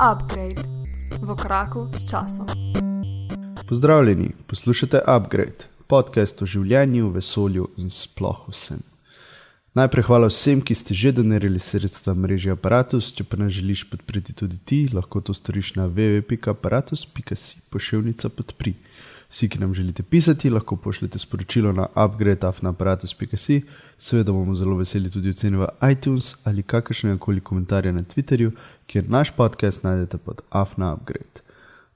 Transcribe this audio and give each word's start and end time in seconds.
Upgrade 0.00 0.62
v 1.22 1.36
koraku 1.36 1.88
s 1.92 2.10
časom. 2.10 2.46
Pozdravljeni, 3.68 4.30
poslušate 4.46 5.00
Upgrade, 5.06 5.66
podcast 5.86 6.42
o 6.42 6.46
življenju, 6.46 7.10
vesolju 7.10 7.68
in 7.76 7.90
sploh 7.90 8.46
vsem. 8.48 8.78
Najprej 9.74 10.06
hvala 10.08 10.30
vsem, 10.30 10.62
ki 10.62 10.74
ste 10.74 10.94
že 10.94 11.12
donirali 11.12 11.60
sredstva 11.60 12.14
mreže 12.14 12.54
Apparatus. 12.54 13.10
Če 13.14 13.26
pa 13.28 13.36
nas 13.36 13.52
želiš 13.52 13.84
podpreti 13.90 14.32
tudi 14.32 14.56
ti, 14.64 14.78
lahko 14.90 15.20
to 15.20 15.34
storiš 15.34 15.74
na 15.76 15.84
www.apparatus.si 15.86 17.60
pošiljnica 17.70 18.30
podpri. 18.32 18.74
Vsi, 19.28 19.48
ki 19.48 19.58
nam 19.58 19.74
želite 19.74 20.02
pisati, 20.02 20.50
lahko 20.50 20.76
pošljete 20.76 21.18
sporočilo 21.18 21.72
na 21.72 21.86
upgrade.afnaaparatus.si. 21.94 23.62
Seveda 23.98 24.32
bomo 24.32 24.54
zelo 24.54 24.76
veseli 24.76 25.10
tudi 25.10 25.30
oceni 25.30 25.56
v 25.56 25.66
iTunes 25.92 26.34
ali 26.44 26.62
kakršnega 26.62 27.18
koli 27.18 27.40
komentarja 27.40 27.92
na 27.92 28.02
Twitterju, 28.02 28.50
kjer 28.86 29.10
naš 29.10 29.30
podcast 29.30 29.82
najdete 29.82 30.18
pod 30.18 30.40
Afna 30.50 30.94
Upgrade. 30.94 31.44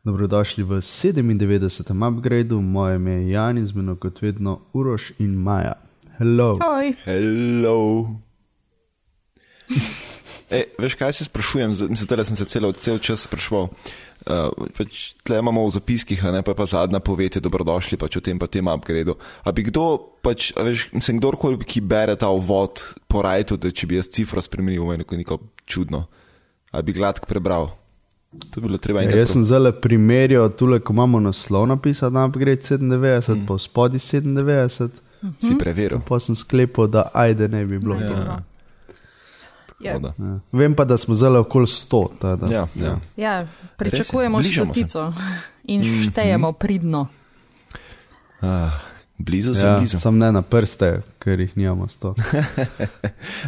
Dobrodošli 0.04 0.64
v 0.64 0.80
97. 0.82 2.08
upgradeu, 2.08 2.60
moje 2.60 2.96
ime 2.96 3.10
je 3.10 3.30
Jan 3.30 3.58
in 3.58 3.66
zmeno 3.66 3.96
kot 3.96 4.22
vedno 4.22 4.60
Uroš 4.72 5.12
in 5.18 5.34
Maja. 5.34 5.72
Hello. 6.18 6.58
Hoj. 6.62 6.94
Hello. 7.04 8.08
E, 10.52 10.64
veš, 10.78 10.94
kaj 11.00 11.12
se 11.12 11.24
sprašujem? 11.24 11.70
Da 12.08 12.24
sem 12.24 12.36
se 12.36 12.44
celo, 12.44 12.72
cel 12.72 12.98
čas 12.98 13.22
sprašval. 13.24 13.70
Uh, 14.22 14.54
pač 14.78 15.16
tle 15.26 15.40
imamo 15.42 15.64
v 15.66 15.72
zapiskih, 15.74 16.20
ne 16.30 16.44
pa, 16.46 16.54
pa 16.54 16.62
zadnja 16.62 17.00
poved, 17.02 17.40
dobrodošli 17.42 17.98
pač 17.98 18.16
v 18.16 18.22
tem 18.22 18.38
pa 18.38 18.46
tem 18.46 18.62
upgradeu. 18.70 19.16
A 19.42 19.50
bi 19.50 19.64
kdo, 19.66 19.98
pač, 20.22 20.52
a 20.54 20.62
veš, 20.62 20.88
sem 21.02 21.18
kdorkoli, 21.18 21.58
ki 21.58 21.82
bere 21.82 22.14
ta 22.14 22.30
uvod 22.30 22.78
po 23.10 23.22
rajtu, 23.26 23.58
da 23.58 23.72
če 23.74 23.88
bi 23.90 23.98
jaz 23.98 24.06
cifro 24.14 24.38
spremenil 24.38 24.86
v 24.86 25.00
neko, 25.02 25.18
neko 25.18 25.40
čudno, 25.66 26.06
a 26.70 26.82
bi 26.86 26.94
gladko 26.94 27.26
prebral. 27.26 27.72
To 28.54 28.62
bi 28.62 28.68
bilo 28.70 28.78
treba 28.78 29.02
Ja, 29.02 29.10
enkrat. 29.10 29.26
jaz 29.26 29.34
sem 29.34 29.42
zelo 29.44 29.72
primerjal, 29.74 30.46
tule, 30.54 30.78
ko 30.80 30.94
imamo 30.94 31.18
naslov 31.20 31.66
napisan 31.68 32.14
na 32.14 32.22
upgrade 32.24 32.62
97, 32.62 33.42
mm. 33.42 33.46
pa 33.50 33.58
spodi 33.58 33.98
97, 33.98 35.02
Si 35.42 35.58
preveril. 35.58 35.98
pa 36.06 36.16
sem 36.18 36.34
sklepal, 36.34 36.86
da 36.86 37.10
ajde 37.14 37.48
ne 37.48 37.66
bi 37.66 37.78
bilo. 37.78 37.98
Ne, 37.98 38.06
to. 38.06 38.38
Ja. 39.82 39.92
Tako 39.92 39.98
da. 40.00 40.12
Ja. 40.18 40.38
Vem 40.52 40.74
pa, 40.74 40.84
da 40.84 40.96
smo 40.96 41.14
zelo 41.14 41.40
okoli 41.40 41.66
100. 41.66 42.08
ta 42.18 42.36
da. 42.36 42.46
Ja, 42.48 42.66
ja. 42.76 42.98
Ja, 43.16 43.46
pričakujemo 43.76 44.38
Res 44.38 44.46
je, 44.46 44.48
bližamo 44.48 44.74
se. 44.74 44.80
stotico 44.80 45.12
in 45.64 45.82
štejemo 46.04 46.52
pridno. 46.52 47.06
Ah, 48.40 48.70
blizu 49.18 49.54
sem, 49.54 49.66
Ja, 49.66 49.78
blizu. 49.78 49.98
sam 49.98 50.18
ne 50.18 50.32
na 50.32 50.42
prste, 50.42 50.88
ker 51.18 51.40
jih 51.40 51.56
nimamo 51.56 51.86
100. 51.86 52.14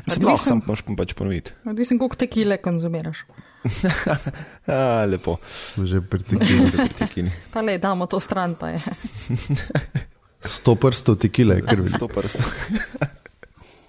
Sem 0.06 0.22
lahko, 0.26 0.44
sam 0.44 0.62
moš 0.66 0.82
pa 0.82 0.92
pač 0.96 1.12
ponoviti. 1.12 1.50
Odvisno, 1.64 1.98
koliko 1.98 2.16
tekile 2.16 2.56
konzumiraš. 2.56 3.24
A, 4.66 5.04
lepo. 5.04 5.36
Že 5.76 6.00
pretekli. 6.02 6.70
Pretekini. 6.70 7.30
Pa 7.52 7.60
le, 7.60 7.78
damo 7.78 8.06
to 8.06 8.20
stran, 8.20 8.54
pa 8.54 8.68
je. 8.68 8.80
100 10.44 10.74
prstov 10.76 11.16
tekile, 11.16 11.62
ker 11.62 11.80
bi. 11.80 11.88
Sto 11.88 12.08
prstov. 12.08 12.44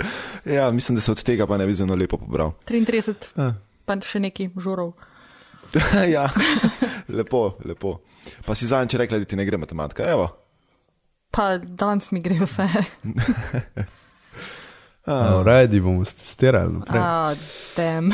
ja, 0.57 0.71
mislim, 0.71 0.95
da 0.95 1.01
se 1.01 1.11
od 1.11 1.23
tega 1.23 1.47
pa 1.47 1.57
ne 1.57 1.65
bi 1.65 1.75
zelo 1.75 1.95
lepo 1.95 2.17
pobral. 2.17 2.51
33, 2.67 3.13
Ah. 3.35 3.53
pa 3.85 3.97
še 4.01 4.19
neki 4.19 4.49
žurov. 4.57 4.93
ja, 6.15 6.29
lepo, 7.09 7.57
lepo. 7.65 7.99
Pa 8.45 8.55
si 8.55 8.67
zadnjič 8.67 8.99
rekla, 8.99 9.19
da 9.19 9.25
ti 9.25 9.35
ne 9.35 9.45
gre 9.45 9.57
matematika. 9.57 10.03
Evo. 10.09 10.29
Pa 11.31 11.57
danes 11.57 12.11
mi 12.11 12.21
gre 12.21 12.39
vse. 12.41 12.65
Radi 15.45 15.81
bomo 15.81 16.05
testirali 16.05 16.73
naprej. 16.73 17.01
A, 17.01 17.35
dem. 17.77 18.13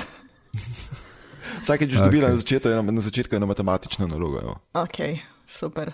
Vsakeč 1.61 1.93
okay. 1.93 2.03
dobila 2.03 2.29
na 2.29 2.37
začetku, 2.37 2.67
eno, 2.67 2.91
na 2.91 3.01
začetku 3.01 3.35
eno 3.35 3.47
matematično 3.47 4.07
nalogo. 4.07 4.41
Evo. 4.41 4.55
Ok, 4.73 4.99
super. 5.47 5.91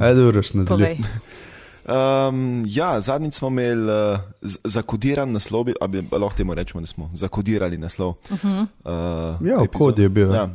Ajde, 0.00 0.24
uraš 0.24 0.54
na 0.54 0.64
Povej. 0.64 0.98
Um, 1.84 2.64
ja, 2.66 3.00
zadnjič 3.00 3.34
smo 3.34 3.48
imeli 3.48 3.92
uh, 3.92 4.18
zakodiran 4.64 5.32
naslov, 5.32 5.66
ali 5.80 6.04
lahko 6.12 6.36
temu 6.36 6.54
rečemo, 6.54 6.80
da 6.80 6.86
smo 6.86 7.10
zakodirali 7.14 7.78
naslov. 7.78 8.08
Uh 8.30 8.44
-huh. 8.44 8.66
uh, 9.40 9.46
Ja, 9.46 9.66
kod 9.72 9.98
je 9.98 10.08
bil, 10.08 10.30
ja. 10.30 10.36
Ja. 10.36 10.50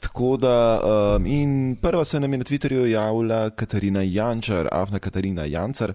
Tako 0.00 0.36
da, 0.36 0.80
um, 1.16 1.26
in 1.26 1.76
prva 1.82 2.04
se 2.04 2.20
nam 2.20 2.32
je 2.32 2.38
na 2.38 2.44
Twitterju 2.44 2.86
javila 2.86 3.50
Katarina 3.50 4.02
Jančar, 4.02 4.68
Avna 4.72 4.98
Katarina 4.98 5.44
Jančar, 5.44 5.92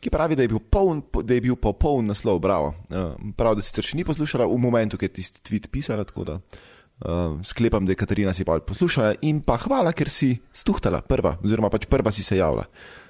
ki 0.00 0.10
pravi, 0.10 0.36
da 0.36 0.42
je 0.42 0.48
bil, 0.48 0.58
poln, 0.58 1.02
da 1.22 1.34
je 1.34 1.40
bil 1.40 1.56
popoln 1.56 2.06
naslov, 2.06 2.38
bravo. 2.38 2.66
Uh, 2.66 3.32
prav, 3.36 3.54
da 3.54 3.62
sicer 3.62 3.84
še 3.84 3.96
ni 3.96 4.04
poslušala 4.04 4.46
v 4.46 4.58
momentu, 4.58 4.98
ko 4.98 5.04
je 5.04 5.08
tisti 5.08 5.40
tweet 5.50 5.68
pisala, 5.70 6.04
tako 6.04 6.24
da 6.24 6.34
uh, 6.34 7.42
sklepam, 7.42 7.86
da 7.86 7.92
je 7.92 7.96
Katarina 7.96 8.32
si 8.32 8.44
pa 8.44 8.58
poslušala 8.58 9.14
in 9.20 9.40
pa 9.40 9.56
hvala, 9.56 9.92
ker 9.92 10.08
si 10.08 10.38
stuhtala 10.52 11.00
prva, 11.00 11.36
oziroma 11.44 11.70
pač 11.70 11.86
prva 11.86 12.12
si 12.12 12.22
se 12.22 12.36
javila. 12.36 12.64
Uh, 12.64 13.05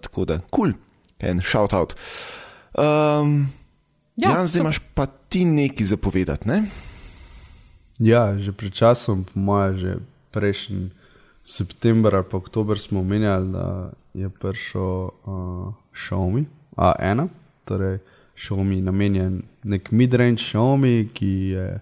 tako 0.00 0.24
da, 0.24 0.38
kul, 0.38 0.72
cool. 0.72 0.72
en 1.20 1.40
shout 1.40 1.72
out. 1.72 1.94
Um, 2.78 3.48
Ja, 4.16 4.28
ja, 4.28 4.36
Jan, 4.36 4.46
zdaj 4.46 4.60
imaš 4.60 4.78
pa 4.94 5.06
ti 5.06 5.44
nekaj 5.44 5.86
zapovedati, 5.86 6.48
ne? 6.48 6.64
Ja, 7.98 8.38
že 8.38 8.52
pred 8.52 8.72
časom, 8.72 9.24
po 9.24 9.40
mojem, 9.40 9.78
že 9.78 9.92
prejšnji 10.36 10.90
september 11.44 12.14
ali 12.14 12.28
pa 12.30 12.36
oktober 12.36 12.80
smo 12.80 13.00
omenjali, 13.00 13.52
da 13.52 13.90
je 14.14 14.28
prišel 14.28 15.08
uh, 15.24 15.72
Xiaomi 15.96 16.44
A1, 16.76 17.28
torej 17.64 17.98
Xiaomi 18.36 18.82
namenjen 18.84 19.42
nek 19.64 19.88
midrange 19.90 20.44
Xiaomi, 20.44 21.08
ki, 21.08 21.32
je, 21.56 21.80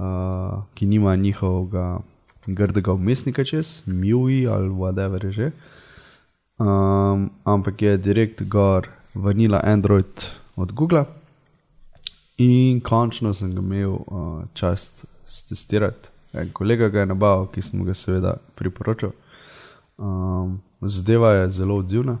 uh, 0.00 0.64
ki 0.74 0.86
nima 0.86 1.16
njihovega 1.16 2.00
grdega 2.46 2.92
umestnika 2.92 3.44
čez, 3.44 3.82
MIUI 3.86 4.48
ali 4.48 4.68
whatever 4.72 5.24
je 5.24 5.32
že. 5.32 5.50
Um, 6.62 7.30
ampak 7.44 7.82
je 7.82 7.96
direkt 7.96 8.42
gor 8.42 8.88
vanila 9.14 9.60
Android 9.64 10.30
od 10.56 10.72
Google. 10.72 11.04
In 12.38 12.80
končno 12.80 13.34
sem 13.34 13.50
ga 13.54 13.58
imel 13.58 13.90
uh, 13.90 14.44
čast 14.54 15.04
testirati. 15.48 16.08
En 16.32 16.52
kolega 16.52 16.88
ga 16.88 17.00
je 17.00 17.06
nabavil, 17.06 17.48
ki 17.50 17.62
sem 17.62 17.82
ga 17.84 17.94
seveda 17.94 18.36
priporočal. 18.54 19.10
Um, 19.98 20.60
zadeva 20.80 21.32
je 21.32 21.50
zelo 21.50 21.76
odzivna, 21.82 22.18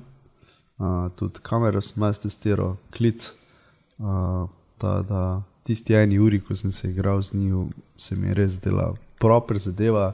uh, 0.78 1.06
tudi 1.16 1.40
kamero 1.42 1.80
sem 1.80 2.02
jaz 2.02 2.18
testiral, 2.18 2.76
klic. 2.90 3.30
Uh, 3.98 4.48
ta, 4.78 5.02
da 5.06 5.42
tisti 5.62 5.94
eni 5.94 6.18
uri, 6.18 6.40
ko 6.40 6.56
sem 6.56 6.72
se 6.72 6.90
igral 6.90 7.22
z 7.22 7.38
njim, 7.38 7.70
se 7.96 8.16
mi 8.16 8.28
je 8.28 8.34
res 8.34 8.58
zdela 8.58 8.92
proper 9.18 9.58
zadeva. 9.58 10.12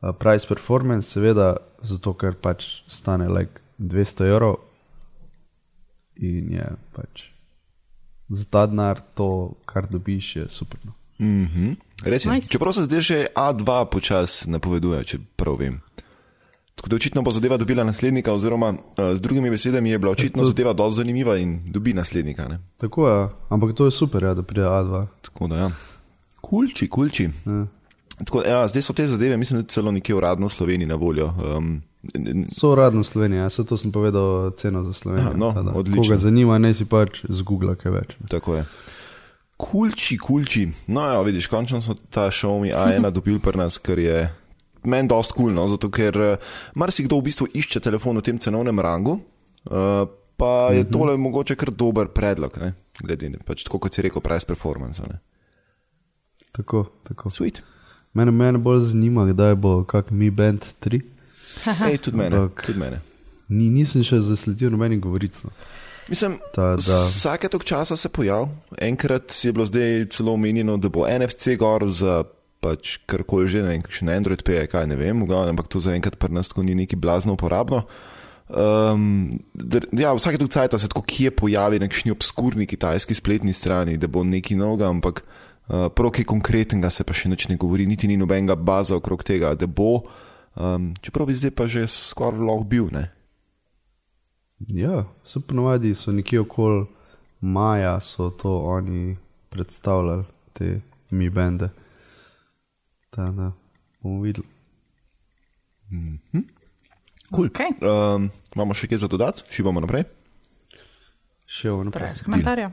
Uh, 0.00 0.12
price 0.14 0.46
performance, 0.46 1.10
seveda, 1.10 1.56
zato 1.82 2.14
ker 2.14 2.36
pač 2.38 2.82
stane 2.86 3.28
like 3.28 3.60
200 3.78 4.28
evrov 4.30 4.60
in 6.18 6.52
je 6.54 6.66
pač 6.94 7.24
za 8.28 8.44
ta 8.44 8.66
denar 8.66 9.00
to, 9.14 9.54
kar 9.66 9.88
dobiš, 9.90 10.36
je 10.36 10.48
super. 10.48 10.78
Mm 11.18 11.44
-hmm. 11.44 11.76
Res 12.04 12.24
je. 12.24 12.30
Nice. 12.30 12.34
Nice. 12.34 12.52
Čeprav 12.52 12.72
se 12.72 12.82
zdaj 12.82 13.00
že 13.00 13.26
A2 13.34 13.84
počasi 13.90 14.50
napoveduje, 14.50 15.04
če 15.04 15.18
prav 15.36 15.56
vem. 15.58 15.80
Tako 16.74 16.88
da 16.88 16.96
očitno 16.96 17.22
bo 17.22 17.30
zadeva 17.30 17.56
dobila 17.56 17.84
naslednika, 17.84 18.32
oziroma 18.32 18.68
uh, 18.70 18.78
z 19.14 19.20
drugimi 19.20 19.50
besedami 19.50 19.90
je 19.90 19.98
bila 19.98 20.12
očitno 20.12 20.42
to- 20.42 20.48
zadeva 20.48 20.72
dovolj 20.72 20.92
zanimiva 20.92 21.36
in 21.36 21.72
dobi 21.72 21.94
naslednika. 21.94 22.48
Ne? 22.48 22.58
Tako 22.76 23.08
je, 23.08 23.28
ampak 23.48 23.74
to 23.74 23.84
je 23.84 23.90
super, 23.90 24.22
ja, 24.22 24.34
da 24.34 24.42
pride 24.42 24.66
A2. 24.66 25.06
Tako 25.22 25.46
da, 25.46 25.56
ja. 25.56 25.70
Kulči, 26.40 26.88
kulči. 26.88 27.30
Ja. 27.46 27.66
Tako, 28.24 28.42
ja, 28.42 28.62
zdaj 28.68 28.82
so 28.82 28.92
te 28.92 29.06
zadeve, 29.06 29.36
mislim, 29.36 29.64
celo 29.70 29.92
nekje 29.94 30.14
uradno 30.14 30.46
v 30.46 30.50
Sloveniji 30.50 30.86
na 30.86 30.94
voljo. 30.94 31.32
Um, 31.56 31.82
So 32.56 32.70
uradno 32.72 33.04
Slovenija, 33.04 33.42
jaz 33.42 33.60
to 33.68 33.76
sem 33.76 33.92
povedal 33.92 34.50
ceno 34.56 34.82
za 34.82 34.92
Slovenijo. 34.92 35.28
Aha, 35.28 35.38
no, 35.38 35.52
tako 35.52 35.62
da, 35.62 35.72
odlično. 35.72 36.02
Koga 36.02 36.16
zanima, 36.16 36.58
naj 36.58 36.74
si 36.74 36.84
pač 36.84 37.24
z 37.28 37.42
Google 37.42 37.74
kaj 37.76 37.92
več. 37.92 38.14
tako 38.30 38.54
je. 38.54 38.64
Kulči, 39.56 40.18
kulči. 40.18 40.68
No, 40.86 41.02
ja, 41.02 41.20
vidiš, 41.22 41.46
končno 41.50 41.80
smo 41.82 41.96
ta 42.10 42.28
Xiaomi 42.30 42.70
A1 42.70 43.10
dobili 43.10 43.38
pri 43.42 43.58
nas, 43.58 43.78
kar 43.78 43.98
je 43.98 44.28
meni 44.86 45.10
dost 45.10 45.34
kul, 45.34 45.50
cool, 45.50 45.68
zato 45.68 45.90
ker 45.90 46.16
uh, 46.16 46.52
marsikdo 46.78 47.18
v 47.18 47.26
bistvu 47.26 47.48
išče 47.58 47.82
telefon 47.82 48.16
v 48.16 48.22
tem 48.30 48.38
cenovnem 48.38 48.78
rangu, 48.80 49.18
uh, 49.18 50.06
pa 50.38 50.70
je 50.72 50.86
tole 50.86 51.16
mogoče 51.18 51.58
kar 51.58 51.74
dober 51.74 52.12
predlog, 52.14 52.54
ne? 52.62 52.72
glede 53.02 53.30
na 53.30 53.42
pač 53.46 53.66
tako, 53.66 53.82
kot 53.82 53.94
si 53.94 54.02
rekel, 54.06 54.22
price 54.22 54.46
performance. 54.46 55.02
Ne? 55.02 55.18
Tako, 56.54 56.86
tako. 57.06 57.30
Sweet. 57.30 57.58
Mene, 58.14 58.30
mene 58.30 58.58
bolj 58.58 58.88
zanima, 58.88 59.26
kdaj 59.26 59.54
bo 59.54 59.84
kak 59.84 60.10
Mi 60.10 60.30
Band 60.30 60.64
3. 60.80 61.00
Ej, 61.90 61.98
tudi 61.98 62.16
mene, 62.16 62.36
Ampak- 62.36 62.66
tudi 62.66 62.78
mene. 62.78 63.00
Ni, 63.48 63.70
nisem 63.70 64.02
še 64.04 64.20
zasledil 64.20 64.70
nobenih 64.70 65.00
govoric. 65.00 65.36
No. 65.44 65.50
Mislim, 66.08 66.38
Ta, 66.54 66.76
da. 66.76 66.98
vsake 67.04 67.48
tok 67.48 67.64
časa 67.64 67.96
se 67.96 68.08
pojavi. 68.08 68.48
Enkrat 68.80 69.32
je 69.44 69.52
bilo 69.52 69.66
zdaj 69.66 70.06
celo 70.10 70.32
omenjeno, 70.32 70.76
da 70.76 70.88
bo 70.88 71.04
NFC 71.04 71.56
gor 71.56 71.84
za 71.88 72.22
pač 72.60 72.96
karkoli 73.06 73.48
že, 73.48 73.62
ne 73.62 73.68
vem, 73.70 73.82
še 73.86 74.04
na 74.04 74.16
Android 74.16 74.42
P, 74.42 74.56
kaj 74.66 74.88
ne 74.88 74.96
vem, 74.96 75.20
v 75.22 75.28
glavnem, 75.28 75.54
ampak 75.54 75.68
to 75.68 75.78
zaenkrat 75.80 76.16
pri 76.18 76.32
nas 76.32 76.50
ni 76.56 76.74
neki 76.74 76.96
blazno 76.96 77.36
uporabno. 77.36 77.84
Um, 78.48 79.36
ja, 79.92 80.14
vsake 80.16 80.40
tu 80.40 80.48
cajt 80.48 80.72
se 80.80 80.88
tako 80.88 81.04
kje 81.04 81.30
pojavi 81.30 81.78
nekšni 81.78 82.10
obskurni 82.10 82.64
kitajski 82.66 83.12
spletni 83.14 83.52
strani, 83.52 83.96
da 84.00 84.08
bo 84.08 84.24
neki 84.24 84.56
noga, 84.56 84.88
ampak 84.88 85.20
uh, 85.68 85.88
prav 85.94 86.10
kaj 86.10 86.24
konkretnega 86.24 86.90
se 86.90 87.04
pa 87.04 87.14
še 87.14 87.28
nič 87.28 87.48
ne 87.48 87.56
govori, 87.56 87.86
niti 87.86 88.08
ni 88.08 88.16
nobenega 88.16 88.56
baza 88.56 88.96
okrog 88.96 89.22
tega, 89.24 89.54
da 89.54 89.66
bo, 89.66 90.02
um, 90.56 90.92
čeprav 91.00 91.28
bi 91.28 91.36
zdaj 91.36 91.54
pa 91.54 91.68
že 91.70 91.86
skoraj 91.88 92.40
lahko 92.40 92.64
bil. 92.64 92.90
Ne? 92.92 93.08
Ja, 94.74 95.04
so 95.24 95.40
ponovadi 95.40 95.94
so 95.94 96.12
nekje 96.12 96.42
okoli 96.42 96.86
maja, 97.40 98.00
so 98.00 98.30
to 98.30 98.58
oni 98.66 99.16
predstavljali, 99.50 100.24
te 100.52 100.80
mi 101.10 101.30
bende. 101.30 101.70
Da, 103.16 103.30
da 103.32 103.52
bomo 104.02 104.22
videli. 104.22 104.46
Mm 105.90 106.18
-hmm. 106.32 106.44
Cool. 107.34 107.48
Okay. 107.48 107.70
Um, 107.84 108.30
imamo 108.54 108.74
še 108.74 108.88
kaj 108.88 108.98
za 108.98 109.08
dodati, 109.08 109.42
šivamo 109.50 109.80
naprej. 109.80 110.04
Še 111.46 111.70
v 111.70 111.84
naprej. 111.84 112.08
Brez 112.08 112.22
komentarja. 112.24 112.72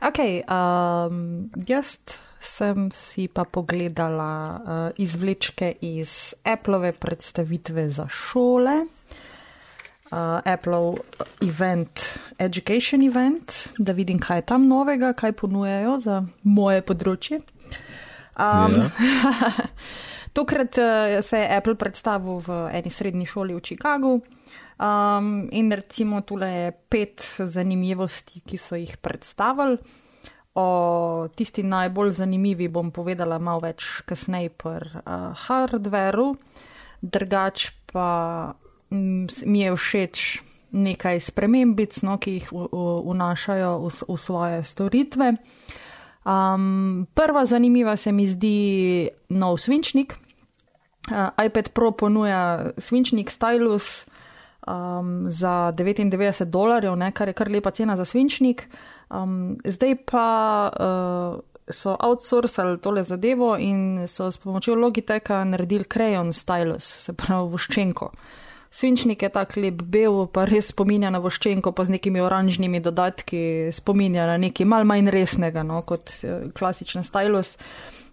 Ok, 0.00 0.18
um, 0.48 1.50
jaz 1.66 1.98
sem 2.40 2.88
si 2.90 3.28
pa 3.28 3.44
pogledala 3.44 4.32
uh, 4.32 4.62
izvlečke 4.96 5.74
iz 5.80 6.34
Appleove 6.44 6.92
predstavitve 6.92 7.90
za 7.90 8.08
šole. 8.08 8.86
Uh, 10.10 10.40
Apple 10.44 10.96
event, 11.46 12.18
education 12.38 13.02
event, 13.02 13.52
da 13.78 13.92
vidim, 13.92 14.18
kaj 14.18 14.38
je 14.38 14.46
tam 14.46 14.66
novega, 14.66 15.12
kaj 15.12 15.32
ponujajo 15.32 15.98
za 16.02 16.24
moje 16.42 16.82
področje. 16.82 17.38
Um, 18.34 18.90
yeah. 18.98 19.60
Tokrat 20.36 20.78
uh, 20.78 21.20
se 21.22 21.38
je 21.38 21.56
Apple 21.56 21.76
predstavil 21.78 22.40
v 22.42 22.58
eni 22.74 22.90
srednji 22.90 23.26
šoli 23.26 23.54
v 23.54 23.62
Chicagu. 23.62 24.20
Um, 24.80 25.48
in 25.52 25.72
recimo 25.72 26.20
tule 26.20 26.48
je 26.48 26.72
pet 26.88 27.20
zanimivosti, 27.38 28.40
ki 28.40 28.56
so 28.56 28.78
jih 28.80 28.96
predstavili. 28.96 29.76
O 30.56 31.28
tisti 31.36 31.62
najbolj 31.62 32.10
zanimivi 32.16 32.68
bom 32.72 32.88
povedala 32.90 33.36
malo 33.38 33.60
več 33.60 34.00
kasneje 34.08 34.48
pri 34.56 34.88
uh, 35.04 35.36
hardveru, 35.36 36.32
drugač 37.02 37.68
pa 37.92 38.08
mi 38.90 39.60
je 39.60 39.76
všeč 39.76 40.24
nekaj 40.72 41.20
spremembic, 41.28 42.00
no, 42.02 42.16
ki 42.18 42.38
jih 42.38 42.48
vnašajo 42.50 43.70
v, 43.84 43.92
v 44.08 44.16
svoje 44.18 44.64
storitve. 44.64 45.34
Um, 46.24 47.06
prva 47.14 47.44
zanimiva 47.46 47.96
se 48.00 48.12
mi 48.12 48.26
zdi 48.26 49.10
nov 49.28 49.60
svinčnik. 49.60 50.16
Uh, 51.10 51.30
iPad 51.36 51.70
Pro 51.76 51.92
ponuja 51.92 52.72
svinčnik 52.80 53.30
Stylus 53.30 54.08
um, 54.70 55.24
za 55.28 55.72
99 55.76 56.44
dolarjev, 56.44 56.96
ne, 56.96 57.12
kar 57.12 57.28
je 57.28 57.34
kar 57.34 57.50
lepa 57.50 57.70
cena 57.70 57.96
za 57.96 58.04
svinčnik. 58.04 58.68
Um, 59.10 59.58
zdaj 59.64 59.96
pa 60.06 60.26
uh, 60.70 61.40
so 61.72 61.96
outsourcali 62.00 62.78
tole 62.78 63.02
zadevo 63.02 63.56
in 63.58 64.06
so 64.06 64.30
s 64.30 64.38
pomočjo 64.38 64.74
Logitecha 64.74 65.44
naredili 65.44 65.84
Crayon 65.84 66.32
Stylus, 66.32 66.86
se 66.98 67.12
pravi 67.12 67.50
voščenko. 67.50 68.12
Svinčnik 68.70 69.22
je 69.22 69.28
tako 69.28 69.60
lep 69.60 69.82
bel, 69.82 70.26
pa 70.30 70.44
res 70.46 70.68
spominja 70.70 71.10
na 71.10 71.18
voščenko, 71.18 71.72
pa 71.72 71.84
z 71.84 71.96
nekimi 71.96 72.20
oranžnimi 72.22 72.80
dodatki 72.80 73.72
spominja 73.74 74.28
na 74.30 74.36
nekaj 74.38 74.66
mal 74.66 74.86
manj 74.86 75.10
resnega, 75.10 75.66
no, 75.66 75.82
kot 75.82 76.14
uh, 76.22 76.46
klasičen 76.54 77.02
stylus. 77.06 77.56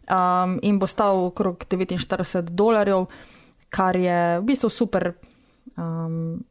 Um, 0.07 0.57
in 0.63 0.79
bo 0.79 0.87
stal 0.87 1.19
okrog 1.27 1.65
49 1.67 2.49
dolarjev, 2.55 3.05
kar 3.69 3.97
je 3.99 4.39
v 4.39 4.45
bistvu 4.47 4.69
super 4.71 5.11
um, 5.77 6.43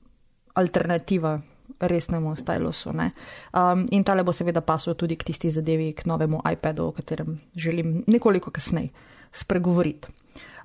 alternativa 0.54 1.40
resnemu 1.80 2.36
stylusu. 2.36 2.90
Um, 2.90 3.86
in 3.90 4.04
tale 4.04 4.24
bo 4.24 4.32
seveda 4.32 4.60
pasil 4.60 4.94
tudi 4.94 5.16
k 5.16 5.24
tisti 5.24 5.50
zadevi, 5.50 5.92
k 5.92 6.06
novemu 6.06 6.40
iPadu, 6.52 6.88
o 6.88 6.92
katerem 6.92 7.40
želim 7.56 8.04
nekoliko 8.06 8.50
kasneje 8.50 8.88
spregovoriti. 9.32 10.08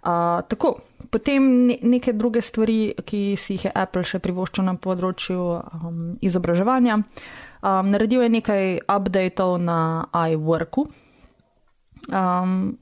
Uh, 0.01 0.41
tako, 0.49 0.79
potem 1.09 1.67
ne, 1.67 1.77
neke 1.81 2.13
druge 2.13 2.41
stvari, 2.41 2.93
ki 3.05 3.35
si 3.37 3.53
jih 3.53 3.65
je 3.65 3.71
Apple 3.75 4.01
še 4.03 4.17
privoščil 4.19 4.65
na 4.65 4.73
področju 4.73 5.41
um, 5.61 5.99
izobraževanja. 6.25 6.97
Um, 7.61 7.91
naredil 7.93 8.23
je 8.25 8.31
nekaj 8.33 8.63
updateov 8.89 9.59
na 9.61 10.07
iWorku. 10.09 10.87
Um, 12.09 12.79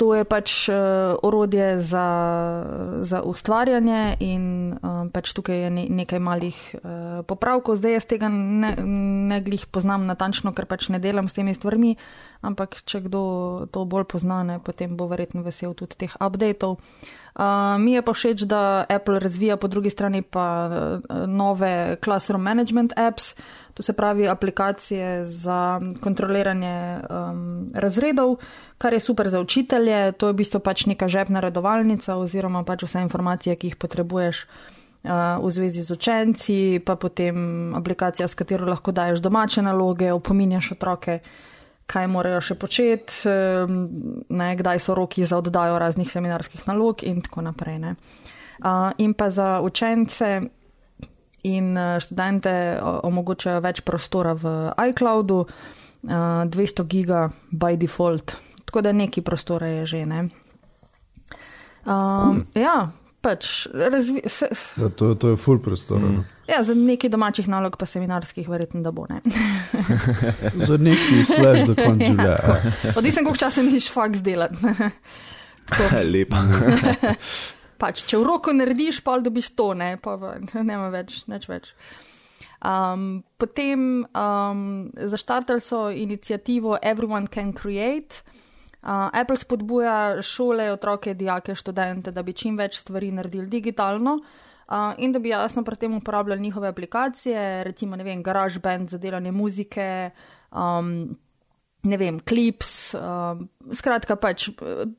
to 0.00 0.14
je 0.16 0.24
pač 0.24 0.68
uh, 0.72 0.76
orodje 1.20 1.76
za, 1.84 2.08
za 3.04 3.20
ustvarjanje 3.22 4.16
in 4.24 4.72
um, 4.72 4.89
pač 5.08 5.32
tukaj 5.36 5.64
je 5.64 5.70
ne, 5.72 5.84
nekaj 6.02 6.20
malih 6.20 6.58
uh, 6.76 7.22
popravkov. 7.24 7.80
Zdaj 7.80 7.96
jaz 7.96 8.06
tega 8.10 8.28
ne, 8.28 8.74
ne 9.32 9.38
glih 9.40 9.64
poznam 9.72 10.04
natančno, 10.10 10.52
ker 10.52 10.68
pač 10.68 10.90
ne 10.92 11.00
delam 11.00 11.30
s 11.30 11.36
temi 11.38 11.56
stvarmi, 11.56 11.96
ampak 12.44 12.82
če 12.84 13.06
kdo 13.08 13.22
to 13.72 13.86
bolj 13.88 14.04
pozna, 14.12 14.42
ne, 14.44 14.60
potem 14.60 14.96
bo 14.96 15.08
verjetno 15.08 15.44
vesel 15.46 15.72
tudi 15.72 15.96
teh 16.04 16.12
updateov. 16.20 16.76
Uh, 17.30 17.78
mi 17.78 17.94
je 17.94 18.02
pa 18.02 18.12
všeč, 18.12 18.42
da 18.42 18.84
Apple 18.90 19.20
razvija 19.22 19.56
po 19.56 19.68
drugi 19.70 19.90
strani 19.90 20.22
pa 20.22 20.46
uh, 20.66 21.26
nove 21.30 21.96
classroom 22.02 22.42
management 22.42 22.92
apps, 22.98 23.34
to 23.74 23.82
se 23.82 23.92
pravi 23.92 24.28
aplikacije 24.28 25.24
za 25.24 25.80
kontroliranje 26.02 26.98
um, 26.98 27.68
razredov, 27.74 28.36
kar 28.78 28.92
je 28.92 29.00
super 29.00 29.28
za 29.28 29.40
učitelje. 29.40 30.12
To 30.12 30.26
je 30.26 30.32
v 30.32 30.36
bistvu 30.36 30.60
pač 30.60 30.86
neka 30.86 31.08
žepna 31.08 31.40
redovalnica 31.40 32.16
oziroma 32.16 32.64
pač 32.64 32.82
vse 32.82 33.00
informacije, 33.06 33.56
ki 33.56 33.72
jih 33.72 33.76
potrebuješ 33.76 34.46
v 35.04 35.50
zvezi 35.50 35.82
z 35.82 35.94
učenci, 35.96 36.80
pa 36.84 36.96
potem 37.00 37.72
aplikacija, 37.74 38.28
s 38.28 38.36
katero 38.36 38.68
lahko 38.68 38.92
daješ 38.92 39.22
domače 39.24 39.62
naloge, 39.62 40.12
opominjaš 40.12 40.72
otroke. 40.76 41.20
Kaj 41.90 42.06
morajo 42.06 42.38
še 42.44 42.54
početi, 42.54 43.26
ne, 44.30 44.50
kdaj 44.56 44.78
so 44.78 44.94
roki 44.94 45.24
za 45.26 45.40
oddajo 45.40 45.80
raznih 45.80 46.06
seminarskih 46.06 46.68
nalog, 46.68 47.02
in 47.02 47.24
tako 47.24 47.42
naprej. 47.48 47.80
Uh, 47.80 48.92
in 49.00 49.16
pa 49.16 49.30
za 49.32 49.58
učence, 49.64 50.38
in 51.42 51.76
eh, 51.76 52.00
študente 52.00 52.52
omogočajo 52.82 53.60
več 53.64 53.82
prostora 53.86 54.34
v 54.36 54.72
iCloudu, 54.90 55.44
200 56.04 56.52
eh, 56.52 56.86
giga 56.88 57.28
by 57.52 57.76
default, 57.80 58.36
tako 58.64 58.84
da 58.84 58.92
neki 58.92 59.22
prostora 59.22 59.66
je 59.80 59.86
že. 59.86 60.06
Ne? 60.06 60.28
Um, 61.80 62.44
ja, 62.54 62.92
pač 63.20 63.66
razvi, 63.74 64.22
se, 64.26 64.48
ja, 64.80 64.88
to, 64.88 65.14
to 65.14 65.34
je 65.34 65.36
full 65.40 65.60
prostor. 65.62 66.00
Mm. 66.00 66.24
Ja, 66.48 66.62
za 66.66 66.74
neki 66.74 67.08
domačih 67.08 67.48
nalog, 67.48 67.76
pa 67.78 67.86
seminarskih, 67.86 68.48
verjetno 68.48 68.82
da 68.82 68.90
bo 68.90 69.06
ne. 69.10 69.20
za 70.68 70.76
neki 70.76 71.24
slash 71.28 71.66
do 71.68 71.76
konca 71.76 72.04
življenja. 72.04 72.72
Odvisno, 72.96 73.22
koliko 73.26 73.42
časa 73.44 73.62
misliš 73.62 73.90
faks 73.92 74.24
delati. 74.24 74.56
Lepa 76.12 76.42
pač, 77.80 78.04
če 78.04 78.20
v 78.20 78.28
roko 78.28 78.54
narediš, 78.54 79.00
pa 79.04 79.16
dobiš 79.22 79.54
to, 79.56 79.72
ne, 79.78 79.94
pa 80.02 80.16
ne 80.20 80.62
ima 80.62 80.90
več, 80.92 81.22
neč 81.30 81.48
več. 81.50 81.72
Um, 82.60 83.22
potem 83.40 84.04
um, 84.04 84.64
zaštartali 84.92 85.64
so 85.64 85.86
inicijativo 85.88 86.76
Everyone 86.84 87.30
Can 87.32 87.54
Create. 87.56 88.20
Uh, 88.80 89.08
Apple 89.12 89.36
spodbuja 89.36 90.22
šole, 90.22 90.70
otroke, 90.72 91.14
dijake, 91.14 91.54
študente, 91.54 92.10
da 92.10 92.22
bi 92.22 92.32
čim 92.32 92.56
več 92.56 92.78
stvari 92.80 93.10
naredili 93.12 93.46
digitalno 93.46 94.14
uh, 94.16 94.94
in 94.98 95.12
da 95.12 95.20
bi 95.20 95.28
jasno 95.28 95.64
pri 95.64 95.76
tem 95.76 95.96
uporabljali 95.98 96.40
njihove 96.40 96.68
aplikacije, 96.68 97.64
recimo, 97.64 97.96
ne 97.96 98.04
vem, 98.04 98.22
GarageBand 98.22 98.88
za 98.88 98.98
delanje 98.98 99.32
muzike. 99.32 100.10
Um, 100.50 101.18
ne 101.82 101.96
vem, 101.96 102.20
klips, 102.20 102.94
uh, 102.94 103.40
skratka 103.72 104.16
pač 104.16 104.48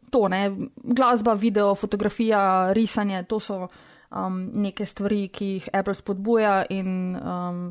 to, 0.09 0.27
ne, 0.27 0.43
glasba, 0.83 1.33
video, 1.33 1.73
fotografija, 1.75 2.73
risanje, 2.73 3.23
to 3.29 3.39
so 3.39 3.67
um, 4.11 4.43
neke 4.61 4.85
stvari, 4.85 5.27
ki 5.33 5.45
jih 5.55 5.69
Apple 5.73 5.95
spodbuja 5.97 6.65
in 6.69 7.17
um, 7.17 7.65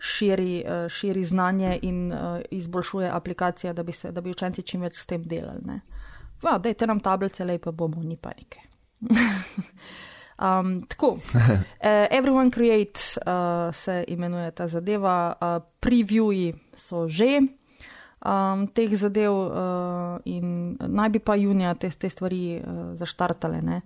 širi, 0.00 0.64
uh, 0.66 0.88
širi 0.88 1.24
znanje 1.24 1.78
in 1.82 2.12
uh, 2.12 2.40
izboljšuje 2.50 3.10
aplikacije, 3.10 3.72
da 3.72 3.82
bi, 3.82 3.92
se, 3.92 4.12
da 4.12 4.20
bi 4.20 4.30
učenci 4.30 4.62
čim 4.62 4.80
več 4.80 4.96
s 4.96 5.06
tem 5.06 5.22
delali. 5.22 5.80
Ja, 6.42 6.58
dajte 6.58 6.86
nam 6.86 7.00
tablice, 7.00 7.44
lepo 7.44 7.72
bomo, 7.72 8.02
ni 8.02 8.16
panike. 8.16 8.60
um, 10.40 10.82
tako, 10.88 11.08
uh, 11.08 11.50
Everyone 12.18 12.50
Create 12.50 13.00
uh, 13.26 13.74
se 13.74 14.04
imenuje 14.08 14.50
ta 14.50 14.68
zadeva, 14.68 15.36
uh, 15.36 15.62
previewi 15.80 16.54
so 16.76 17.08
že 17.08 17.40
um, 18.24 18.66
teh 18.68 18.92
zadev 18.96 19.32
uh, 19.32 20.20
in 20.24 20.76
naj 20.80 21.08
bi 21.08 21.18
pa 21.18 21.36
junija 21.36 21.74
te, 21.74 21.90
te 21.90 22.08
stvari 22.08 22.60
uh, 22.60 22.92
zaštartale. 22.94 23.80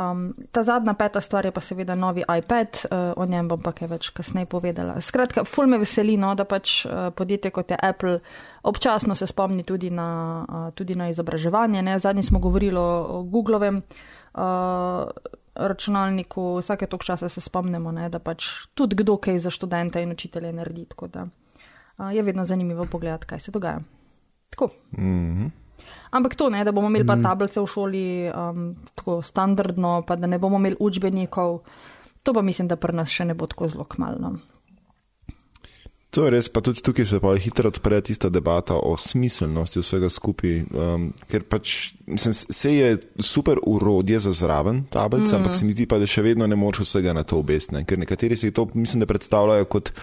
Um, 0.00 0.34
ta 0.52 0.62
zadnja 0.62 0.94
peta 0.94 1.20
stvar 1.20 1.44
je 1.44 1.52
pa 1.52 1.60
seveda 1.60 1.94
novi 1.94 2.22
iPad, 2.38 2.68
uh, 2.84 2.98
o 3.16 3.26
njem 3.26 3.48
bom 3.48 3.60
pa 3.60 3.72
kaj 3.76 3.88
več 3.90 4.08
kasneje 4.16 4.46
povedala. 4.48 5.00
Skratka, 5.00 5.44
ful 5.44 5.68
me 5.68 5.80
veseli, 5.82 6.14
no, 6.16 6.30
da 6.38 6.46
pač 6.48 6.86
uh, 6.86 7.10
podjetje 7.16 7.50
kot 7.52 7.74
je 7.74 7.78
Apple 7.82 8.20
občasno 8.62 9.14
se 9.14 9.26
spomni 9.26 9.64
tudi 9.66 9.90
na, 9.90 10.08
uh, 10.48 10.70
tudi 10.74 10.94
na 10.96 11.10
izobraževanje. 11.10 11.82
Ne? 11.82 11.98
Zadnji 11.98 12.22
smo 12.22 12.38
govorili 12.38 12.78
o, 12.80 13.22
Googlovem 13.28 13.82
uh, 13.82 15.10
računalniku, 15.54 16.56
vsake 16.62 16.86
tok 16.86 17.04
časa 17.04 17.28
se 17.28 17.40
spomnimo, 17.40 17.92
ne, 17.92 18.08
da 18.08 18.18
pač 18.18 18.70
tudi 18.74 18.96
kdo 18.96 19.18
kaj 19.20 19.38
za 19.38 19.50
študente 19.52 20.00
in 20.02 20.14
učitelje 20.16 20.52
naredi. 20.52 20.86
Tako 20.94 21.08
da 21.08 21.26
uh, 21.26 22.14
je 22.14 22.22
vedno 22.22 22.44
zanimivo 22.44 22.86
pogledati, 22.86 23.26
kaj 23.26 23.38
se 23.38 23.52
dogaja. 23.52 23.80
Tako. 24.50 24.70
Mm 24.96 25.36
-hmm. 25.36 25.50
Ampak 26.10 26.34
to 26.34 26.50
ne, 26.50 26.64
da 26.64 26.72
bomo 26.72 26.90
imeli 26.90 27.06
pa 27.06 27.16
tablice 27.22 27.60
v 27.60 27.66
šoli 27.66 28.04
um, 28.28 28.70
tako 28.94 29.20
standardno, 29.22 30.00
pa 30.06 30.16
da 30.16 30.26
ne 30.26 30.38
bomo 30.38 30.58
imeli 30.58 30.76
učbenikov, 30.80 31.60
to 32.22 32.34
pa 32.34 32.42
mislim, 32.42 32.68
da 32.68 32.76
pri 32.76 32.96
nas 32.96 33.12
še 33.12 33.30
ne 33.30 33.34
bo 33.34 33.46
tako 33.46 33.68
zelo 33.68 33.84
kmalno. 33.84 34.38
To 36.10 36.24
je 36.26 36.30
res, 36.34 36.48
pa 36.50 36.58
tudi 36.58 36.82
tukaj 36.82 37.06
se 37.06 37.20
pa 37.22 37.36
hitro 37.38 37.70
odpre 37.70 38.00
tista 38.02 38.28
debata 38.34 38.74
o 38.74 38.96
smiselnosti 38.98 39.78
vsega 39.78 40.08
skupaj. 40.10 40.56
Um, 40.74 41.04
ker 41.30 41.44
pač 41.46 41.92
mislim, 42.10 42.34
se 42.34 42.72
je 42.74 42.96
super 43.22 43.60
urodje 43.62 44.18
za 44.26 44.32
zraven 44.34 44.82
tablice, 44.90 45.36
mm. 45.36 45.38
ampak 45.38 45.54
se 45.54 45.68
mi 45.68 45.76
zdi 45.76 45.86
pa, 45.86 46.00
da 46.02 46.10
še 46.10 46.24
vedno 46.26 46.48
ne 46.50 46.58
moreš 46.58 46.82
vsega 46.82 47.14
na 47.14 47.22
to 47.22 47.38
obesne. 47.38 47.84
Ker 47.86 48.02
nekateri 48.02 48.36
si 48.36 48.50
to 48.50 48.66
mislim, 48.74 49.04
da 49.04 49.10
predstavljajo 49.10 49.70
kot. 49.70 49.94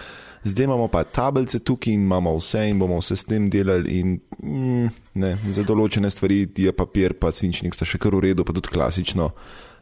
Zdaj 0.48 0.64
imamo 0.64 0.88
pa 0.88 1.04
tablice 1.04 1.60
tukaj 1.60 1.94
in 1.94 2.02
imamo 2.08 2.34
vse 2.36 2.64
in 2.68 2.78
bomo 2.78 2.98
vse 2.98 3.16
s 3.16 3.24
tem 3.28 3.50
delali. 3.50 4.00
In, 4.00 4.18
mm, 4.42 4.90
ne, 5.20 5.36
za 5.52 5.64
določene 5.66 6.10
stvari 6.10 6.46
je 6.56 6.72
papir, 6.72 7.18
pa 7.20 7.32
svinčnik 7.32 7.76
sta 7.76 7.88
še 7.88 8.00
kar 8.00 8.16
v 8.16 8.28
redu, 8.30 8.46
pa 8.48 8.56
tudi 8.56 8.72
klasično. 8.72 9.32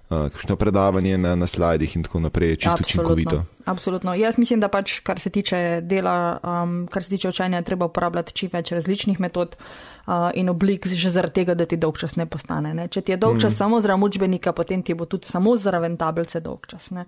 Uh, 0.06 0.28
kakšno 0.30 0.54
predavanje 0.54 1.16
na, 1.18 1.32
na 1.35 1.46
slajdih 1.50 1.96
in 1.99 2.04
tako 2.06 2.20
naprej 2.23 2.52
je 2.52 2.56
čisto 2.56 2.85
učinkovito. 2.87 3.40
Absolutno. 3.66 4.14
Jaz 4.14 4.38
mislim, 4.38 4.61
da 4.62 4.68
pač, 4.70 5.00
kar 5.02 5.18
se 5.18 5.32
tiče 5.35 5.80
dela, 5.82 6.38
um, 6.46 6.76
kar 6.87 7.02
se 7.02 7.11
tiče 7.11 7.28
učenja, 7.28 7.62
treba 7.66 7.88
uporabljati 7.90 8.32
čim 8.32 8.52
več 8.52 8.70
različnih 8.70 9.18
metod 9.20 9.56
uh, 9.58 10.30
in 10.38 10.46
oblik, 10.49 10.87
že 10.87 11.11
zaradi 11.11 11.40
tega, 11.40 11.58
da 11.58 11.66
ti 11.66 11.75
dolgčas 11.76 12.14
ne 12.23 12.28
postane. 12.30 12.70
Ne? 12.75 12.87
Če 12.87 13.02
ti 13.02 13.16
je 13.16 13.18
dolgčas 13.18 13.50
mm. 13.50 13.56
samo 13.56 13.82
zraven 13.82 14.06
učbenika, 14.06 14.54
potem 14.54 14.87
ti 14.87 14.94
bo 14.94 15.11
tudi 15.11 15.26
samo 15.26 15.56
zraven 15.58 15.99
tablice 15.99 16.40
dolgčas. 16.40 16.87
Uh, 16.94 17.02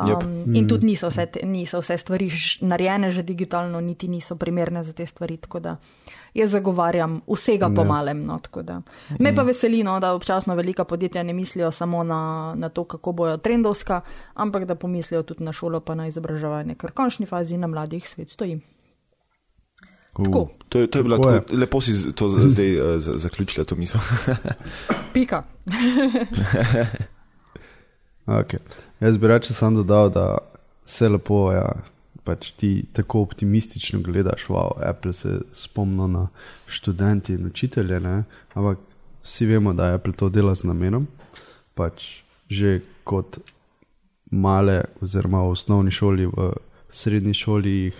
Um, 0.00 0.10
yep. 0.10 0.56
In 0.56 0.68
tudi 0.68 0.86
niso 0.86 1.08
vse, 1.08 1.26
niso 1.44 1.80
vse 1.80 1.98
stvari 1.98 2.30
narejene 2.60 3.10
že 3.10 3.22
digitalno, 3.22 3.80
niti 3.80 4.08
niso 4.08 4.36
primerne 4.36 4.84
za 4.84 4.92
te 4.92 5.06
stvari. 5.06 5.36
Tako 5.36 5.60
da 5.60 5.76
jaz 6.34 6.50
zagovarjam 6.50 7.20
vsega 7.26 7.70
po 7.74 7.84
malem. 7.84 8.24
No, 8.24 8.40
Me 9.18 9.34
pa 9.34 9.42
veseli, 9.42 9.82
no, 9.82 10.00
da 10.00 10.14
občasno 10.14 10.54
velika 10.54 10.84
podjetja 10.84 11.22
ne 11.22 11.32
mislijo 11.32 11.70
samo 11.70 12.04
na, 12.04 12.54
na 12.56 12.68
to, 12.68 12.84
kako 12.84 13.12
bojo 13.12 13.36
trendovska, 13.36 14.00
ampak 14.34 14.64
da 14.64 14.74
pomislijo 14.74 15.22
tudi 15.22 15.44
na 15.44 15.52
šolo, 15.52 15.80
pa 15.80 15.94
na 15.94 16.06
izobraževanje, 16.06 16.74
ker 16.74 16.90
v 16.90 16.94
končni 16.94 17.26
fazi 17.26 17.58
na 17.58 17.66
mladih 17.66 18.08
svet 18.08 18.30
stoji. 18.30 18.60
Uh, 20.18 20.48
to, 20.68 20.78
je, 20.78 20.86
to 20.86 20.98
je 20.98 21.02
bilo 21.02 21.18
tako, 21.18 21.54
lepo 21.54 21.80
si 21.80 22.12
to 22.14 22.28
zdaj 22.54 22.80
uh, 22.80 22.98
zaključila, 22.98 23.64
to 23.64 23.76
misel. 23.76 24.00
Pika. 25.14 25.42
okay. 28.38 28.58
Jaz 29.00 29.18
bi 29.18 29.28
reče 29.28 29.54
samo 29.54 29.82
dodal, 29.82 30.10
da 30.10 30.38
se 30.84 31.08
lepo, 31.08 31.52
ja, 31.52 31.72
pač 32.24 32.52
ti 32.52 32.84
tako 32.92 33.22
optimistično 33.26 34.00
gledaš, 34.00 34.46
wow, 34.48 34.76
Apple 34.90 35.12
se 35.12 35.40
spomni 35.52 36.08
na 36.08 36.28
študente 36.66 37.34
in 37.34 37.46
učitelje, 37.46 38.00
ne? 38.00 38.24
ampak 38.54 38.78
vsi 39.22 39.46
vemo, 39.46 39.72
da 39.72 39.94
Apple 39.94 40.12
to 40.12 40.28
dela 40.28 40.54
z 40.54 40.68
namenom. 40.68 41.06
Pač 41.74 42.22
že 42.50 42.80
kot 43.06 43.38
male, 44.30 44.84
oziroma 45.02 45.42
v 45.42 45.54
osnovni 45.54 45.90
šoli, 45.90 46.26
v 46.26 46.50
srednji 46.90 47.34
šoli 47.34 47.70
jih 47.70 47.98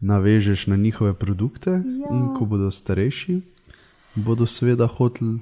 navežeš 0.00 0.66
na 0.66 0.76
njihove 0.76 1.14
produkte, 1.14 1.70
ja. 1.70 2.08
in 2.12 2.32
ko 2.36 2.44
bodo 2.44 2.70
starejši, 2.70 3.40
bodo 4.14 4.46
seveda 4.46 4.88
hoteli 4.88 5.40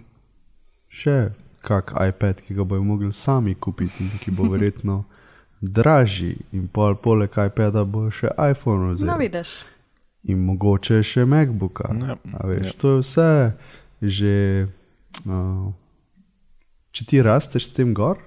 še 0.91 1.33
kak 1.63 1.95
iPad, 2.09 2.43
ki 2.47 2.55
ga 2.55 2.67
bojo 2.69 2.85
mogli 2.85 3.13
sami 3.13 3.55
kupiti, 3.55 4.09
ki 4.21 4.35
bo 4.35 4.49
verjetno 4.51 5.03
dražji, 5.77 6.37
in 6.53 6.67
pol, 6.69 6.97
poleg 6.99 7.39
iPada 7.39 7.85
bo 7.85 8.09
še 8.11 8.33
iPhone 8.51 8.95
vzel. 8.95 9.11
No, 9.11 9.19
vidiš. 9.21 9.55
In 10.31 10.43
mogoče 10.47 11.01
še 11.07 11.27
MacBooka. 11.27 11.91
Ja, 11.99 12.19
veš, 12.47 12.67
ja. 12.67 12.75
To 12.83 12.97
je 12.97 13.05
vse 13.05 13.31
že. 14.03 14.35
Uh, 15.27 15.71
če 16.93 17.07
ti 17.09 17.23
rasteš 17.25 17.71
s 17.71 17.75
tem 17.77 17.93
gor 17.97 18.21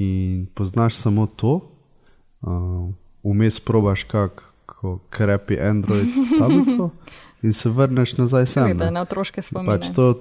in 0.00 0.46
poznaš 0.56 0.98
samo 0.98 1.26
to, 1.26 1.60
uh, 2.42 2.88
vmes 3.26 3.60
probaš 3.60 4.04
kako 4.10 4.98
krepi 5.12 5.58
Android 5.60 6.08
tablico 6.38 6.90
in 7.44 7.52
se 7.52 7.70
vrneš 7.70 8.16
nazaj 8.16 8.46
sem. 8.46 8.78
Da, 8.78 8.90
na 8.90 9.04
otroške 9.04 9.42
spomine. 9.42 9.70
Pač 9.70 9.92
to, 9.94 10.14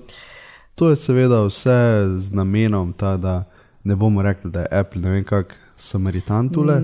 To 0.80 0.90
je 0.90 0.96
seveda 0.96 1.42
vse 1.44 2.08
z 2.18 2.32
namenom, 2.32 2.94
ta, 2.94 3.18
da 3.18 3.44
ne 3.84 3.96
bomo 3.96 4.22
rekli, 4.22 4.52
da 4.52 4.64
je 4.64 4.68
Apple 4.72 5.02
ne 5.02 5.12
vem 5.12 5.24
kak 5.28 5.56
samaritan 5.76 6.50
tule, 6.50 6.80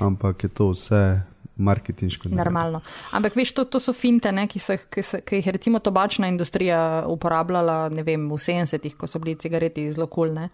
ampak 0.00 0.44
je 0.44 0.48
to 0.48 0.70
vse 0.70 1.20
marketinško. 1.56 2.28
Normalno. 2.32 2.80
Ampak 3.12 3.36
veš, 3.36 3.52
to, 3.52 3.64
to 3.64 3.80
so 3.80 3.92
finte, 3.92 4.32
ne, 4.32 4.46
ki, 4.48 4.58
se, 4.58 4.78
ki, 4.90 5.02
se, 5.02 5.20
ki 5.20 5.42
jih 5.42 5.52
recimo 5.54 5.78
tobačna 5.78 6.28
industrija 6.32 7.04
uporabljala 7.08 7.88
vem, 8.00 8.26
v 8.30 8.40
70-ih, 8.40 8.96
ko 8.96 9.06
so 9.06 9.20
bili 9.20 9.36
cigareti 9.36 9.86
zelo 9.92 10.06
kulne. 10.06 10.48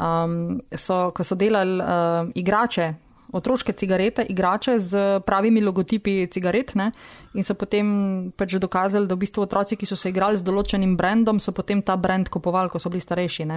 Um, 0.00 0.62
so, 0.72 1.10
ko 1.12 1.24
so 1.24 1.36
delali 1.36 1.78
uh, 1.84 2.32
igrače, 2.34 2.94
otroške 3.32 3.72
cigarete, 3.72 4.24
igrače 4.28 4.78
z 4.78 5.20
pravimi 5.26 5.60
logotipi 5.60 6.26
cigaret. 6.30 6.74
Ne? 6.74 6.92
In 7.34 7.44
so 7.44 7.56
potem 7.58 8.32
pač 8.36 8.56
dokazali, 8.60 9.08
da 9.08 9.16
v 9.16 9.24
bistvu 9.24 9.46
otroci, 9.46 9.76
ki 9.76 9.88
so 9.88 9.96
se 9.96 10.12
igrali 10.12 10.36
z 10.36 10.46
določenim 10.46 10.96
brandom, 10.96 11.40
so 11.40 11.52
potem 11.56 11.82
ta 11.82 11.96
brand 11.96 12.28
kupovali, 12.28 12.72
ko 12.72 12.78
so 12.78 12.92
bili 12.92 13.04
starejši. 13.04 13.48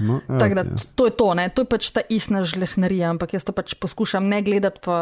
No, 0.00 0.20
Tako 0.26 0.54
da 0.54 0.64
to 0.94 1.06
je 1.06 1.10
to, 1.10 1.34
ne? 1.34 1.48
to 1.52 1.62
je 1.62 1.68
pač 1.68 1.90
ta 1.92 2.00
ista 2.08 2.40
žlehnerija, 2.42 3.10
ampak 3.12 3.34
jaz 3.36 3.44
to 3.44 3.52
pač 3.52 3.74
poskušam 3.76 4.24
ne 4.28 4.40
gledati, 4.42 4.80
pa, 4.82 4.98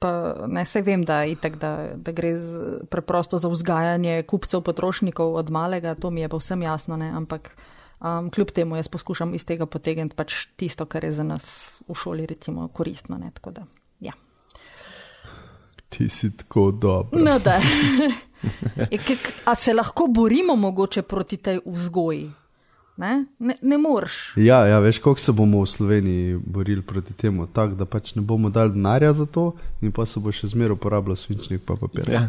pa 0.00 0.10
ne 0.48 0.64
se 0.64 0.80
vem, 0.82 1.04
da, 1.04 1.22
itak, 1.28 1.58
da, 1.60 1.94
da 1.94 2.14
gre 2.16 2.34
z, 2.40 2.80
preprosto 2.90 3.38
za 3.38 3.50
vzgajanje 3.52 4.24
kupcev, 4.30 4.64
potrošnikov 4.64 5.36
od 5.36 5.52
malega, 5.52 5.94
to 5.94 6.10
mi 6.10 6.24
je 6.24 6.32
pa 6.32 6.40
vsem 6.40 6.64
jasno, 6.64 6.96
ne? 6.96 7.12
ampak. 7.12 7.52
Um, 8.04 8.30
kljub 8.30 8.50
temu 8.50 8.76
jaz 8.76 8.88
poskušam 8.88 9.34
iz 9.34 9.46
tega 9.48 9.66
potegniti 9.66 10.16
pač 10.16 10.34
tisto, 10.60 10.84
kar 10.84 11.04
je 11.04 11.12
za 11.12 11.24
nas 11.24 11.44
v 11.88 11.94
šoli 11.96 12.26
recimo, 12.26 12.68
koristno. 12.68 13.16
Ne, 13.18 13.30
da, 13.50 13.64
ja. 14.00 14.12
Ti 15.88 16.08
si 16.08 16.28
tako 16.36 16.70
dober. 16.70 17.22
No, 17.22 17.38
da. 17.38 17.56
A 19.50 19.54
se 19.54 19.72
lahko 19.72 20.06
borimo 20.06 20.56
mogoče 20.56 21.02
proti 21.02 21.36
tej 21.36 21.62
vzgoji? 21.64 22.30
Ne, 22.96 23.24
ne, 23.38 23.56
ne 23.62 23.78
moreš. 23.78 24.34
Ja, 24.36 24.66
ja, 24.66 24.78
veš, 24.78 24.98
kako 24.98 25.18
se 25.18 25.32
bomo 25.32 25.62
v 25.62 25.66
Sloveniji 25.66 26.36
borili 26.46 26.82
proti 26.82 27.12
temu, 27.12 27.46
tako 27.46 27.74
da 27.74 27.88
pač 27.88 28.14
ne 28.14 28.22
bomo 28.22 28.50
dali 28.50 28.76
denarja 28.76 29.12
za 29.12 29.26
to, 29.26 29.54
in 29.80 29.92
pa 29.92 30.06
se 30.06 30.20
bo 30.20 30.32
še 30.32 30.52
zmeraj 30.52 30.76
uporabljal 30.76 31.16
svinčnik 31.16 31.64
pa 31.64 31.80
papir. 31.80 32.12
Ja. 32.12 32.28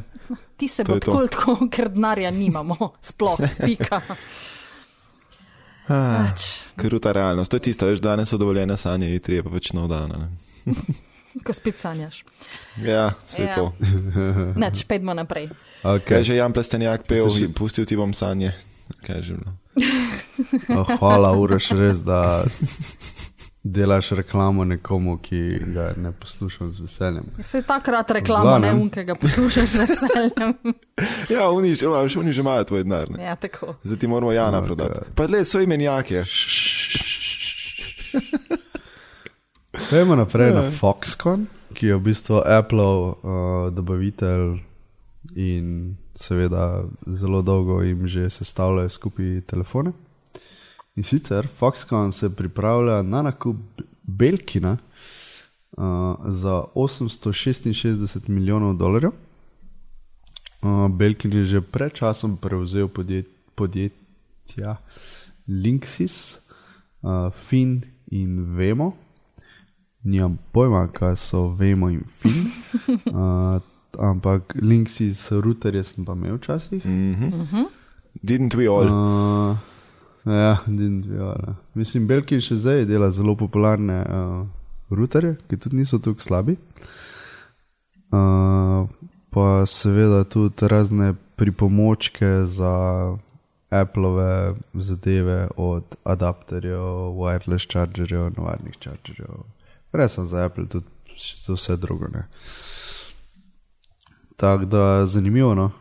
Ti 0.57 0.67
se 0.67 0.87
bo 0.87 0.99
tako, 0.99 1.27
tako, 1.35 1.57
ker 1.67 1.91
denarja 1.91 2.31
nimamo, 2.31 2.93
sploh, 3.03 3.43
pika. 3.59 4.01
Ah, 5.87 6.33
Kruta 6.75 7.11
realnost. 7.11 7.51
To 7.51 7.57
je 7.57 7.61
tista, 7.69 7.85
veš, 7.85 8.01
danes 8.01 8.29
so 8.29 8.37
dovoljene 8.37 8.77
sanje, 8.77 9.11
jutri 9.13 9.35
je 9.35 9.43
pa 9.45 9.51
več 9.53 9.71
nov 9.77 9.89
dan. 9.91 10.15
Ko 11.45 11.53
spet 11.53 11.79
sanjaš. 11.79 12.23
Ja, 12.81 13.11
vse 13.27 13.43
ja. 13.43 13.55
to. 13.55 13.73
Neč, 14.63 14.85
pojdimo 14.87 15.13
naprej. 15.13 15.49
Okay. 15.83 16.07
Kaj 16.07 16.23
že 16.23 16.39
Jan 16.39 16.53
Plestenjak 16.55 17.03
pel, 17.05 17.29
že... 17.29 17.51
pustil 17.53 17.85
ti 17.85 17.99
bom 17.99 18.13
sanje. 18.15 18.55
Kaj 19.05 19.21
že 19.21 19.37
bilo? 19.37 19.53
oh, 20.79 20.87
hvala, 20.97 21.35
uraš 21.37 21.69
res, 21.75 21.99
da 22.05 22.41
delaš 23.65 24.11
reklamo 24.11 24.65
nekomu, 24.65 25.17
ki 25.17 25.59
ga 25.73 25.93
ne 25.97 26.11
poslušam 26.11 26.71
z 26.71 26.79
veseljem. 26.79 27.23
Se 27.43 27.61
takrat 27.61 28.11
reklama, 28.11 28.59
ne 28.59 28.73
um, 28.73 28.89
ki 28.89 29.03
ga 29.03 29.15
poslušaš 29.15 29.69
z 29.69 29.75
veseljem. 29.75 30.53
ja, 31.33 31.49
oni 31.49 31.75
že, 31.75 31.87
oni 31.87 32.33
že 32.33 32.41
imajo 32.41 32.63
tvoj 32.63 32.83
denar. 32.83 33.07
Ja, 33.19 33.35
tako. 33.35 33.75
Zdaj 33.83 33.97
ti 33.97 34.07
moramo 34.07 34.31
Jana 34.31 34.59
oh, 34.59 34.65
prodati. 34.65 34.93
God. 34.93 35.15
Pa 35.15 35.25
le 35.25 35.45
so 35.45 35.61
imenjake. 35.61 36.23
Pejmo 39.89 40.15
naprej 40.21 40.53
na 40.53 40.69
ja. 40.69 40.71
Foxconn, 40.71 41.49
ki 41.73 41.87
je 41.87 41.95
v 41.97 42.05
bistvu 42.05 42.45
Apple 42.45 42.85
uh, 42.85 43.73
dobavitelj 43.73 44.59
in 45.35 45.97
seveda 46.15 46.85
zelo 47.07 47.41
dolgo 47.41 47.81
jim 47.81 48.07
že 48.07 48.29
sestavljajo 48.29 48.89
skupaj 48.89 49.41
telefone. 49.49 49.91
In 50.95 51.03
sicer 51.03 51.47
Foxconn 51.47 52.11
se 52.11 52.29
pripravlja 52.35 53.01
na 53.01 53.21
nakup 53.21 53.57
Belkina 54.03 54.77
uh, 55.77 55.83
za 56.25 56.63
866 56.75 58.27
milijonov 58.27 58.77
dolarjev. 58.77 59.11
Uh, 60.61 60.87
Belkin 60.87 61.33
je 61.33 61.45
že 61.45 61.61
pred 61.61 61.93
časom 61.93 62.37
prevzel 62.37 62.87
podjet, 62.87 63.27
podjetja 63.55 64.77
Linksys, 65.47 66.37
uh, 67.01 67.29
Fin 67.33 67.81
in 68.07 68.55
Vemo. 68.55 68.95
Nimam 70.03 70.39
pojma, 70.51 70.87
kaj 70.87 71.15
so 71.15 71.47
Vemo 71.47 71.89
in 71.89 72.03
Fin. 72.07 72.45
Uh, 73.05 73.61
ampak 73.99 74.55
Linksys, 74.61 75.31
routerje 75.31 75.83
sem 75.83 76.05
pa 76.05 76.13
imel 76.13 76.37
včasih. 76.37 76.85
Mm 76.85 77.15
-hmm. 77.15 77.65
Didn't 78.23 78.55
we 78.55 78.67
all? 78.67 78.87
Uh, 78.87 79.57
Ja, 80.25 80.57
didn't 80.65 81.05
viola. 81.05 81.55
Mislim, 81.73 82.07
Belkin 82.07 82.41
še 82.41 82.57
zdaj 82.57 82.87
dela 82.89 83.11
zelo 83.13 83.35
popularne 83.37 83.99
uh, 84.01 84.39
routerje, 84.89 85.35
ki 85.49 85.59
tudi 85.61 85.77
niso 85.83 85.99
tako 86.01 86.25
slabi. 86.25 86.55
Uh, 88.09 88.89
pa 89.29 89.45
seveda 89.69 90.23
tudi 90.25 90.69
razne 90.71 91.13
pripomočke 91.37 92.45
za 92.49 92.73
Apple'ove 93.69 94.55
zadeve, 94.73 95.47
od 95.57 95.95
adapterjev, 96.03 97.13
wireless 97.19 97.69
chargerjev, 97.69 98.31
navadnih 98.37 98.77
chargerjev. 98.81 99.45
Res 99.93 100.17
sem 100.17 100.25
za 100.27 100.45
Apple, 100.49 100.65
tudi 100.65 100.89
za 101.45 101.53
vse 101.53 101.77
drugo. 101.77 102.09
Ne. 102.13 102.25
Tako 104.41 104.65
da 104.65 104.83
je 104.99 105.07
zanimivo, 105.07 105.53
no? 105.55 105.71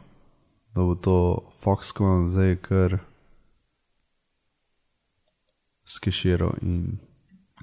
da 0.74 0.82
bo 0.82 0.94
to 0.94 1.16
Foxconn 1.62 2.28
zdaj 2.28 2.56
kar 2.56 2.98
skiširal 5.94 6.56
in 6.62 6.96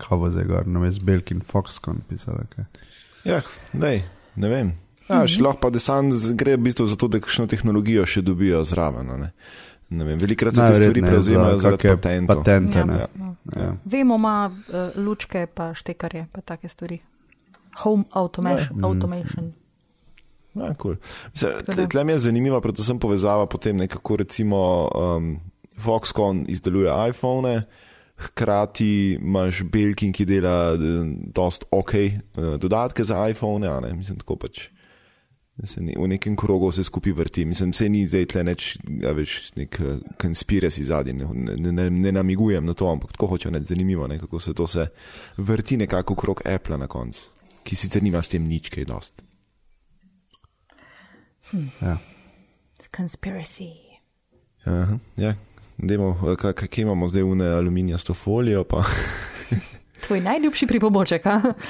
kaj 0.02 0.18
bo 0.18 0.30
zdaj 0.34 0.48
gor, 0.50 0.68
na 0.68 0.82
mestu 0.82 1.06
Belkin 1.06 1.42
Foxconn 1.46 2.02
pisal. 2.10 2.40
Okay. 2.48 2.66
Ja, 3.28 3.42
ne, 3.74 4.00
ne 4.36 4.50
vem. 4.50 4.72
Ja, 5.10 5.26
še 5.28 5.44
lahko 5.44 5.68
pa 5.68 5.72
desan 5.74 6.12
gre 6.40 6.56
v 6.56 6.66
bistvu 6.70 6.88
za 6.88 6.96
to, 7.00 7.10
da 7.12 7.20
kakšno 7.22 7.48
tehnologijo 7.52 8.06
še 8.08 8.24
dobijo 8.26 8.64
zraven. 8.68 9.12
Ne? 9.20 9.32
Ne 9.92 10.08
vem, 10.08 10.20
velikrat 10.22 10.56
se 10.56 10.64
te 10.64 10.76
stvari 10.80 11.04
prevzemajo 11.04 11.58
za 11.60 11.72
patente. 11.76 12.28
patente 12.28 12.80
Ja, 12.80 13.08
no. 13.20 13.34
ja. 13.56 13.72
Vemo, 13.84 14.16
ima 14.16 14.36
uh, 14.48 14.96
lučke, 14.96 15.46
pa 15.52 15.74
štekarje, 15.76 16.30
pa 16.32 16.44
take 16.48 16.72
stvari. 16.72 17.02
Home 17.84 18.08
automation. 18.16 18.80
Ja. 18.80 18.88
automation. 18.88 19.52
Ja, 20.56 20.74
cool. 20.80 20.96
Mislim, 21.32 21.88
tle, 21.92 22.04
mi 22.08 22.16
je 22.16 22.24
zanimiva 22.28 22.62
predvsem 22.64 23.00
povezava 23.00 23.46
potem 23.52 23.78
nekako 23.78 24.18
recimo 24.24 24.62
um, 24.96 25.38
Foxconn 25.80 26.46
izdeluje 26.52 26.92
iPhone, 27.10 27.64
hkrati 28.22 29.18
imaš 29.22 29.64
Belkin, 29.64 30.14
ki 30.14 30.26
dela 30.26 30.74
eh, 30.74 30.78
dost 31.36 31.66
ok 31.72 31.94
eh, 31.96 32.14
dodatke 32.62 33.04
za 33.04 33.28
iPhone, 33.30 33.68
a 33.68 33.80
ne, 33.80 33.94
mislim 33.94 34.20
tako 34.22 34.36
pač. 34.36 34.70
Ni, 35.78 35.94
v 35.94 36.08
nekem 36.10 36.36
krogu 36.40 36.72
vse 36.72 36.84
skupaj 36.88 37.14
vrti. 37.14 37.44
Mislim, 37.46 37.74
se 37.74 37.90
ni 37.90 38.06
zdaj 38.08 38.26
tle 38.32 38.44
neč, 38.48 38.72
ja, 39.04 39.12
veš, 39.14 39.52
nek 39.60 39.78
konspiracy 40.22 40.84
zadnji, 40.88 41.14
ne, 41.14 41.56
ne, 41.58 41.74
ne, 41.76 41.90
ne 41.90 42.14
namigujem 42.16 42.66
na 42.66 42.74
to, 42.74 42.88
ampak 42.90 43.12
tako 43.14 43.34
hoče 43.36 43.52
reči 43.54 43.74
zanimivo, 43.74 44.08
ne, 44.08 44.18
kako 44.20 44.40
se 44.40 44.54
to 44.58 44.68
se 44.68 44.88
vrti 45.38 45.78
nekako 45.78 46.16
krog 46.16 46.42
Apple 46.46 46.80
na 46.82 46.88
koncu, 46.88 47.30
ki 47.64 47.76
sicer 47.76 48.04
nima 48.04 48.22
s 48.22 48.34
tem 48.34 48.48
nič 48.48 48.72
kaj 48.74 48.90
dost. 48.90 49.22
Ja. 51.82 51.98
Conspiracy. 52.92 53.70
Aha, 54.66 54.98
ja, 55.18 55.36
demo, 55.82 56.36
kaj, 56.38 56.54
kaj 56.54 56.68
imamo 56.78 57.10
zdaj 57.10 57.24
v 57.24 57.58
aluminijasto 57.58 58.14
folijo. 58.14 58.64
Tvoj 60.08 60.22
najljubši 60.22 60.68
pripomoček, 60.68 61.26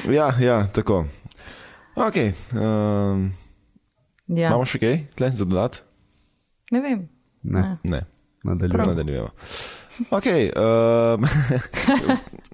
ja, 0.09 0.33
ja, 0.39 0.67
tako. 0.67 1.05
Ok. 1.95 2.15
Um, 2.53 3.31
Ja. 4.27 4.47
Imamo 4.47 4.63
še 4.65 4.79
kaj 4.79 4.93
tle 5.15 5.27
za 5.31 5.43
dodati? 5.45 5.81
Ne 6.71 6.79
vem. 6.79 7.09
Ne, 7.43 7.77
Ne. 7.83 8.01
nadaljujemo. 8.43 8.85
Nadaljujemo. 8.85 9.27
Ok. 10.11 10.27
Um, 10.55 11.25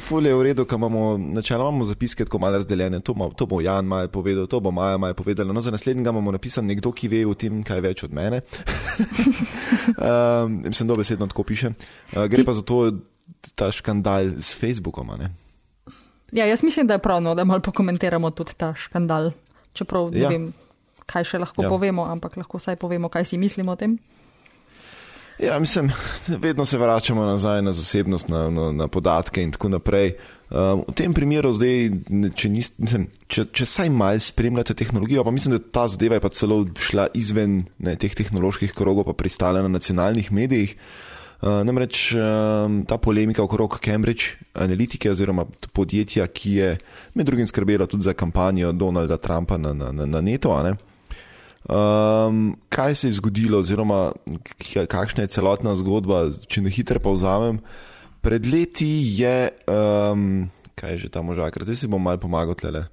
Ful 0.00 0.26
je 0.26 0.34
v 0.34 0.42
redu, 0.42 0.64
ko 0.68 0.76
imamo 0.76 1.16
načeloma 1.16 1.68
imamo 1.70 1.84
zapiske 1.84 2.24
tako 2.24 2.38
malo 2.38 2.60
razdeljene. 2.60 3.00
To, 3.00 3.14
ma, 3.14 3.28
to 3.36 3.46
bo 3.46 3.60
Jan 3.60 3.86
malo 3.86 4.08
povedal, 4.08 4.46
to 4.46 4.60
bo 4.60 4.70
Maja 4.70 4.98
malo 4.98 5.14
povedala. 5.14 5.52
No, 5.52 5.60
za 5.60 5.70
naslednjega 5.70 6.10
imamo 6.10 6.32
napisan 6.32 6.66
nekdo, 6.66 6.92
ki 6.92 7.08
ve 7.08 7.24
o 7.26 7.34
tem, 7.34 7.62
kaj 7.64 7.80
več 7.80 8.04
od 8.04 8.12
mene. 8.12 8.42
um, 9.96 10.62
mislim, 10.68 10.88
da 10.88 10.96
besedno 10.96 11.26
tako 11.26 11.42
piše. 11.42 11.72
Uh, 12.12 12.24
gre 12.28 12.44
pa 12.44 12.52
za 12.52 12.62
to, 12.62 12.92
ta 13.54 13.70
škandal 13.72 14.36
s 14.36 14.52
Facebookom. 14.54 15.10
Ja, 16.32 16.46
jaz 16.46 16.62
mislim, 16.62 16.86
da 16.86 16.94
je 16.94 17.02
prav, 17.02 17.22
no, 17.22 17.34
da 17.34 17.44
malo 17.44 17.60
pokomentiramo 17.60 18.30
tudi 18.30 18.54
ta 18.56 18.74
škandal. 18.74 19.32
Čeprav 19.72 20.10
ne 20.10 20.20
Ja. 20.20 20.28
vem, 20.28 20.52
kaj 21.06 21.24
še 21.24 21.38
lahko 21.38 21.62
ja. 21.62 21.68
povemo, 21.68 22.04
ampak 22.04 22.36
lahko 22.36 22.58
vsaj 22.58 22.76
povemo, 22.76 23.08
kaj 23.08 23.24
si 23.24 23.38
mislimo 23.38 23.72
o 23.72 23.76
tem. 23.76 23.98
Ja, 25.42 25.58
mislim, 25.58 25.90
vedno 26.28 26.64
se 26.64 26.78
vračamo 26.78 27.24
nazaj 27.24 27.62
na 27.62 27.72
zasebnost, 27.72 28.28
na, 28.28 28.50
na, 28.50 28.72
na 28.72 28.88
podatke 28.88 29.42
in 29.42 29.52
tako 29.52 29.68
naprej. 29.68 30.12
Um, 30.50 30.82
v 30.88 30.94
tem 30.98 31.14
primeru, 31.14 31.52
zdaj, 31.54 31.90
če, 32.36 32.48
nis, 32.50 32.72
mislim, 32.76 33.06
če, 33.30 33.46
če 33.54 33.66
saj 33.66 33.90
malo 33.94 34.20
spremljate 34.20 34.74
tehnologijo, 34.74 35.24
pa 35.24 35.30
mislim, 35.30 35.56
da 35.56 35.62
ta 35.62 35.86
zadeva 35.88 36.18
je 36.18 36.24
pa 36.24 36.32
celo 36.34 36.58
šla 36.74 37.06
izven 37.14 37.62
ne, 37.78 37.94
teh 37.96 38.14
tehnoloških 38.18 38.74
krogov, 38.76 39.06
pa 39.08 39.14
pristala 39.16 39.62
na 39.62 39.70
nacionalnih 39.72 40.32
medijih. 40.34 40.74
Uh, 41.40 41.62
namreč 41.64 42.10
um, 42.12 42.82
ta 42.84 42.98
polemika 43.00 43.40
okrog 43.40 43.78
Cambridge 43.80 44.36
Analytike 44.52 45.08
oziroma 45.08 45.46
podjetja, 45.72 46.26
ki 46.28 46.52
je 46.58 46.74
med 47.14 47.30
drugim 47.30 47.48
skrbela 47.48 47.86
tudi 47.88 48.04
za 48.04 48.12
kampanjo 48.12 48.74
Donalda 48.76 49.16
Trumpa 49.16 49.56
na, 49.56 49.72
na, 49.72 49.88
na, 49.92 50.04
na 50.04 50.20
neto, 50.20 50.52
a 50.52 50.66
ne. 50.68 50.76
Um, 51.68 52.56
kaj 52.68 52.94
se 52.94 53.08
je 53.08 53.18
zgodilo, 53.18 53.58
oziroma 53.58 54.12
kakšna 54.88 55.26
je 55.26 55.32
celotna 55.36 55.74
zgodba, 55.76 56.24
če 56.48 56.64
ne 56.64 56.72
hitro 56.72 57.02
povzamem. 57.04 57.60
Pred 58.24 58.48
leti 58.48 58.88
je, 59.20 59.50
um, 59.68 60.48
kaj 60.74 60.96
je 60.96 60.98
že 61.04 61.12
ta 61.12 61.22
možakrat, 61.22 61.68
zdaj 61.68 61.76
si 61.76 61.90
bom 61.92 62.00
mal 62.00 62.16
pomagal 62.20 62.56
tle, 62.56 62.84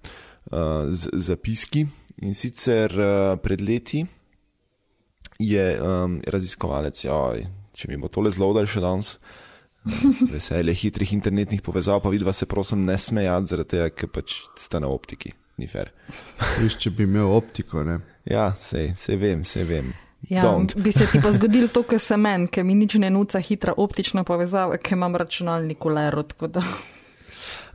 uh, 0.52 0.92
z 0.92 1.12
zapiski. 1.16 1.88
In 2.28 2.34
sicer 2.36 2.92
uh, 2.98 3.38
pred 3.40 3.62
leti 3.62 4.04
je 5.40 5.66
um, 5.80 6.20
raziskovalec, 6.28 6.98
joj, 7.06 7.46
če 7.78 7.92
mi 7.92 8.00
bo 8.02 8.10
tole 8.12 8.34
zelo 8.34 8.52
dal 8.58 8.68
še 8.68 8.84
danes. 8.84 9.16
Veselje 10.34 10.76
hitrih 10.76 11.14
internetnih 11.16 11.64
povezav, 11.64 12.02
pa 12.04 12.12
vidva 12.12 12.34
se 12.36 12.50
prosim 12.50 12.84
ne 12.84 12.98
smejati, 13.00 13.54
zaradi 13.54 13.78
tega, 13.78 13.90
ker 13.96 14.12
pač 14.12 14.42
sta 14.60 14.82
na 14.84 14.92
optiki, 14.92 15.32
ni 15.62 15.70
fair. 15.72 15.94
Viš, 16.60 16.76
če 16.84 16.92
bi 16.98 17.08
imel 17.08 17.32
optiko, 17.32 17.86
ne. 17.88 18.02
Ja, 18.28 18.52
sej, 18.60 18.92
sej 18.96 19.16
vem, 19.16 19.46
sej 19.48 19.64
vem. 19.64 19.94
Ja, 20.30 20.42
Don't. 20.42 20.74
bi 20.76 20.92
se 20.92 21.06
ti 21.12 21.22
pa 21.24 21.32
zgodilo 21.36 21.68
to, 21.68 21.84
kar 21.88 22.00
se 22.00 22.18
meni, 22.18 22.50
ker 22.52 22.66
mi 22.68 22.76
nič 22.76 22.98
ne 23.00 23.10
nuca 23.10 23.40
hitra 23.40 23.74
optična 23.78 24.24
povezava, 24.28 24.78
ker 24.78 24.98
imam 24.98 25.16
računalnik 25.16 25.86
v 25.86 25.94
leru. 25.96 26.26
Da, 26.48 26.64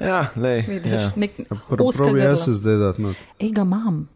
Ja, 0.02 0.26
lej, 0.36 0.64
vidiš, 0.68 0.92
ja. 0.92 1.10
nek 1.16 1.30
Prav 1.68 1.86
oskega 1.86 2.12
bi 2.12 2.20
jaz 2.20 2.44
se 2.44 2.52
zdaj 2.58 2.76
dat. 2.76 2.98
No. 2.98 3.14
Ej, 3.38 3.52
ga 3.54 3.62
imam. 3.62 4.08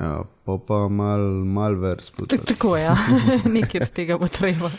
Ja, 0.00 0.22
pa 0.44 0.58
pa 0.66 0.88
mal, 0.88 1.20
mal. 1.44 1.74
Tak, 2.28 2.44
tako 2.46 2.76
ja. 2.76 2.96
nekaj 3.56 3.86
tega 3.94 4.18
bo 4.18 4.28
treba. 4.28 4.70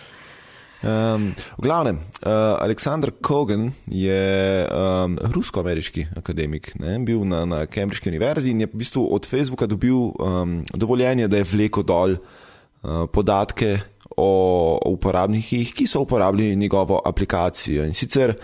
Um, 0.80 1.34
v 1.60 1.62
glavnem, 1.68 1.98
uh, 2.00 2.56
Aleksandr 2.64 3.12
Kogan 3.20 3.74
je 3.92 4.64
um, 4.72 5.18
rusko-ameriški 5.20 6.06
akademik, 6.16 6.72
ne, 6.80 6.96
bil 7.04 7.26
na, 7.28 7.44
na 7.44 7.66
Cambridgeški 7.68 8.08
univerzi 8.08 8.54
in 8.56 8.64
je 8.64 8.70
v 8.72 8.80
bistvu 8.80 9.04
od 9.12 9.28
Facebooka 9.28 9.68
dobil 9.68 10.16
um, 10.16 10.62
dovoljenje, 10.72 11.28
da 11.28 11.42
je 11.42 11.50
vlekel 11.52 11.84
dol 11.84 12.16
uh, 12.16 13.10
podatke 13.12 13.74
o, 14.16 14.80
o 14.80 14.94
uporabnikih, 14.96 15.74
ki 15.76 15.88
so 15.88 16.06
uporabljali 16.08 16.56
njegovo 16.56 17.02
aplikacijo. 17.06 17.84
In 17.84 17.94
sicer 17.94 18.38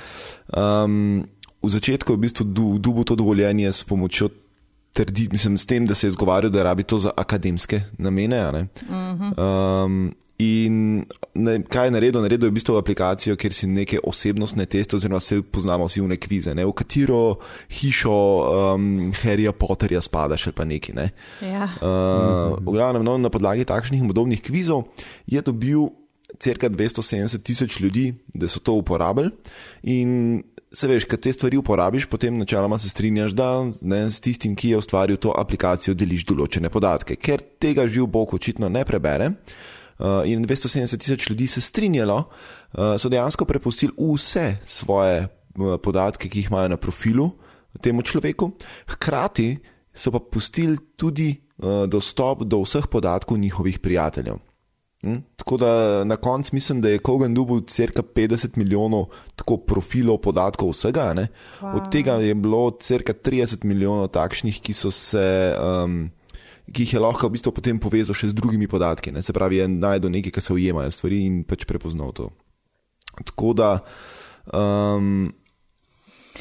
um, 0.51 1.23
v 1.63 1.71
začetku 1.71 2.13
je 2.13 2.17
v 2.19 2.25
bistvu 2.27 2.43
du- 2.51 2.75
dobil 2.83 3.07
to 3.07 3.15
dovoljenje 3.15 3.71
s 3.71 3.87
pomočjo 3.87 4.29
trdi, 4.95 5.27
mislim, 5.31 5.57
s 5.57 5.65
tem, 5.65 5.87
da 5.87 5.95
se 5.95 6.07
je 6.07 6.11
zgovarjal, 6.11 6.51
da 6.51 6.63
rabi 6.63 6.83
to 6.83 6.99
za 6.99 7.11
akademske 7.15 7.81
namene. 7.97 8.39
a 8.39 8.51
ne. 8.51 8.67
Um, 9.39 10.13
in 10.37 11.05
ne, 11.33 11.55
kaj 11.63 11.87
je 11.87 11.91
naredil? 11.95 12.21
Naredil 12.21 12.49
je 12.49 12.51
v 12.51 12.55
bistvu 12.57 12.75
aplikacijo, 12.79 13.37
kjer 13.39 13.53
si 13.55 13.67
neke 13.71 13.99
osebnostne 14.03 14.65
teste, 14.67 14.97
oziroma 14.97 15.19
se 15.23 15.39
poznamo 15.41 15.87
vsi 15.87 16.01
v 16.03 16.09
nek 16.11 16.23
kvize, 16.27 16.55
ne? 16.55 16.65
v 16.67 16.73
katero 16.75 17.37
hišo 17.71 18.15
um, 18.75 18.87
Harryja 19.21 19.53
Potterja 19.55 20.01
spadaš 20.03 20.49
ali 20.49 20.55
pa 20.55 20.65
neki. 20.67 20.95
Ne? 20.95 21.11
Ja. 21.39 21.69
Uh, 21.79 22.57
v 22.59 22.75
glavnem, 22.75 23.05
no, 23.05 23.15
na 23.17 23.31
podlagi 23.31 23.67
takšnih 23.67 24.03
in 24.03 24.11
podobnih 24.11 24.43
kvizov 24.43 24.89
je 25.27 25.39
dobil 25.39 25.87
crka 26.35 26.67
270 26.67 27.39
tisoč 27.39 27.79
ljudi, 27.79 28.11
da 28.33 28.49
so 28.51 28.59
to 28.59 28.75
uporabili. 28.75 29.31
In 29.87 30.43
se 30.75 30.89
veš, 30.91 31.05
kad 31.07 31.21
te 31.23 31.31
stvari 31.31 31.55
uporabiš, 31.55 32.09
potem 32.11 32.35
načeloma 32.35 32.75
se 32.75 32.89
strinjaš, 32.91 33.31
da 33.31 33.63
ne, 33.81 34.09
s 34.11 34.19
tistim, 34.19 34.55
ki 34.55 34.73
je 34.73 34.81
ustvaril 34.83 35.15
to 35.15 35.31
aplikacijo, 35.31 35.95
deliš 35.95 36.25
določene 36.27 36.67
podatke. 36.67 37.15
Ker 37.15 37.39
tega 37.39 37.87
živ 37.87 38.09
Bog 38.11 38.35
očitno 38.35 38.67
ne 38.67 38.83
prebere. 38.83 39.31
Uh, 39.31 39.71
in 40.25 40.45
270 40.45 40.97
tisoč 40.99 41.29
ljudi 41.29 41.47
se 41.47 41.61
strinjalo, 41.61 42.17
uh, 42.17 42.95
so 42.97 43.09
dejansko 43.09 43.45
prepustili 43.45 43.93
vse 43.97 44.57
svoje 44.65 45.23
uh, 45.23 45.75
podatke, 45.83 46.29
ki 46.29 46.39
jih 46.39 46.51
imajo 46.51 46.69
na 46.69 46.77
profilu 46.77 47.29
temu 47.81 48.01
človeku, 48.01 48.51
hkrati 48.87 49.57
so 49.93 50.11
pa 50.11 50.19
pustili 50.19 50.77
tudi 50.95 51.41
dostop 51.87 52.43
do 52.43 52.59
vseh 52.63 52.87
podatkov 52.91 53.37
njihovih 53.39 53.79
prijateljev. 53.79 54.35
Hm? 55.05 55.15
Tako 55.35 55.57
da 55.57 56.03
na 56.03 56.15
koncu 56.15 56.55
mislim, 56.55 56.81
da 56.81 56.89
je 56.89 56.99
Kogan 56.99 57.33
dobil 57.33 57.61
crka 57.67 58.01
50 58.01 58.57
milijonov 58.57 59.05
tako 59.35 59.57
profilov 59.57 60.17
podatkov 60.17 60.69
vsega, 60.69 61.13
ne? 61.13 61.27
Wow. 61.61 61.75
od 61.75 61.91
tega 61.91 62.13
je 62.13 62.35
bilo 62.35 62.71
crka 62.79 63.13
30 63.13 63.63
milijonov 63.63 64.07
takšnih, 64.07 64.61
ki 64.61 64.73
so 64.73 64.91
se. 64.91 65.55
Um, 65.61 66.09
ki 66.73 66.85
jih 66.85 66.93
je 66.95 67.01
lahko 67.01 67.29
v 67.29 67.35
bistvu 67.37 67.53
potem 67.53 67.79
povezal 67.81 68.17
še 68.17 68.31
z 68.31 68.37
drugimi 68.37 68.69
podatki. 68.69 69.13
Ne? 69.13 69.21
Se 69.21 69.33
pravi, 69.35 69.61
je 69.61 69.67
najdel 69.69 70.13
nekaj, 70.13 70.33
kar 70.33 70.45
se 70.45 70.53
ujemajo 70.55 70.93
stvari 70.93 71.21
in 71.25 71.43
pač 71.47 71.65
prepoznal 71.69 72.13
to. 72.15 72.29
Tako 73.21 73.53
da 73.55 73.69
um, 74.49 75.29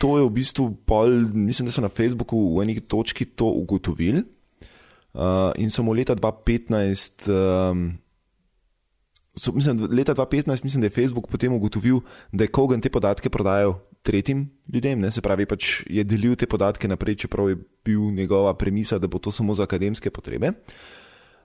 to 0.00 0.16
je 0.18 0.24
v 0.24 0.32
bistvu 0.34 0.70
pol, 0.88 1.28
mislim, 1.32 1.68
da 1.68 1.74
so 1.74 1.84
na 1.84 1.92
Facebooku 1.92 2.56
v 2.56 2.64
eni 2.64 2.80
točki 2.80 3.28
to 3.36 3.52
ugotovili 3.52 4.24
uh, 4.24 5.52
in 5.60 5.70
so 5.70 5.84
mu 5.84 5.92
leta 5.92 6.16
2015. 6.16 7.28
Um, 7.30 8.00
So, 9.34 9.50
mislim, 9.50 9.88
leta 9.90 10.14
2015 10.14 10.62
mislim, 10.62 10.80
da 10.80 10.86
je 10.86 10.94
Facebook 10.94 11.26
potem 11.26 11.50
ugotovil, 11.50 12.04
da 12.30 12.44
je 12.44 12.52
Kogan 12.54 12.78
te 12.78 12.86
podatke 12.86 13.26
prodajal 13.26 13.74
tretjim 14.04 14.44
ljudem, 14.68 15.00
ne? 15.00 15.10
se 15.10 15.22
pravi, 15.24 15.46
pač 15.48 15.82
je 15.90 16.04
delil 16.04 16.36
te 16.36 16.46
podatke 16.46 16.88
naprej, 16.88 17.24
čeprav 17.24 17.48
je 17.48 17.58
bil 17.84 18.10
njegova 18.12 18.52
premisa, 18.54 19.00
da 19.00 19.08
bo 19.08 19.18
to 19.18 19.32
samo 19.32 19.56
za 19.56 19.64
akademske 19.64 20.12
potrebe. 20.12 20.52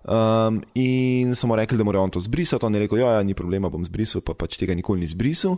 Um, 0.04 0.62
in 0.80 1.36
so 1.36 1.48
mu 1.48 1.56
rekli, 1.60 1.78
da 1.80 1.84
mora 1.84 2.04
on 2.04 2.12
to 2.12 2.20
zbrisati, 2.20 2.66
on 2.66 2.76
je 2.76 2.86
rekel, 2.86 3.00
ja, 3.00 3.18
ja, 3.20 3.24
ni 3.24 3.36
problema, 3.36 3.72
bom 3.72 3.84
zbrisal, 3.88 4.24
pa 4.24 4.36
pač 4.36 4.60
tega 4.60 4.76
nikoli 4.76 5.04
ni 5.04 5.08
zbrisal. 5.12 5.58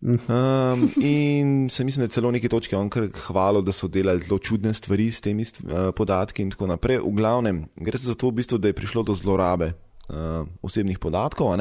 Um, 0.00 0.86
in 1.04 1.68
se 1.68 1.84
mislim, 1.84 2.00
da 2.00 2.08
je 2.08 2.16
celo 2.16 2.30
neki 2.32 2.48
točki 2.48 2.76
on 2.76 2.88
kar 2.88 3.10
hvalil, 3.26 3.60
da 3.64 3.72
so 3.76 3.88
delali 3.88 4.20
zelo 4.24 4.38
čudne 4.38 4.72
stvari 4.74 5.10
s 5.12 5.20
temi 5.20 5.44
uh, 5.44 5.92
podatki 5.96 6.44
in 6.44 6.52
tako 6.52 6.70
naprej. 6.72 7.02
V 7.04 7.12
glavnem, 7.16 7.66
gre 7.76 8.00
za 8.00 8.16
to, 8.16 8.32
v 8.32 8.40
bistvu, 8.40 8.60
da 8.60 8.72
je 8.72 8.76
prišlo 8.80 9.04
do 9.04 9.16
zlorabe 9.16 9.74
uh, 10.10 10.46
osebnih 10.62 10.98
podatkov. 10.98 11.54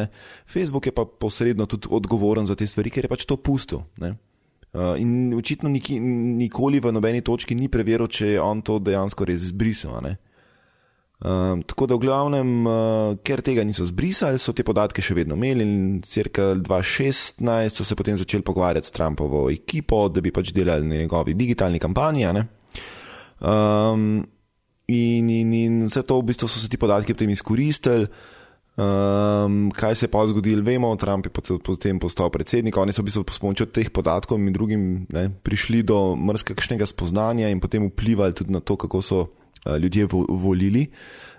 Facebook 0.49 0.89
je 0.89 0.91
pa 0.91 1.05
posredno 1.05 1.65
tudi 1.65 1.87
odgovoren 1.91 2.45
za 2.45 2.55
te 2.55 2.67
stvari, 2.67 2.89
ker 2.89 3.05
je 3.05 3.13
pač 3.13 3.25
to 3.29 3.37
pustil. 3.37 3.85
Uh, 3.99 4.93
in 5.01 5.33
očitno 5.33 5.69
niki, 5.69 5.99
nikoli 5.99 6.79
v 6.79 6.93
nobeni 6.93 7.21
točki 7.25 7.55
ni 7.55 7.69
preveril, 7.69 8.05
če 8.05 8.35
je 8.35 8.41
on 8.41 8.61
to 8.61 8.77
dejansko 8.77 9.25
res 9.25 9.49
zbrisal. 9.49 9.97
Uh, 9.99 11.59
tako 11.67 11.87
da 11.89 11.97
v 11.97 12.03
glavnem, 12.05 12.51
uh, 12.63 13.17
ker 13.25 13.41
tega 13.43 13.65
niso 13.67 13.83
zbrisali, 13.83 14.39
so 14.39 14.53
te 14.55 14.63
podatke 14.63 15.03
še 15.03 15.17
vedno 15.17 15.35
imeli 15.35 15.65
in 15.65 15.73
cirka 16.05 16.53
2016 16.55 17.73
so 17.75 17.83
se 17.83 17.97
potem 17.97 18.15
začeli 18.15 18.45
pogovarjati 18.45 18.87
s 18.87 18.95
Trumpovo 18.95 19.49
ekipo, 19.51 20.05
da 20.07 20.21
bi 20.21 20.31
pač 20.31 20.53
delali 20.55 20.87
na 20.87 21.01
njegovi 21.01 21.35
digitalni 21.35 21.81
kampanji. 21.81 22.29
Um, 23.39 24.21
in, 24.87 25.29
in, 25.29 25.53
in 25.53 25.81
vse 25.89 26.05
to 26.05 26.21
v 26.21 26.29
bistvu 26.31 26.47
so 26.47 26.61
se 26.61 26.69
ti 26.69 26.77
podatki 26.77 27.17
potem 27.17 27.33
izkoristili. 27.33 28.07
Um, 28.79 29.71
kaj 29.75 29.95
se 29.95 30.05
je 30.05 30.11
pa 30.11 30.21
zgodilo, 30.27 30.63
vemo, 30.63 30.95
Trump 30.95 31.25
je 31.25 31.31
potem 31.59 31.99
postal 31.99 32.29
predsednik, 32.31 32.77
oni 32.77 32.93
so 32.95 33.01
v 33.01 33.09
bistvu 33.09 33.23
s 33.27 33.41
pomočjo 33.41 33.65
teh 33.67 33.89
podatkov 33.91 34.39
in 34.39 34.53
drugim 34.55 35.03
ne, 35.11 35.27
prišli 35.29 35.83
do 35.83 36.15
mrzkega 36.15 36.87
spoznanja 36.87 37.49
in 37.49 37.59
potem 37.59 37.89
vplivali 37.89 38.31
tudi 38.31 38.55
na 38.55 38.63
to, 38.63 38.77
kako 38.79 39.01
so 39.01 39.19
uh, 39.19 39.75
ljudje 39.75 40.07
vo, 40.07 40.23
volili. 40.29 40.87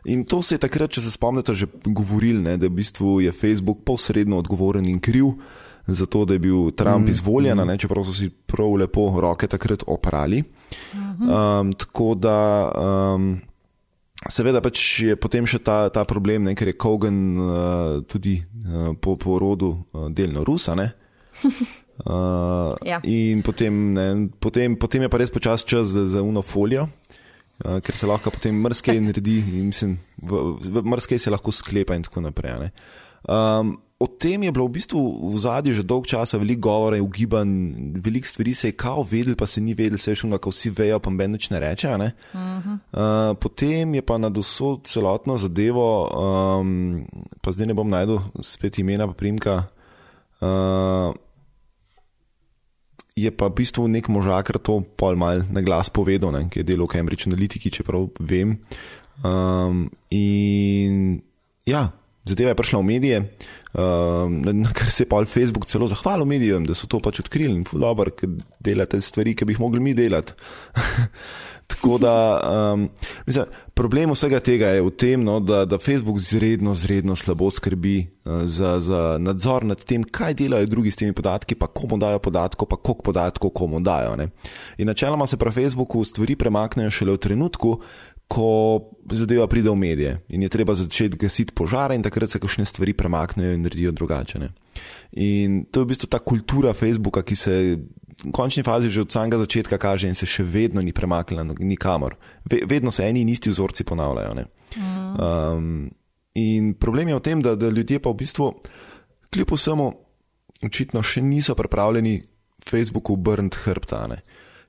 In 0.04 0.24
to 0.24 0.42
se 0.42 0.54
je 0.54 0.58
takrat, 0.58 0.90
če 0.90 1.00
se 1.00 1.10
spomnite, 1.10 1.54
že 1.54 1.66
govorili, 1.84 2.42
ne, 2.42 2.56
da 2.60 2.68
v 2.68 2.76
bistvu 2.76 3.20
je 3.24 3.32
Facebook 3.32 3.84
posredno 3.88 4.36
odgovoren 4.36 4.84
in 4.84 5.00
kriv 5.00 5.32
za 5.86 6.06
to, 6.06 6.24
da 6.24 6.36
je 6.36 6.44
bil 6.44 6.70
Trump 6.76 7.08
mm, 7.08 7.10
izvoljen, 7.10 7.56
mm. 7.56 7.66
ne, 7.66 7.78
čeprav 7.78 8.04
so 8.04 8.12
si 8.12 8.28
prav 8.28 8.76
lepo 8.76 9.08
roke 9.20 9.48
takrat 9.48 9.84
oprali. 9.86 10.44
Um, 10.92 11.72
tako 11.72 12.14
da. 12.14 12.36
Um, 12.76 13.40
Seveda 14.28 14.60
pač 14.60 14.76
je 15.00 15.14
potem 15.16 15.46
še 15.48 15.62
ta, 15.64 15.88
ta 15.88 16.04
problem, 16.04 16.44
ne, 16.44 16.52
ker 16.52 16.68
je 16.68 16.76
Kogan 16.76 17.20
uh, 17.40 18.04
tudi 18.04 18.36
uh, 18.36 18.92
po 19.00 19.16
porodu 19.16 19.70
uh, 19.72 20.10
delno 20.12 20.44
Rusa. 20.44 20.76
Uh, 20.76 22.76
ja. 22.90 23.00
In 23.08 23.40
potem, 23.40 23.72
ne, 23.96 24.28
potem, 24.36 24.76
potem 24.76 25.06
je 25.06 25.12
pa 25.12 25.20
res 25.22 25.32
počas 25.32 25.64
čas 25.64 25.96
za, 25.96 26.04
za 26.04 26.20
uno 26.20 26.44
folijo, 26.44 26.84
uh, 27.64 27.80
ker 27.80 27.96
se 27.96 28.10
lahko 28.10 28.28
potem 28.34 28.60
mrske 28.60 28.98
naredi 29.08 29.40
in 29.56 29.72
mislim, 29.72 29.96
v, 30.20 30.60
v 30.68 30.84
mrske 30.84 31.16
se 31.16 31.32
lahko 31.32 31.48
sklepa 31.48 31.96
in 31.96 32.04
tako 32.04 32.28
naprej. 32.28 32.68
Um, 33.24 33.80
o 34.00 34.06
tem 34.08 34.42
je 34.42 34.52
bilo 34.52 34.64
v 34.64 34.80
bistvu 34.80 35.00
v 35.28 35.36
zadnji 35.36 35.76
že 35.76 35.84
dolg 35.84 36.08
časa 36.08 36.40
veliko 36.40 36.72
govora 36.72 36.96
in 36.96 37.04
ugibanj, 37.04 37.52
veliko 38.00 38.26
stvari 38.26 38.54
se 38.56 38.72
je 38.72 38.78
kao 38.80 39.04
vedel, 39.04 39.36
pa 39.36 39.46
se 39.46 39.60
ni 39.60 39.76
vedel, 39.76 40.00
se 40.00 40.10
je 40.10 40.24
šlo, 40.24 40.30
kako 40.40 40.50
vsi 40.50 40.72
vejo, 40.72 40.98
pa 41.04 41.12
meni 41.12 41.36
nič 41.36 41.50
ne 41.52 41.60
reče. 41.60 41.98
Ne? 41.98 42.12
Uh 42.32 42.40
-huh. 42.40 42.76
uh, 42.96 43.36
potem 43.36 43.94
je 43.94 44.02
pa 44.02 44.18
na 44.18 44.28
dosu 44.28 44.80
celotno 44.84 45.36
zadevo, 45.36 46.08
um, 46.08 47.04
pa 47.40 47.52
zdaj 47.52 47.66
ne 47.66 47.74
bom 47.74 47.88
najdel 47.88 48.18
spet 48.40 48.78
imena, 48.78 49.06
pa 49.06 49.12
primka. 49.12 49.64
Uh, 50.40 51.14
Je 53.16 53.30
pa 53.30 53.48
v 53.48 53.54
bistvu 53.54 53.88
nek 53.88 54.08
možakar 54.08 54.56
to 54.58 54.80
pol 54.96 55.16
mal 55.16 55.42
na 55.50 55.60
glas 55.60 55.90
povedal, 55.90 56.32
ne, 56.32 56.48
ki 56.48 56.60
je 56.60 56.64
delal 56.64 56.86
v 56.86 56.92
Cambridge 56.94 57.28
Analytica, 57.28 57.68
čeprav 57.68 58.08
vem. 58.20 58.58
Um, 59.24 59.90
in 60.08 61.20
ja, 61.66 61.92
zadeva 62.24 62.54
je 62.54 62.54
prišla 62.54 62.78
v 62.80 62.86
medije, 62.86 63.18
um, 63.20 63.28
na 63.74 64.72
kar 64.74 64.90
se 64.90 65.04
je 65.04 65.08
pa 65.08 65.24
Facebook 65.24 65.66
celo 65.66 65.86
zahvalil 65.86 66.26
medijem, 66.26 66.66
da 66.66 66.74
so 66.74 66.88
to 66.90 66.98
pač 67.00 67.20
odkrili 67.20 67.54
in 67.54 67.64
fulobar, 67.64 68.10
ker 68.10 68.28
delate 68.60 69.00
stvari, 69.00 69.36
ki 69.36 69.46
bi 69.46 69.54
jih 69.54 69.62
mogli 69.62 69.80
mi 69.80 69.94
delati. 69.94 70.34
Tako 71.70 71.98
da, 71.98 72.40
um, 72.74 72.88
mislim, 73.26 73.46
problem 73.74 74.10
vsega 74.10 74.40
tega 74.40 74.72
je 74.74 74.82
v 74.82 74.90
tem, 74.90 75.22
no, 75.24 75.38
da, 75.40 75.62
da 75.64 75.78
Facebook 75.78 76.18
izredno, 76.18 76.72
izredno 76.72 77.16
slabo 77.16 77.50
skrbi 77.50 77.94
uh, 78.24 78.42
za, 78.44 78.80
za 78.80 79.18
nadzor 79.22 79.64
nad 79.64 79.84
tem, 79.84 80.02
kaj 80.02 80.34
delajo 80.34 80.66
drugi 80.66 80.90
s 80.90 80.98
temi 80.98 81.14
podatki, 81.14 81.54
pa 81.54 81.66
komu 81.66 81.98
dajo 81.98 82.18
podatko, 82.18 82.66
pa 82.66 82.76
koliko 82.76 83.02
podatkov 83.12 83.54
komu 83.54 83.80
dajo. 83.80 84.16
Ne. 84.16 84.28
In 84.78 84.90
načeloma 84.90 85.26
se 85.26 85.36
pri 85.36 85.52
Facebooku 85.54 86.04
stvari 86.04 86.36
premaknejo 86.36 86.90
šele 86.90 87.14
v 87.14 87.22
trenutku, 87.28 87.78
ko 88.30 88.78
zadeva 89.10 89.48
pride 89.50 89.70
v 89.70 89.76
medije 89.76 90.12
in 90.28 90.42
je 90.42 90.48
treba 90.48 90.74
začeti 90.78 91.18
gasiti 91.18 91.54
požare, 91.54 91.96
in 91.98 92.02
takrat 92.02 92.30
se 92.30 92.38
kakšne 92.38 92.64
stvari 92.64 92.94
premaknejo 92.94 93.56
in 93.56 93.64
naredijo 93.66 93.92
drugače. 93.92 94.38
Ne? 94.38 94.52
In 95.18 95.64
to 95.70 95.82
je 95.82 95.84
v 95.84 95.90
bistvu 95.90 96.06
ta 96.06 96.20
kultura 96.22 96.72
Facebooka, 96.72 97.24
ki 97.26 97.36
se 97.36 97.54
v 98.20 98.30
končni 98.36 98.62
fazi 98.62 98.90
že 98.90 99.02
od 99.02 99.10
samega 99.10 99.40
začetka 99.40 99.78
kaže 99.78 100.06
in 100.06 100.14
se 100.14 100.28
še 100.30 100.44
vedno 100.46 100.82
ni 100.82 100.92
premaknila 100.92 101.42
nikamor. 101.58 102.14
Vedno 102.46 102.94
se 102.94 103.08
eni 103.08 103.24
in 103.26 103.32
isti 103.34 103.50
vzorci 103.50 103.84
ponavljajo. 103.84 104.46
Um, 105.18 105.90
in 106.34 106.74
problem 106.78 107.08
je 107.08 107.18
v 107.18 107.24
tem, 107.26 107.42
da, 107.42 107.56
da 107.58 107.66
ljudje 107.66 107.98
pa 107.98 108.14
v 108.14 108.20
bistvu, 108.22 108.52
kljub 109.34 109.56
vsemu, 109.56 109.90
očitno 110.62 111.02
še 111.02 111.22
niso 111.24 111.56
pripravljeni 111.58 112.20
Facebooku 112.62 113.18
obrniti 113.18 113.58
hrbtane. 113.64 114.22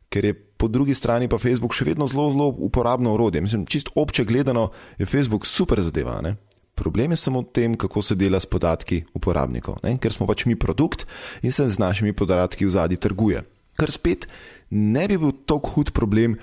Ker 0.09 0.25
je 0.25 0.33
po 0.61 0.69
drugi 0.69 0.93
strani 0.93 1.25
pa 1.25 1.41
Facebook 1.41 1.73
še 1.73 1.87
vedno 1.89 2.05
zelo, 2.05 2.29
zelo 2.29 2.53
uporabno 2.61 3.15
orodje. 3.17 3.41
Mislim, 3.41 3.65
čisto 3.65 3.95
obče 3.97 4.27
gledano 4.29 4.69
je 5.01 5.09
Facebook 5.09 5.49
super 5.49 5.81
zadeva. 5.81 6.19
Ne? 6.21 6.35
Problem 6.77 7.15
je 7.15 7.17
samo 7.17 7.41
v 7.41 7.49
tem, 7.49 7.73
kako 7.73 8.05
se 8.05 8.13
dela 8.15 8.37
s 8.37 8.45
podatki 8.45 9.01
uporabnikov, 9.17 9.81
ne? 9.81 9.97
ker 9.97 10.13
smo 10.13 10.29
pač 10.29 10.45
mi 10.45 10.53
produkt 10.53 11.07
in 11.41 11.49
se 11.49 11.65
z 11.65 11.81
našimi 11.81 12.13
podatki 12.13 12.69
v 12.69 12.73
zadnji 12.77 13.01
trguje. 13.01 13.41
Kar 13.73 13.89
spet 13.89 14.27
ne 14.69 15.07
bi 15.09 15.17
bil 15.17 15.33
tako 15.49 15.73
hud 15.73 15.93
problem, 15.97 16.37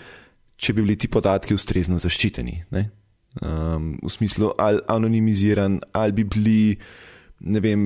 če 0.59 0.74
bi 0.74 0.83
bili 0.83 0.98
ti 0.98 1.07
podatki 1.07 1.54
ustrezno 1.54 2.00
zaščiteni. 2.02 2.57
Um, 3.38 3.92
v 4.02 4.11
smislu, 4.11 4.50
ali 4.59 4.83
anonimiziran, 4.90 5.78
ali 5.94 6.16
bi 6.16 6.24
bili, 6.26 6.62
ne 7.46 7.62
vem. 7.62 7.85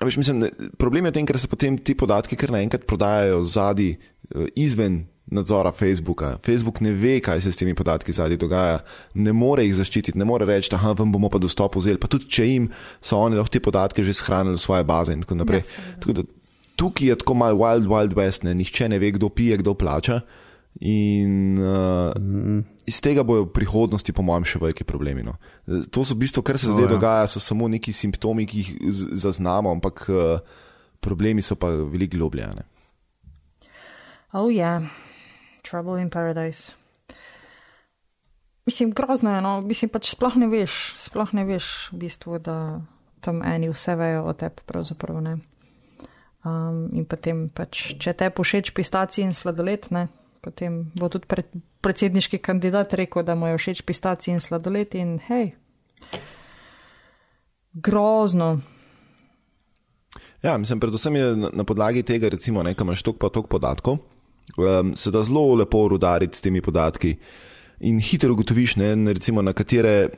Veš, 0.00 0.16
mislim, 0.20 0.44
problem 0.80 1.08
je 1.08 1.12
v 1.12 1.16
tem, 1.16 1.28
ker 1.28 1.40
se 1.40 1.48
potem 1.48 1.76
ti 1.80 1.96
podatki 1.96 2.36
kar 2.36 2.52
naenkrat 2.52 2.84
prodajajo 2.88 3.40
zadnji, 3.48 3.96
eh, 3.96 4.48
izven 4.60 5.06
nadzora 5.30 5.72
Facebooka. 5.72 6.34
Facebook 6.42 6.80
ne 6.80 6.92
ve, 6.92 7.20
kaj 7.20 7.40
se 7.40 7.52
s 7.52 7.56
temi 7.56 7.74
podatki 7.74 8.12
zadnji 8.12 8.36
dogaja, 8.40 8.80
ne 9.14 9.32
more 9.32 9.64
jih 9.64 9.76
zaščititi, 9.78 10.18
ne 10.18 10.26
more 10.26 10.46
reči, 10.48 10.72
da 10.72 10.94
vam 10.98 11.12
bomo 11.12 11.30
pa 11.30 11.38
dostop 11.38 11.78
vzeli. 11.78 12.00
Pa 12.02 12.10
tudi, 12.10 12.28
če 12.30 12.46
jim 12.48 12.68
so 13.00 13.20
oni 13.22 13.38
lahko 13.38 13.54
te 13.54 13.62
podatke 13.62 14.04
že 14.04 14.16
shranili 14.18 14.58
v 14.58 14.62
svoje 14.62 14.84
baze 14.84 15.14
in 15.14 15.24
tako 15.24 15.38
naprej. 15.40 15.62
Ja, 15.62 15.96
tako 16.02 16.18
da, 16.18 16.26
tukaj 16.80 17.12
je 17.12 17.18
tako 17.22 17.36
mal 17.38 17.58
wild, 17.58 17.90
wild 17.90 18.16
west, 18.18 18.44
ne? 18.44 18.54
nihče 18.58 18.90
ne 18.90 18.98
ve, 18.98 19.12
kdo 19.16 19.30
pije, 19.30 19.60
kdo 19.62 19.74
plača. 19.74 20.20
In 20.86 21.58
uh, 21.58 22.14
mm. 22.14 22.60
iz 22.86 23.00
tega 23.02 23.24
bojo 23.26 23.48
v 23.48 23.52
prihodnosti, 23.54 24.14
po 24.14 24.22
mojem, 24.22 24.46
še 24.46 24.60
veliki 24.62 24.86
problemi. 24.86 25.22
No. 25.26 25.34
To 25.66 26.06
so 26.06 26.14
v 26.14 26.24
bistvu, 26.24 26.44
kar 26.46 26.58
se 26.62 26.70
oh, 26.70 26.74
zdaj 26.74 26.86
ja. 26.86 26.92
dogaja, 26.94 27.30
so 27.30 27.42
samo 27.42 27.68
neki 27.68 27.94
simptomi, 27.94 28.46
ki 28.48 28.62
jih 28.62 28.70
zaznamo, 29.18 29.74
ampak 29.74 30.06
uh, 30.08 30.38
problemi 31.02 31.42
so 31.42 31.58
pa 31.58 31.72
veliko 31.74 32.16
globlje. 32.16 32.48
Oh, 34.30 34.46
ja. 34.46 34.78
Yeah. 34.78 35.09
Trouble 35.70 36.00
in 36.02 36.10
Paradise. 36.10 36.72
Mislim, 38.66 38.90
grozno 38.90 39.34
je, 39.34 39.40
no, 39.40 39.60
mislim, 39.60 39.90
pač 39.90 40.10
sploh 40.10 40.34
ne 40.36 40.46
veš, 40.50 40.74
sploh 41.00 41.30
ne 41.34 41.44
veš, 41.46 41.90
v 41.92 42.02
bistvu, 42.04 42.38
da 42.42 42.82
tam 43.24 43.42
eni 43.46 43.70
vse 43.70 43.94
vejo 43.98 44.26
o 44.30 44.34
tebi, 44.34 44.62
pravzaprav 44.66 45.20
ne. 45.22 45.38
Um, 46.44 46.88
in 46.96 47.06
potem, 47.08 47.48
pač, 47.54 47.94
če 48.00 48.14
te 48.16 48.30
pošeč 48.34 48.72
pistaci 48.76 49.24
in 49.24 49.34
sladoled, 49.36 49.90
ne, 49.94 50.06
potem 50.44 50.82
bo 50.98 51.10
tudi 51.12 51.28
pred, 51.30 51.50
predsedniški 51.84 52.40
kandidat 52.42 52.94
rekel, 52.98 53.24
da 53.26 53.36
mu 53.36 53.50
je 53.50 53.58
všeč 53.60 53.82
pistaci 53.86 54.34
in 54.34 54.40
sladoled 54.42 54.94
in 54.98 55.18
hej. 55.28 55.52
Grozno. 57.74 58.54
Ja, 60.42 60.56
mislim, 60.58 60.80
predvsem 60.80 61.16
je 61.16 61.26
na, 61.48 61.66
podlagi 61.68 62.02
tega, 62.02 62.30
recimo, 62.32 62.64
nekaj 62.64 62.88
imaš 62.88 63.04
toliko 63.04 63.26
pa 63.26 63.34
toliko 63.34 63.58
podatkov 63.58 64.00
um, 64.56 64.96
se 64.96 65.10
da 65.10 65.22
zelo 65.22 65.54
lepo 65.54 65.88
rudariti 65.88 66.38
s 66.38 66.42
temi 66.42 66.60
podatki. 66.60 67.16
in 67.80 68.00
hitro 68.00 68.32
ugotoviš, 68.32 68.76
ne, 68.76 69.12
recimo, 69.12 69.42
na 69.42 69.52
katere 69.52 70.10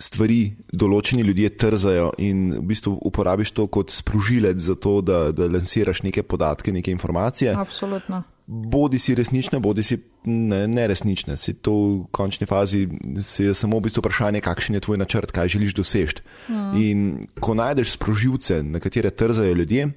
stvari 0.00 0.54
določeni 0.72 1.22
ljudje 1.26 1.52
trzajo, 1.60 2.10
in 2.24 2.48
v 2.56 2.64
bistvu 2.72 2.96
uporabiš 3.10 3.52
to 3.56 3.66
kot 3.72 3.92
sprožilec 3.92 4.58
za 4.58 4.74
to, 4.74 4.98
da, 5.04 5.28
da 5.36 5.48
lansiraš 5.50 6.02
neke 6.06 6.24
podatke, 6.24 6.72
neke 6.72 6.92
informacije. 6.94 7.54
Absolutno. 7.54 8.22
Bodi 8.50 8.98
si 8.98 9.14
resnične, 9.14 9.60
bodi 9.62 9.84
si 9.86 10.00
ne, 10.26 10.64
neresnične. 10.66 11.36
Si 11.38 11.54
to 11.62 11.74
v 11.76 11.98
končni 12.16 12.48
fazi 12.50 12.88
je 12.88 13.52
samo 13.54 13.78
v 13.78 13.86
bistvu 13.86 14.02
vprašanje, 14.02 14.40
kakšen 14.42 14.78
je 14.78 14.84
tvoj 14.88 14.98
načrt, 14.98 15.30
kaj 15.36 15.52
želiš 15.54 15.76
doseči. 15.78 16.24
Mm. 16.48 16.72
In 16.80 17.04
ko 17.38 17.54
najdeš 17.54 17.94
sprožilce, 17.94 18.62
na 18.66 18.82
katere 18.82 19.12
trzajo 19.14 19.54
ljudje, 19.54 19.92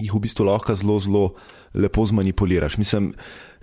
jih 0.00 0.14
v 0.14 0.22
bistvu 0.24 0.46
lahko 0.48 0.74
zelo, 0.74 0.98
zelo 1.00 1.24
lepo 1.74 2.06
zmanipuliraš. 2.06 2.78
Mislim, 2.78 3.12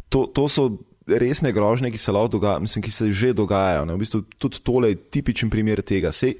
to, 0.09 0.25
to 0.27 0.47
so 0.47 0.69
resne 1.07 1.51
grožnje, 1.51 1.91
ki 1.91 1.97
se 1.97 2.11
dogajajo, 2.11 2.59
mislim, 2.59 2.83
ki 2.83 2.91
se 2.91 3.11
že 3.11 3.33
dogajajo. 3.33 3.85
V 3.85 3.99
bistvu 3.99 4.21
tudi 4.37 4.59
tole 4.63 4.89
je 4.89 4.95
tipičen 4.95 5.49
primer 5.49 5.81
tega. 5.81 6.11
Sej 6.11 6.35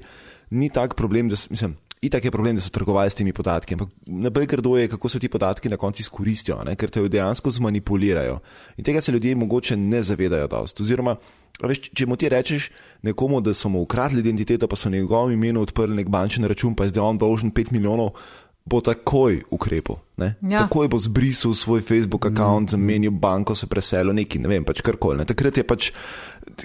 ni 0.50 0.70
tak 0.70 0.94
problem, 0.94 1.28
da 1.28 1.36
mislim. 1.50 1.76
Itak 2.02 2.24
je 2.24 2.30
problem, 2.34 2.56
da 2.56 2.60
so 2.60 2.70
trgovali 2.74 3.10
s 3.10 3.14
temi 3.14 3.32
podatki, 3.32 3.74
ampak 3.74 3.88
najbolj 4.06 4.46
grdo 4.46 4.72
je, 4.76 4.88
kako 4.88 5.08
se 5.08 5.20
ti 5.22 5.28
podatki 5.28 5.68
na 5.68 5.76
koncu 5.76 6.02
izkoristijo, 6.02 6.56
ne? 6.66 6.74
ker 6.74 6.90
te 6.90 6.98
dejansko 7.08 7.50
zmanipulirajo. 7.50 8.40
In 8.76 8.84
tega 8.84 9.00
se 9.00 9.12
ljudje 9.12 9.36
mogoče 9.36 9.76
ne 9.76 10.02
zavedajo 10.02 10.48
dost. 10.50 10.80
Oziroma, 10.82 11.14
veš, 11.62 11.78
če 11.94 12.06
mu 12.10 12.16
ti 12.18 12.28
rečeš 12.28 12.72
nekomu, 13.06 13.38
da 13.40 13.54
so 13.54 13.70
mu 13.70 13.84
ukradli 13.86 14.18
identiteto, 14.18 14.66
pa 14.66 14.74
so 14.76 14.88
v 14.88 14.96
njegovem 14.96 15.36
imenu 15.36 15.62
odprli 15.62 15.94
nek 15.94 16.10
bančni 16.10 16.50
račun, 16.50 16.74
pa 16.74 16.88
je 16.88 16.96
zdaj 16.96 17.06
on 17.06 17.22
dolžen 17.22 17.54
5 17.54 17.70
milijonov, 17.70 18.18
bo 18.64 18.80
takoj 18.80 19.42
ukrepal. 19.50 19.98
Ja. 20.16 20.64
Takoj 20.64 20.88
bo 20.88 20.98
zbrisal 20.98 21.54
svoj 21.54 21.82
Facebook 21.82 22.24
račun, 22.24 22.62
mm. 22.62 22.68
zamenil 22.68 23.10
banko, 23.10 23.54
se 23.54 23.66
preselil 23.66 24.14
neki, 24.14 24.38
ne 24.38 24.48
vem, 24.48 24.64
pač 24.64 24.82
karkoli. 24.84 25.18
Ne? 25.18 25.26
Takrat 25.26 25.58
je 25.58 25.64
pač 25.66 25.90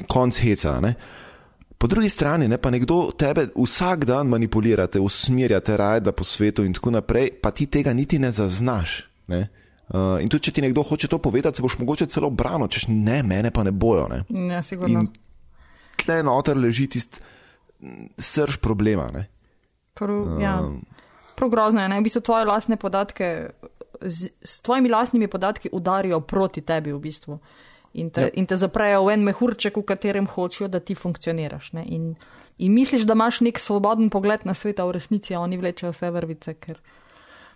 konc 0.07 0.37
heca. 0.37 0.77
Ne? 0.81 0.93
Po 1.77 1.89
drugi 1.89 2.09
strani 2.09 2.47
ne, 2.47 2.57
pa 2.57 2.69
nekdo 2.73 3.11
tebe 3.17 3.49
vsak 3.55 4.05
dan 4.05 4.29
manipulira, 4.29 4.87
te 4.87 5.01
usmerja, 5.01 5.59
te 5.61 5.77
rajda 5.77 6.13
po 6.13 6.25
svetu 6.25 6.65
in 6.65 6.73
tako 6.73 6.93
naprej, 6.97 7.31
pa 7.41 7.51
ti 7.51 7.67
tega 7.69 7.93
niti 7.93 8.19
ne 8.21 8.31
zaznaš. 8.31 9.03
Ne? 9.27 9.47
Uh, 9.87 10.17
in 10.19 10.27
tudi, 10.27 10.49
če 10.49 10.57
ti 10.57 10.61
nekdo 10.65 10.83
hoče 10.83 11.07
to 11.07 11.19
povedati, 11.23 11.57
se 11.57 11.63
boš 11.63 11.77
mogoče 11.79 12.09
celo 12.11 12.29
branil, 12.29 12.67
češ 12.67 12.89
ne, 12.91 13.21
mene 13.23 13.53
pa 13.55 13.63
ne 13.63 13.71
bojo. 13.71 14.07
Ne? 14.11 14.23
Ja, 14.51 14.59
sigurno. 14.63 14.99
In 14.99 15.07
tle 16.01 16.19
noter 16.27 16.59
leži 16.59 16.89
tisti 16.91 17.23
srž 18.17 18.57
problema. 18.61 19.07
Prv, 19.97 20.17
uh, 20.17 20.41
ja. 20.41 20.57
Prav 21.37 21.49
grozno 21.53 21.83
je, 21.83 21.89
da 21.89 21.99
v 21.99 22.05
bistvu 22.07 22.21
tvoje 22.25 22.45
lastne 22.49 22.77
podatke, 22.81 23.49
z, 24.01 24.29
s 24.41 24.61
tvojimi 24.61 24.89
lastnimi 24.89 25.27
podatki 25.27 25.69
udarijo 25.71 26.19
proti 26.19 26.61
tebi 26.61 26.93
v 26.93 26.99
bistvu 26.99 27.39
in 27.93 28.09
te, 28.09 28.21
ja. 28.21 28.29
in 28.33 28.45
te 28.45 28.57
zaprejo 28.57 29.05
v 29.05 29.13
en 29.13 29.25
mehurček, 29.25 29.77
v 29.77 29.85
katerem 29.85 30.27
hočejo, 30.29 30.69
da 30.71 30.79
ti 30.79 30.95
funkcioniraš. 30.95 31.71
In, 31.85 32.15
in 32.57 32.73
misliš, 32.73 33.07
da 33.09 33.17
imaš 33.17 33.41
nek 33.45 33.59
svoboden 33.59 34.09
pogled 34.13 34.45
na 34.45 34.53
svet, 34.53 34.79
a 34.79 34.85
v 34.85 34.97
resnici 34.97 35.35
oni 35.35 35.57
vlečejo 35.57 35.93
vse 35.95 36.11
vrvice. 36.13 36.53
Ker, 36.61 36.81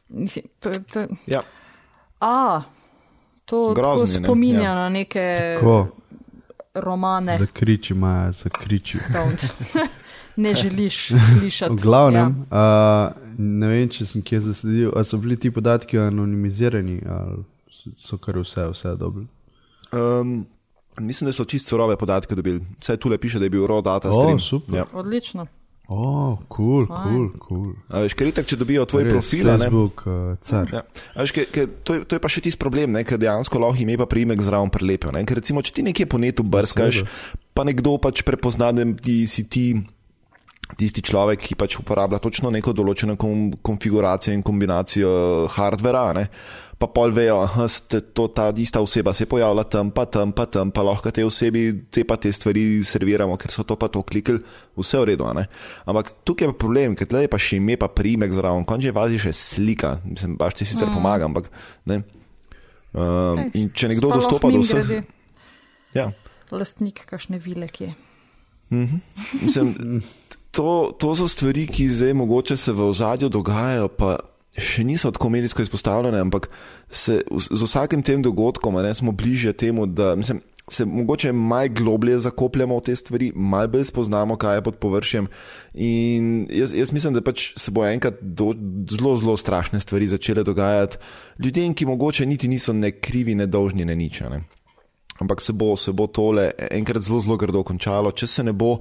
mislim, 0.09 0.49
to, 0.59 0.73
to, 0.93 1.07
ja. 1.29 1.41
A, 2.21 2.63
to 3.45 3.73
Grozni, 3.77 4.23
spominja 4.23 4.59
ne? 4.59 4.65
ja. 4.65 4.75
na 4.75 4.89
neke 4.89 5.25
Tako. 5.59 5.87
romane. 6.73 7.37
Zakriči, 7.37 7.93
Maja, 7.93 8.31
zakriči. 8.31 9.01
ne 10.43 10.53
želiš 10.53 11.07
slišati. 11.33 11.73
V 11.73 11.81
glavnem, 11.81 12.45
ja. 12.51 13.13
uh, 13.13 13.20
ne 13.37 13.67
vem, 13.67 13.89
če 13.89 14.05
sem 14.09 14.23
kje 14.25 14.41
zasledil, 14.47 14.91
ali 14.95 15.07
so 15.07 15.19
bili 15.21 15.37
ti 15.39 15.51
podatki 15.53 15.99
anonimizirani 16.01 17.01
ali 17.09 17.43
so 17.97 18.17
kar 18.21 18.37
vse, 18.41 18.67
vse 18.73 18.95
dobro. 18.99 19.25
Um, 19.91 20.45
mislim, 20.99 21.29
da 21.29 21.33
so 21.33 21.45
čisto 21.45 21.69
surove 21.69 21.97
podatke 21.97 22.35
dobili. 22.35 22.61
Vse 22.79 22.97
tu 22.97 23.09
le 23.09 23.17
piše, 23.17 23.39
da 23.39 23.45
je 23.45 23.49
bil 23.49 23.65
rod 23.67 23.83
data. 23.83 24.09
Oh, 24.13 24.39
super. 24.39 24.75
Ja. 24.75 24.85
Odlično. 24.93 25.47
Oh, 25.91 26.37
kul, 26.47 26.85
kul, 26.87 27.25
kul. 27.35 27.73
Veš, 27.91 28.13
ker 28.15 28.29
itak, 28.29 28.45
če 28.47 28.55
dobijo 28.55 28.85
tvoj 28.87 29.03
Res, 29.03 29.11
profil, 29.11 29.49
Facebook, 29.49 30.03
ne, 30.07 30.13
uh, 30.13 30.37
car. 30.39 30.69
Ja. 30.71 30.85
Veš, 31.17 31.33
ker, 31.35 31.47
ker, 31.51 31.65
to, 31.83 31.97
je, 31.97 32.05
to 32.07 32.15
je 32.15 32.21
pa 32.23 32.31
še 32.31 32.43
tisti 32.45 32.59
problem, 32.61 32.95
ker 33.03 33.19
dejansko 33.19 33.59
lahko 33.59 33.83
ime 33.83 33.97
pa 33.99 34.07
primek 34.07 34.39
zraven 34.39 34.71
prelepijo. 34.71 35.11
Ker 35.11 35.41
recimo, 35.41 35.59
če 35.59 35.73
ti 35.75 35.83
nekje 35.83 36.07
po 36.07 36.21
netu 36.21 36.45
brskaš, 36.47 37.01
pa 37.51 37.67
nekdo 37.67 37.97
pač 37.99 38.23
prepozna, 38.23 38.71
da 38.71 38.87
ti 39.03 39.25
si 39.27 39.43
ti 39.51 39.65
tisti 40.77 41.01
človek, 41.01 41.39
ki 41.39 41.55
pač 41.59 41.77
uporablja 41.81 42.19
točno 42.23 42.51
neko 42.53 42.73
določeno 42.73 43.17
konfiguracijo 43.17 44.35
in 44.35 44.43
kombinacijo 44.45 45.13
hardvera, 45.55 46.11
ne? 46.17 46.27
pa 46.81 46.87
pol 46.89 47.13
vejo, 47.13 47.45
da 47.53 47.67
je 47.99 48.01
to 48.17 48.25
ta 48.33 48.47
ista 48.57 48.81
oseba, 48.81 49.13
se 49.13 49.23
je 49.23 49.29
pojavila 49.29 49.63
tam, 49.69 49.91
pa 49.93 50.07
tam, 50.09 50.31
pa 50.33 50.47
tam, 50.49 50.71
pa 50.73 50.81
lahko 50.81 51.11
te 51.13 51.21
osebi 51.25 51.69
te 51.93 52.01
pa 52.07 52.17
te 52.17 52.31
stvari 52.33 52.81
serviramo, 52.81 53.37
ker 53.37 53.53
so 53.53 53.61
to 53.67 53.77
pa 53.77 53.85
to 53.93 54.01
klikli, 54.01 54.39
vse 54.79 55.03
v 55.03 55.11
redu. 55.11 55.27
Ne? 55.37 55.45
Ampak 55.85 56.09
tukaj 56.25 56.47
je 56.47 56.53
pa 56.53 56.57
problem, 56.63 56.95
ker 56.97 57.09
tle 57.11 57.27
je 57.27 57.29
pa 57.29 57.37
še 57.37 57.59
ime, 57.61 57.77
pa 57.77 57.91
primek 57.93 58.33
zraven, 58.33 58.65
končni 58.65 58.95
vazi 58.97 59.21
še 59.21 59.35
slika, 59.37 59.99
mislim, 60.07 60.33
baš 60.41 60.57
ti 60.57 60.65
sicer 60.65 60.89
mm. 60.89 60.97
pomaga, 60.97 61.29
ampak 61.29 61.51
ne. 61.91 62.01
Um, 62.91 63.45
Ej, 63.45 63.51
in 63.61 63.69
če 63.77 63.91
nekdo 63.93 64.09
dostopa 64.17 64.49
do 64.51 64.63
vseh. 64.65 65.05
Ja. 65.93 66.09
Lastnik, 66.51 67.05
kakšne 67.07 67.37
vile 67.39 67.69
je. 67.77 67.93
Mm 68.71 68.85
-hmm. 68.87 68.99
Mislim, 69.43 70.01
to, 70.51 70.91
to 70.99 71.15
so 71.15 71.27
stvari, 71.27 71.65
ki 71.67 71.87
zdaj 71.87 72.13
mogoče 72.13 72.57
se 72.57 72.71
v 72.71 72.89
ozadju 72.91 73.29
dogajajo, 73.29 73.87
pa 73.87 74.17
še 74.57 74.83
niso 74.83 75.11
tako 75.11 75.29
medijsko 75.31 75.63
izpostavljene, 75.63 76.19
ampak 76.19 76.49
se, 76.89 77.21
z 77.23 77.61
vsakim 77.63 78.03
tem 78.03 78.23
dogodkom 78.23 78.81
ne, 78.83 78.91
smo 78.95 79.11
bližje 79.15 79.53
temu, 79.53 79.85
da 79.87 80.15
mislim, 80.15 80.41
se 80.71 80.85
mogoče 80.85 81.31
malo 81.31 81.67
globlje 81.69 82.19
zakopljamo 82.19 82.77
v 82.77 82.83
te 82.85 82.95
stvari, 82.95 83.31
malo 83.35 83.67
bolj 83.67 83.83
spoznamo, 83.89 84.35
kaj 84.39 84.57
je 84.57 84.63
pod 84.63 84.75
površjem. 84.79 85.27
In 85.73 86.47
jaz, 86.51 86.73
jaz 86.75 86.91
mislim, 86.91 87.13
da 87.13 87.23
pač 87.23 87.51
se 87.59 87.71
bo 87.71 87.85
enkrat 87.87 88.21
do, 88.21 88.51
zelo, 88.91 89.15
zelo 89.19 89.37
strašne 89.37 89.79
stvari 89.79 90.07
začele 90.07 90.43
dogajati 90.43 90.97
ljudem, 91.43 91.73
ki 91.73 91.85
mogoče 91.85 92.25
niti 92.25 92.47
niso 92.47 92.73
ne 92.73 92.91
krivi, 92.91 93.35
ne 93.35 93.47
dolžni, 93.47 93.85
ne 93.85 93.95
nič. 93.95 94.21
Ne. 94.31 94.43
Ampak 95.19 95.41
se 95.41 95.53
bo, 95.53 95.75
se 95.77 95.91
bo 95.91 96.07
tole 96.07 96.51
enkrat 96.71 97.03
zelo, 97.03 97.19
zelo 97.21 97.37
grdo 97.37 97.63
končalo, 97.63 98.11
če 98.11 98.27
se 98.27 98.43
ne 98.43 98.53
bo 98.53 98.77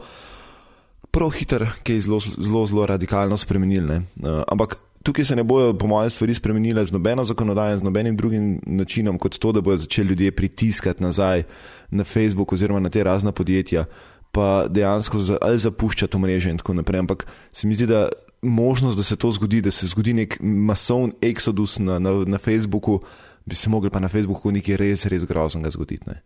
prav 1.11 1.31
hiter, 1.35 1.67
ki 1.83 1.99
je 1.99 2.07
zelo, 2.07 2.21
zelo, 2.21 2.67
zelo 2.67 2.87
radikalno 2.87 3.37
spremenil. 3.37 3.91
Uh, 3.91 4.43
ampak 4.49 4.77
tukaj 5.03 5.25
se 5.25 5.37
ne 5.37 5.45
bojo, 5.45 5.75
po 5.79 5.87
mojem, 5.87 6.11
stvari 6.11 6.35
spremenile 6.35 6.85
z 6.85 6.93
nobeno 6.93 7.25
zakonodajo, 7.25 7.77
z 7.77 7.83
nobenim 7.83 8.17
drugim 8.17 8.61
načinom, 8.67 9.19
kot 9.19 9.39
to, 9.39 9.53
da 9.53 9.61
bodo 9.61 9.77
začeli 9.77 10.09
ljudje 10.09 10.31
pritiskati 10.31 11.03
nazaj 11.03 11.43
na 11.91 12.05
Facebook 12.05 12.53
oziroma 12.53 12.81
na 12.81 12.91
te 12.91 13.05
razna 13.05 13.33
podjetja, 13.33 13.85
pa 14.33 14.67
dejansko 14.69 15.19
za, 15.19 15.39
ali 15.41 15.59
zapuščati 15.59 16.19
mreže 16.19 16.51
in 16.51 16.59
tako 16.59 16.75
naprej. 16.75 17.01
Ampak 17.01 17.27
se 17.53 17.67
mi 17.67 17.75
zdi, 17.75 17.87
da 17.87 18.09
možnost, 18.43 18.97
da 18.97 19.03
se 19.03 19.17
to 19.17 19.31
zgodi, 19.33 19.61
da 19.61 19.71
se 19.71 19.87
zgodi 19.87 20.15
nek 20.15 20.39
masovni 20.41 21.13
exodus 21.21 21.79
na, 21.81 21.99
na, 21.99 22.11
na 22.27 22.39
Facebooku, 22.39 23.01
bi 23.47 23.55
se 23.55 23.71
mogli 23.71 23.91
pa 23.91 24.01
na 24.01 24.09
Facebooku 24.09 24.53
nekaj 24.53 24.77
res, 24.77 25.07
res 25.07 25.25
groznega 25.25 25.71
zgoditi. 25.71 26.07
Ne? 26.07 26.21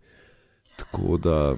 Tako 0.77 1.17
da 1.17 1.55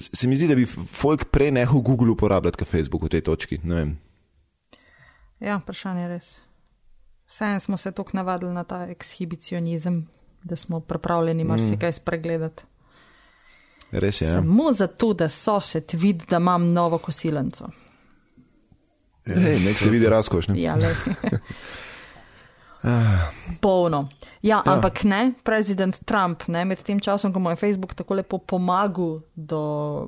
se 0.00 0.28
mi 0.28 0.36
zdi, 0.36 0.48
da 0.48 0.54
bi 0.54 0.66
folk 0.66 1.24
prej 1.30 1.50
nehal 1.50 1.80
Google 1.80 2.10
uporabljati 2.10 2.58
kot 2.58 2.68
Facebook 2.68 3.02
v 3.02 3.08
tej 3.08 3.20
točki. 3.20 3.60
Ja, 5.40 5.56
vprašanje 5.56 6.02
je 6.02 6.08
res. 6.08 6.40
Vseeno 7.26 7.60
smo 7.60 7.76
se 7.76 7.92
tako 7.92 8.10
navadili 8.12 8.52
na 8.52 8.64
ta 8.64 8.86
ekshibicionizem, 8.90 10.06
da 10.42 10.56
smo 10.56 10.80
pripravljeni 10.80 11.44
marsikaj 11.44 11.88
mm. 11.88 11.92
spregledati. 11.92 12.62
Res 13.90 14.20
je. 14.20 14.28
Ja. 14.28 14.34
Samo 14.34 14.72
zato, 14.72 15.12
da 15.14 15.28
sosed 15.28 15.84
vidi, 15.92 16.24
da 16.30 16.36
imam 16.36 16.72
novo 16.72 16.98
kosilenco. 16.98 17.68
Nek 19.26 19.78
se 19.78 19.90
vidi 19.90 20.08
razkošno. 20.08 20.54
Ja, 20.58 20.76
Polno. 23.60 24.08
Ja, 24.42 24.62
ja, 24.66 24.72
ampak 24.72 25.04
ne, 25.04 25.32
prezident 25.42 25.96
Trump, 26.04 26.44
ne, 26.48 26.64
med 26.68 26.82
tem 26.84 27.00
časom, 27.00 27.32
ko 27.32 27.40
mu 27.40 27.54
je 27.54 27.56
Facebook 27.56 27.94
tako 27.96 28.14
lepo 28.20 28.38
pomagal 28.38 29.22
do 29.34 29.60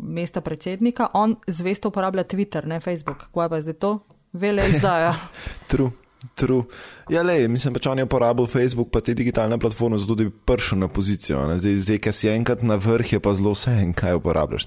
mesta 0.03 0.41
predsednika, 0.41 1.09
on 1.15 1.37
zvesto 1.49 1.89
uporablja 1.89 2.25
Twitter, 2.25 2.67
ne 2.67 2.81
Facebook. 2.81 3.29
Kaj 3.33 3.49
pa 3.49 3.61
zdaj 3.61 3.79
to? 3.81 3.93
Vele 4.33 4.69
izdaja. 4.69 5.15
True. 5.71 5.91
True. 6.35 6.65
Ja, 7.09 7.23
le, 7.23 7.49
mislim, 7.49 7.75
pač 7.77 7.87
on 7.87 8.01
je 8.01 8.05
uporabil 8.05 8.49
Facebook, 8.51 8.91
pa 8.91 9.01
te 9.01 9.15
digitalne 9.15 9.59
platforme, 9.63 9.99
zato 9.99 10.17
da 10.19 10.25
bi 10.27 10.33
prišel 10.33 10.81
na 10.83 10.89
pozicijo. 10.89 11.45
Zdaj, 11.57 11.77
zdaj, 11.87 12.01
ker 12.03 12.17
si 12.17 12.29
enkrat 12.33 12.65
na 12.67 12.81
vrh, 12.81 13.13
je 13.17 13.21
pa 13.23 13.35
zelo 13.37 13.53
vse 13.55 13.73
en, 13.85 13.93
kaj 13.97 14.19
uporabljaš. 14.19 14.67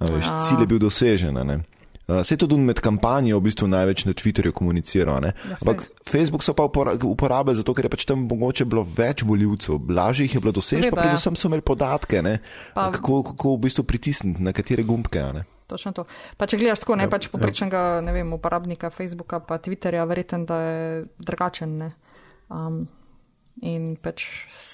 Veš, 0.00 0.26
ja. 0.26 0.40
cilj 0.48 0.64
je 0.64 0.68
bil 0.70 0.78
dosežen. 0.78 1.40
Vse 2.08 2.36
to 2.36 2.46
tudi 2.46 2.60
med 2.60 2.80
kampanjo 2.84 3.38
v 3.40 3.46
bistvu 3.48 3.66
največ 3.72 4.04
na 4.04 4.12
Twitterju 4.12 4.52
komunicira. 4.52 5.16
Ja, 5.24 5.32
Ampak 5.56 5.88
Facebook 6.04 6.44
so 6.44 6.52
pa 6.52 6.66
uporabljali 6.68 7.56
zato, 7.56 7.72
ker 7.74 7.88
je 7.88 7.92
pač 7.94 8.04
tam 8.04 8.26
mogoče 8.28 8.66
bilo 8.68 8.84
več 8.84 9.24
voljivcev, 9.24 9.80
lažje 9.88 10.28
jih 10.28 10.34
je 10.36 10.42
bilo 10.44 10.52
doseči, 10.52 10.90
pa 10.92 11.00
predvsem 11.00 11.36
so 11.36 11.48
imeli 11.48 11.64
podatke, 11.64 12.20
pa, 12.74 12.90
kako, 12.92 13.22
kako 13.32 13.54
v 13.56 13.62
bistvu 13.64 13.84
pritisniti 13.88 14.44
na 14.44 14.52
katere 14.52 14.84
gumbke. 14.84 15.24
Točno 15.66 15.94
to. 15.96 16.04
Pa 16.36 16.44
če 16.44 16.60
gledaš 16.60 16.84
tako, 16.84 16.98
ne 17.00 17.08
ja, 17.08 17.12
pač 17.12 17.30
poprečnega 17.32 17.80
ja. 17.96 18.02
ne 18.04 18.12
vem, 18.12 18.34
uporabnika 18.36 18.92
Facebooka, 18.92 19.40
pa 19.40 19.56
Twitterja, 19.56 20.04
verjeten, 20.04 20.44
da 20.44 20.60
je 20.60 20.82
drugačen. 21.24 21.88
Um, 22.52 22.84
in 23.62 23.94
pač 23.96 24.26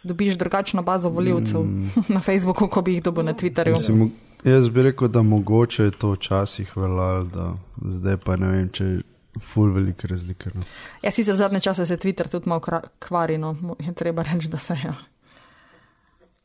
dobiš 0.02 0.34
drugačno 0.40 0.82
bazo 0.82 1.12
voljivcev 1.14 1.62
mm. 1.62 2.08
na 2.16 2.20
Facebooku, 2.24 2.66
kot 2.66 2.84
bi 2.84 2.96
jih 2.98 3.04
dobil 3.06 3.28
na 3.28 3.36
Twitterju. 3.38 3.78
Mislim, 3.78 4.10
Jaz 4.44 4.68
bi 4.68 4.82
rekel, 4.82 5.08
da 5.08 5.22
mogoče 5.22 5.84
je 5.84 5.90
to 5.90 6.12
včasih 6.12 6.76
veljalo, 6.76 7.24
da 7.24 7.54
zdaj 7.84 8.16
pa 8.24 8.36
ne 8.36 8.48
vem, 8.48 8.68
če 8.72 8.84
je 8.84 9.02
ful 9.40 9.72
velike 9.72 10.08
razlike. 10.08 10.50
No. 10.54 10.62
Ja, 11.02 11.12
sicer 11.12 11.36
zadnje 11.36 11.60
čase 11.60 11.86
se 11.86 11.96
Twitter 11.96 12.28
tudi 12.28 12.48
malo 12.48 12.80
kvari, 12.98 13.38
no, 13.38 13.54
je 13.78 13.94
treba 13.94 14.22
reči, 14.22 14.48
da 14.48 14.58
se 14.58 14.74
je. 14.84 14.94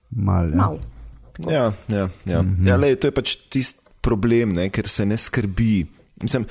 Mal, 0.10 0.49
ja. 0.49 0.55
Mal. 0.55 0.77
Ja, 1.49 1.71
ja, 1.88 2.10
ja. 2.25 2.41
Mm 2.41 2.55
-hmm. 2.55 2.67
ja 2.67 2.75
lej, 2.75 2.95
to 2.95 3.08
je 3.08 3.12
pač 3.12 3.36
tisti 3.49 3.86
problem, 4.01 4.53
ne, 4.53 4.69
ker 4.69 4.88
se 4.88 5.05
ne 5.05 5.17
skrbi. 5.17 5.86
Mislim, 6.21 6.45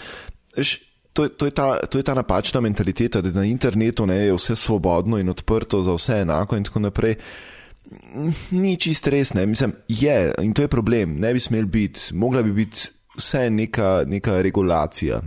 veš, 0.57 0.81
to, 1.13 1.29
to, 1.29 1.47
je 1.47 1.51
ta, 1.51 1.87
to 1.87 1.99
je 1.99 2.03
ta 2.03 2.15
napačna 2.15 2.61
mentaliteta, 2.61 3.21
da 3.21 3.31
na 3.31 3.45
internetu 3.45 4.07
ne, 4.07 4.17
je 4.27 4.35
vse 4.35 4.57
svobodno 4.57 5.19
in 5.19 5.29
odprto, 5.29 5.83
za 5.83 5.95
vse 5.95 6.21
enako 6.21 6.57
in 6.57 6.65
tako 6.65 6.81
naprej. 6.81 7.15
Ni 8.51 8.77
čist 8.81 9.07
res, 9.13 9.35
ne. 9.35 9.47
Mislim, 9.47 9.73
je 9.89 10.33
in 10.43 10.53
to 10.55 10.63
je 10.63 10.69
problem, 10.69 11.17
ne 11.21 11.33
bi 11.35 11.41
smel 11.41 11.67
biti, 11.67 12.13
mogla 12.15 12.43
bi 12.43 12.53
biti 12.53 12.89
vse 13.19 13.51
neka, 13.51 14.05
neka 14.07 14.41
regulacija. 14.43 15.21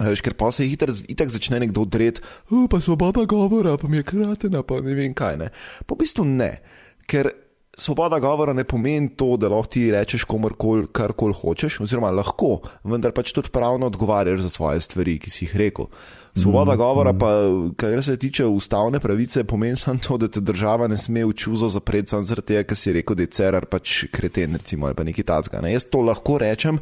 Veš, 0.00 0.24
ker 0.26 0.34
pa 0.34 0.50
se 0.50 0.66
hitro 0.66 0.90
itak 1.08 1.30
začne 1.30 1.60
nekdo 1.62 1.84
odreti, 1.86 2.20
"O, 2.50 2.66
pa 2.70 2.80
svoboda 2.80 3.24
govora, 3.24 3.76
pa 3.78 3.88
mi 3.88 3.96
je 3.96 4.02
kratena, 4.02 4.62
pa 4.62 4.80
ne 4.80 4.94
vem 4.94 5.14
kaj. 5.14 5.36
Ne. 5.36 5.50
V 5.86 5.96
bistvu 5.98 6.24
ne, 6.24 6.62
ker 7.06 7.30
svoboda 7.76 8.18
govora 8.18 8.52
ne 8.52 8.64
pomeni 8.64 9.08
to, 9.16 9.36
da 9.36 9.48
lahko 9.48 9.70
ti 9.74 9.90
rečeš 9.92 10.24
komorkoli, 10.24 10.86
karkoli 10.92 11.34
hočeš, 11.34 11.80
oziroma 11.80 12.10
lahko, 12.10 12.60
vendar 12.84 13.12
pač 13.12 13.32
tudi 13.32 13.50
pravno 13.50 13.86
odgovarjaš 13.86 14.40
za 14.40 14.50
svoje 14.50 14.80
stvari, 14.80 15.18
ki 15.18 15.30
si 15.30 15.44
jih 15.44 15.56
rekel. 15.56 15.86
Svoboda 16.34 16.74
govora, 16.76 17.12
pa 17.14 17.28
kar 17.76 18.02
se 18.02 18.16
tiče 18.16 18.44
ustavne 18.46 18.98
pravice, 19.00 19.44
pomeni 19.44 19.76
samo 19.76 19.98
to, 20.02 20.16
da 20.18 20.28
te 20.28 20.40
država 20.40 20.88
ne 20.90 20.96
sme 20.98 21.22
v 21.24 21.32
čuzo 21.32 21.68
zapreti 21.70 22.10
samo 22.10 22.26
zaradi 22.26 22.46
tega, 22.46 22.64
ker 22.66 22.76
si 22.76 22.92
rekel, 22.92 23.16
da 23.16 23.22
je 23.22 23.30
cerar 23.38 23.66
pač 23.70 24.04
kreten, 24.12 24.58
recimo, 24.58 24.86
ali 24.86 24.98
pa 24.98 25.06
nekaj 25.06 25.24
tacga. 25.30 25.60
Ne? 25.62 25.72
Jaz 25.72 25.86
to 25.92 26.02
lahko 26.02 26.38
rečem, 26.42 26.80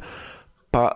pa 0.73 0.87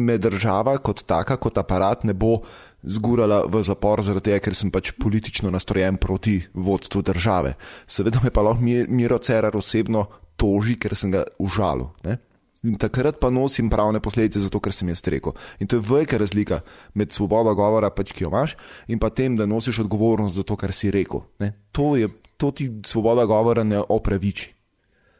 me 0.00 0.16
država 0.18 0.78
kot 0.78 1.04
taka, 1.04 1.36
kot 1.36 1.60
aparat 1.60 2.06
ne 2.08 2.16
bo 2.16 2.40
zgurala 2.80 3.42
v 3.44 3.60
zapor 3.66 4.00
zaradi 4.02 4.30
tega, 4.30 4.40
ker 4.48 4.56
sem 4.56 4.72
pač 4.72 4.94
politično 4.96 5.52
nastrojen 5.52 6.00
proti 6.00 6.38
vodstvu 6.54 7.02
države. 7.02 7.54
Seveda 7.86 8.24
me 8.24 8.32
pa 8.32 8.40
lahko 8.46 8.64
Mi- 8.64 8.86
Miro 8.88 9.18
Cerar 9.18 9.56
osebno 9.56 10.06
toži, 10.40 10.78
ker 10.80 10.96
sem 10.96 11.12
ga 11.12 11.26
užalil. 11.38 11.90
Ne? 12.08 12.16
In 12.62 12.76
takrat 12.76 13.16
pa 13.20 13.30
nosim 13.30 13.70
pravne 13.70 14.00
posledice 14.00 14.40
zato, 14.40 14.60
ker 14.60 14.72
sem 14.72 14.88
jaz 14.88 15.00
rekel. 15.08 15.32
In 15.60 15.66
to 15.66 15.76
je 15.76 15.84
velika 15.88 16.18
razlika 16.20 16.60
med 16.94 17.12
svobodo 17.12 17.54
govora, 17.54 17.88
pač, 17.90 18.12
ki 18.12 18.24
jo 18.24 18.28
imaš, 18.28 18.56
in 18.86 18.98
pa 18.98 19.08
tem, 19.10 19.36
da 19.36 19.46
nosiš 19.46 19.78
odgovornost 19.78 20.36
za 20.36 20.42
to, 20.42 20.56
kar 20.56 20.72
si 20.72 20.90
rekel. 20.90 21.22
Ne? 21.38 21.54
To, 21.72 21.96
je, 21.96 22.08
to 22.36 22.50
ti 22.50 22.68
svoboda 22.84 23.24
govora 23.24 23.64
ne 23.64 23.80
opraviči. 23.80 24.52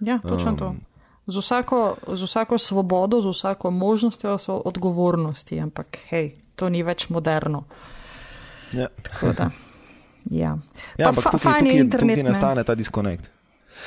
Ja, 0.01 0.19
točno 0.19 0.51
um. 0.51 0.57
to. 0.57 0.75
Z 1.27 1.37
vsako, 1.39 1.81
z 2.13 2.23
vsako 2.23 2.59
svobodo, 2.59 3.21
z 3.21 3.29
vsako 3.29 3.71
možnostjo 3.71 4.39
so 4.39 4.61
odgovornosti, 4.65 5.61
ampak 5.61 5.99
hej, 6.11 6.31
to 6.57 6.69
ni 6.69 6.83
več 6.83 7.09
moderno. 7.09 7.65
Ja. 8.73 8.89
Tako 9.03 9.33
Da, 9.33 9.51
ja. 10.31 10.59
Ja, 10.99 11.05
Pa 11.05 11.09
ampak 11.09 11.25
fa- 11.25 11.31
tukaj, 11.31 11.53
je 11.53 11.59
tukaj, 11.59 11.77
internet, 11.79 12.15
tukaj 12.15 12.23
ne. 12.23 12.29
nastane 12.29 12.65
ta 12.65 12.75
diskonekt. 12.75 13.31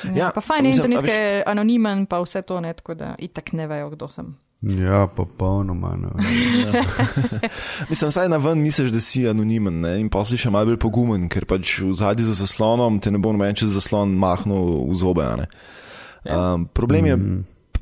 Ja, 0.04 0.14
Ja, 0.16 0.30
pa 0.34 0.40
fajn 0.40 0.64
je 0.64 0.68
mislim, 0.68 0.92
internet, 0.92 1.10
ki 1.10 1.20
je 1.20 1.42
anonimen, 1.46 2.06
pa 2.06 2.20
vse 2.22 2.42
to 2.42 2.60
ne, 2.60 2.72
tako 2.74 2.94
da 2.94 3.14
itak 3.18 3.52
ne 3.52 3.66
vejo, 3.66 3.90
kdo 3.90 4.08
sem. 4.08 4.34
ja, 4.62 5.06
popolnoma. 5.06 5.96
Ne. 5.96 6.08
vem. 6.16 6.84
Mislim, 7.90 8.10
saj 8.10 8.28
na 8.28 8.36
ven 8.36 8.58
misliš, 8.58 8.90
da 8.90 9.00
si 9.00 9.28
anonimen 9.28 9.80
ne? 9.80 10.00
in 10.00 10.08
pa 10.08 10.24
si 10.24 10.38
še 10.40 10.50
malo 10.50 10.72
bolj 10.72 10.80
pogumen, 10.80 11.28
ker 11.28 11.44
pač 11.44 11.78
v 11.84 11.92
zadnji 11.94 12.24
za 12.24 12.38
zaslonom 12.44 13.00
te 13.00 13.12
ne 13.12 13.18
bo 13.18 13.32
noben 13.32 13.54
čez 13.54 13.74
zaslon 13.76 14.16
mahnil 14.16 14.88
v 14.88 14.96
zobe. 14.96 15.24
a 15.24 15.36
ne. 15.36 15.48
Um, 16.24 16.64
problem 16.72 17.06
je. 17.06 17.16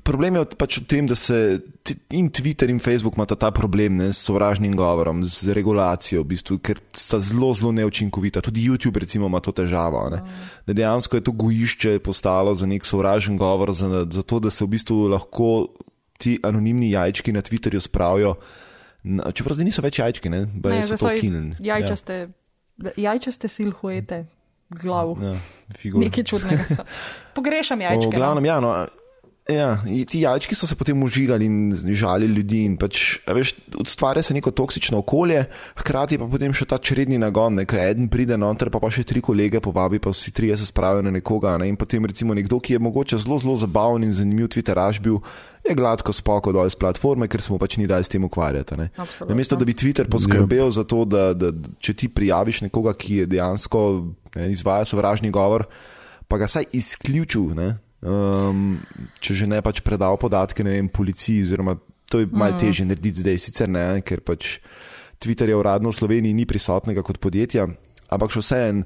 Problem 0.03 0.35
je 0.35 0.43
pač 0.59 0.81
v 0.83 0.87
tem, 0.91 1.07
da 1.07 1.15
se 1.15 1.63
in 2.11 2.27
Twitter 2.35 2.67
in 2.71 2.83
Facebook 2.83 3.15
imata 3.15 3.37
ta 3.39 3.53
problem 3.55 4.01
ne, 4.03 4.09
s 4.11 4.19
sovražnim 4.27 4.75
govorom, 4.75 5.23
z 5.23 5.55
regulacijo, 5.55 6.25
v 6.27 6.35
bistvu, 6.35 6.59
ker 6.59 6.81
sta 6.91 7.21
zelo, 7.23 7.53
zelo 7.55 7.71
neučinkovita. 7.71 8.43
Tudi 8.43 8.67
YouTube, 8.67 8.99
recimo, 8.99 9.31
ima 9.31 9.39
to 9.39 9.55
težavo. 9.55 10.03
Ne. 10.11 10.19
Da 10.67 10.75
dejansko 10.75 11.17
je 11.21 11.23
to 11.23 11.33
gojišče 11.39 12.01
postalo 12.03 12.51
za 12.55 12.67
nek 12.67 12.83
sovražen 12.83 13.39
govor, 13.39 13.71
za, 13.71 14.03
za 14.11 14.23
to, 14.27 14.41
da 14.43 14.51
se 14.51 14.67
v 14.67 14.75
bistvu 14.75 15.07
lahko 15.07 15.71
ti 16.19 16.35
anonimni 16.43 16.91
jajčki 16.91 17.31
na 17.33 17.43
Twitterju 17.43 17.81
spravijo. 17.81 18.35
Na, 19.03 19.31
čeprav 19.35 19.55
zdaj 19.55 19.67
niso 19.67 19.83
več 19.83 19.99
jajčki, 19.99 20.31
ne, 20.31 20.47
Ne, 20.47 20.83
so 20.87 20.99
to 20.99 21.11
kilni. 21.19 21.55
jajčaste, 21.63 22.19
ja. 22.83 22.91
jajčaste 22.97 23.51
silhuete, 23.51 24.27
glav. 24.71 25.15
Ja. 25.23 25.35
Nekaj 25.79 26.27
čudnega. 26.27 26.87
Pogrešam 27.39 27.79
O, 27.79 27.87
jajčke. 27.87 28.11
V 28.11 28.19
glavnem, 28.19 28.47
ja, 28.47 28.59
no, 28.63 28.75
ja, 29.49 29.79
ti 30.09 30.21
jajčki 30.23 30.55
so 30.55 30.67
se 30.67 30.77
potem 30.79 31.03
užigali 31.03 31.47
in 31.47 31.95
žalili 31.95 32.35
ljudi. 32.39 32.63
In 32.69 32.77
pač, 32.79 33.19
veš, 33.27 33.55
ustvarja 33.81 34.23
se 34.23 34.35
neko 34.35 34.53
toksično 34.55 35.01
okolje, 35.03 35.45
hkrati 35.81 36.19
pa 36.21 36.29
potem 36.31 36.55
še 36.55 36.69
ta 36.71 36.79
čredni 36.79 37.19
nagon, 37.19 37.59
ne, 37.59 37.67
ki 37.67 37.81
en 37.83 38.09
pride 38.13 38.39
noter, 38.39 38.71
pa 38.71 38.81
pa 38.83 38.91
še 38.93 39.05
tri 39.09 39.23
kolege 39.25 39.61
povabi, 39.65 39.99
pa 40.03 40.15
vsi 40.15 40.35
trije 40.35 40.61
se 40.61 40.71
spravijo 40.71 41.03
na 41.09 41.15
nekoga. 41.15 41.57
Ne, 41.59 41.69
in 41.73 41.79
potem 41.81 42.07
recimo 42.07 42.37
nekdo, 42.39 42.61
ki 42.63 42.79
je 42.79 42.83
mogoče 42.83 43.19
zelo, 43.25 43.41
zelo 43.43 43.59
zabaven 43.59 44.07
in 44.07 44.15
zanimiv 44.15 44.53
Twitteraž 44.55 45.03
bil. 45.03 45.21
Je 45.63 45.77
gladko 45.79 46.11
spoko 46.11 46.51
dol 46.51 46.67
z 46.67 46.75
platforme, 46.75 47.29
ker 47.31 47.39
se 47.39 47.53
mu 47.53 47.59
pač 47.63 47.77
ni 47.79 47.87
dal 47.87 48.03
s 48.03 48.11
tem 48.11 48.25
ukvarjati. 48.27 48.75
Namesto 49.29 49.55
da 49.55 49.67
bi 49.67 49.77
Twitter 49.79 50.11
poskrbel 50.11 50.73
za 50.75 50.83
to, 50.83 51.05
da, 51.07 51.31
da 51.39 51.53
če 51.79 51.95
ti 51.95 52.09
prijaviš 52.11 52.65
nekoga, 52.67 52.97
ki 52.99 53.23
je 53.23 53.29
dejansko 53.31 53.83
ne, 54.35 54.51
izvaja 54.51 54.89
sovražni 54.91 55.31
govor, 55.31 55.69
pa 56.27 56.41
ga 56.43 56.51
saj 56.51 56.67
izključil, 56.75 57.53
ne, 57.55 57.77
um, 58.03 58.77
če 59.23 59.35
že 59.43 59.49
ne 59.51 59.63
pač 59.63 59.81
predal 59.87 60.19
podatke 60.21 60.65
ne 60.67 60.77
vem, 60.77 60.91
policiji, 60.93 61.47
oziroma 61.47 61.79
to 62.13 62.21
je 62.21 62.29
malo 62.29 62.59
težje 62.61 62.85
narediti 62.85 63.25
zdaj, 63.25 63.39
sicer 63.41 63.71
ne, 63.73 63.87
ker 64.05 64.21
pač 64.21 64.59
Twitter 65.23 65.49
je 65.49 65.57
uradno 65.57 65.89
v 65.89 65.97
Sloveniji 65.97 66.37
ni 66.37 66.45
prisotnega 66.47 67.05
kot 67.07 67.23
podjetja, 67.23 67.69
ampak 68.13 68.35
še 68.35 68.43
vseeno. 68.43 68.85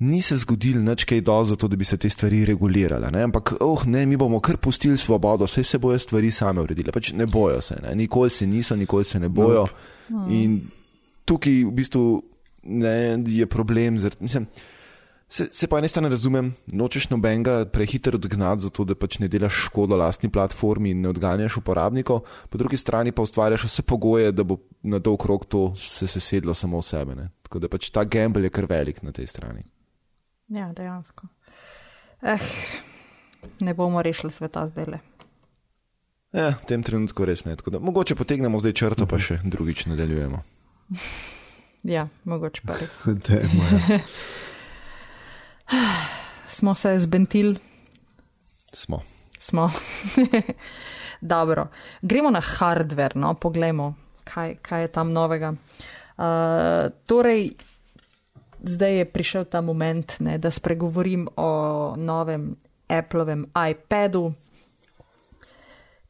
Ni 0.00 0.22
se 0.24 0.38
zgodil 0.40 0.78
nič 0.80 1.04
kaj 1.04 1.20
do 1.20 1.34
za 1.44 1.58
to, 1.60 1.68
da 1.68 1.76
bi 1.76 1.84
se 1.84 1.98
te 2.00 2.08
stvari 2.08 2.40
regulirale. 2.48 3.10
Ne? 3.12 3.26
Ampak, 3.28 3.52
oh, 3.60 3.84
ne, 3.84 4.06
mi 4.08 4.16
bomo 4.16 4.38
kar 4.40 4.56
pustili 4.56 4.96
svobodo, 4.96 5.44
vse 5.44 5.60
se 5.60 5.76
bojo 5.76 5.98
stvari 6.00 6.30
same 6.32 6.64
uredile. 6.64 6.88
Pač 6.88 7.12
ne 7.12 7.28
bojo 7.28 7.60
se, 7.60 7.76
ne? 7.84 7.92
nikoli 7.94 8.32
se 8.32 8.48
niso, 8.48 8.78
nikoli 8.80 9.04
se 9.04 9.20
ne 9.20 9.28
bojo. 9.28 9.66
In 10.32 10.56
tukaj 11.28 11.58
v 11.68 11.74
bistvu 11.76 12.04
ne, 12.64 13.20
je 13.28 13.44
problem. 13.46 14.00
Zaradi, 14.00 14.24
mislim, 14.24 14.48
se, 15.30 15.48
se 15.52 15.66
po 15.66 15.78
eni 15.78 15.88
strani 15.88 16.08
razumem, 16.10 16.50
nočeš 16.66 17.08
nobenega 17.10 17.64
prehiter 17.72 18.14
odgnati, 18.14 18.64
zato 18.66 18.84
da 18.84 18.96
pač 18.98 19.20
ne 19.22 19.28
delaš 19.30 19.66
škodo 19.68 19.96
lastni 19.96 20.30
platformi 20.30 20.90
in 20.90 21.04
ne 21.04 21.08
odganjaš 21.08 21.60
uporabnikov, 21.62 22.24
po 22.50 22.58
drugi 22.58 22.76
strani 22.76 23.12
pa 23.12 23.22
ustvarjaš 23.22 23.64
vse 23.68 23.82
pogoje, 23.82 24.32
da 24.32 24.44
bo 24.44 24.58
na 24.82 24.98
dolg 24.98 25.26
rok 25.26 25.46
to 25.46 25.62
se 25.76 26.06
sesedlo 26.06 26.54
samo 26.54 26.82
v 26.82 26.88
sebe. 26.88 27.14
Ne? 27.14 27.28
Tako 27.46 27.62
da 27.62 27.70
pač 27.70 27.90
ta 27.94 28.04
gamble 28.04 28.50
je 28.50 28.50
kar 28.50 28.66
velik 28.70 29.02
na 29.06 29.12
tej 29.12 29.30
strani. 29.30 29.62
Ja, 30.48 30.72
dejansko. 30.74 31.30
Eh, 32.22 32.50
ne 33.60 33.74
bomo 33.74 34.02
rešili 34.02 34.32
sveta 34.32 34.66
zdaj 34.66 34.86
le. 34.86 35.00
Ja, 36.32 36.54
v 36.58 36.66
tem 36.66 36.82
trenutku 36.82 37.24
res 37.26 37.44
ne. 37.46 37.54
Da, 37.54 37.78
mogoče 37.78 38.14
potegnemo 38.18 38.58
zdaj 38.62 38.74
črto, 38.82 39.06
pa 39.06 39.18
še 39.18 39.40
drugič 39.46 39.86
nadaljujemo. 39.90 40.42
Ja, 41.86 42.08
mogoče 42.24 42.66
pa 42.66 42.78
res. 42.82 42.98
Dajmo, 43.26 43.66
ja. 43.70 44.02
Smo 46.48 46.74
se 46.74 46.98
zbentili, 46.98 47.58
Smo. 48.72 49.00
smo. 49.40 49.70
Dobro, 51.20 51.66
gremo 52.02 52.30
na 52.30 52.40
hardware, 52.40 53.16
no, 53.16 53.34
poglejmo, 53.34 53.94
kaj, 54.24 54.56
kaj 54.62 54.82
je 54.82 54.88
tam 54.88 55.12
novega. 55.12 55.54
Uh, 56.18 56.90
torej, 57.06 57.50
zdaj 58.62 58.96
je 58.96 59.04
prišel 59.04 59.44
ta 59.44 59.60
moment, 59.60 60.20
ne, 60.20 60.38
da 60.38 60.50
spregovorim 60.50 61.28
o 61.36 61.94
novem 61.96 62.56
Applovem 62.88 63.46
iPadu, 63.70 64.32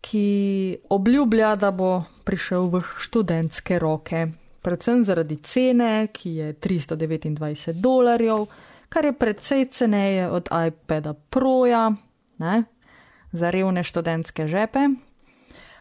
ki 0.00 0.78
obljublja, 0.88 1.56
da 1.56 1.70
bo 1.70 2.02
prišel 2.24 2.70
v 2.72 2.80
študentske 2.98 3.78
roke. 3.78 4.26
Predvsem 4.62 5.04
zaradi 5.04 5.36
cene, 5.44 6.08
ki 6.12 6.30
je 6.30 6.52
329 6.54 7.72
dolarjev, 7.72 8.46
kar 8.90 9.06
je 9.06 9.12
precej 9.14 9.70
ceneje 9.70 10.28
od 10.28 10.50
iPada 10.50 11.14
Proja, 11.30 11.92
ne, 12.38 12.64
za 13.32 13.50
revne 13.50 13.84
študentske 13.86 14.48
žepe. 14.50 14.90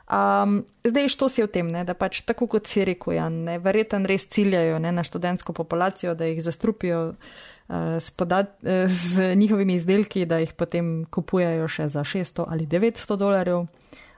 Um, 0.09 0.65
zdaj, 0.83 1.09
što 1.09 1.29
si 1.29 1.43
v 1.43 1.47
tem, 1.47 1.67
ne, 1.69 1.83
da 1.85 1.93
pač 1.93 2.21
tako 2.25 2.47
kot 2.49 2.65
si 2.67 2.81
rekel, 2.85 3.13
Jan, 3.13 3.43
ne, 3.45 3.59
verjetno 3.61 4.01
res 4.09 4.25
ciljajo 4.29 4.79
ne, 4.81 4.91
na 4.91 5.03
študentsko 5.05 5.53
populacijo, 5.53 6.15
da 6.17 6.25
jih 6.25 6.41
zastrupijo 6.41 7.01
uh, 7.09 7.75
s, 8.01 8.09
podat, 8.11 8.57
uh, 8.65 8.89
z 8.89 9.35
njihovimi 9.35 9.77
izdelki, 9.77 10.25
da 10.25 10.41
jih 10.41 10.53
potem 10.57 11.05
kupujajo 11.13 11.67
še 11.69 11.89
za 11.93 12.01
600 12.01 12.45
ali 12.49 12.65
900 12.65 13.17
dolarjev, 13.21 13.67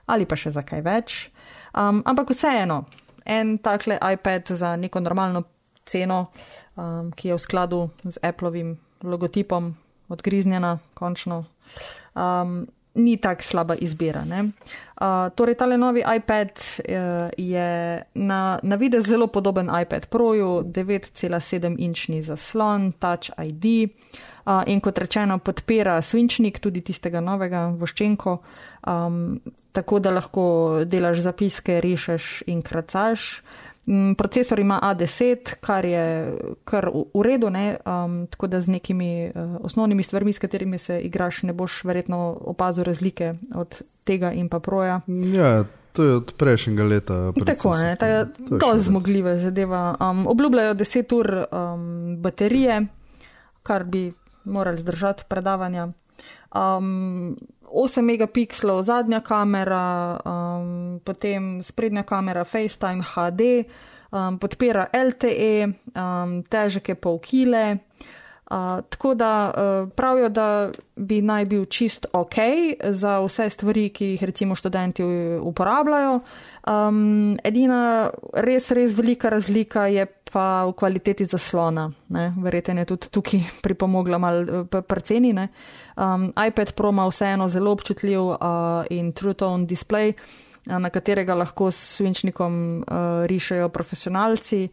ali 0.06 0.24
pa 0.24 0.36
še 0.36 0.54
za 0.56 0.64
kaj 0.64 0.80
več. 0.80 1.18
Um, 1.76 2.00
ampak 2.08 2.32
vseeno, 2.32 2.84
en 3.24 3.58
takle 3.60 4.00
iPad 4.00 4.48
za 4.48 4.76
neko 4.76 5.00
normalno 5.00 5.44
ceno, 5.84 6.30
um, 6.76 7.12
ki 7.12 7.28
je 7.28 7.34
v 7.34 7.42
skladu 7.42 7.90
z 8.04 8.18
Applovim 8.22 8.78
logotipom, 9.02 9.74
odgriznjena, 10.08 10.78
končno. 10.94 11.44
Um, 12.14 12.66
ni 12.94 13.16
tako 13.16 13.42
slaba 13.42 13.74
izbira. 13.74 14.24
Uh, 14.28 15.32
torej, 15.34 15.54
tale 15.54 15.78
novi 15.78 16.04
iPad 16.16 16.50
uh, 16.50 17.28
je 17.36 18.02
na, 18.14 18.58
na 18.62 18.76
videz 18.76 19.06
zelo 19.06 19.26
podoben 19.26 19.70
iPad 19.82 20.06
Proju, 20.06 20.62
9,7 20.64 21.76
inčni 21.78 22.22
zaslon, 22.22 22.92
Touch 22.92 23.30
ID. 23.38 23.90
Uh, 24.44 24.62
in 24.66 24.80
kot 24.80 24.98
rečeno, 24.98 25.38
podpira 25.38 26.02
svinčnik, 26.02 26.58
tudi 26.58 26.80
tistega 26.82 27.20
novega, 27.20 27.68
voščenko, 27.78 28.38
um, 28.90 29.40
tako 29.72 29.98
da 30.02 30.10
lahko 30.10 30.44
delaš 30.84 31.22
zapiske, 31.22 31.80
rešeš 31.80 32.42
in 32.50 32.62
kracaš. 32.62 33.40
Mm, 33.40 33.71
procesor 34.18 34.60
ima 34.60 34.80
A10, 34.82 35.54
kar 35.60 35.84
je 35.84 36.36
kar 36.64 36.90
v 37.14 37.22
redu, 37.22 37.46
um, 37.46 38.26
tako 38.26 38.46
da 38.46 38.60
z 38.60 38.68
nekimi 38.68 39.32
uh, 39.34 39.56
osnovnimi 39.60 40.02
stvarmi, 40.02 40.32
s 40.32 40.38
katerimi 40.38 40.78
se 40.78 41.00
igraš, 41.00 41.42
ne 41.42 41.52
boš 41.52 41.84
verjetno 41.84 42.38
opazil 42.40 42.84
razlike 42.84 43.34
od 43.54 43.82
tega 44.04 44.32
in 44.32 44.48
pa 44.48 44.60
proja. 44.60 45.00
Ja, 45.06 45.64
to 45.92 46.04
je 46.04 46.14
od 46.14 46.32
prejšnjega 46.36 46.84
leta. 46.84 47.32
Tako 47.46 47.76
je, 47.76 47.96
to 47.98 48.06
je 48.06 48.26
zelo 48.48 48.78
zmogljiva 48.78 49.34
zadeva. 49.34 49.96
Um, 50.00 50.26
obljubljajo 50.26 50.74
10 50.74 51.14
ur 51.14 51.44
um, 51.52 52.16
baterije, 52.22 52.86
kar 53.62 53.84
bi 53.84 54.12
morali 54.44 54.78
zdržati 54.78 55.24
predavanja. 55.28 55.88
Um, 56.54 57.36
8 57.72 58.02
megapikslov 58.04 58.82
zadnja 58.84 59.20
kamera, 59.20 60.20
um, 60.24 61.00
potem 61.04 61.62
sprednja 61.62 62.02
kamera 62.02 62.44
FaceTime 62.44 63.02
HD, 63.02 63.64
um, 64.12 64.38
podpira 64.38 64.86
LTE, 64.92 65.72
um, 65.96 66.42
težek 66.44 66.92
je 66.92 66.94
pol 66.94 67.18
kile. 67.18 67.78
Uh, 68.52 68.82
tako 68.92 69.14
da 69.14 69.32
uh, 69.48 69.88
pravijo, 69.96 70.28
da 70.28 70.70
bi 70.96 71.22
naj 71.24 71.44
bil 71.48 71.64
čist 71.64 72.06
ok 72.12 72.36
za 72.92 73.16
vse 73.24 73.48
stvari, 73.50 73.88
ki 73.88 74.10
jih 74.12 74.24
recimo 74.28 74.54
študenti 74.54 75.04
uporabljajo. 75.40 76.18
Um, 76.68 77.38
edina 77.44 78.10
res, 78.34 78.68
res 78.70 78.92
velika 78.98 79.32
razlika 79.32 79.86
je 79.88 80.04
pa 80.32 80.64
v 80.64 80.72
kvaliteti 80.72 81.26
zaslona. 81.28 81.90
Verjetno 82.42 82.80
je 82.80 82.88
tudi 82.94 83.10
tukaj 83.12 83.40
pripomogla 83.64 84.18
malo 84.18 84.64
preceni. 84.64 85.34
Um, 85.96 86.32
iPad 86.32 86.72
Pro 86.72 86.88
ima 86.88 87.06
vseeno 87.06 87.48
zelo 87.48 87.72
občutljiv 87.72 88.22
uh, 88.22 88.38
in 88.90 89.12
true 89.12 89.34
tone 89.34 89.66
display, 89.66 90.14
uh, 90.66 90.78
na 90.78 90.90
katerega 90.90 91.34
lahko 91.34 91.70
s 91.70 91.98
svinčnikom 91.98 92.80
uh, 92.80 93.26
rišejo 93.28 93.68
profesionalci. 93.68 94.68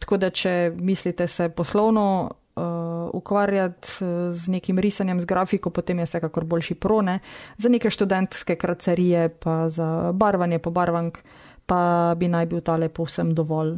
Tako 0.00 0.16
da, 0.16 0.30
če 0.30 0.72
mislite 0.74 1.28
se 1.28 1.48
poslovno 1.48 2.30
uh, 2.56 2.64
ukvarjati 3.12 3.88
z 4.32 4.48
nekim 4.48 4.78
risanjem, 4.78 5.20
z 5.20 5.28
grafiko, 5.28 5.70
potem 5.70 5.98
je 5.98 6.08
vsekakor 6.08 6.44
boljši 6.44 6.74
prone. 6.74 7.20
Za 7.56 7.68
neke 7.68 7.90
študentske 7.90 8.56
kracarije, 8.56 9.28
pa 9.28 9.68
za 9.68 10.12
barvanje 10.12 10.58
pobarvank, 10.58 11.18
pa 11.66 12.14
bi 12.16 12.28
naj 12.32 12.46
bil 12.46 12.64
tale 12.64 12.88
povsem 12.88 13.34
dovolj. 13.34 13.76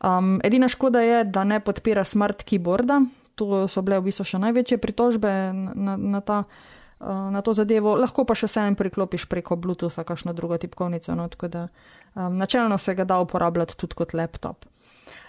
Um, 0.00 0.40
edina 0.44 0.68
škoda 0.68 1.00
je, 1.00 1.24
da 1.24 1.44
ne 1.44 1.60
podpira 1.60 2.04
smart 2.04 2.44
keyboarda, 2.44 3.00
to 3.34 3.66
so 3.68 3.82
bile 3.82 4.00
v 4.00 4.08
bistvu 4.08 4.24
še 4.24 4.40
največje 4.40 4.78
pritožbe 4.80 5.32
na, 5.52 5.96
na, 5.96 6.20
ta, 6.20 6.44
uh, 6.44 7.28
na 7.32 7.42
to 7.44 7.52
zadevo, 7.56 7.96
lahko 8.00 8.24
pa 8.24 8.36
še 8.38 8.48
vsem 8.48 8.76
priklopiš 8.78 9.28
preko 9.28 9.56
Bluetootha, 9.56 10.04
kakšno 10.04 10.32
drugo 10.36 10.58
tipkovnico. 10.58 11.14
No, 11.14 11.28
da, 11.48 11.68
um, 12.14 12.38
načelno 12.40 12.78
se 12.78 12.94
ga 12.94 13.04
da 13.04 13.20
uporabljati 13.20 13.76
tudi 13.76 13.98
kot 13.98 14.16
laptop. 14.16 14.64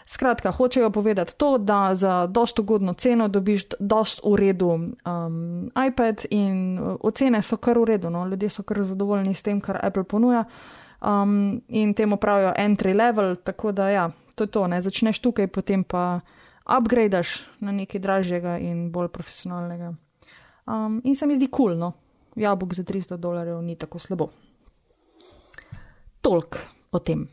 Skratka, 0.07 0.53
hočejo 0.55 0.87
povedati 0.89 1.35
to, 1.35 1.57
da 1.57 1.91
za 1.95 2.27
dosto 2.31 2.61
ugodno 2.61 2.93
ceno 2.93 3.27
dobiš 3.27 3.65
dost 3.79 4.21
v 4.23 4.35
redu 4.39 4.69
um, 4.69 5.71
iPad 5.75 6.23
in 6.31 6.79
uh, 6.79 6.95
ocene 7.03 7.41
so 7.43 7.57
kar 7.59 7.79
v 7.79 7.83
redu, 7.91 8.09
no? 8.09 8.23
ljudje 8.27 8.49
so 8.49 8.63
kar 8.63 8.83
zadovoljni 8.87 9.33
s 9.33 9.43
tem, 9.43 9.59
kar 9.61 9.79
Apple 9.83 10.03
ponuja 10.03 10.45
um, 11.01 11.61
in 11.67 11.93
temu 11.93 12.17
pravijo 12.17 12.53
entry 12.57 12.95
level, 12.95 13.35
tako 13.35 13.71
da 13.71 13.89
ja, 13.89 14.09
to 14.37 14.45
je 14.45 14.53
to, 14.53 14.67
ne 14.69 14.77
začneš 14.81 15.17
tukaj, 15.19 15.49
potem 15.49 15.81
pa 15.81 16.21
upgradaš 16.61 17.41
na 17.57 17.73
nekaj 17.73 18.01
dražjega 18.03 18.57
in 18.61 18.91
bolj 18.93 19.09
profesionalnega. 19.09 19.95
Um, 20.67 21.01
in 21.03 21.15
se 21.17 21.25
mi 21.25 21.33
zdi 21.35 21.47
kul, 21.49 21.73
cool, 21.73 21.79
no, 21.79 21.93
jabolk 22.37 22.75
za 22.77 22.83
300 22.85 23.17
dolarjev 23.17 23.61
ni 23.65 23.73
tako 23.75 23.99
slabo. 23.99 24.29
Tolk 26.21 26.59
o 26.91 26.99
tem. 26.99 27.25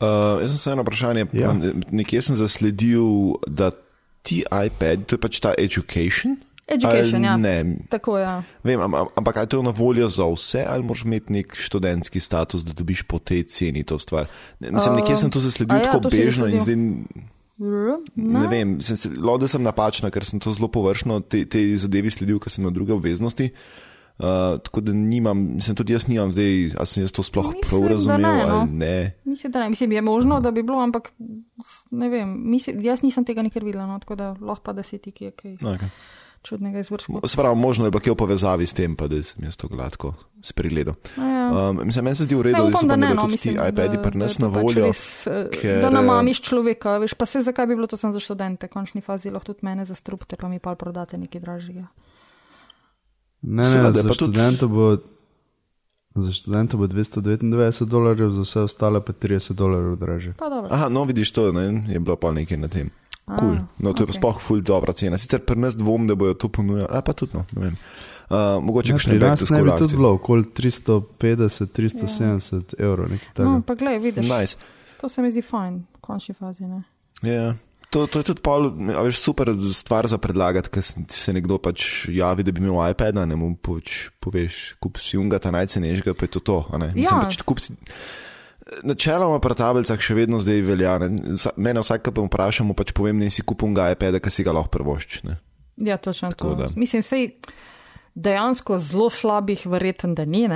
Uh, 0.00 0.42
jaz 0.42 0.50
sem 0.50 0.58
se 0.58 0.72
eno 0.74 0.82
vprašanje, 0.82 1.26
ja. 1.32 1.54
nekje 1.90 2.22
sem 2.22 2.36
zasledil, 2.36 3.38
da 3.46 3.70
ti 4.26 4.42
iPad, 4.42 5.06
to 5.06 5.16
je 5.16 5.22
pač 5.22 5.38
ta 5.40 5.54
education. 5.58 6.40
Education, 6.66 7.24
ja. 7.24 7.36
Ne. 7.36 7.76
Tako. 7.88 8.18
Ja. 8.18 8.42
Vem, 8.66 8.80
ampak 9.14 9.36
je 9.36 9.46
to 9.46 9.62
na 9.62 9.70
voljo 9.70 10.08
za 10.08 10.26
vse, 10.26 10.64
ali 10.68 10.82
moraš 10.82 11.04
imeti 11.04 11.32
nek 11.32 11.54
študentski 11.54 12.20
status, 12.20 12.64
da 12.66 12.72
dobiš 12.72 13.02
po 13.02 13.18
tej 13.18 13.42
ceni 13.42 13.84
to 13.86 13.98
stvar? 13.98 14.26
Ne, 14.60 14.70
mislim, 14.70 14.94
uh, 14.94 15.00
nekje 15.00 15.16
sem 15.16 15.30
to 15.30 15.40
zasledil 15.40 15.76
ja, 15.76 15.84
tako 15.84 16.00
to 16.00 16.10
bežno 16.10 16.46
in 16.50 16.60
zdaj. 16.60 16.76
Ne, 16.76 18.40
ne 18.40 18.48
vem, 18.50 18.78
lahko 19.22 19.46
sem 19.48 19.62
napačna, 19.62 20.10
ker 20.10 20.26
sem 20.26 20.42
to 20.42 20.52
zelo 20.52 20.68
površno 20.68 21.20
te, 21.20 21.44
te 21.48 21.62
zadevi 21.78 22.10
sledil, 22.10 22.42
ker 22.42 22.52
sem 22.52 22.66
na 22.66 22.74
druge 22.74 22.92
obveznosti. 22.92 23.52
Uh, 24.16 24.58
tako 24.64 24.80
da 24.80 24.92
nimam, 24.96 25.38
mislim, 25.60 25.76
tudi 25.76 25.92
jaz 25.92 26.08
nimam 26.08 26.32
zdaj, 26.32 26.72
ali 26.80 26.88
sem 26.88 27.02
jaz 27.04 27.12
to 27.12 27.22
sploh 27.22 27.52
mislim, 27.52 27.62
prav 27.68 27.88
razumel 27.92 28.20
ne, 28.20 28.36
no. 28.42 28.54
ali 28.56 28.70
ne. 28.72 28.98
Mislim, 29.24 29.52
da 29.52 29.60
ne. 29.60 29.68
Mislim, 29.68 29.92
je 29.92 30.02
možno, 30.02 30.40
da 30.40 30.50
bi 30.50 30.62
bilo, 30.62 30.82
ampak 30.82 31.12
ne 31.90 32.08
vem. 32.08 32.36
Mislim, 32.50 32.80
jaz 32.82 33.02
nisem 33.04 33.24
tega 33.24 33.44
nikjer 33.44 33.64
videla, 33.64 33.86
no, 33.86 33.98
tako 34.02 34.16
da 34.16 34.34
lahko 34.40 34.64
pa 34.64 34.72
da 34.72 34.82
si 34.82 34.98
ti, 34.98 35.12
ki 35.12 35.24
je 35.24 35.30
kaj. 35.30 35.58
Okay 35.62 35.90
čudnega 36.46 36.80
izvrška. 36.84 37.20
Sprav, 37.26 37.54
možno 37.58 37.88
je 37.88 37.92
pa 37.94 38.00
kje 38.00 38.14
v 38.14 38.18
povezavi 38.22 38.66
s 38.66 38.76
tem, 38.76 38.94
pa 38.96 39.08
da 39.10 39.18
sem 39.26 39.44
jaz 39.44 39.58
to 39.58 39.68
gladko 39.68 40.14
spregledal. 40.42 40.94
Ja. 41.18 41.70
Um, 41.70 41.80
mislim, 41.84 42.04
meni 42.04 42.14
se 42.14 42.24
zdi 42.24 42.38
v 42.38 42.42
redu, 42.42 42.64
ne, 42.64 42.70
da 42.70 42.78
so 42.78 42.86
pa 42.86 42.96
ne, 42.96 43.10
no, 43.14 43.26
tudi 43.26 43.40
ti 43.42 43.54
iPadi 43.54 43.98
pri 44.02 44.18
nas 44.18 44.38
na 44.38 44.50
pač 44.52 44.62
voljo. 44.62 44.90
Pač 44.92 45.00
res, 45.00 45.02
ker... 45.58 45.80
Da 45.82 45.90
namamiš 45.90 46.42
človeka, 46.46 46.98
veš, 47.02 47.16
pa 47.18 47.26
se 47.26 47.42
zakaj 47.46 47.66
bi 47.66 47.78
bilo 47.78 47.90
to 47.90 47.98
sem 47.98 48.14
za 48.14 48.22
študente, 48.22 48.70
končni 48.70 49.02
fazi 49.02 49.32
lahko 49.34 49.52
tudi 49.52 49.66
mene 49.66 49.84
zastrupte, 49.88 50.38
pa 50.38 50.48
mi 50.48 50.62
pa 50.62 50.76
prodate 50.78 51.18
nekaj 51.18 51.42
dražjega. 51.42 51.86
Ne, 53.42 53.62
ne, 53.62 53.70
Seveda, 53.72 54.02
za 54.02 54.14
študente 54.14 54.66
bo. 54.66 54.96
Za 56.16 56.32
študente 56.32 56.78
bo 56.80 56.86
299 56.88 57.84
dolarjev, 57.84 58.30
za 58.32 58.46
vse 58.46 58.60
ostale 58.64 59.02
pa 59.04 59.12
30 59.12 59.52
dolarjev 59.52 59.98
draže. 60.00 60.32
Aha, 60.70 60.88
no 60.88 61.04
vidiš 61.04 61.32
to, 61.32 61.52
ne? 61.52 61.84
je 61.92 62.00
bilo 62.00 62.16
pa 62.16 62.32
nekaj 62.32 62.56
na 62.56 62.68
tem. 62.72 62.88
Cool. 63.26 63.58
No, 63.78 63.90
to 63.90 63.90
okay. 63.90 64.02
je 64.02 64.06
pa 64.06 64.12
sploh 64.12 64.38
ful 64.38 64.60
dobra 64.62 64.94
cena. 64.94 65.18
Sicer 65.18 65.42
pri 65.42 65.58
nas 65.58 65.74
dvom, 65.74 66.06
da 66.06 66.14
bojo 66.14 66.36
to 66.38 66.46
ponujali, 66.48 66.86
a 66.86 67.02
pa 67.02 67.10
tudi 67.10 67.34
no, 67.34 67.42
ne 67.58 67.62
vem. 67.64 67.78
Uh, 68.30 68.62
mogoče 68.62 68.94
ja, 68.94 68.98
nekaj 69.02 69.36
časa. 69.36 69.54
Ne 69.54 69.62
bi 69.66 69.74
tudi 69.78 69.98
bilo, 69.98 70.12
okoli 70.14 70.46
350, 70.54 71.72
370 71.74 72.78
ja. 72.78 72.86
evrov. 72.86 73.10
No, 73.38 73.62
pa 73.66 73.74
gledaj, 73.74 73.98
vidiš. 73.98 74.28
Nice. 74.30 74.56
To 75.00 75.10
se 75.10 75.22
mi 75.22 75.30
zdi 75.30 75.42
fajn, 75.42 75.82
v 75.98 76.00
končni 76.00 76.34
fazi. 76.38 76.70
Ne? 76.70 76.82
Ja. 77.26 77.54
To, 77.90 78.06
to 78.06 78.22
je 78.22 78.30
tudi 78.30 78.42
pol, 78.42 78.70
veš, 79.06 79.18
super 79.22 79.50
stvar 79.74 80.06
za 80.10 80.18
predlagati, 80.18 80.70
ker 80.74 80.82
se 80.82 81.34
nekdo 81.34 81.58
pač 81.62 82.06
javi, 82.10 82.46
da 82.46 82.54
bi 82.54 82.62
imel 82.62 82.78
iPad, 82.90 83.18
ne 83.26 83.38
mu 83.38 83.52
poč, 83.58 84.10
poveš, 84.22 84.74
kup 84.82 84.98
si 85.02 85.18
unga, 85.18 85.38
ta 85.42 85.50
najcenejšega, 85.54 86.14
pa 86.14 86.26
je 86.26 86.34
to 86.38 86.42
to. 86.46 86.58
Ja. 86.74 86.90
Mislim, 86.94 87.22
pač, 87.22 87.38
kup 87.46 87.62
si, 87.62 87.74
Načeloma 88.82 89.38
pri 89.38 89.54
tablicah 89.54 90.00
še 90.02 90.16
vedno 90.18 90.40
zdaj 90.42 90.62
velja. 90.66 90.96
Ne? 91.04 91.36
Mene 91.54 91.82
vsak, 91.84 92.02
ki 92.08 92.14
pa 92.16 92.24
vprašam, 92.26 92.74
pač 92.74 92.90
povem, 92.96 93.22
da 93.22 93.30
si 93.30 93.44
kupim 93.46 93.76
ga 93.76 93.92
iPad, 93.94 94.18
ki 94.22 94.32
si 94.32 94.46
ga 94.46 94.56
lahko 94.56 94.74
prvošči. 94.74 95.22
Ja, 95.86 96.00
točno 96.02 96.32
tako. 96.34 96.56
To. 96.58 96.72
Mislim, 96.74 97.04
sej 97.06 97.36
dejansko 98.16 98.80
zelo 98.82 99.10
slabih, 99.12 99.66
verjetno, 99.70 100.14
da 100.18 100.24
ni. 100.24 100.48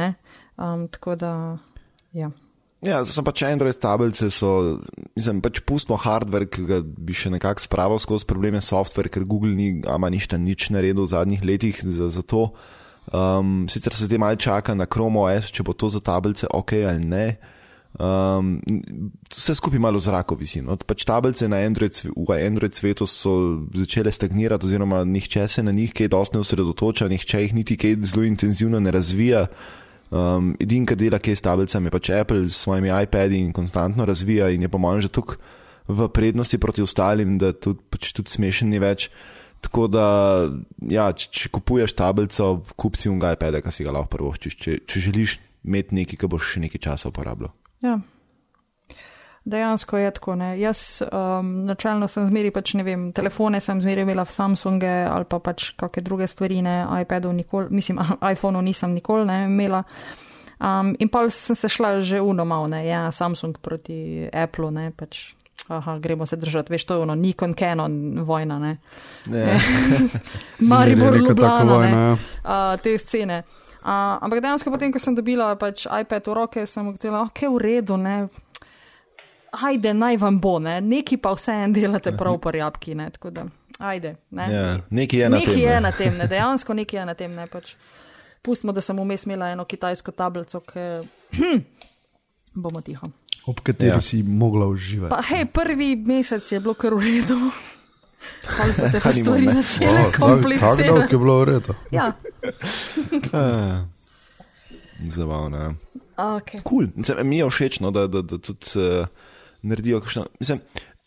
Um, 0.58 0.88
tako 0.90 1.14
da, 1.14 1.58
ja. 2.12 2.32
Ja, 2.80 3.02
sem 3.04 3.24
pač 3.24 3.42
Android 3.44 3.76
tablice, 3.76 4.30
so, 4.32 4.80
mislim, 5.12 5.42
pač 5.44 5.60
pustimo 5.68 5.98
hardware, 6.00 6.48
ki 6.48 6.64
ga 6.64 6.80
bi 6.80 7.12
še 7.12 7.30
nekako 7.34 7.62
spravil 7.62 8.00
skozi 8.00 8.24
probleme 8.28 8.62
software, 8.64 9.12
ker 9.12 9.28
Google 9.28 9.52
ni, 9.52 9.84
ama 9.84 10.08
ništa 10.08 10.40
nič 10.40 10.70
naredil 10.72 11.04
v 11.04 11.12
zadnjih 11.12 11.44
letih 11.44 11.82
za, 11.84 12.08
za 12.08 12.24
to. 12.24 12.48
Um, 13.12 13.68
sicer 13.68 13.92
se 13.92 14.08
zdaj 14.08 14.20
malo 14.22 14.40
čaka 14.40 14.74
na 14.74 14.88
Chrome 14.88 15.20
OS, 15.20 15.52
če 15.52 15.64
bo 15.66 15.76
to 15.76 15.92
za 15.92 16.00
tablice 16.00 16.48
ok 16.48 16.72
ali 16.88 17.04
ne. 17.04 17.26
Um, 17.98 18.60
vse 19.34 19.54
skupaj 19.58 19.82
malo 19.82 19.98
v 19.98 20.04
zraku 20.04 20.38
visi. 20.38 20.62
No? 20.62 20.76
Pač 20.78 21.04
tablice 21.04 21.48
na 21.50 21.58
Android, 21.66 21.90
v 22.06 22.38
Android 22.38 22.74
svetu 22.74 23.06
so 23.06 23.66
začele 23.74 24.12
stagnirati, 24.14 24.66
oziroma 24.66 25.02
nihče 25.04 25.48
se 25.48 25.62
na 25.62 25.74
njih 25.74 25.92
kaj 25.92 26.08
dosti 26.08 26.36
ne 26.36 26.40
osredotoča, 26.40 27.10
nihče 27.10 27.42
jih 27.42 27.54
niti 27.54 27.76
kaj 27.76 27.98
zelo 28.06 28.24
intenzivno 28.24 28.80
ne 28.80 28.90
razvija. 28.90 29.46
Um, 30.10 30.54
dela, 30.58 31.18
ki 31.18 31.30
je 31.30 31.38
s 31.38 31.46
tablicami, 31.46 31.90
pač 31.90 32.10
Apple 32.10 32.48
s 32.48 32.62
svojimi 32.62 32.90
iPadi 32.90 33.38
in 33.38 33.52
konstantno 33.52 34.04
razvija 34.04 34.50
in 34.50 34.62
je 34.62 34.68
po 34.68 34.78
mojem 34.78 35.02
že 35.06 35.08
tukaj 35.08 35.38
v 35.90 36.08
prednosti 36.08 36.58
proti 36.58 36.82
ostalim, 36.82 37.38
da 37.38 37.52
tudi, 37.52 37.82
pač 37.90 38.14
tudi 38.14 38.30
smešen 38.30 38.70
ni 38.70 38.78
več. 38.78 39.10
Tako 39.60 39.90
da, 39.92 40.06
ja, 40.88 41.10
če, 41.12 41.28
če 41.28 41.52
kupuješ 41.52 41.92
tablico, 41.98 42.62
kup 42.80 42.96
si 42.96 43.10
un 43.12 43.20
iPad, 43.20 43.60
ki 43.60 43.74
si 43.74 43.84
ga 43.84 43.92
lahko 43.92 44.16
prvoščiš, 44.16 44.56
če, 44.56 44.76
če 44.88 45.02
želiš 45.10 45.36
imeti 45.68 45.98
nekaj, 45.98 46.16
ki 46.22 46.30
boš 46.32 46.54
še 46.54 46.62
nekaj 46.64 46.80
časa 46.86 47.10
uporabljal. 47.12 47.52
Ja. 47.80 47.98
Dejansko 49.44 49.96
je 49.96 50.10
tako. 50.10 50.34
Ne. 50.34 50.60
Jaz 50.60 51.02
um, 51.02 51.64
načelno 51.64 52.08
sem 52.08 52.26
zmeri, 52.28 52.50
pač 52.54 52.74
ne 52.76 52.84
vem, 52.84 53.08
telefone 53.16 53.60
sem 53.60 53.80
zmeri 53.80 54.04
imela 54.04 54.24
v 54.24 54.34
Samsunge 54.34 54.90
ali 55.08 55.24
pa 55.24 55.40
pač 55.40 55.72
kakšne 55.80 56.04
druge 56.04 56.28
stvari, 56.28 56.60
ne, 56.62 56.84
iPadov 57.02 57.32
nikoli, 57.34 57.70
mislim, 57.70 58.02
iPhonov 58.32 58.64
nisem 58.66 58.94
nikoli 58.94 59.26
ne 59.26 59.44
imela. 59.48 59.84
Um, 60.60 60.92
in 61.00 61.08
pa 61.08 61.24
sem 61.32 61.56
se 61.56 61.70
šla 61.72 62.00
že 62.04 62.20
unomal, 62.20 62.68
ne, 62.68 62.84
ja, 62.86 63.08
Samsung 63.10 63.56
proti 63.58 64.28
Apple, 64.32 64.70
ne, 64.70 64.90
pač. 64.92 65.34
Aha, 65.70 65.98
gremo 66.02 66.26
se 66.26 66.36
držati, 66.36 66.72
veš, 66.72 66.84
to 66.84 66.94
je 66.94 67.02
ono, 67.04 67.14
Nikon, 67.14 67.54
Canon, 67.54 68.20
vojna, 68.26 68.58
ne. 68.58 68.76
Ja. 69.30 69.56
Maribor, 70.70 71.14
Zmeri 71.14 71.22
neka 71.22 71.34
taka 71.34 71.62
Ljubljana, 71.62 71.74
vojna, 71.74 71.90
ne. 71.90 72.06
ja. 72.06 72.12
Uh, 72.44 72.80
te 72.82 72.98
scene. 72.98 73.42
Uh, 73.80 74.20
ampak 74.20 74.42
dejansko 74.44 74.70
potem, 74.70 74.92
ko 74.92 75.00
sem 75.00 75.14
dobila 75.16 75.54
pač 75.56 75.86
iPad 75.88 76.26
v 76.28 76.34
roke, 76.36 76.64
sem 76.68 76.84
ugotovila, 76.84 77.22
ok, 77.30 77.46
v 77.48 77.60
redu, 77.64 77.96
ne. 77.96 78.28
Ajde, 79.50 79.94
naj 79.96 80.18
vam 80.20 80.36
bo, 80.40 80.58
ne. 80.62 80.80
Neki 80.84 81.16
pa 81.16 81.32
vse 81.34 81.54
en 81.64 81.72
delate 81.72 82.12
prav 82.16 82.36
po 82.38 82.52
jabki, 82.54 82.94
ne. 82.94 83.08
Da, 83.10 83.46
ajde, 83.78 84.14
ne. 84.36 84.50
Ja, 84.52 84.66
nekaj 84.90 85.20
je 85.20 85.30
na 85.30 85.40
Nekaj 85.40 85.54
tem. 85.54 85.62
je 85.64 85.74
ne. 85.74 85.80
na 85.80 85.92
tem, 85.92 86.18
ne. 86.18 86.28
Dejansko 86.28 86.76
nekaj 86.76 87.00
je 87.00 87.06
na 87.08 87.14
tem, 87.14 87.32
ne 87.34 87.48
pač. 87.48 87.74
Pustimo, 88.42 88.72
da 88.72 88.84
sem 88.84 88.96
vmes 88.96 89.26
imela 89.26 89.50
eno 89.52 89.64
kitajsko 89.64 90.12
tablico, 90.16 90.60
ki 90.64 90.84
hm, 91.36 91.64
bomo 92.54 92.80
tiho. 92.84 93.10
ob 93.46 93.60
kateri 93.64 93.96
ja. 93.96 94.00
si 94.00 94.22
mogla 94.22 94.68
uživati. 94.68 95.10
Pa 95.12 95.20
hej, 95.32 95.48
prvi 95.52 95.96
mesec 95.96 96.52
je 96.52 96.60
bilo 96.60 96.74
kar 96.74 96.94
v 96.94 97.00
redu. 97.00 97.36
Hvala 98.46 98.72
so 98.74 98.88
se 98.88 99.00
stvari 99.14 99.46
začele 99.46 99.90
O, 99.90 100.04
tak- 100.04 100.12
Tako 100.12 100.26
dolg 100.26 100.42
komplicirati. 100.42 100.88
je 101.06 101.18
bilo 101.18 101.36
v 101.36 101.44
redu. 101.46 101.74
Ja, 101.90 102.12
Ah, 103.32 103.84
Zabavno. 105.10 105.56
ja. 105.58 105.70
ok. 106.36 106.50
Cool. 106.62 106.86
Mislim, 106.94 107.24
mi 107.24 107.38
je 107.38 107.46
všeč, 107.46 107.80
no, 107.80 107.90
da, 107.90 108.06
da, 108.06 108.22
da 108.22 108.38
tudi 108.38 108.66
uh, 108.76 109.06
naredijo 109.62 110.00
kakšno. 110.00 110.26
Mislim, 110.38 110.60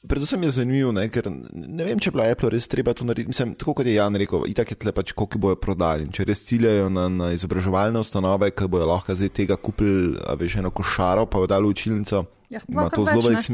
predvsem 0.03 0.43
je 0.43 0.49
zanimivo, 0.51 0.91
ne, 0.91 1.05
ker 1.09 1.27
ne 1.53 1.83
vem, 1.83 1.99
če 1.99 2.09
je 2.09 2.11
bilo 2.11 2.25
Apple 2.25 2.49
res 2.49 2.67
treba 2.67 2.93
to 2.93 3.05
narediti. 3.05 3.29
Mislim, 3.29 3.53
tako 3.53 3.73
kot 3.73 3.85
je 3.85 3.93
Jan 3.93 4.15
rekel, 4.15 4.47
itak 4.47 4.71
je 4.71 4.77
tle 4.77 4.91
pač, 4.91 5.11
koliko 5.11 5.37
bojo 5.39 5.55
prodali. 5.57 6.03
In 6.03 6.11
Če 6.11 6.25
res 6.25 6.41
ciljajo 6.43 6.89
na, 6.89 7.05
na 7.09 7.29
izobraževalne 7.31 7.99
ustanove, 7.99 8.49
ki 8.51 8.67
bojo 8.67 8.85
lahko 8.87 9.13
zdaj 9.13 9.29
tega 9.31 9.55
kupili, 9.57 10.11
veš, 10.35 10.55
eno 10.55 10.71
košaro, 10.71 11.25
pa 11.25 11.37
jo 11.37 11.47
dali 11.47 11.65
v 11.65 11.71
učilnico, 11.71 12.25
Ja, 12.49 12.59
ima 12.67 12.89
to 12.89 13.05
zelo 13.05 13.21
velik 13.23 13.39
ne. 13.39 13.45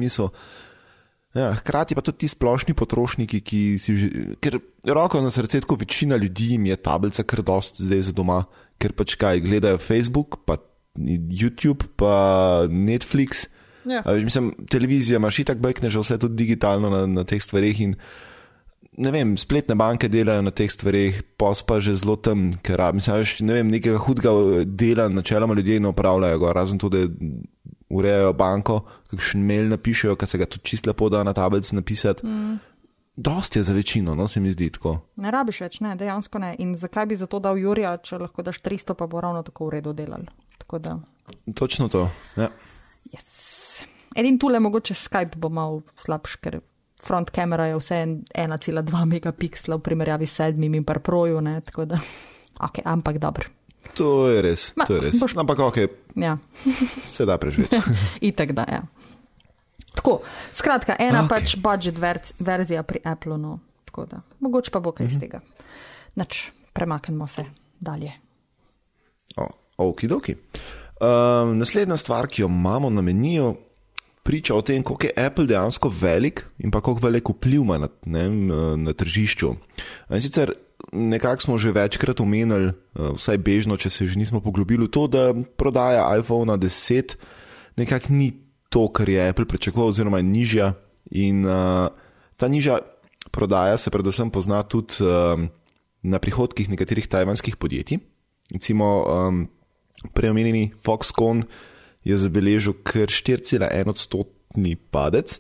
Ja, 1.38 1.52
hkrati 1.54 1.94
pa 1.94 2.02
tudi 2.02 2.24
ti 2.24 2.28
splošni 2.32 2.74
potrošniki, 2.74 3.42
ki 3.46 3.62
si 3.78 3.94
že, 3.98 4.08
ker 4.42 4.58
roko 4.90 5.22
na 5.22 5.30
srce, 5.30 5.62
tako 5.62 5.78
večina 5.78 6.18
ljudi 6.18 6.56
jim 6.56 6.66
je 6.66 6.78
tablica 6.82 7.24
kar 7.24 7.44
dost 7.46 7.82
zdaj 7.86 8.02
za 8.10 8.14
doma, 8.18 8.44
ker 8.82 8.96
pač 8.98 9.14
kaj 9.20 9.44
gledajo 9.46 9.78
Facebook, 9.78 10.42
pa 10.50 10.58
YouTube, 10.98 11.86
pa 11.96 12.66
Netflix. 12.66 13.46
Ja. 13.86 14.02
A 14.06 14.18
mislim, 14.18 14.56
televizija 14.70 15.22
imaš 15.22 15.40
itak 15.46 15.62
bekne 15.62 15.90
že 15.90 16.02
vse 16.02 16.18
tudi 16.20 16.36
digitalno 16.44 16.90
na, 16.90 17.06
na 17.06 17.24
teh 17.24 17.42
stvareh 17.42 17.78
in 17.82 17.96
ne 19.00 19.12
vem, 19.14 19.38
spletne 19.40 19.78
banke 19.80 20.10
delajo 20.12 20.44
na 20.44 20.52
teh 20.52 20.68
stvareh, 20.72 21.22
pos 21.40 21.62
pa 21.64 21.80
že 21.80 21.96
zelo 21.96 22.18
tam, 22.20 22.50
ker 22.66 22.82
mislim, 22.94 23.22
veš, 23.22 23.38
ne 23.46 23.56
vem, 23.56 23.70
nekega 23.72 24.02
hudega 24.02 24.34
dela 24.66 25.08
načeloma 25.14 25.56
ljudje 25.56 25.80
ne 25.80 25.94
upravljajo, 25.94 26.42
gor, 26.42 26.56
razen 26.58 26.82
to, 26.82 26.90
da 26.90 27.06
urejajo 27.90 28.34
banko, 28.34 28.80
kakšen 29.10 29.46
mail 29.46 29.70
napišejo, 29.70 30.16
ki 30.16 30.28
se 30.28 30.38
ga 30.38 30.46
tudi 30.46 30.64
čisto 30.64 30.90
lepo 30.90 31.10
da 31.10 31.24
na 31.24 31.34
tablici 31.34 31.76
napisati. 31.76 32.26
Mm. 32.26 32.58
Dost 33.16 33.56
je 33.56 33.64
za 33.64 33.74
večino, 33.74 34.16
no 34.16 34.28
se 34.28 34.40
mi 34.40 34.52
zdi 34.52 34.70
tako. 34.70 35.00
Ne 35.16 35.32
rabiš 35.32 35.62
več, 35.62 35.80
ne, 35.84 35.96
dejansko 35.96 36.40
ne. 36.40 36.56
In 36.60 36.76
zakaj 36.76 37.06
bi 37.06 37.16
za 37.16 37.28
to 37.28 37.40
dal 37.40 37.58
Jurija, 37.58 37.98
če 37.98 38.18
lahko 38.18 38.42
daš 38.44 38.62
300, 38.62 38.94
pa 38.96 39.08
bo 39.08 39.22
ravno 39.22 39.44
tako 39.44 39.66
v 39.68 39.70
redu 39.70 39.94
delal. 39.94 40.24
Tako 40.58 40.80
da. 40.80 41.00
Točno 41.56 41.90
to. 41.90 42.06
Ja. 42.38 42.48
Edin 44.16 44.40
tule 44.40 44.60
mogoče 44.60 44.94
Skype 44.94 45.36
bo 45.38 45.50
mal 45.50 45.82
slabš, 45.98 46.36
ker 46.42 46.60
front 47.04 47.30
kamera 47.30 47.66
je 47.66 47.76
vse 47.78 47.96
en- 47.96 48.24
1,2 48.36 49.06
megapiksla 49.06 49.76
v 49.76 49.84
primerjavi 49.84 50.26
s 50.26 50.40
sedmim 50.40 50.74
in 50.76 50.84
par 50.84 51.00
proju, 51.00 51.42
ne, 51.42 51.62
tako 51.62 51.86
da. 51.86 52.00
Ok, 52.60 52.80
ampak 52.86 53.18
dobro. 53.18 53.50
To 53.94 54.28
je 54.28 54.42
res. 54.42 54.72
Ma, 54.76 54.86
To 54.86 54.96
je 54.96 55.02
res. 55.02 55.16
boš- 55.16 55.38
Ampak 55.38 55.60
ok, 55.60 55.78
Ja, 56.16 56.38
se 57.06 57.26
da 57.26 57.38
preživeti. 57.38 57.76
itek 58.22 58.52
da, 58.52 58.64
ja. 58.64 58.82
Tako, 59.96 60.22
skratka, 60.54 60.96
ena 61.00 61.20
Ok. 61.20 61.26
okay. 61.26 61.30
pač 61.32 61.56
budget 61.58 61.98
verz, 61.98 62.34
verzija 62.40 62.84
pri 62.84 63.00
Apple, 63.04 63.38
no, 63.38 63.60
tako 63.86 64.06
da. 64.06 64.22
Mogoče 64.40 64.72
pa 64.72 64.80
bo 64.80 64.92
kaj 64.92 65.08
iz 65.08 65.20
tega. 65.20 65.42
Nač, 66.16 66.50
premaknemo 66.74 67.28
se 67.28 67.46
dalje. 67.80 68.14
Okidoki. 69.78 70.36
Um, 71.00 71.58
naslednja 71.58 71.98
stvar, 71.98 72.28
ki 72.28 72.42
jo 72.42 72.48
imamo 72.48 72.90
na 72.90 73.02
meniju, 73.02 73.54
priča 74.24 74.56
o 74.56 74.62
tem, 74.62 74.84
koliko 74.84 75.06
je 75.06 75.26
Apple 75.26 75.46
dejansko 75.46 75.92
velik 75.92 76.46
in 76.58 76.72
pa 76.72 76.82
koliko 76.82 77.06
velik 77.06 77.30
vpliv 77.30 77.62
ima 77.62 77.78
na, 77.78 77.88
ne, 78.06 78.20
eh, 78.20 78.32
na 78.78 78.94
tržišču. 78.94 79.54
In 80.10 80.22
sicer 80.22 80.52
nekako 80.92 81.42
smo 81.42 81.58
že 81.58 81.72
večkrat 81.72 82.20
omenili, 82.20 82.70
eh, 82.70 82.74
vsaj 83.16 83.38
bežno, 83.38 83.78
če 83.78 83.90
se 83.90 84.06
že 84.06 84.20
nismo 84.20 84.42
poglobili 84.42 84.90
to, 84.92 85.08
da 85.08 85.34
prodaja 85.58 86.18
iPhone 86.18 86.54
10 86.58 87.16
nekako 87.78 88.14
ni 88.14 88.34
to, 88.70 88.88
kar 88.92 89.10
je 89.10 89.30
Apple 89.30 89.46
pričakoval, 89.46 89.90
oziroma 89.90 90.18
je 90.18 90.30
nižja. 90.30 90.68
In 91.12 91.46
uh, 91.46 91.90
ta 92.38 92.48
nižja 92.48 92.80
prodaja 93.32 93.78
se 93.78 93.90
predvsem 93.90 94.30
pozna 94.30 94.62
tudi 94.64 95.02
um, 95.02 95.50
na 96.04 96.20
prihodkih 96.20 96.70
nekaterih 96.70 97.08
tajvanskih 97.08 97.58
podjetij. 97.58 97.98
Recimo, 98.52 99.06
um, 99.10 99.48
preomenjeni 100.14 100.72
Foxconn 100.86 101.48
je 102.04 102.18
zabeležil 102.18 102.78
kar 102.84 103.10
4,1 103.10 103.90
odstotni 103.90 104.76
padec 104.76 105.40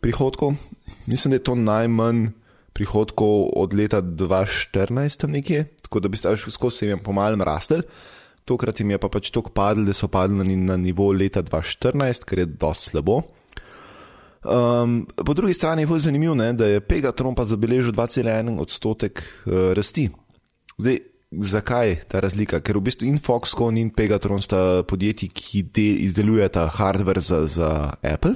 prihodkov. 0.00 0.58
Mislim, 1.06 1.30
da 1.30 1.36
je 1.36 1.46
to 1.46 1.54
najmanj 1.54 2.34
prihodkov 2.74 3.54
od 3.56 3.74
leta 3.74 4.02
2014 4.02 5.20
tam 5.20 5.30
nekje, 5.30 5.64
tako 5.82 6.00
da 6.00 6.08
bi 6.08 6.18
se 6.18 6.36
skozi 6.50 6.76
se 6.76 6.88
jim 6.88 6.98
pomalem 6.98 7.42
rastel. 7.42 7.82
Tokrat 8.44 8.80
jim 8.80 8.90
je 8.90 8.98
pa 8.98 9.08
pač 9.08 9.30
tako 9.30 9.50
padlo, 9.54 9.86
da 9.88 9.94
so 9.96 10.08
padli 10.08 10.56
na, 10.56 10.76
nivo 10.76 11.12
leta 11.12 11.42
2014, 11.42 12.26
kar 12.28 12.38
je 12.38 12.46
dosti 12.46 12.90
slabo. 12.90 13.22
Um, 14.44 15.06
po 15.16 15.34
drugi 15.34 15.54
strani 15.54 15.82
je 15.82 15.86
bolj 15.86 16.04
zanimivo, 16.04 16.34
da 16.34 16.66
je 16.66 16.80
Pegatron 16.80 17.34
pa 17.34 17.44
zabeležil 17.44 17.92
2,1 17.92 18.60
odstotek 18.60 19.22
uh, 19.46 19.72
rasti. 19.72 20.10
Zdaj, 20.78 20.98
zakaj 21.30 21.96
ta 22.08 22.20
razlika? 22.20 22.60
Ker 22.60 22.76
v 22.76 22.84
bistvu 22.90 23.08
in 23.08 23.16
Foxconn 23.18 23.78
in 23.80 23.90
Pegatron 23.94 24.42
sta 24.42 24.82
podjetji, 24.82 25.30
ki 25.32 25.62
de, 25.62 25.86
izdelujeta 26.04 26.66
hardware 26.68 27.22
za, 27.24 27.46
za 27.46 27.70
Apple. 28.02 28.34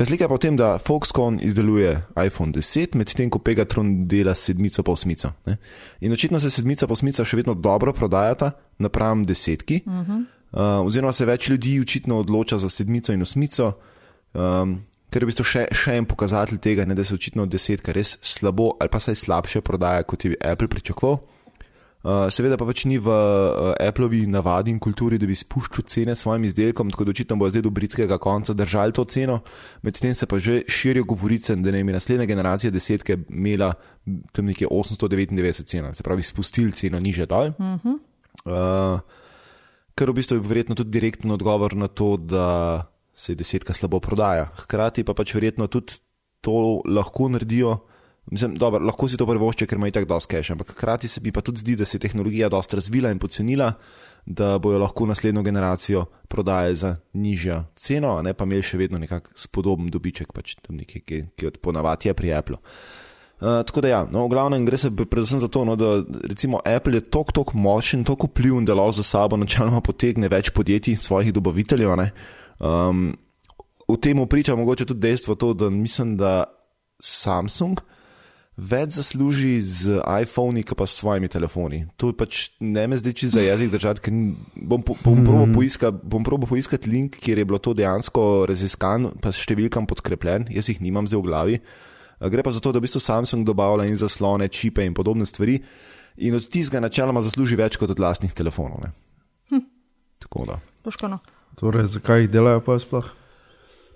Razlika 0.00 0.24
je 0.24 0.28
pa 0.28 0.34
v 0.34 0.40
tem, 0.40 0.56
da 0.56 0.78
Foxconn 0.80 1.42
izdeluje 1.44 1.90
iPhone 2.16 2.54
10, 2.56 2.96
medtem 2.96 3.28
ko 3.28 3.38
Pegatron 3.38 4.06
dela 4.08 4.32
sedmico 4.34 4.82
pa 4.82 4.92
osmico. 4.92 5.28
Ne? 5.46 5.58
In 6.00 6.12
očitno 6.12 6.40
se 6.40 6.50
sedmica 6.50 6.86
pa 6.88 6.96
osmica 6.96 7.24
še 7.24 7.36
vedno 7.36 7.52
dobro 7.54 7.92
prodajata 7.92 8.50
napram 8.78 9.26
desetki, 9.28 9.82
uh 9.84 9.92
-huh. 9.92 10.24
uh, 10.52 10.86
oziroma 10.86 11.12
se 11.12 11.26
več 11.26 11.48
ljudi 11.48 11.80
očitno 11.80 12.18
odloča 12.18 12.58
za 12.58 12.68
sedmico 12.68 13.12
in 13.12 13.22
osmico, 13.22 13.72
um, 14.32 14.80
ker 15.10 15.22
je 15.22 15.26
v 15.26 15.28
bistvu 15.28 15.44
še, 15.44 15.66
še 15.72 15.96
en 15.96 16.04
pokazatelj 16.04 16.58
tega, 16.58 16.84
ne, 16.84 16.94
da 16.94 17.04
se 17.04 17.14
očitno 17.14 17.46
desetka 17.46 17.92
res 17.92 18.18
slabo 18.22 18.76
ali 18.80 18.88
pa 18.88 19.00
saj 19.00 19.14
slabše 19.14 19.60
prodaja, 19.60 20.02
kot 20.02 20.24
je 20.24 20.36
Apple 20.40 20.68
pričakoval. 20.68 21.18
Uh, 22.00 22.30
seveda 22.32 22.56
pa 22.56 22.64
pač 22.64 22.86
ni 22.88 22.96
v 22.96 23.12
uh, 23.12 23.74
Appleovi 23.76 24.22
navadi 24.24 24.72
in 24.72 24.78
kulturi, 24.80 25.18
da 25.20 25.26
bi 25.28 25.36
spuščal 25.36 25.84
cene 25.84 26.14
svojim 26.16 26.46
izdelkom, 26.48 26.88
tako 26.88 27.04
da 27.04 27.12
očitno 27.12 27.36
bo 27.36 27.50
zdaj 27.52 27.66
do 27.66 27.72
britskega 27.76 28.16
konca 28.16 28.54
držali 28.56 28.96
to 28.96 29.04
ceno, 29.04 29.42
medtem 29.84 30.14
se 30.16 30.24
pa 30.24 30.38
že 30.40 30.62
širijo 30.64 31.04
govorice, 31.04 31.58
da 31.60 31.74
ne 31.74 31.82
bi 31.84 31.92
naslednja 31.92 32.24
generacija 32.24 32.72
desetke 32.72 33.18
imela 33.28 33.74
tam 34.32 34.48
nekje 34.48 34.70
899 34.72 35.68
cena, 35.68 35.92
se 35.92 36.02
pravi 36.02 36.24
spustili 36.24 36.72
ceno 36.72 37.00
niže 37.00 37.26
dol. 37.28 37.52
Uh 37.52 37.76
-huh. 37.84 37.98
uh, 38.48 39.00
kar 39.94 40.08
v 40.08 40.16
bistvu 40.16 40.40
je 40.40 40.48
verjetno 40.48 40.74
tudi 40.74 40.90
direkten 40.90 41.30
odgovor 41.30 41.76
na 41.76 41.88
to, 41.88 42.16
da 42.16 42.88
se 43.14 43.34
desetka 43.34 43.74
slabo 43.74 44.00
prodaja. 44.00 44.48
Hkrati 44.56 45.04
pa 45.04 45.12
pač 45.12 45.34
verjetno 45.34 45.66
tudi 45.66 46.00
to 46.40 46.80
lahko 46.88 47.28
naredijo. 47.28 47.89
Mislim, 48.30 48.54
dobro, 48.54 48.78
lahko 48.86 49.08
si 49.10 49.18
to 49.18 49.26
privoščijo, 49.26 49.66
ker 49.66 49.78
imajo 49.78 49.96
tako 49.96 50.12
dosti 50.12 50.36
cache, 50.36 50.54
ampak 50.54 50.70
hkrati 50.76 51.08
se 51.10 51.20
mi 51.24 51.32
pa 51.34 51.42
tudi 51.42 51.64
zdi, 51.64 51.74
da 51.76 51.84
se 51.84 51.96
je 51.96 52.04
tehnologija 52.06 52.48
dosti 52.48 52.78
razvila 52.78 53.10
in 53.10 53.18
pocenila, 53.18 53.72
da 54.26 54.58
bojo 54.62 54.78
lahko 54.78 55.06
naslednjo 55.10 55.42
generacijo 55.42 56.04
prodajali 56.28 56.76
za 56.76 56.96
nižjo 57.12 57.64
ceno, 57.74 58.20
ne 58.22 58.34
pa 58.34 58.46
imeli 58.46 58.62
še 58.62 58.78
vedno 58.78 59.00
nekak 59.02 59.32
spodoben 59.34 59.90
dobiček, 59.90 60.30
pač 60.36 60.54
tam 60.62 60.78
nekaj, 60.78 61.02
ki, 61.02 61.22
ki 61.34 61.50
od 61.50 61.58
ponavadi 61.58 62.10
je 62.10 62.14
pri 62.14 62.32
Apple. 62.38 62.60
Uh, 63.40 63.64
tako 63.66 63.80
da 63.80 63.88
ja, 63.88 64.00
no, 64.04 64.26
v 64.28 64.34
glavnem 64.34 64.66
gre 64.68 64.78
se 64.78 64.90
predvsem 64.92 65.40
za 65.40 65.48
to, 65.48 65.64
no, 65.64 65.74
da 65.74 66.02
recimo 66.28 66.60
Apple 66.60 67.00
je 67.00 67.06
tako, 67.08 67.32
tako 67.40 67.58
močen, 67.58 68.04
tako 68.04 68.28
vpliven, 68.28 68.68
da 68.68 68.76
lahko 68.76 69.00
za 69.00 69.06
sabo 69.10 69.40
načeloma 69.40 69.80
potegne 69.80 70.28
več 70.28 70.52
podjetij, 70.54 71.00
svojih 71.00 71.32
dobaviteljev. 71.34 71.96
ne. 71.96 72.10
Um, 72.60 73.08
v 73.88 73.96
tem 73.98 74.20
priča 74.28 74.54
mogoče 74.54 74.86
tudi 74.86 75.08
dejstvo, 75.08 75.34
to, 75.34 75.54
da 75.54 75.70
mislim, 75.70 76.14
da 76.20 76.44
Samsung 77.00 77.80
več 78.60 78.98
zasluži 78.98 79.62
z 79.64 79.96
iPhoni, 80.04 80.64
pa 80.76 80.84
s 80.84 81.00
svojimi 81.00 81.28
telefoni. 81.32 81.86
To 81.96 82.12
pač 82.12 82.50
ne 82.60 82.84
me 82.86 82.98
zdi 83.00 83.14
čisto 83.16 83.38
za 83.38 83.44
jezik 83.46 83.72
držati, 83.72 84.00
ker 84.04 84.12
bom, 84.56 84.84
bom, 84.84 85.16
Mhm. 85.16 85.24
probal 85.24 85.48
poiskat, 85.54 85.94
bom 86.04 86.24
probal 86.24 86.48
poiskati 86.48 86.90
link, 86.90 87.16
kjer 87.16 87.38
je 87.40 87.44
bilo 87.44 87.58
to 87.58 87.72
dejansko 87.72 88.44
raziskan, 88.44 89.16
pa 89.20 89.32
s 89.32 89.40
številkam 89.40 89.88
podkrepljen, 89.88 90.52
jaz 90.52 90.68
jih 90.68 90.80
nimam 90.80 91.08
zdaj 91.08 91.20
v 91.20 91.24
glavi. 91.24 91.56
A 92.20 92.28
Gre 92.28 92.42
pa 92.44 92.52
za 92.52 92.60
to, 92.60 92.68
da 92.72 92.78
v 92.78 92.84
bistvu 92.84 93.00
Samsung 93.00 93.48
dobavlja 93.48 93.88
in 93.88 93.96
zaslone, 93.96 94.44
čipe 94.52 94.84
in 94.84 94.92
podobne 94.92 95.24
stvari, 95.24 95.62
in 96.20 96.34
od 96.36 96.44
tistega 96.52 96.84
načeloma 96.84 97.22
zasluži 97.24 97.56
več 97.56 97.80
kot 97.80 97.90
od 97.90 97.98
lastnih 97.98 98.32
telefonov. 98.36 98.84
Ne? 98.84 98.90
Hm. 99.48 99.64
Tako 100.20 100.44
da. 100.44 100.60
Poškono. 100.84 101.18
Torej, 101.56 101.86
zakaj 101.96 102.20
jih 102.20 102.30
delajo 102.30 102.60
pa 102.60 102.76
sploh? 102.76 103.08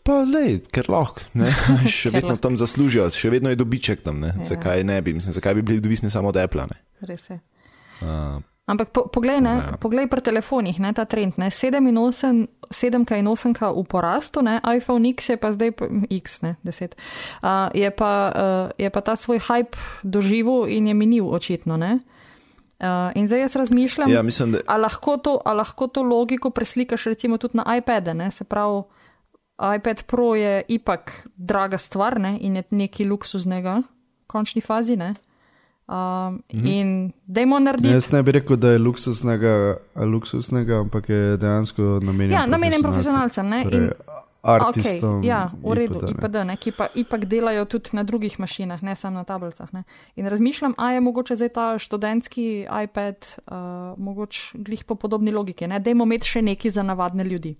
Pa 0.05 0.20
le, 0.28 0.61
ker 0.68 0.90
lahko, 0.92 1.24
še 1.88 2.12
vedno 2.12 2.36
tam 2.36 2.59
zaslužijo, 2.61 3.09
še 3.09 3.30
vedno 3.32 3.48
je 3.48 3.57
dobiček 3.57 4.05
tam. 4.05 4.20
Ne? 4.20 4.34
Ja. 4.36 4.44
Zakaj 4.52 4.84
ne 4.84 4.98
bi, 5.02 5.14
mislim, 5.16 5.32
zakaj 5.32 5.57
bi 5.57 5.62
bili 5.64 5.80
odvisni 5.80 6.11
samo 6.12 6.28
od 6.28 6.36
Apple? 6.36 6.66
Ne? 6.68 6.76
Res 7.09 7.24
je. 7.30 7.38
Uh, 8.05 8.42
Ampak 8.64 8.96
po, 8.96 9.05
poglej, 9.12 9.44
ne, 9.44 9.61
Ja. 9.61 9.76
poglej 9.76 10.09
pri 10.09 10.24
telefonih, 10.24 10.80
ne, 10.80 10.92
ta 10.96 11.05
trend. 11.05 11.36
Ne, 11.36 11.52
7 11.52 11.84
in 11.84 11.96
8, 12.00 12.48
7 12.72 13.05
in 13.20 13.28
8 13.28 13.52
v 13.61 13.84
porastu, 13.84 14.40
ne, 14.40 14.57
iPhone 14.64 15.05
X 15.12 15.28
je 15.28 15.36
pa 15.36 15.52
zdaj 15.52 15.76
X, 16.09 16.40
ne, 16.40 16.57
10. 16.64 16.96
Uh, 17.44 17.68
je, 17.76 17.88
pa, 17.92 18.12
uh, 18.32 18.68
je 18.80 18.88
pa 18.88 19.00
ta 19.05 19.16
svoj 19.20 19.40
hype 19.40 19.76
doživel 20.00 20.64
in 20.68 20.88
je 20.88 20.94
minil 20.96 21.28
očitno. 21.28 21.76
Ne. 21.76 22.00
Uh, 22.80 23.12
in 23.14 23.28
zdaj 23.28 23.40
jaz 23.40 23.57
razmišljam, 23.57 24.09
ja, 24.09 24.24
mislim, 24.24 24.57
da. 24.57 24.59
a 24.64 24.76
lahko, 24.80 25.16
to, 25.16 25.40
a 25.44 25.52
lahko 25.52 25.86
to 25.88 26.00
logiko 26.02 26.48
preslikaš 26.50 27.05
recimo 27.12 27.36
tudi 27.36 27.61
na 27.61 27.68
iPad, 27.76 28.16
ne, 28.16 28.30
se 28.32 28.44
pravi. 28.44 28.84
iPad 29.59 30.02
Pro 30.07 30.34
je 30.34 30.62
ipak 30.68 31.28
draga 31.36 31.78
stvar 31.78 32.20
ne, 32.20 32.38
in 32.40 32.57
je 32.57 32.64
nekaj 32.70 33.07
luksuznega 33.07 33.82
v 33.82 34.26
končni 34.26 34.61
fazi. 34.61 34.96
Ne. 34.96 35.14
Um, 35.86 36.42
Mhm. 36.55 36.66
In 36.66 37.12
dajmo 37.26 37.59
narediti. 37.59 37.92
Jaz 37.92 38.11
ne 38.12 38.22
bi 38.22 38.32
rekel, 38.32 38.57
da 38.57 38.70
je 38.70 38.78
luksusnega, 38.78 39.76
luksusnega 39.96 40.80
ampak 40.80 41.09
je 41.09 41.36
dejansko 41.36 42.00
namenjen. 42.02 42.32
Ja, 42.32 42.46
namenjen 42.46 42.82
profesionalcem. 42.82 43.48
Ne? 43.48 43.62
Torej, 43.62 43.78
In, 43.78 43.90
artistom. 44.44 45.20
okay, 45.20 45.26
ja, 45.26 45.52
v 45.62 45.74
redu, 45.74 45.98
IPD, 45.98 46.05
ne. 46.05 46.11
IPD, 46.11 46.34
ne, 46.44 46.57
ki 46.57 46.72
pa 46.72 46.88
ipak 46.94 47.24
delajo 47.24 47.64
tudi 47.64 47.96
na 47.96 48.02
drugih 48.05 48.40
mašinah, 48.40 48.82
ne 48.82 48.96
samo 48.96 49.16
na 49.20 49.24
tablicah. 49.24 49.72
Ne. 49.72 49.84
In 50.16 50.26
razmišljam, 50.26 50.74
a 50.76 50.90
je 50.90 51.00
mogoče 51.00 51.36
zdaj 51.36 51.48
ta 51.48 51.78
študentski 51.78 52.66
iPad, 52.84 53.16
uh, 53.46 53.55
mogoče 53.98 54.59
glih 54.59 54.84
po 54.84 54.94
podobni 54.94 55.32
logiki, 55.32 55.66
ne, 55.66 55.80
dajmo 55.80 56.05
imeti 56.05 56.28
še 56.28 56.42
neki 56.42 56.70
za 56.70 56.82
navadne 56.82 57.24
ljudi. 57.24 57.57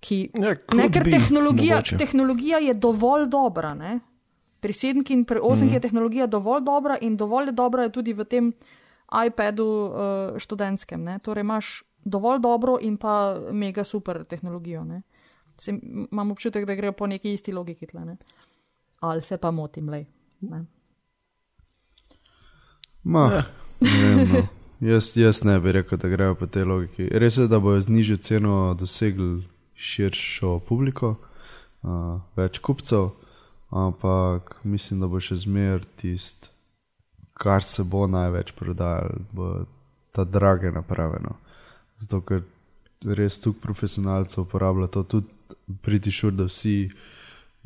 Ki, 0.00 0.30
Ja, 0.34 0.40
ne, 0.40 0.56
could 0.66 0.92
ker 0.92 1.04
be, 1.04 1.10
tehnologija, 1.10 1.76
mogoče. 1.76 1.96
tehnologija 1.98 2.58
je 2.58 2.74
dovolj 2.74 3.26
dobra. 3.26 3.74
Ne. 3.74 4.00
Pri 4.60 4.72
sedmki 4.72 5.12
in 5.12 5.24
pri 5.24 5.36
Mhm. 5.36 5.46
osemki 5.46 5.74
je 5.74 5.80
tehnologija 5.80 6.26
dovolj 6.26 6.62
dobra 6.62 6.98
in 7.00 7.16
dovolj 7.16 7.52
dobra 7.52 7.82
je 7.82 7.92
tudi 7.92 8.12
v 8.12 8.24
tem 8.24 8.52
iPadu 9.26 9.64
uh, 9.64 9.92
študentskem. 10.38 11.02
Ne. 11.02 11.18
Torej 11.18 11.40
imaš 11.40 11.82
dovolj 12.04 12.40
dobro 12.40 12.78
in 12.80 12.96
pa 12.96 13.14
mega 13.52 13.84
super 13.84 14.24
tehnologijo. 14.24 14.84
Ne. 14.84 15.02
Se, 15.58 15.72
imam 16.10 16.30
občutek, 16.30 16.66
da 16.66 16.74
grejo 16.74 16.92
po 16.92 17.06
neki 17.06 17.32
isti 17.32 17.52
logiki 17.52 17.86
tle. 17.86 18.04
Ne. 18.04 18.16
Ali 19.00 19.22
se 19.22 19.36
pa 19.36 19.50
motim. 19.50 19.86
Ne. 19.86 20.64
Ma, 23.02 23.30
ne 23.80 24.06
vem, 24.06 24.28
no. 24.28 24.46
jaz, 24.82 25.16
jaz 25.16 25.44
ne 25.44 25.60
bi 25.60 25.72
rekel, 25.72 25.98
da 25.98 26.08
grejo 26.08 26.34
po 26.34 26.46
tej 26.46 26.64
logiki. 26.64 27.08
Res 27.08 27.36
je, 27.36 27.46
da 27.48 27.58
bojo 27.58 27.80
z 27.80 27.88
nižjo 27.88 28.16
ceno 28.18 28.74
dosegli 28.74 29.44
širšo 29.76 30.58
publiko, 30.68 31.14
uh, 31.82 32.18
več 32.36 32.58
kupcev, 32.58 33.10
ampak 33.70 34.56
mislim, 34.64 35.00
da 35.00 35.06
bo 35.06 35.20
še 35.20 35.36
zmer 35.36 35.84
tist, 36.00 36.50
kar 37.36 37.62
se 37.62 37.84
bo 37.84 38.06
največ 38.08 38.52
prodajalo, 38.56 39.20
bo 39.32 39.50
ta 40.16 40.24
drage 40.24 40.70
naprave. 40.72 41.20
No. 41.20 41.36
Zato, 42.00 42.20
ker 42.24 42.42
res 43.04 43.36
tu 43.40 43.52
profesionalcev 43.52 44.46
uporablja 44.46 44.88
to, 44.88 45.02
tudi 45.02 45.56
priti 45.84 46.12
šur, 46.12 46.32
da 46.32 46.48
vsi. 46.48 46.90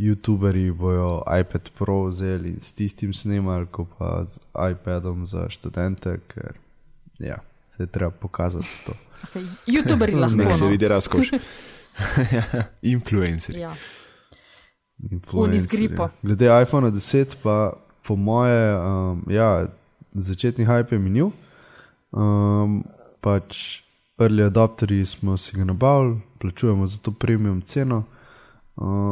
YouTuberi 0.01 0.71
bojo 0.73 1.21
iPad 1.29 1.67
Pro 1.77 2.07
vzeli 2.09 2.55
in 2.55 2.61
s 2.65 2.73
tistim 2.73 3.13
snemali, 3.13 3.67
ko 3.69 3.85
pa 3.99 4.25
z 4.25 4.41
iPadom 4.73 5.27
za 5.29 5.45
študente, 5.53 6.15
ker 6.33 6.57
ja, 7.21 7.37
se 7.69 7.83
je 7.83 7.87
treba 7.87 8.09
pokazati 8.11 8.69
to. 8.87 8.95
Okay. 9.29 9.45
YouTuberi 9.69 10.17
lahko. 10.23 10.37
Ne, 10.41 10.51
se 10.57 10.65
No. 10.65 10.71
vidi 10.71 10.89
razkoš. 10.89 11.31
Influencer. 12.83 13.57
Ja. 13.65 13.75
influencerji. 15.11 15.87
gripo. 15.89 16.09
Glede 16.23 16.63
iPhone 16.63 16.91
10, 16.91 17.37
pa 17.43 17.73
po 18.07 18.17
moje, 18.17 18.77
um, 18.77 19.25
ja, 19.29 19.67
začetni 20.15 20.65
hype 20.65 20.95
je 20.95 20.99
minil. 20.99 21.31
Um, 22.13 22.85
pač 23.21 23.83
early 24.19 24.45
adopterji 24.45 25.07
smo 25.07 25.37
si 25.37 25.57
ga 25.57 25.65
nabavili, 25.65 26.21
plačujemo 26.39 26.87
za 26.87 26.99
to 26.99 27.13
premium 27.13 27.63
ceno. 27.63 28.05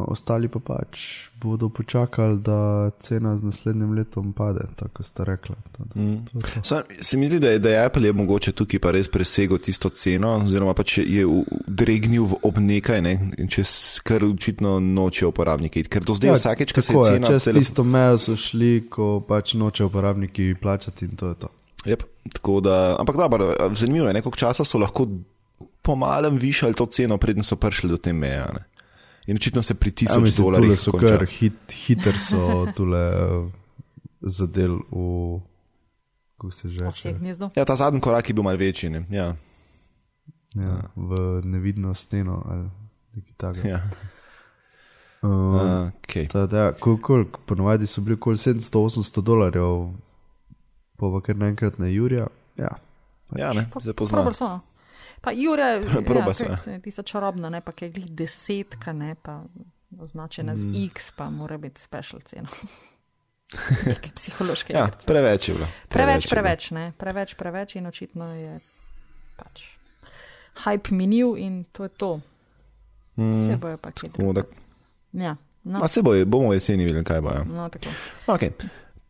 Ostali 0.08 0.48
pa 0.48 0.58
pač 0.58 1.00
bodo 1.34 1.68
počakali, 1.68 2.38
da 2.38 2.58
cena 2.96 3.36
z 3.36 3.42
naslednjim 3.42 3.92
letom 3.92 4.32
pade, 4.32 4.64
tako. 4.74 5.02
To, 5.04 5.24
to, 5.68 5.84
Mm. 5.94 6.24
Sam, 6.62 6.82
se 7.00 7.16
mi 7.16 7.28
zdi, 7.28 7.38
da 7.38 7.48
je, 7.48 7.58
da 7.58 7.68
je 7.70 7.84
Apple 7.84 8.02
je 8.02 8.12
mogoče 8.14 8.52
tukaj 8.52 8.80
pa 8.80 8.90
res 8.90 9.08
presegel 9.08 9.58
tisto 9.58 9.88
ceno, 9.90 10.36
oziroma 10.38 10.72
pač 10.72 10.98
je 10.98 11.22
v- 11.22 11.44
dregnil 11.66 12.24
ob 12.40 12.56
nekaj, 12.58 13.00
ne, 13.00 13.12
čez 13.46 13.68
kar 14.00 14.24
očitno 14.24 14.78
noče 14.80 15.26
uporabniki. 15.26 15.84
Ker 15.84 16.02
do 16.02 16.14
zdaj 16.14 16.30
ja, 16.30 16.34
vsakeč, 16.36 16.72
ko 16.72 16.80
se 16.80 16.92
je 16.92 17.04
cena 17.04 17.26
čez 17.28 17.44
telefona. 17.44 17.60
tisto 17.60 17.84
mejo 17.84 18.18
so 18.18 18.34
šli, 18.34 18.88
ko 18.88 19.20
pač 19.20 19.54
noče 19.54 19.84
uporabniki 19.84 20.54
plačati 20.54 21.04
in 21.04 21.12
to 21.12 21.28
je 21.28 21.34
to. 21.36 21.48
Yep, 21.84 22.02
tako 22.32 22.60
da, 22.60 22.96
ampak 22.96 23.16
dobro, 23.18 23.44
zanimivo 23.72 24.06
je, 24.06 24.14
nekaj 24.14 24.32
časa 24.34 24.64
so 24.64 24.78
lahko 24.78 25.06
pomalem 25.80 26.36
višali 26.36 26.74
to 26.74 26.86
ceno, 26.86 27.16
preden 27.16 27.42
so 27.42 27.56
prišli 27.56 27.88
do 27.88 27.96
te 27.96 28.12
meje. 28.12 28.44
In 29.28 29.36
očitno 29.36 29.62
se 29.62 29.74
pri 29.74 29.90
Ja, 29.90 29.94
tisoč 29.94 30.36
tule 30.36 30.56
dolarjih 30.56 30.80
so 30.80 30.92
konča. 30.92 31.18
kar 31.18 31.26
hit, 31.28 31.72
hiter 31.72 32.16
so 32.18 32.66
tule 32.76 32.98
eh, 32.98 33.50
zadel 34.20 34.78
v, 34.90 35.40
kako 36.36 36.50
se 36.50 36.68
že 36.68 36.84
reče. 36.84 37.14
Ja, 37.56 37.64
ta 37.64 37.76
zadnji 37.76 38.00
korak 38.00 38.28
je 38.28 38.34
bil 38.34 38.42
malce 38.42 38.64
večji. 38.64 38.90
Ne. 38.90 39.04
Ja, 39.10 39.36
ja, 40.54 40.80
v 40.96 41.42
nevidno 41.44 41.94
steno 41.94 42.42
ali 42.48 42.70
nekaj 43.14 43.34
takega. 43.36 43.68
ja. 43.68 43.82
Um, 45.22 45.54
Uh, 45.54 45.90
okay. 45.98 46.28
Ta, 46.28 46.46
da, 46.46 46.72
koliko, 46.72 47.02
koliko, 47.02 47.40
ponovadi 47.46 47.86
so 47.86 48.00
bili 48.00 48.14
okoli 48.14 48.36
700-800 48.36 49.20
dolarjev, 49.20 49.90
pa 50.96 51.10
pa 51.10 51.20
kar 51.20 51.36
naenkrat 51.36 51.78
na 51.78 51.86
Jurija. 51.86 52.26
Ja, 52.56 52.68
ja 53.36 53.52
ne, 53.52 53.66
zdaj 53.80 53.94
pozna. 53.94 54.60
Pa 55.20 55.30
Jure, 55.32 55.80
Proba 56.06 56.26
ja, 56.26 56.34
se. 56.34 56.56
se, 56.56 56.80
tista 56.80 57.02
čarobna, 57.02 57.50
ne, 57.50 57.60
pa 57.60 57.72
ki 57.72 57.84
je 57.84 57.90
glih 57.90 58.10
desetka, 58.10 58.92
ne, 58.92 59.14
pa 59.14 59.42
označena 59.92 60.56
z 60.56 60.66
Mm. 60.66 60.84
X, 60.86 61.10
pa 61.10 61.30
mora 61.30 61.58
biti 61.58 61.80
special 61.80 62.20
cena. 62.20 62.48
Neke 63.86 64.10
psihološke. 64.12 64.72
Ja, 64.72 64.86
igrice. 64.86 65.06
preveč 65.06 65.48
je 65.48 65.54
bilo. 65.54 65.66
preveč, 65.88 66.24
bilo. 66.24 66.30
preveč, 66.32 66.70
ne, 66.70 66.92
preveč, 66.92 67.34
preveč 67.34 67.74
in 67.74 67.86
očitno 67.86 68.34
je 68.34 68.60
pač 69.36 69.62
hype 70.58 70.90
minil 70.90 71.36
in 71.36 71.64
to 71.64 71.82
je 71.82 71.88
to. 71.90 72.20
Vse 73.16 73.56
bojo 73.56 73.76
pa 73.76 73.90
kaj 73.90 74.10
Tako 74.10 74.32
da- 74.32 74.42
drugega. 74.42 74.62
Ja, 75.14 75.36
no, 75.64 75.78
Ma 75.78 75.88
se 75.88 76.02
bo, 76.02 76.12
bomo 76.26 76.52
jeseni 76.52 76.84
videli, 76.84 77.04
kaj 77.04 77.20
bo. 77.20 77.30
Ja. 77.30 77.44
no 77.44 77.68
tako. 77.68 77.88
Okay. 78.26 78.50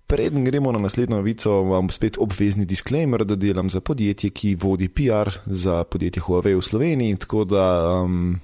Preden 0.09 0.45
gremo 0.45 0.73
na 0.73 0.79
naslednjo 0.79 1.17
novico, 1.17 1.51
vam 1.53 1.91
spet 1.91 2.17
obvezni 2.19 2.65
disclaimer, 2.65 3.25
da 3.25 3.37
delam 3.37 3.71
za 3.71 3.81
podjetje, 3.81 4.31
ki 4.31 4.55
vodi 4.55 4.89
PR 4.89 5.29
za 5.47 5.85
podjetje 5.85 6.23
Huawei 6.23 6.57
v 6.57 6.63
Sloveniji, 6.63 7.17
tako 7.17 7.45
da, 7.45 7.65
um, 8.05 8.39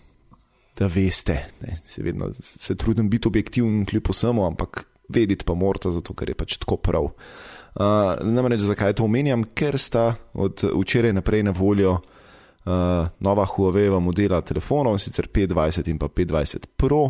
da 0.76 0.86
veste, 0.86 1.38
ne, 1.62 1.78
se, 1.86 2.02
vedno, 2.02 2.28
se 2.40 2.76
trudim 2.76 3.08
biti 3.10 3.28
objektiven 3.28 3.86
kljub 3.86 4.10
vsemu, 4.10 4.46
ampak 4.46 4.84
vedeti 5.08 5.44
pa 5.44 5.54
morate, 5.54 5.90
zato 5.90 6.12
ker 6.12 6.28
je 6.28 6.34
pač 6.34 6.60
tako 6.60 6.76
prav. 6.76 7.04
Uh, 7.04 8.12
namreč 8.20 8.60
zakaj 8.60 8.92
to 9.00 9.08
omenjam? 9.08 9.48
Ker 9.56 9.80
sta 9.80 10.10
od 10.34 10.68
včeraj 10.68 11.16
naprej 11.16 11.48
na 11.48 11.56
voljo 11.56 11.96
uh, 11.96 13.08
nova 13.20 13.46
Huawei 13.56 13.88
modela 14.00 14.44
telefonov, 14.44 14.98
sicer 15.00 15.32
P20 15.32 15.88
in 15.88 15.98
pa 15.98 16.12
P20 16.12 16.74
Pro, 16.76 17.06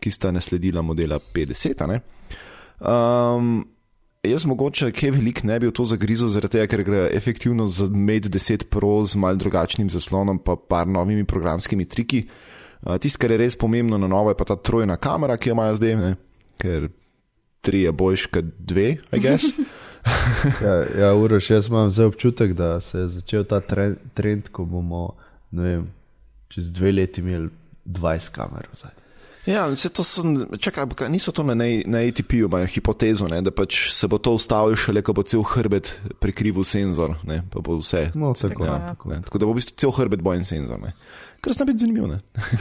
ki 0.00 0.10
sta 0.10 0.32
nasledila 0.32 0.82
modela 0.82 1.20
P10. 1.20 1.82
a 1.84 1.86
ne. 1.92 2.00
Um, 2.80 3.66
jaz 4.22 4.46
mogoče 4.46 4.90
kaj 4.92 5.10
velik 5.10 5.42
ne 5.44 5.58
bi 5.60 5.68
v 5.68 5.74
to 5.74 5.84
zagrizel, 5.88 6.28
zaradi 6.32 6.58
tega, 6.58 6.68
ker 6.70 6.84
gre 6.86 7.08
efektivno 7.14 7.66
za 7.70 7.88
Mate 7.88 8.28
10 8.28 8.68
Pro 8.70 9.04
z 9.06 9.16
mal 9.16 9.36
drugačnim 9.36 9.90
zaslonom, 9.90 10.38
pa 10.38 10.56
par 10.56 10.86
novimi 10.86 11.24
programskimi 11.24 11.84
triki. 11.88 12.26
Tisto, 13.00 13.18
kar 13.18 13.34
je 13.34 13.38
res 13.42 13.56
pomembno 13.58 13.98
na 13.98 14.06
novo, 14.06 14.30
je 14.30 14.38
pa 14.38 14.46
ta 14.46 14.56
trojna 14.56 14.96
kamera, 14.96 15.36
ki 15.36 15.50
jo 15.50 15.58
imajo 15.58 15.76
zdaj, 15.76 15.96
ne? 15.98 16.14
ker 16.58 16.88
tri 17.62 17.84
je 17.86 17.92
boljš 17.92 18.26
kot 18.34 18.54
dve, 18.58 18.96
I 19.12 19.20
guess. 19.20 19.54
ja, 20.64 20.74
ja 20.98 21.14
Uroš, 21.14 21.50
jaz 21.50 21.68
imam 21.68 21.90
zdaj 21.90 22.06
občutek, 22.06 22.52
da 22.52 22.80
se 22.80 22.98
je 22.98 23.08
začel 23.08 23.44
ta 23.44 23.60
trend, 23.60 23.96
trend 24.14 24.48
ko 24.52 24.64
bomo, 24.64 25.16
ne 25.50 25.62
vem, 25.62 25.86
čez 26.48 26.70
dve 26.72 26.92
leti 26.92 27.20
imeli 27.20 27.50
20 27.84 28.32
kamer. 28.34 28.68
Vzaj. 28.72 28.90
Ja, 29.48 29.62
vse 29.72 29.88
to 29.88 30.04
so, 30.04 30.20
čakaj, 30.60 30.84
kaj, 30.92 31.08
niso 31.08 31.32
to 31.32 31.40
na, 31.46 31.54
na 31.88 31.98
ATP-ju, 32.04 32.50
imajo 32.50 32.68
hipotezo, 32.68 33.28
ne, 33.32 33.38
da 33.40 33.48
pač 33.54 33.78
se 33.94 34.04
bo 34.10 34.18
to 34.20 34.34
ustavilo 34.36 34.76
šele, 34.76 35.00
ko 35.00 35.14
bo 35.16 35.24
cel 35.24 35.40
hrbet 35.40 35.88
prekrivil 36.20 36.66
senzor, 36.68 37.14
ne, 37.24 37.40
pa 37.48 37.62
bo 37.64 37.78
vse. 37.80 38.10
No, 38.12 38.34
tako, 38.36 38.66
Ja, 38.66 38.74
ja, 38.74 38.90
tako, 38.92 39.08
ne, 39.08 39.22
tako 39.24 39.40
da 39.40 39.48
bo 39.48 39.54
v 39.54 39.60
bistvu 39.62 39.78
cel 39.80 39.94
hrbet 39.96 40.20
bojen 40.20 40.44
senzor. 40.44 40.76
Ne. 40.82 40.92
Kar 41.40 41.56
zna 41.56 41.64
biti 41.70 41.86
zanimivo. 41.86 42.18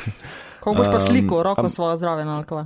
Ko 0.63 0.73
boš 0.73 0.87
pa 0.87 0.99
Um, 0.99 1.03
sliko, 1.03 1.41
roko 1.43 1.65
am- 1.65 1.69
svojo 1.69 1.95
zdrave 1.99 2.23
nalkova. 2.23 2.63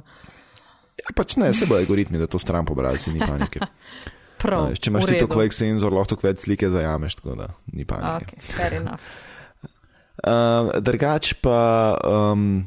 Ja, 1.01 1.15
pač 1.17 1.35
ne, 1.41 1.49
se 1.53 1.65
bo 1.65 1.79
algoritmi, 1.81 2.21
da 2.21 2.29
to 2.29 2.37
stran 2.37 2.65
pobrali, 2.65 3.01
si 3.01 3.09
ni 3.09 3.19
panike. 3.19 3.65
Prav. 4.41 4.69
Veš, 4.69 4.79
če 4.81 4.89
imaš 4.89 5.05
ti 5.05 5.17
tako 5.17 5.37
velik 5.37 5.53
senzor, 5.53 5.93
lahko 5.93 6.13
tako 6.13 6.29
več 6.29 6.45
slike 6.45 6.69
zajameš, 6.69 7.17
tako 7.21 7.35
da 7.41 7.49
ni 7.73 7.85
panike. 7.89 8.37
Okay, 8.37 8.53
fair 8.53 8.77
enough. 8.83 9.01
Uh, 10.21 10.67
drugač 10.85 11.31
pa, 11.41 11.97
um, 12.05 12.61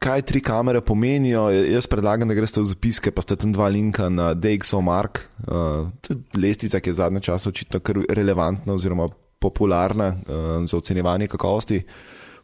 kaj 0.00 0.22
tri 0.22 0.40
kamere 0.40 0.80
pomenijo, 0.80 1.50
jaz 1.50 1.86
predlagam, 1.86 2.28
da 2.28 2.34
greste 2.34 2.62
v 2.62 2.70
zapiske, 2.72 3.12
pa 3.12 3.22
ste 3.22 3.36
tam 3.36 3.52
dva 3.52 3.68
linka 3.68 4.08
na 4.08 4.32
DxOMark, 4.34 5.20
uh, 5.44 5.90
to 6.00 6.14
je 6.14 6.40
lestvica, 6.40 6.80
ki 6.80 6.90
je 6.90 6.96
zadnje 7.02 7.20
čase 7.28 7.48
očitno 7.52 7.82
kar 7.84 8.00
relevantna 8.08 8.74
oziroma 8.74 9.10
popularna 9.40 10.08
uh, 10.08 10.48
za 10.64 10.80
ocenjevanje 10.80 11.28
kakovosti 11.28 11.82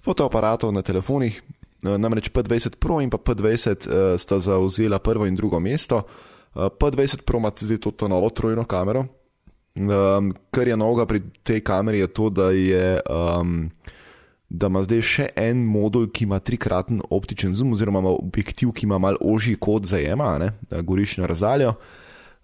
fotoaparatov 0.04 0.72
na 0.72 0.82
telefonih. 0.82 1.40
Uh, 1.84 1.96
namreč 1.96 2.28
P20 2.30 2.76
Pro 2.80 3.00
in 3.00 3.10
pa 3.10 3.18
P20 3.18 3.88
uh, 3.88 4.20
sta 4.20 4.40
zauzela 4.40 4.98
prvo 4.98 5.26
in 5.26 5.36
drugo 5.36 5.60
mesto. 5.60 6.02
Uh, 6.54 6.68
P20 6.68 7.24
Pro 7.24 7.40
ima 7.40 7.52
zdaj 7.56 7.80
to, 7.80 7.90
to 7.90 8.08
novo 8.08 8.30
trojno 8.30 8.64
kamero. 8.64 9.06
Um, 9.76 10.32
kar 10.50 10.68
je 10.68 10.76
novega 10.76 11.06
pri 11.06 11.20
tej 11.42 11.60
kameri, 11.60 12.04
je 12.04 12.06
to, 12.06 12.30
da 12.30 12.50
je. 12.50 13.00
Um, 13.08 13.70
da 14.48 14.70
ima 14.70 14.82
zdaj 14.86 15.02
še 15.02 15.26
en 15.36 15.64
modul, 15.66 16.06
ki 16.12 16.24
ima 16.24 16.38
trikraten 16.38 17.00
optičen 17.10 17.54
zoom, 17.54 17.72
oziroma 17.74 18.02
ima 18.04 18.12
objektiv, 18.14 18.70
ki 18.76 18.86
ima 18.86 18.98
malo 19.02 19.18
ožji 19.20 19.56
kot 19.60 19.88
zajema, 19.90 20.36
ne, 20.38 20.52
da 20.70 20.82
goriš 20.86 21.16
na 21.18 21.30
razdaljo. 21.30 21.74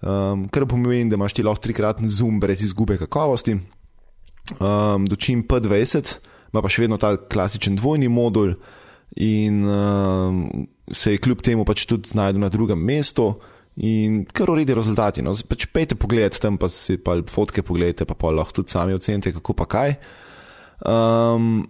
Um, 0.03 0.49
kar 0.51 0.67
pomeni, 0.67 1.11
da 1.11 1.19
imaš 1.19 1.37
ti 1.39 1.45
lahko 1.47 1.63
trikraten 1.63 2.11
zoom 2.11 2.41
brez 2.43 2.65
izgube 2.67 2.99
kakovosti. 2.99 3.55
Um, 4.59 5.07
dočim 5.07 5.45
P20 5.47 6.17
ima 6.53 6.61
pa 6.61 6.69
še 6.69 6.83
vedno 6.85 6.99
ta 7.01 7.15
klasičen 7.17 7.79
dvojni 7.79 8.11
modul 8.13 8.57
in 9.23 9.63
um, 9.65 10.67
se 10.91 11.15
je 11.15 11.21
kljub 11.23 11.41
temu 11.45 11.65
pač 11.69 11.87
tudi 11.87 12.11
znašel 12.11 12.41
na 12.43 12.51
drugem 12.53 12.83
mestu. 12.83 13.33
In 13.77 14.25
kar 14.29 14.51
uredi 14.53 14.75
rezultati. 14.77 15.23
No. 15.25 15.33
Pač 15.49 15.65
pejte 15.73 15.97
pogled 15.97 16.37
tam, 16.37 16.59
pa 16.61 16.69
si 16.69 16.99
pa 17.01 17.15
fotke 17.25 17.63
pogledajte, 17.65 18.05
pa, 18.05 18.13
pa 18.19 18.33
lahko 18.35 18.61
tudi 18.61 18.75
sami 18.75 18.93
ocenite, 18.93 19.33
kako 19.33 19.55
pa 19.57 19.65
kaj. 19.65 19.95
Um, 20.85 21.63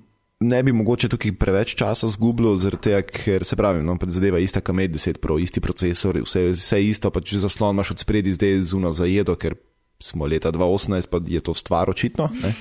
ne 0.42 0.62
bi 0.62 0.72
mogoče 0.72 1.08
tukaj 1.12 1.34
preveč 1.38 1.74
časa 1.78 2.08
zgubljal, 2.12 2.58
tega, 2.82 3.02
ker 3.06 3.44
se 3.44 3.56
pravi, 3.56 3.82
no, 3.84 3.96
zadeva 4.08 4.40
ista 4.42 4.60
kamet 4.60 4.92
10 4.94 5.20
Pro, 5.22 5.38
isti 5.38 5.60
procesor, 5.60 6.20
vse, 6.24 6.50
vse 6.56 6.80
isto, 6.84 7.10
pač 7.10 7.34
zaslon 7.42 7.76
imaš 7.76 7.94
od 7.96 8.04
spredi 8.04 8.32
zdaj 8.32 8.60
zuno 8.72 8.92
za 8.92 9.08
jedo, 9.08 9.36
ker 9.36 9.56
smo 10.02 10.26
leta 10.26 10.52
2018, 10.52 11.10
pa 11.10 11.20
je 11.26 11.40
to 11.40 11.54
stvar 11.54 11.90
očitno, 11.90 12.30
ne, 12.42 12.54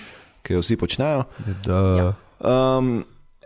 ki 0.46 0.58
jo 0.58 0.66
vsi 0.66 0.78
počnejo. 0.78 1.26
Da, 1.66 1.82
Ja. 1.98 2.12
Um, 2.42 3.04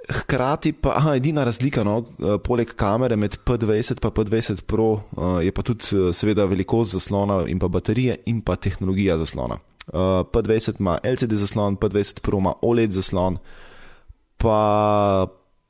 hkrati 0.10 0.72
pa, 0.74 0.94
aha, 0.96 1.16
edina 1.16 1.44
razlika, 1.44 1.84
no, 1.84 1.98
eh, 2.00 2.38
poleg 2.44 2.72
kamere 2.78 3.16
med 3.16 3.38
P20 3.46 3.92
in 3.92 4.12
P20 4.12 4.62
Pro 4.62 4.92
uh, 4.94 5.40
je 5.44 5.52
pa 5.52 5.62
tudi 5.62 5.86
eh, 5.92 6.14
seveda 6.14 6.46
velikost 6.46 6.92
zaslona 6.92 7.44
in 7.48 7.60
pa 7.60 7.68
baterije 7.68 8.18
in 8.26 8.42
pa 8.42 8.56
tehnologija 8.56 9.18
zaslona. 9.18 9.58
Uh, 9.88 10.26
P20 10.34 10.80
ima 10.80 10.98
LCD 11.04 11.34
zaslon, 11.34 11.78
P20 11.78 12.22
Pro 12.22 12.38
ima 12.38 12.54
OLED 12.62 12.92
zaslon, 12.92 13.38
pa 14.46 15.26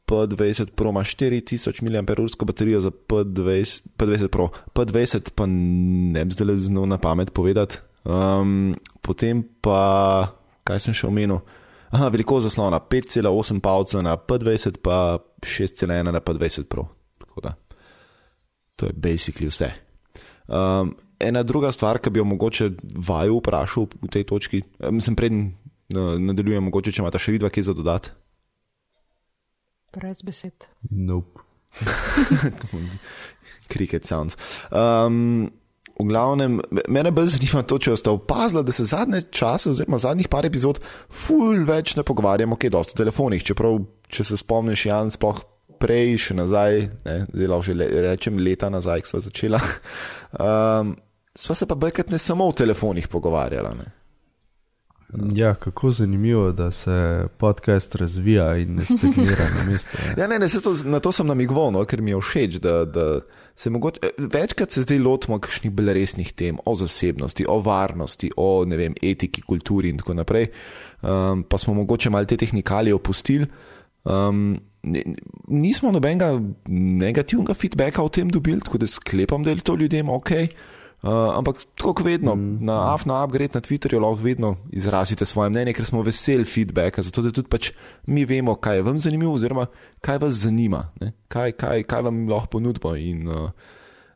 P20 0.08 0.76
Pro 0.76 0.90
ima 0.90 1.00
4000 1.00 1.82
mAh 1.82 2.46
baterijo 2.48 2.82
za 2.82 2.92
P20, 2.92 3.88
P20 3.98 4.28
Pro, 4.28 4.50
P20 4.74 5.32
pa 5.36 5.46
ne 5.46 6.26
bi 6.26 6.32
zdaj 6.32 6.58
znal 6.58 6.88
na 6.88 6.98
pamet 6.98 7.34
povedati. 7.34 7.78
Um, 8.04 8.76
potem 9.02 9.44
pa, 9.62 10.36
kaj 10.64 10.80
sem 10.80 10.94
še 10.94 11.08
omenil? 11.08 11.40
Aha, 11.90 12.10
veliko 12.14 12.42
zaslona, 12.44 12.78
5,8 12.80 13.62
palca 13.64 14.02
na 14.04 14.18
P20, 14.18 14.82
pa 14.84 15.18
6,1 15.42 16.12
na 16.12 16.20
P20 16.20 16.68
Pro. 16.70 16.86
Tako 17.18 17.42
da, 17.42 17.56
to 18.76 18.92
je 18.92 18.94
basically 18.94 19.50
vse. 19.50 19.72
Um, 20.46 20.94
ena 21.20 21.44
druga 21.44 21.72
stvar, 21.72 21.98
ki 21.98 22.12
bi 22.12 22.22
jo 22.22 22.28
mogoče 22.28 22.70
vaju 23.08 23.40
vprašal 23.40 23.88
v 24.04 24.12
tej 24.12 24.28
točki, 24.28 24.62
eh, 24.62 24.92
mislim, 24.92 25.16
preden 25.16 25.48
uh, 25.96 26.20
nadaljujem, 26.20 26.68
mogoče 26.70 26.92
če 26.92 27.02
imate 27.02 27.24
še 27.24 27.40
vidva, 27.40 27.50
kaj 27.50 27.72
za 27.72 27.78
dodati. 27.78 28.14
Brez 29.96 30.22
besed. 30.28 30.68
nope. 30.92 31.40
Cricket 33.68 34.06
sounds. 34.06 34.38
Um, 34.72 35.50
v 36.00 36.06
glavnem, 36.08 36.60
me- 36.72 36.84
mene 36.92 37.12
bolj 37.16 37.34
zanima 37.38 37.64
to, 37.64 37.80
če 37.80 37.96
ste 37.98 38.12
opazili, 38.14 38.64
da 38.68 38.72
se 38.76 38.86
zadnje 38.86 39.22
čase, 39.32 39.72
oziroma 39.72 39.98
zadnjih 39.98 40.28
par 40.30 40.46
epizod, 40.46 40.80
ful 41.10 41.64
več 41.66 41.96
ne 41.96 42.04
pogovarjamo, 42.04 42.58
kaj 42.60 42.74
dosti 42.76 42.96
o 42.98 43.02
telefonih. 43.02 43.44
Čeprav, 43.48 43.80
če 44.12 44.28
se 44.28 44.38
spomniš, 44.38 44.86
Jan, 44.90 45.12
spoh 45.16 45.40
prej, 45.82 46.18
še 46.28 46.38
nazaj, 46.38 46.86
ne, 47.08 47.16
lahko 47.48 47.66
že 47.70 47.74
le, 47.76 47.88
rečem 48.06 48.38
leta 48.40 48.70
nazaj, 48.72 49.04
ko 49.06 49.16
smo 49.16 49.24
začela. 49.30 49.62
Um, 50.36 50.90
sva 51.32 51.56
se 51.56 51.64
pa 51.64 51.78
bekrat 51.80 52.10
ne 52.12 52.18
samo 52.20 52.44
o 52.50 52.52
telefonih 52.52 53.06
pogovarjala. 53.08 53.70
Ne. 53.80 53.86
Ja, 55.14 55.54
kako 55.56 55.92
zanimivo, 55.92 56.52
da 56.52 56.72
se 56.72 57.28
podcast 57.38 57.96
razvija 57.96 58.58
in 58.58 58.76
ne 58.76 58.86
stagnira 58.86 59.46
na 59.58 59.72
mestu. 59.72 59.98
Ja. 60.08 60.14
Ja, 60.22 60.28
ne, 60.28 60.40
ne, 60.40 60.48
to, 60.64 60.74
na 60.86 61.00
to 61.00 61.12
sem 61.12 61.28
namigoval, 61.28 61.72
no, 61.72 61.84
ker 61.86 62.02
mi 62.02 62.12
je 62.12 62.20
všeč, 62.22 62.58
da, 62.60 62.86
da 62.86 63.20
se 63.56 63.70
mogoče, 63.70 64.00
eh, 64.04 64.28
večkrat 64.34 64.72
se 64.72 64.82
zdaj 64.82 65.00
lotimo 65.00 65.40
kakšnih 65.40 65.72
bolj 65.72 65.94
resnih 65.94 66.34
tem, 66.34 66.58
o 66.66 66.76
zasebnosti, 66.76 67.46
o 67.50 67.60
varnosti, 67.62 68.32
o 68.38 68.66
vem, 68.66 68.98
etiki, 69.02 69.42
kulturi 69.46 69.94
in 69.94 70.02
tako 70.02 70.18
naprej, 70.18 70.50
um, 71.02 71.44
pa 71.44 71.58
smo 71.58 71.74
mogoče 71.74 72.10
malo 72.10 72.26
te 72.26 72.38
tehnikalije 72.38 72.96
opustili. 72.96 73.48
Um, 74.04 74.58
nismo 75.48 75.92
nobenega 75.92 76.40
negativnega 76.68 77.54
feedbacka 77.54 78.04
o 78.04 78.10
tem 78.10 78.30
dobili, 78.30 78.62
tako 78.62 78.78
da 78.78 78.88
sklepam, 78.88 79.44
da 79.44 79.50
je 79.54 79.64
to 79.66 79.76
ljudem 79.76 80.10
ok. 80.10 80.32
Uh, 80.32 80.75
ampak 81.12 81.62
tako 81.78 82.04
vedno, 82.04 82.36
mm. 82.36 82.66
na 82.66 82.94
AF, 82.94 83.06
na 83.06 83.20
upgrade, 83.24 83.54
na 83.54 83.62
Twitterju 83.62 84.02
lahko 84.02 84.24
vedno 84.24 84.56
izrazite 84.74 85.26
svoje 85.26 85.50
mnenje, 85.50 85.76
ker 85.78 85.86
smo 85.86 86.02
veseli 86.02 86.46
feedbacka, 86.46 87.04
zato 87.06 87.22
da 87.22 87.32
tudi 87.32 87.50
pač 87.52 87.72
mi 88.10 88.26
vemo, 88.26 88.56
kaj 88.56 88.80
je 88.80 88.86
vam 88.88 89.00
zanimivo, 89.00 89.36
oziroma 89.38 89.68
kaj 90.02 90.18
vas 90.24 90.34
zanima, 90.34 90.90
ne? 91.02 91.12
kaj, 91.28 91.54
kaj, 91.62 91.84
kaj 91.86 92.06
vam 92.10 92.26
lahko 92.30 92.58
ponudimo. 92.58 92.96
In, 92.98 93.28
uh, 93.30 93.52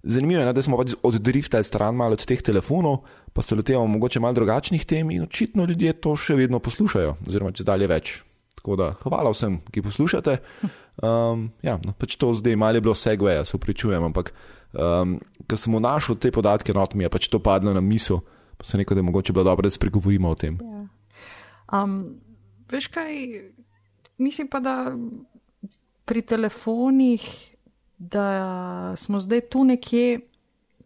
zanimivo 0.04 0.42
je, 0.42 0.46
ne, 0.50 0.54
da 0.54 0.62
smo 0.66 0.80
pač 0.82 0.96
oddriftali 1.04 1.64
stran 1.64 1.96
malo 1.96 2.18
od 2.18 2.26
teh 2.26 2.42
telefonov, 2.42 3.04
pa 3.34 3.46
se 3.46 3.56
lotevamo 3.56 3.88
mogoče 3.88 4.20
malo 4.20 4.34
drugačnih 4.34 4.86
tem 4.86 5.12
in 5.12 5.24
očitno 5.30 5.70
ljudje 5.70 5.94
to 6.02 6.16
še 6.18 6.40
vedno 6.40 6.60
poslušajo, 6.60 7.16
oziroma 7.28 7.54
če 7.54 7.68
dalje 7.68 7.88
več. 7.92 8.14
Tako 8.60 8.76
da 8.76 8.94
hvala 9.04 9.32
vsem, 9.32 9.62
ki 9.72 9.86
poslušate. 9.86 10.40
Um, 11.00 11.48
ja, 11.64 11.78
no, 11.80 11.94
pač 11.96 12.18
to 12.20 12.34
zdaj 12.36 12.58
malo 12.60 12.76
je 12.76 12.84
bilo 12.84 12.96
segway, 12.98 13.40
se 13.46 13.56
upričujem, 13.56 14.04
ampak 14.10 14.34
um, 14.74 15.20
ko 15.50 15.58
sem 15.58 15.74
v 15.74 15.82
našel 15.82 16.18
te 16.22 16.32
podatke, 16.32 16.74
not 16.74 16.94
mi 16.94 17.04
je 17.04 17.10
pač 17.10 17.30
to 17.30 17.40
padlo 17.42 17.74
na 17.74 17.82
misel, 17.82 18.22
pa 18.58 18.68
sem 18.68 18.82
rekel, 18.82 18.98
da 18.98 19.04
je 19.04 19.10
mogoče 19.10 19.34
bilo 19.34 19.48
dobro, 19.48 19.66
da 19.66 19.74
spregovorimo 19.74 20.30
o 20.30 20.36
tem. 20.36 20.60
Um, 21.74 22.20
veš 22.70 22.90
kaj, 22.94 23.14
mislim 24.18 24.50
pa, 24.52 24.60
da 24.60 24.94
pri 26.06 26.22
telefonih, 26.22 27.26
da 27.98 28.94
smo 28.98 29.20
zdaj 29.20 29.42
tu 29.52 29.64
nekje, 29.64 30.22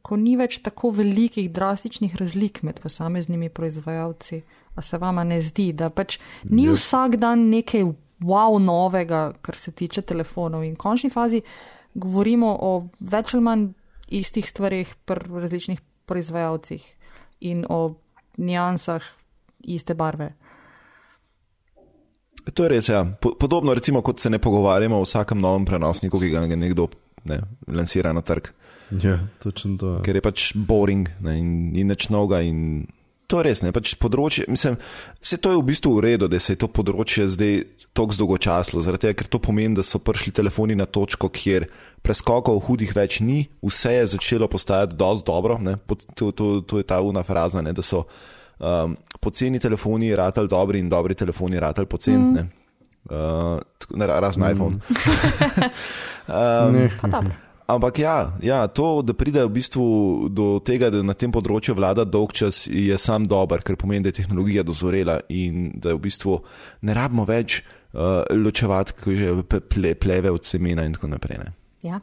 ko 0.04 0.18
ni 0.20 0.36
več 0.36 0.60
tako 0.60 0.92
velikih 0.92 1.48
drastičnih 1.52 2.16
razlik 2.20 2.60
med 2.64 2.82
posameznimi 2.84 3.48
proizvajalci. 3.50 4.42
A 4.76 4.82
se 4.82 4.98
vama 4.98 5.24
ne 5.24 5.38
zdi, 5.42 5.70
da 5.74 5.90
pač 5.94 6.18
ni 6.50 6.66
Ja. 6.66 6.74
vsak 6.74 7.16
dan 7.22 7.48
nekaj 7.50 7.86
wow 8.20 8.58
novega, 8.60 9.34
kar 9.42 9.56
se 9.56 9.72
tiče 9.72 10.02
telefonov 10.02 10.64
in 10.64 10.74
v 10.74 10.82
končni 10.82 11.10
fazi 11.14 11.44
govorimo 11.94 12.58
o 12.60 12.72
več 13.00 13.34
ali 13.34 13.44
manj 13.44 13.68
istih 14.14 14.50
stvarih 14.50 14.96
pri 15.06 15.42
različnih 15.42 15.82
proizvajalcih 16.06 16.84
in 17.42 17.66
o 17.70 17.96
nijansah 18.38 19.04
iste 19.60 19.94
barve. 19.94 20.34
To 22.54 22.66
je 22.66 22.70
res, 22.70 22.90
ja. 22.90 23.06
Po, 23.22 23.32
podobno 23.40 23.74
recimo, 23.74 24.02
kot 24.02 24.20
se 24.20 24.30
ne 24.30 24.40
pogovarjamo 24.40 24.98
o 25.00 25.06
vsakem 25.06 25.40
novem 25.40 25.66
prenosniku, 25.66 26.20
ki 26.20 26.30
ga 26.30 26.44
nekdo 26.44 26.90
ne, 27.24 27.40
lansira 27.72 28.12
na 28.14 28.22
trg, 28.22 28.50
ja, 29.04 29.20
točno 29.44 29.78
to. 29.80 29.94
ker 30.04 30.20
je 30.20 30.22
pač 30.22 30.50
boring 30.56 31.08
ne, 31.24 31.38
in, 31.40 31.54
in 31.80 31.88
nič 31.88 32.10
novega. 32.12 32.42
In 32.44 32.84
to 33.34 33.42
je 33.42 33.48
res, 33.48 33.64
ne, 33.66 33.72
pač 33.74 33.96
področje, 33.98 34.46
mislim, 34.46 34.76
se 35.18 35.40
to 35.42 35.56
je 35.56 35.58
v 35.58 35.66
bistvu 35.66 35.96
v 35.96 36.04
redu, 36.06 36.28
da 36.30 36.38
se 36.38 36.54
je 36.54 36.60
to 36.62 36.68
področje 36.70 37.26
zdaj 37.34 37.56
tako 37.98 38.14
zdolgočaslo, 38.14 38.84
zaradi 38.86 39.08
tega, 39.08 39.18
ker 39.24 39.30
to 39.34 39.40
pomeni, 39.42 39.74
da 39.80 39.86
so 39.86 39.98
prišli 39.98 40.36
telefoni 40.38 40.78
na 40.78 40.86
točko, 40.86 41.32
kjer 41.34 41.66
preskokov 42.06 42.62
hudih 42.68 42.94
več 42.94 43.24
ni, 43.26 43.48
vse 43.66 43.96
je 43.96 44.12
začelo 44.14 44.46
postajati 44.54 44.98
dosti 45.00 45.26
dobro, 45.26 45.58
ne, 45.66 45.80
to, 46.14 46.30
to, 46.30 46.50
to 46.62 46.82
je 46.84 46.86
ta 46.86 47.00
una 47.02 47.26
fraza, 47.26 47.64
ne, 47.66 47.74
da 47.74 47.86
so 47.86 48.04
um, 48.06 48.94
poceni 49.18 49.62
telefoni 49.64 50.14
ratali 50.14 50.52
dobri 50.52 50.84
in 50.84 50.92
dobri 50.94 51.18
telefoni 51.18 51.62
ratali 51.64 51.90
poceni. 51.90 52.38
Mm. 52.38 52.52
Uh, 53.10 53.58
ne, 53.98 54.08
razen 54.14 54.46
mm. 54.46 54.54
iPhone. 54.54 54.78
um, 56.30 56.78
Ne, 56.78 56.86
Pa 57.02 57.10
dobro. 57.18 57.34
Ampak 57.68 58.00
ja, 58.00 58.34
ja, 58.44 58.68
to, 58.68 59.02
da 59.02 59.14
pride 59.16 59.46
v 59.46 59.52
bistvu 59.56 59.86
do 60.30 60.60
tega, 60.60 60.90
da 60.92 61.00
na 61.06 61.16
tem 61.16 61.32
področju 61.32 61.78
vlada 61.78 62.04
dolg 62.04 62.34
čas, 62.36 62.66
je 62.68 62.96
sam 63.00 63.24
dober, 63.30 63.64
ker 63.64 63.78
pomeni, 63.80 64.04
da 64.04 64.12
je 64.12 64.20
tehnologija 64.20 64.66
dozorela 64.68 65.22
in 65.32 65.72
da 65.80 65.96
v 65.96 66.02
bistvu 66.04 66.42
ne 66.84 66.96
rabimo 66.98 67.24
več 67.30 67.62
uh, 67.64 68.26
ločevati, 68.36 68.98
ko 69.00 69.16
že 69.16 69.32
ple, 69.72 69.94
pleve 69.96 70.34
od 70.34 70.44
semena 70.44 70.84
in 70.84 70.98
tako 70.98 71.14
naprej. 71.14 71.40
Ne. 71.40 71.54
Ja. 71.88 72.02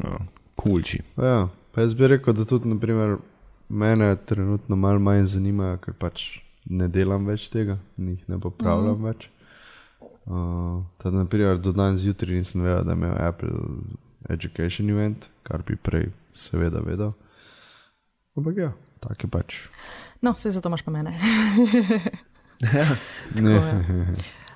Uh, 0.00 0.24
kulči. 0.56 1.02
Ja, 1.20 1.50
pa 1.76 1.84
jaz 1.84 1.92
bi 1.98 2.08
rekel, 2.14 2.36
da 2.36 2.48
tudi 2.48 2.72
naprimer, 2.72 3.18
mene 3.68 4.14
trenutno 4.24 4.80
malo 4.80 5.02
manj 5.04 5.28
zanimajo, 5.36 5.82
ker 5.84 5.98
pač 6.00 6.24
ne 6.64 6.88
delam 6.88 7.28
več 7.28 7.50
tega, 7.52 7.76
njih 8.00 8.24
ne 8.32 8.40
popravljam 8.40 8.96
mm. 8.96 9.10
več. 9.10 9.28
Uh, 10.26 10.80
Tudi, 10.98 11.14
naprimer, 11.20 11.60
do 11.62 11.70
danes 11.76 12.00
zjutraj 12.02 12.40
nisem 12.40 12.64
vedel, 12.64 12.82
da 12.88 12.96
ima 12.96 13.12
Apple 13.28 13.52
Education 14.28 14.90
Event, 14.90 15.28
kar 15.42 15.62
bi 15.66 15.76
prej 15.76 16.10
seveda 16.32 16.82
vedel. 16.84 17.12
Ampak 18.36 18.56
ja, 18.56 18.72
tak 19.00 19.24
je 19.24 19.30
pač. 19.30 19.60
No, 20.20 20.34
vse 20.36 20.50
zato 20.50 20.68
imaš 20.68 20.82
pa 20.82 20.94
mene. 20.94 21.16
Ne. 23.36 23.52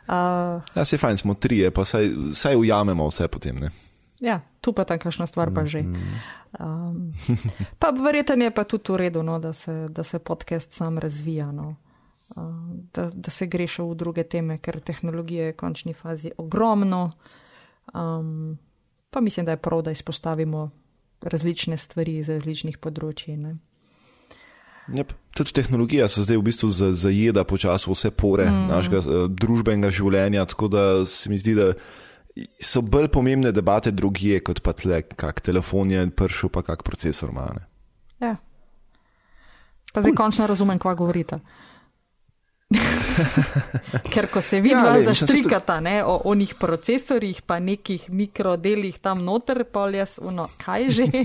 uh, 0.08 0.62
Ja, 0.74 0.84
se 0.88 0.96
fajn, 0.96 1.18
smo 1.20 1.34
trije, 1.36 1.68
pa 1.70 1.84
saj, 1.84 2.08
saj 2.32 2.56
ujamemo 2.56 3.04
vse 3.10 3.28
potem. 3.28 3.58
Ne? 3.60 3.68
ja, 4.20 4.40
tu 4.60 4.72
pa 4.72 4.84
ta 4.84 5.00
kakšna 5.00 5.26
stvar 5.26 5.50
pa 5.50 5.64
že. 5.64 5.80
Um, 6.60 7.12
pa 7.80 7.90
verjetno 7.90 8.44
je 8.44 8.52
pa 8.52 8.64
tudi 8.64 8.92
v 8.92 8.96
redu, 8.96 9.22
no, 9.22 9.38
da, 9.40 9.52
se, 9.52 9.88
da 9.88 10.04
se 10.04 10.18
podcast 10.18 10.72
sam 10.72 10.98
razvija. 10.98 11.52
No. 11.52 11.76
Uh, 12.36 12.44
da, 12.94 13.10
da 13.10 13.30
se 13.30 13.46
gre 13.46 13.66
še 13.66 13.82
v 13.82 13.96
druge 13.96 14.24
teme, 14.28 14.60
ker 14.60 14.80
tehnologije 14.80 15.50
je 15.50 15.52
v 15.52 15.56
končni 15.56 15.94
fazi 15.96 16.30
ogromno. 16.36 17.12
Um, 17.94 18.58
pa 19.10 19.20
mislim, 19.20 19.46
da 19.46 19.52
je 19.52 19.62
prav, 19.62 19.82
da 19.82 19.90
izpostavimo 19.90 20.70
različne 21.20 21.76
stvari 21.76 22.16
iz 22.16 22.28
različnih 22.28 22.78
področji. 22.78 23.36
Ne? 23.36 23.56
Yep. 24.90 25.12
Tudi 25.36 25.52
tehnologija 25.54 26.08
se 26.08 26.22
zdaj 26.22 26.36
v 26.36 26.42
bistvu 26.42 26.70
za- 26.70 26.92
zajeda 26.92 27.44
počasi 27.44 27.90
vse 27.90 28.10
pore 28.10 28.48
mm. 28.50 28.66
našega 28.70 28.98
uh, 28.98 29.26
družbenega 29.30 29.90
življenja, 29.90 30.44
tako 30.46 30.68
da 30.68 31.06
se 31.06 31.30
mi 31.30 31.38
zdi, 31.38 31.54
da 31.54 31.72
so 32.62 32.82
bolj 32.82 33.08
pomembne 33.08 33.52
debate 33.52 33.90
drugje, 33.90 34.40
kot 34.40 34.62
pa 34.62 34.72
tle, 34.72 35.02
kak 35.02 35.40
telefon 35.40 35.90
je 35.90 36.06
prišel, 36.10 36.50
pa 36.50 36.62
kak 36.62 36.82
procesor 36.82 37.30
ima. 37.30 37.50
ne. 37.54 37.66
Ja. 38.20 38.36
Pa 39.92 40.02
zdaj 40.02 40.14
končno 40.14 40.46
razumem, 40.46 40.78
kva 40.78 40.94
govorite. 40.94 41.40
Ker 44.12 44.26
ko 44.26 44.40
se 44.40 44.56
Ja, 44.56 44.62
ne, 44.92 44.98
ja, 45.00 45.14
se 45.14 45.26
zaštrikata 45.26 45.80
ne, 45.80 46.04
o 46.04 46.20
onih 46.24 46.54
procesorjih, 46.54 47.42
pa 47.42 47.58
nekih 47.58 48.10
mikrodelih 48.10 48.98
tam 48.98 49.24
noter, 49.24 49.64
pa 49.64 49.88
jaz, 49.90 50.18
ono, 50.22 50.48
kaj 50.64 50.90
že. 50.90 51.06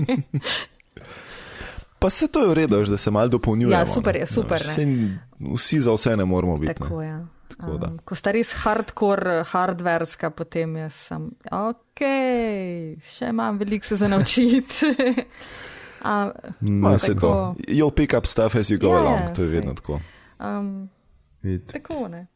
Pa 1.98 2.10
se 2.10 2.28
to 2.28 2.42
je 2.42 2.48
v 2.48 2.54
redu, 2.54 2.84
da 2.84 2.96
se 2.96 3.10
malo 3.10 3.28
dopolnjujemo. 3.28 3.80
Ja, 3.80 3.86
super 3.86 4.16
je, 4.16 4.26
super, 4.26 4.60
Ja, 4.60 4.66
ne. 4.66 4.74
saj 4.74 5.54
Vsi 5.54 5.80
za 5.80 5.92
vse 5.92 6.16
ne 6.16 6.24
moramo 6.24 6.58
biti. 6.58 6.74
Tako 6.74 7.02
je. 7.02 7.26
Tako 7.48 7.78
da. 7.78 7.86
Um, 7.88 7.98
ko 8.04 8.14
sta 8.14 8.30
res 8.32 8.52
hardcore, 8.52 9.44
hardverska, 9.44 10.30
potem 10.30 10.76
jaz 10.76 10.92
sem, 10.92 11.30
ok, 11.50 12.02
še 13.00 13.30
imam 13.30 13.56
veliko 13.58 13.86
se 13.86 13.96
za 13.96 14.08
naučiti. 14.08 14.92
A, 16.02 16.30
Ma, 16.60 16.98
se 16.98 17.14
to. 17.14 17.54
You'll 17.68 17.94
pick 17.94 18.12
up 18.12 18.26
stuff 18.26 18.54
as 18.54 18.68
you 18.70 18.76
go 18.78 18.92
Ja, 18.92 18.98
along, 19.00 19.20
ja, 19.20 19.32
to 19.34 19.42
je 19.42 19.48
vedno 19.48 19.74
tako. 19.74 20.00
um, 20.38 20.88
Vid. 21.46 21.70
tako 21.72 22.08
ne. 22.08 22.26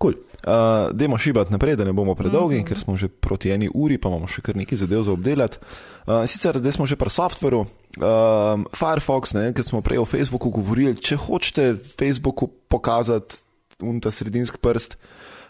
Cool. 0.00 0.14
Uh, 0.16 0.88
dajmo 0.96 1.18
šibati 1.18 1.52
naprej, 1.52 1.76
da 1.76 1.84
ne 1.84 1.92
bomo 1.92 2.14
predolgi, 2.14 2.56
mm 2.56 2.60
-hmm. 2.60 2.68
ker 2.68 2.78
smo 2.78 2.96
že 2.96 3.08
proti 3.08 3.50
eni 3.50 3.68
uri, 3.74 3.98
pa 3.98 4.08
imamo 4.08 4.26
še 4.26 4.40
kar 4.40 4.56
nekaj 4.56 4.78
zadev 4.78 5.02
za 5.02 5.12
obdelati. 5.12 5.58
Uh, 6.06 6.24
sicer 6.26 6.58
zdaj 6.58 6.72
smo 6.72 6.86
že 6.86 6.96
pri 6.96 7.10
softveru. 7.10 7.60
Um, 7.60 8.66
Firefox, 8.72 9.34
ne, 9.34 9.52
ker 9.52 9.64
smo 9.64 9.82
prej 9.82 9.98
o 9.98 10.04
Facebooku 10.04 10.50
govorili, 10.50 10.96
če 10.96 11.16
hočete 11.16 11.76
Facebooku 11.98 12.48
pokazati 12.68 13.36
unta 13.80 14.10
sredinski 14.10 14.58
prst. 14.58 14.96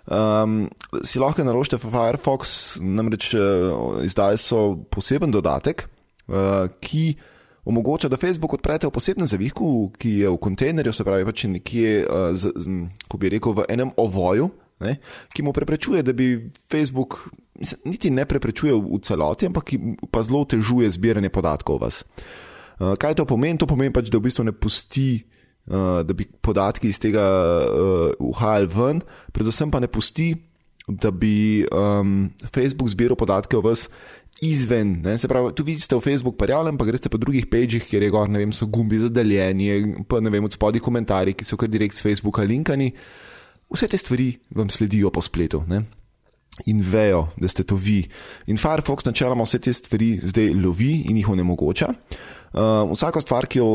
Um, 0.07 0.71
si 1.05 1.19
lahko 1.19 1.45
naložite 1.45 1.77
v 1.77 1.91
Firefox, 1.91 2.77
namreč 2.81 3.35
uh, 3.35 4.05
izdali 4.05 4.39
so 4.39 4.77
poseben 4.91 5.31
dodatek, 5.31 5.87
uh, 6.27 6.67
ki 6.81 7.15
omogoča, 7.65 8.09
da 8.09 8.17
Facebook 8.17 8.55
odprete 8.55 8.89
v 8.89 8.95
posebnem 8.95 9.29
zavihku, 9.29 9.93
ki 9.99 10.11
je 10.25 10.33
v 10.33 10.41
kontejnerju, 10.41 10.93
se 10.93 11.05
pravi, 11.05 11.27
pač 11.29 11.45
nekje, 11.51 11.95
uh, 12.05 12.33
z, 12.33 12.53
z, 12.57 12.77
ko 13.09 13.21
bi 13.21 13.33
rekel, 13.33 13.57
v 13.57 13.67
enem 13.69 13.93
ovoju, 14.01 14.51
ne, 14.81 14.97
ki 15.37 15.45
mu 15.45 15.53
preprečuje, 15.53 16.03
da 16.03 16.13
bi 16.17 16.51
Facebook, 16.73 17.29
mislim, 17.61 17.93
niti 17.93 18.11
ne 18.11 18.25
preprečuje 18.25 18.73
v 18.73 19.01
celoti, 19.05 19.51
ampak 19.51 19.75
pa 20.11 20.25
zelo 20.25 20.45
otežuje 20.47 20.89
zbiranje 20.97 21.29
podatkov 21.29 21.77
o 21.77 21.83
vas. 21.85 22.05
Uh, 22.81 22.97
kaj 22.97 23.21
to 23.21 23.29
pomeni? 23.29 23.61
To 23.61 23.69
pomeni 23.69 23.93
pač, 23.93 24.09
da 24.09 24.17
v 24.17 24.29
bistvu 24.31 24.49
ne 24.49 24.57
pusti, 24.57 25.21
uh, 25.69 26.01
da 26.01 26.17
bi 26.17 26.25
podatki 26.25 26.89
iz 26.89 26.97
tega 27.03 27.27
uh, 27.69 28.15
uhajali 28.17 28.71
ven, 28.73 29.05
predvsem 29.37 29.69
pa 29.69 29.85
ne 29.85 29.91
pusti, 29.93 30.33
da 30.91 31.11
bi 31.11 31.65
um, 31.73 32.31
Facebook 32.55 32.89
zbiral 32.91 33.17
podatke 33.17 33.57
o 33.57 33.61
vas 33.63 33.89
izven. 34.41 35.01
Ne? 35.05 35.19
Se 35.19 35.29
pravi, 35.29 35.53
tu 35.55 35.65
vidite 35.65 35.97
v 35.97 36.01
Facebook 36.01 36.39
prijavljen, 36.39 36.79
pa 36.79 36.85
greste 36.89 37.13
po 37.13 37.19
drugih 37.21 37.47
pageh, 37.51 37.85
kjer 37.85 38.03
je 38.03 38.11
gor, 38.11 38.29
ne 38.31 38.41
vem, 38.43 38.53
so 38.53 38.67
gumbi 38.67 38.99
za 38.99 39.09
deljenje, 39.09 40.05
pa 40.09 40.21
ne 40.21 40.33
vem, 40.33 40.45
od 40.45 40.57
spodaj 40.57 40.81
komentarji, 40.81 41.37
ki 41.37 41.45
so 41.45 41.59
kar 41.61 41.69
direkt 41.69 41.99
z 41.99 42.07
Facebooka 42.07 42.47
linkani. 42.47 42.93
Vse 43.71 43.89
te 43.89 43.99
stvari 43.99 44.33
vam 44.57 44.71
sledijo 44.71 45.13
po 45.15 45.23
spletu. 45.23 45.63
Ne? 45.69 45.85
In 46.67 46.81
vejo, 46.83 47.29
da 47.41 47.49
ste 47.49 47.65
to 47.65 47.77
vi. 47.79 48.03
In 48.51 48.59
Firefox 48.59 49.07
načeloma 49.07 49.47
vse 49.47 49.61
te 49.63 49.73
stvari 49.73 50.17
zdaj 50.23 50.55
lovi 50.55 51.05
in 51.09 51.21
jih 51.21 51.29
onemogoča. 51.29 51.93
Vsako 52.53 53.21
stvar, 53.21 53.47
ki 53.47 53.59
jo 53.59 53.71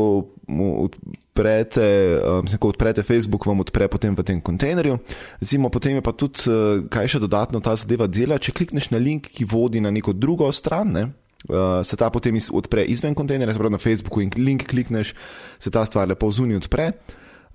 odprete, 0.46 1.84
uh, 2.20 2.42
mislim, 2.42 2.60
ko 2.60 2.68
odprete 2.68 3.02
Facebook, 3.02 3.46
vam 3.46 3.60
odpre 3.60 3.88
potem 3.88 4.16
v 4.16 4.24
tem 4.24 4.40
kontejnerju. 4.40 4.98
Recimo, 5.40 5.70
potem 5.72 5.96
je 5.96 6.02
pa 6.04 6.12
tudi, 6.12 6.44
uh, 6.48 6.84
kaj 6.92 7.16
še 7.16 7.22
dodatno 7.22 7.60
ta 7.60 7.76
zadeva 7.76 8.06
dela. 8.06 8.38
Če 8.38 8.52
klikneš 8.52 8.90
na 8.92 9.00
link, 9.00 9.30
ki 9.32 9.48
vodi 9.48 9.80
na 9.80 9.92
neko 9.92 10.12
drugo 10.12 10.48
stran, 10.52 10.92
ne, 10.92 11.04
uh, 11.48 11.80
se 11.80 11.96
ta 11.96 12.10
potem 12.12 12.36
iz, 12.36 12.50
odpre 12.52 12.84
izven 12.84 13.16
kontejnerja, 13.16 13.56
se 13.56 13.62
pravi 13.62 13.76
na 13.76 13.82
Facebooku 13.82 14.20
in 14.24 14.32
link 14.36 14.68
klikneš, 14.68 15.14
se 15.58 15.72
ta 15.72 15.84
stvar 15.88 16.08
lepo 16.12 16.28
zunaj 16.30 16.64
odpre. 16.64 16.92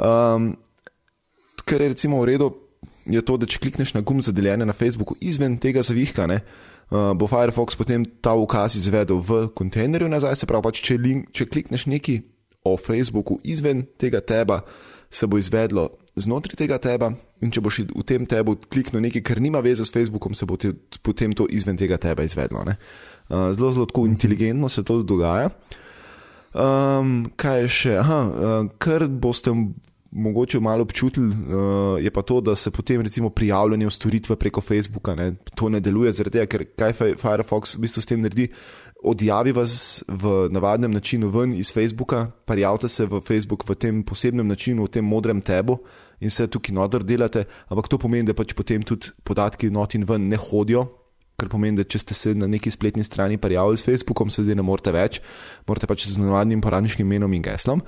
Um, 0.01 0.55
kar 1.65 1.85
je 1.85 1.93
recimo 1.93 2.21
v 2.21 2.33
redu, 2.33 2.49
je 3.05 3.21
to, 3.21 3.37
da 3.37 3.45
če 3.49 3.61
klikneš 3.61 3.93
na 3.93 4.01
gumb 4.01 4.25
za 4.25 4.33
deljenje 4.33 4.65
na 4.65 4.73
Facebooku 4.77 5.17
izven 5.21 5.57
tega 5.61 5.85
zavihka, 5.85 6.25
ne, 6.29 6.41
uh, 6.41 6.70
bo 6.91 7.27
Firefox 7.27 7.77
potem 7.79 8.03
ta 8.19 8.33
ukaz 8.35 8.75
izvedel 8.75 9.23
v 9.23 9.47
kontejnerju 9.55 10.11
nazaj. 10.11 10.35
Se 10.35 10.49
pravi, 10.49 10.65
pač, 10.67 10.81
če, 10.83 10.97
link, 10.99 11.31
če 11.31 11.47
klikneš 11.47 11.87
nekaj 11.87 12.21
o 12.67 12.75
Facebooku 12.77 13.39
izven 13.47 13.85
tega 13.97 14.19
teba, 14.19 14.61
se 15.11 15.27
bo 15.27 15.39
izvedlo 15.39 15.89
znotraj 16.19 16.59
tega 16.59 16.77
teba, 16.83 17.11
in 17.39 17.51
če 17.51 17.61
boš 17.63 17.77
v 17.87 18.03
tem 18.07 18.25
tebu 18.27 18.57
kliknil 18.67 19.01
nekaj, 19.07 19.23
kar 19.23 19.39
nima 19.39 19.61
veze 19.63 19.85
s 19.87 19.93
Facebookom, 19.93 20.35
se 20.35 20.45
bo 20.45 20.57
te, 20.59 20.73
potem 21.03 21.31
to 21.31 21.47
izven 21.47 21.79
tega 21.79 21.97
teba 21.97 22.23
izvedlo. 22.27 22.63
ne. 22.67 22.75
Uh, 23.31 23.51
zelo, 23.55 23.71
zelo 23.71 23.87
tako 23.87 24.05
inteligentno 24.11 24.69
se 24.69 24.83
to 24.83 24.99
dogaja. 25.03 25.49
Um, 26.51 27.31
kaj 27.39 27.61
je 27.63 27.69
še? 27.71 27.93
Aha, 28.01 28.19
uh, 28.27 28.67
kar 28.77 29.07
boste 29.07 29.53
m- 29.55 29.71
mogoče 30.11 30.59
malo 30.59 30.81
občutili, 30.81 31.27
uh, 31.27 32.03
je 32.03 32.11
pa 32.11 32.21
to, 32.21 32.41
da 32.41 32.55
se 32.55 32.71
potem 32.71 33.01
recimo 33.01 33.29
prijavljanje 33.29 33.85
v 33.85 33.91
storitve 33.91 34.35
preko 34.35 34.61
Facebooka 34.61 35.15
ne, 35.15 35.35
to 35.55 35.69
ne 35.69 35.79
deluje, 35.79 36.11
zaradi 36.11 36.39
tega, 36.39 36.45
ker 36.45 36.65
kaj 36.75 36.93
Fi- 36.93 37.15
Firefox 37.15 37.75
v 37.77 37.81
bistvu 37.85 38.01
s 38.01 38.09
tem 38.09 38.21
naredi. 38.21 38.49
Odjavi 39.03 39.51
vas 39.51 40.03
v 40.07 40.49
navadnem 40.53 40.91
načinu 40.91 41.31
ven 41.33 41.53
iz 41.57 41.71
Facebooka, 41.73 42.27
prijavite 42.45 42.87
se 42.87 43.05
v 43.05 43.21
Facebook 43.21 43.65
v 43.69 43.75
tem 43.75 44.03
posebnem 44.03 44.47
načinu, 44.47 44.85
v 44.85 44.93
tem 44.93 45.05
modrem 45.05 45.41
tebu 45.41 45.79
in 46.21 46.29
se 46.29 46.45
tukaj 46.47 46.75
noter 46.75 47.03
delate, 47.03 47.47
ampak 47.67 47.87
to 47.89 47.97
pomeni, 47.97 48.27
da 48.27 48.33
pač 48.37 48.53
potem 48.53 48.83
tudi 48.83 49.09
podatki 49.23 49.71
not 49.73 49.95
in 49.95 50.05
ven 50.05 50.27
ne 50.29 50.37
hodijo, 50.37 50.85
kar 51.39 51.49
pomeni, 51.49 51.81
da 51.81 51.83
če 51.83 52.03
ste 52.03 52.13
se 52.13 52.35
na 52.37 52.45
neki 52.45 52.69
spletni 52.69 53.03
strani 53.03 53.41
prijavili 53.41 53.77
s 53.77 53.87
Facebookom, 53.87 54.29
se 54.29 54.45
zdaj 54.45 54.59
ne 54.59 54.65
morete 54.65 54.93
več, 54.93 55.17
morate 55.65 55.89
pač 55.89 56.05
z 56.05 56.21
navadnim 56.21 56.61
uporabniškim 56.61 57.07
imenom 57.07 57.33
in 57.33 57.41
geslom. 57.41 57.81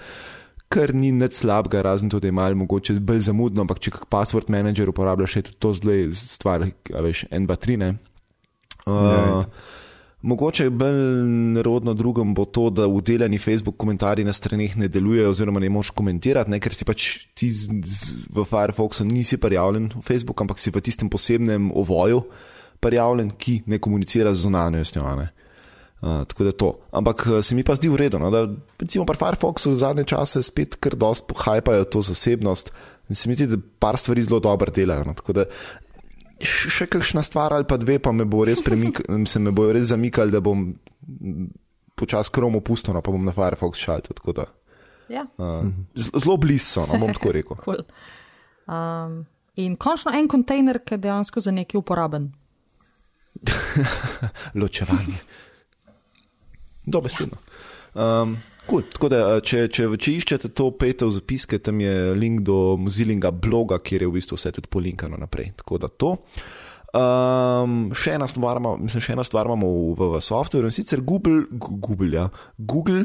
Kar 0.74 0.94
ni 0.98 1.12
nič 1.14 1.38
slabega, 1.44 1.84
razen 1.86 2.10
to, 2.10 2.20
da 2.20 2.30
je 2.30 2.36
malo 2.36 2.58
mogoče 2.64 2.98
bolj 3.06 3.28
zamudno, 3.28 3.62
ampak 3.62 3.82
če 3.84 3.94
kot 3.94 4.10
password 4.10 4.50
manager 4.54 4.90
uporabljaš, 4.90 5.38
je 5.38 5.46
tudi 5.50 5.60
to 5.62 5.74
zelo 5.78 5.96
stvar, 6.18 6.66
veš, 6.90 7.28
1, 7.30 7.46
2, 7.50 7.58
3. 7.68 7.78
Ne? 7.84 7.90
Uh, 8.90 9.46
mogoče 10.26 10.70
bolj 10.74 10.98
nerodno 11.54 11.94
drugem 11.94 12.34
bo 12.34 12.46
to, 12.46 12.70
da 12.74 12.88
vdelani 12.90 13.38
Facebook 13.40 13.78
komentarji 13.78 14.26
na 14.26 14.34
straneh 14.34 14.74
ne 14.82 14.90
delujejo, 14.90 15.30
oziroma 15.36 15.62
ne 15.62 15.70
moš 15.70 15.94
komentirati, 15.94 16.52
ne? 16.52 16.60
ker 16.64 16.74
si 16.74 16.90
pač 16.90 17.12
ti 17.38 17.52
z, 17.54 17.70
z, 17.86 18.26
v 18.34 18.48
Firefoxu 18.50 19.06
nisi 19.06 19.38
prijavljen 19.38 19.92
v 19.94 20.02
Facebook, 20.02 20.42
ampak 20.42 20.60
si 20.60 20.74
v 20.74 20.82
tistem 20.82 21.12
posebnem 21.14 21.70
ovoju 21.70 22.26
prijavljen, 22.84 23.30
ki 23.38 23.62
ne 23.70 23.80
komunicira 23.80 24.34
z 24.34 24.48
zunanjostjo. 24.48 25.06
ne. 25.22 25.30
Uh, 26.04 26.26
tako 26.28 26.44
da 26.44 26.52
to. 26.52 26.70
Ampak 26.92 27.22
uh, 27.32 27.40
se 27.40 27.56
mi 27.56 27.64
pa 27.64 27.78
zdi 27.80 27.88
v 27.88 27.96
redu, 27.96 28.20
no, 28.20 28.28
da 28.28 28.44
recimo 28.80 29.06
pri 29.08 29.16
Firefoxu 29.16 29.72
zadnje 29.80 30.04
čase 30.12 30.42
spet 30.44 30.76
kar 30.76 30.98
dost 31.00 31.30
pohajpajo 31.32 31.86
to 31.88 32.02
zasebnost 32.04 32.74
in 33.08 33.16
se 33.16 33.30
mi 33.30 33.36
zdi, 33.36 33.48
da 33.48 33.58
par 33.80 33.96
stvari 33.98 34.24
zelo 34.24 34.42
dobro 34.44 34.72
delajo. 34.72 35.06
No, 35.08 35.14
tako 35.16 35.34
da 35.34 35.46
Še 36.44 36.90
kakšna 36.92 37.22
stvar 37.24 37.54
ali 37.56 37.64
pa 37.64 37.78
dve, 37.80 38.02
pa 38.04 38.12
me 38.12 38.26
bo 38.28 38.42
res, 38.44 38.60
premik, 38.66 39.00
se 39.32 39.40
me 39.40 39.54
bo 39.56 39.70
res 39.72 39.94
zamikal, 39.94 40.28
da 40.34 40.42
bom 40.44 40.74
počasi 41.96 42.34
krom 42.36 42.58
opustil, 42.60 42.92
no, 42.92 43.00
pa 43.06 43.14
bom 43.14 43.24
na 43.24 43.32
Firefox 43.32 43.86
da, 44.36 44.48
Ja, 45.08 45.24
uh, 45.38 45.64
Zelo 45.96 46.36
blizu, 46.38 46.66
so, 46.66 46.86
no, 46.90 47.00
bom 47.00 47.14
tako 47.14 47.32
rekel. 47.38 47.58
cool. 47.64 47.86
um, 48.68 49.24
in 49.56 49.78
končno 49.78 50.12
en 50.12 50.28
kontejner, 50.28 50.82
ki 50.84 50.98
je 50.98 51.04
dejansko 51.06 51.40
za 51.40 51.52
nekaj 51.52 51.80
uporaben. 51.80 52.32
Ločevanje. 54.60 55.22
Dobesedno. 56.86 57.38
Um, 57.94 58.38
cool. 58.70 58.84
Tako 58.94 59.10
da, 59.14 59.22
če, 59.46 59.68
če, 59.72 59.88
če 59.98 60.18
iščete 60.18 60.52
to, 60.58 60.72
pejte 60.76 61.08
v 61.08 61.16
zapiske, 61.18 61.60
tam 61.64 61.82
je 61.84 62.14
link 62.18 62.44
do 62.48 62.76
Mozilinga 62.82 63.32
bloga, 63.32 63.80
kjer 63.80 64.06
je 64.06 64.12
v 64.12 64.18
bistvu 64.18 64.40
vse 64.40 64.54
tudi 64.58 64.72
polinkano 64.72 65.20
naprej. 65.20 65.54
Tako 65.62 65.82
da 65.84 65.92
to. 65.92 66.18
Um, 66.94 67.88
še, 67.98 68.12
ena 68.20 68.28
stvar, 68.30 68.60
mislim, 68.62 69.02
še 69.02 69.16
ena 69.16 69.24
stvar 69.26 69.48
imamo 69.50 69.66
v, 69.66 69.94
v, 69.98 70.10
v 70.14 70.20
softveru 70.22 70.70
in 70.70 70.76
sicer 70.76 71.02
Google, 71.02 71.48
Google, 71.58 72.12
ja, 72.14 72.28
Google 72.54 73.02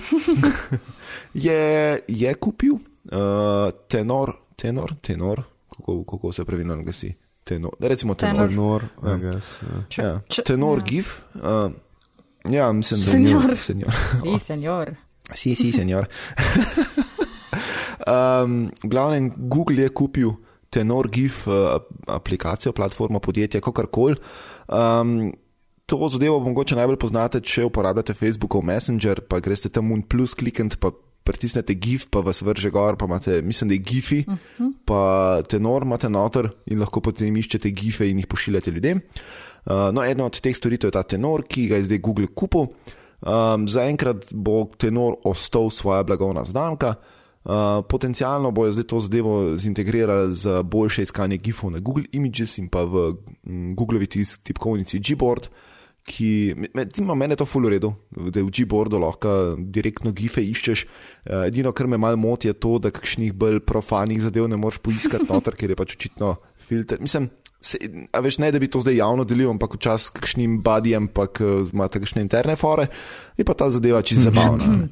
je, 1.46 1.62
je 2.04 2.34
kupil 2.36 2.74
uh, 2.76 3.70
tenor, 3.88 4.34
tenor, 4.60 4.92
tenor, 5.00 5.40
kako, 5.72 6.02
kako 6.04 6.34
se 6.36 6.44
pravilno 6.44 6.76
glasi. 6.84 7.14
Tenor, 7.48 7.80
recimo 7.80 8.12
tenor. 8.12 8.50
Tenor. 8.52 8.84
Nor, 9.00 9.14
I 9.16 9.20
guess, 9.22 9.56
ja. 9.64 9.80
Če, 9.88 10.02
Ja, 10.04 10.12
če, 10.28 10.44
tenor 10.52 10.82
ja. 10.82 10.88
GIF. 10.90 11.14
Uh, 11.40 11.70
ja, 12.52 12.72
mislim, 12.72 13.00
da 13.00 13.06
je 13.06 13.56
senjor. 13.56 13.92
Si, 14.38 14.44
senjor. 14.46 14.94
Si, 15.34 15.54
si, 15.54 15.72
senjor. 15.72 16.06
um, 18.12 18.70
glavnem, 18.82 19.32
Google 19.36 19.82
je 19.82 19.88
kupil 19.88 20.32
Tenor 20.70 21.08
GIF 21.08 21.46
uh, 21.46 21.54
aplikacijo, 22.06 22.72
platformo, 22.72 23.20
podjetje, 23.20 23.60
kakorkoli. 23.60 24.16
Um, 24.68 25.32
to 25.86 26.08
zadevo 26.08 26.40
mogoče 26.40 26.76
najbolj 26.76 26.98
poznate, 27.00 27.40
če 27.40 27.64
uporabljate 27.64 28.14
Facebookov 28.14 28.64
Messenger, 28.64 29.22
pa 29.24 29.40
greste 29.40 29.72
tam 29.72 29.92
un 29.92 30.02
plus 30.02 30.34
klikniti, 30.36 30.76
pa 30.76 30.92
pritisnete 31.24 31.74
GIF, 31.74 32.06
pa 32.12 32.20
vas 32.24 32.40
vrže 32.44 32.70
gor, 32.72 32.96
pa 32.96 33.08
imate, 33.08 33.40
mislim, 33.42 33.68
da 33.68 33.76
je 33.76 33.84
GIFI, 33.84 34.24
uh 34.28 34.34
-huh. 34.58 34.72
pa 34.84 35.42
Tenor 35.48 35.82
imate 35.82 36.08
noter 36.08 36.50
in 36.66 36.80
lahko 36.80 37.00
potem 37.00 37.36
iščete 37.36 37.70
GIFe 37.70 38.10
in 38.10 38.18
jih 38.18 38.26
pošiljate 38.26 38.70
ljudem. 38.70 38.98
Uh, 38.98 39.47
no, 39.68 40.04
ena 40.04 40.24
od 40.24 40.40
teh 40.40 40.56
storitev 40.56 40.88
je 40.88 40.96
ta 40.96 41.02
Tenor, 41.02 41.44
ki 41.44 41.68
ga 41.68 41.76
je 41.80 41.88
zdaj 41.90 42.00
Google 42.00 42.30
kupil. 42.34 42.70
Um, 43.18 43.66
Zaenkrat 43.68 44.30
bo 44.32 44.68
Tenor 44.78 45.18
ostal 45.26 45.70
svoja 45.70 46.02
blagovna 46.06 46.44
znamka. 46.44 46.94
Uh, 47.48 47.80
potencialno 47.88 48.50
bojo 48.50 48.72
zdaj 48.72 48.84
to 48.90 49.00
zadevo 49.00 49.56
zintegrirali 49.56 50.34
za 50.36 50.62
boljše 50.62 51.02
iskanje 51.02 51.36
GIF-ov 51.36 51.70
na 51.70 51.78
Google 51.78 52.04
Images 52.12 52.58
in 52.58 52.68
pa 52.68 52.84
v 52.84 53.14
Googlovi 53.74 54.06
tis- 54.06 54.36
tipkovnici 54.42 55.00
Gboard, 55.00 55.48
ki 56.04 56.54
me, 56.74 56.84
meni 57.14 57.32
je 57.32 57.40
to 57.40 57.46
full 57.46 57.68
redu, 57.68 57.94
da 58.10 58.42
v 58.42 58.52
Gboardu 58.52 58.98
lahko 59.00 59.56
direktno 59.58 60.12
GIF-e 60.12 60.44
iščeš. 60.44 60.84
Uh, 60.84 61.46
edino, 61.46 61.72
kar 61.72 61.86
me 61.86 61.96
malo 61.96 62.16
moti, 62.16 62.48
je 62.48 62.56
to, 62.58 62.78
da 62.78 62.92
kakšnih 62.92 63.32
bolj 63.32 63.60
profanih 63.64 64.22
zadev 64.22 64.48
ne 64.48 64.56
moreš 64.56 64.82
poiskati 64.84 65.28
noter, 65.32 65.56
ker 65.56 65.72
je 65.72 65.76
pač 65.76 65.96
očitno 65.96 66.36
filter. 66.58 67.00
Mislim, 67.00 67.30
Se, 67.60 67.78
a 68.12 68.20
veš, 68.20 68.38
ne 68.38 68.50
da 68.50 68.58
bi 68.58 68.68
to 68.68 68.78
zdaj 68.78 68.96
javno 68.96 69.24
delil, 69.24 69.50
ampak 69.50 69.74
včasih 69.74 70.12
kakšnim 70.14 70.60
badijem, 70.60 71.08
pa 71.08 71.26
k- 71.26 71.42
imate 71.66 71.98
kakšne 71.98 72.22
interne 72.22 72.54
fore, 72.54 72.86
je 73.34 73.42
pa 73.42 73.52
ta 73.52 73.66
zadeva 73.68 73.98
čisto 74.00 74.22
zabavna. 74.24 74.66
ne. 74.66 74.88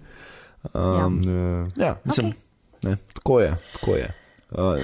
Um, 0.67 1.21
Ja. 1.23 1.67
ja, 1.79 1.93
mislim, 2.05 2.27
okay. 2.27 2.35
ne, 2.83 2.97
tako 3.13 3.41
je. 3.41 3.53
Tako 3.73 3.95
je. 3.95 4.09
Uh, 4.51 4.83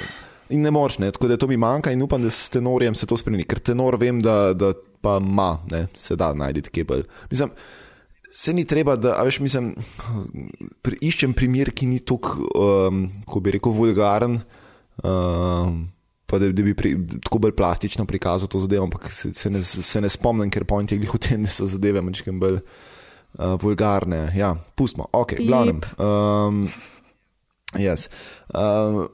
in 0.49 0.62
ne 0.62 0.70
moreš, 0.70 0.99
ne, 0.99 1.11
tako 1.11 1.26
da 1.26 1.37
to 1.37 1.47
mi 1.47 1.57
manjka 1.57 1.91
in 1.91 2.03
upam, 2.03 2.22
da 2.22 2.30
s 2.30 2.49
tenorjem 2.49 2.95
se 2.95 3.07
to 3.07 3.16
spremeni, 3.16 3.43
ker 3.45 3.59
tenor 3.61 3.97
vem, 3.97 4.20
da, 4.20 4.53
da 4.55 4.70
pa 5.01 5.18
ima, 5.18 5.59
ne, 5.66 5.87
se 5.97 6.14
da 6.14 6.30
najti 6.33 6.62
kebel. 6.62 7.03
Mislim, 7.30 7.51
se 8.30 8.55
ni 8.55 8.64
treba, 8.64 8.95
da, 8.97 9.16
veš, 9.22 9.41
mislim, 9.41 9.72
pri, 10.83 10.97
iščem 11.03 11.35
primer, 11.35 11.72
ki 11.72 11.87
ni 11.89 11.99
tako, 11.99 12.47
um, 12.55 13.03
ko 13.26 13.41
bi 13.41 13.51
rekel, 13.51 13.72
vulgaren. 13.72 14.39
Um, 15.03 15.83
Pa 16.33 16.39
da, 16.41 16.49
da 16.49 16.64
bi 16.64 16.72
pri, 16.72 16.95
tako 17.20 17.43
bolj 17.45 17.53
plastično 17.53 18.07
prikazal 18.09 18.49
to 18.49 18.62
zadevo, 18.62 18.87
ampak 18.89 19.11
se, 19.12 19.35
se, 19.37 19.51
ne, 19.53 19.61
se 19.62 20.01
ne 20.01 20.09
spomnim, 20.09 20.49
ker 20.51 20.64
point 20.64 20.89
je 20.89 20.97
glih 20.97 21.12
v 21.12 21.18
tem, 21.20 21.43
da 21.45 21.53
so 21.53 21.66
zadeve 21.68 22.01
malo 22.01 22.39
bolj 22.41 22.57
uh, 22.57 23.59
vulgarne. 23.61 24.30
Ja, 24.37 24.55
pustimo, 24.74 25.11
ok, 25.12 25.35
glavnem. 25.45 25.83
Um, 26.01 26.62
yes. 27.76 28.09
um, 28.57 29.05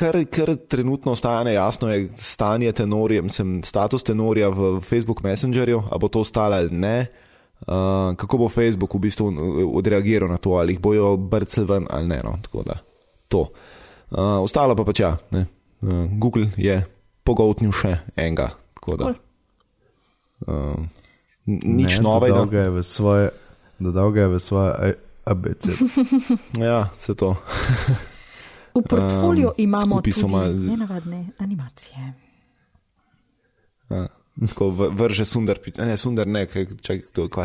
kar, 0.00 0.16
kar 0.32 0.54
trenutno 0.56 1.12
ostaja 1.12 1.44
nejasno, 1.44 1.90
je 1.92 2.08
stanje 2.16 2.72
tenorja, 2.72 3.20
sem 3.28 3.58
status 3.64 4.04
tenorja 4.08 4.48
v 4.48 4.78
Facebook 4.80 5.20
Messengerju, 5.22 5.82
ali 5.90 6.00
bo 6.00 6.08
to 6.08 6.24
ostalo 6.24 6.56
ali 6.56 6.72
ne. 6.72 6.98
Uh, 7.66 8.12
kako 8.16 8.38
bo 8.38 8.48
Facebook 8.48 8.94
v 8.94 9.06
bistvu 9.08 9.28
odreagiral 9.76 10.28
na 10.28 10.36
to, 10.36 10.56
ali 10.60 10.74
jih 10.74 10.80
bojo 10.80 11.16
brcali 11.16 11.66
ven 11.68 11.86
ali 11.90 12.08
ne. 12.08 12.20
No, 12.24 12.36
tako 12.42 12.64
da 12.64 12.80
to. 13.28 13.48
Uh, 14.10 14.40
ostalo 14.40 14.76
pa 14.76 14.84
pač 14.84 15.00
ja, 15.00 15.16
ne. 15.30 15.46
Uh, 15.86 16.10
Google 16.18 16.50
je 16.58 16.82
pogoltnil 17.22 17.70
še 17.70 18.00
enega. 18.16 18.50
da. 18.98 19.14
Uh, 20.42 20.74
nič 21.46 21.98
Ne, 21.98 22.02
novega. 22.02 22.42
Dodal 22.42 22.50
ga 22.50 22.60
je 22.60 22.70
v 22.70 22.82
svoje, 22.82 23.26
je 24.20 24.28
v 24.28 24.38
svoje 24.42 24.70
ABC. 25.24 25.64
Ja, 26.66 26.90
se 26.98 27.14
to. 27.14 27.38
V 28.74 28.82
portfolio 28.82 29.54
Um, 29.54 29.62
imamo 29.66 30.02
tudi 30.02 30.12
so 30.12 30.26
ma- 30.28 30.50
nenavadne 30.50 31.30
animacije. 31.38 32.02
Ja. 33.90 34.06
Tako 34.36 34.68
vrže 34.92 35.24
sundar, 35.24 35.56
ne 35.78 35.96
sundar, 35.96 36.28
ne, 36.28 36.44
kaj, 36.44 36.66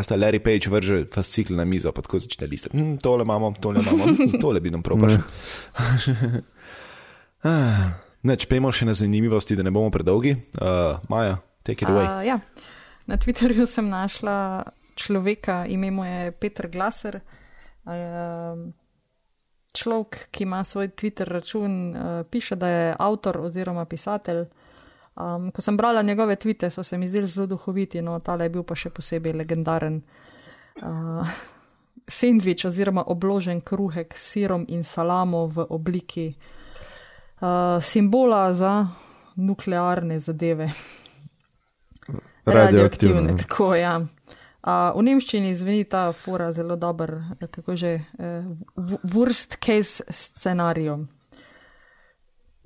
sta 0.04 0.12
Larry 0.12 0.42
Page 0.44 0.68
vrže 0.68 1.06
fascikl 1.08 1.56
na 1.56 1.64
mizo, 1.64 1.88
pa 1.88 2.02
tako 2.04 2.20
začne 2.20 2.44
listati. 2.44 2.76
Hm, 2.76 2.98
tole 3.00 3.24
imamo, 3.24 3.54
tole 3.56 3.80
imamo, 3.80 4.04
hm, 4.12 4.36
tole 4.36 4.60
bi 4.60 4.68
nam 4.68 4.82
prišlo. 4.82 5.22
Ah, 7.44 7.98
Neč, 8.22 8.46
pejmo 8.46 8.70
še 8.70 8.86
na 8.86 8.94
zanimivosti, 8.94 9.56
da 9.58 9.64
ne 9.66 9.72
bomo 9.74 9.90
predolgi. 9.90 10.36
Uh, 10.54 10.94
Maja, 11.10 11.40
take 11.66 11.82
it 11.82 11.90
away. 11.90 12.06
Uh, 12.06 12.22
ja. 12.22 12.38
Na 13.10 13.18
Twitterju 13.18 13.66
sem 13.66 13.88
našla 13.90 14.62
človeka, 14.94 15.64
ime 15.66 15.90
mu 15.90 16.06
je 16.06 16.30
Petr 16.38 16.68
Glaser. 16.70 17.18
Uh, 17.82 18.70
človek, 19.74 20.28
ki 20.30 20.46
ima 20.46 20.62
svoj 20.62 20.92
Twitter 20.94 21.26
račun, 21.26 21.74
uh, 21.90 22.22
piše, 22.30 22.54
da 22.54 22.70
je 22.70 22.94
avtor 22.94 23.40
oziroma 23.42 23.88
pisatelj. 23.90 24.46
Um, 25.18 25.50
ko 25.50 25.58
sem 25.58 25.76
brala 25.76 26.06
njegove 26.06 26.38
tvite, 26.38 26.70
so 26.70 26.86
se 26.86 26.98
mi 26.98 27.10
zdeli 27.10 27.26
zelo 27.26 27.50
duhoviti, 27.50 28.06
no 28.06 28.20
tale 28.22 28.46
je 28.46 28.54
bil 28.54 28.62
pa 28.62 28.78
še 28.78 28.94
posebej 28.94 29.34
legendaren. 29.42 29.98
Uh, 30.78 31.26
sendvič 32.22 32.70
oziroma 32.70 33.02
obložen 33.02 33.66
kruhek 33.66 34.14
s 34.14 34.30
sirom 34.30 34.62
in 34.70 34.86
salamo 34.86 35.48
v 35.50 35.66
obliki 35.74 36.30
uh, 36.30 36.58
simbola 37.82 38.52
za 38.52 38.88
nuklearne 39.36 40.20
zadeve. 40.20 40.70
Radioaktivne. 42.44 43.36
Tako, 43.36 43.74
ja. 43.74 44.00
Uh, 44.62 44.94
v 44.94 45.02
nemščini 45.02 45.54
zveni 45.58 45.82
ta 45.84 46.12
fora 46.14 46.52
zelo 46.54 46.76
dober, 46.78 47.10
eh, 47.40 47.48
kako 47.50 47.74
že, 47.76 47.96
uh, 48.18 48.46
worst 49.02 49.58
case 49.58 50.04
scenarijo. 50.06 51.00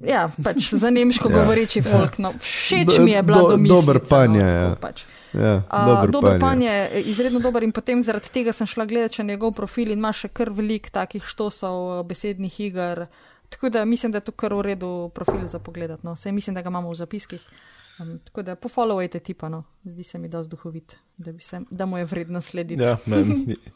Ja, 0.05 0.29
pač 0.45 0.75
za 0.77 0.91
nemško 0.91 1.31
Ja. 1.33 1.39
govoreči 1.39 1.81
folk, 1.83 2.19
no, 2.19 2.35
všeč 2.37 2.99
mi 3.01 3.13
je 3.17 3.23
bila 3.23 3.39
do- 3.41 3.49
domišljica, 3.51 3.81
dober 3.81 4.01
pan 4.09 4.35
je, 4.37 4.45
no, 4.45 4.51
ja. 4.51 4.75
pač. 4.81 5.05
Ja, 5.33 5.63
Uh, 5.73 5.87
dober, 5.87 6.11
dober 6.11 6.31
pan 6.33 6.41
pan 6.41 6.63
je. 6.63 6.73
je, 6.73 7.03
izredno 7.13 7.41
dober 7.41 7.65
in 7.65 7.73
potem 7.73 8.05
zaradi 8.05 8.29
tega 8.33 8.53
sem 8.53 8.67
šla 8.69 8.85
gledati 8.89 9.21
še 9.21 9.25
njegov 9.25 9.53
profil 9.53 9.91
in 9.93 9.99
ima 9.99 10.13
še 10.13 10.29
kar 10.29 10.49
velik 10.51 10.89
takih 10.91 11.25
štosov, 11.25 12.01
eh, 12.01 12.05
besednih 12.09 12.61
iger. 12.61 13.07
Tako 13.49 13.69
da 13.69 13.85
mislim, 13.85 14.13
da 14.13 14.17
je 14.17 14.23
to 14.23 14.33
kar 14.33 14.53
v 14.53 14.63
redu 14.63 15.09
profil 15.09 15.47
za 15.47 15.59
pogledat. 15.59 16.03
No. 16.03 16.17
Sej 16.17 16.33
mislim, 16.33 16.55
da 16.55 16.63
ga 16.63 16.69
imamo 16.69 16.91
v 16.91 16.95
zapiskih. 16.95 17.49
Um, 17.99 18.19
tako 18.19 18.43
da 18.43 18.57
pofollowajte 18.57 19.21
tipa, 19.21 19.49
no. 19.49 19.65
zdi 19.85 20.05
se 20.05 20.19
mi 20.19 20.29
dosti 20.29 20.51
duhovit, 20.51 20.97
da, 21.17 21.33
se, 21.41 21.61
da 21.71 21.87
mu 21.87 21.99
je 21.99 22.05
vredno 22.05 22.41
slediti. 22.41 22.83
Ja, 22.83 22.97
meni. 23.07 23.57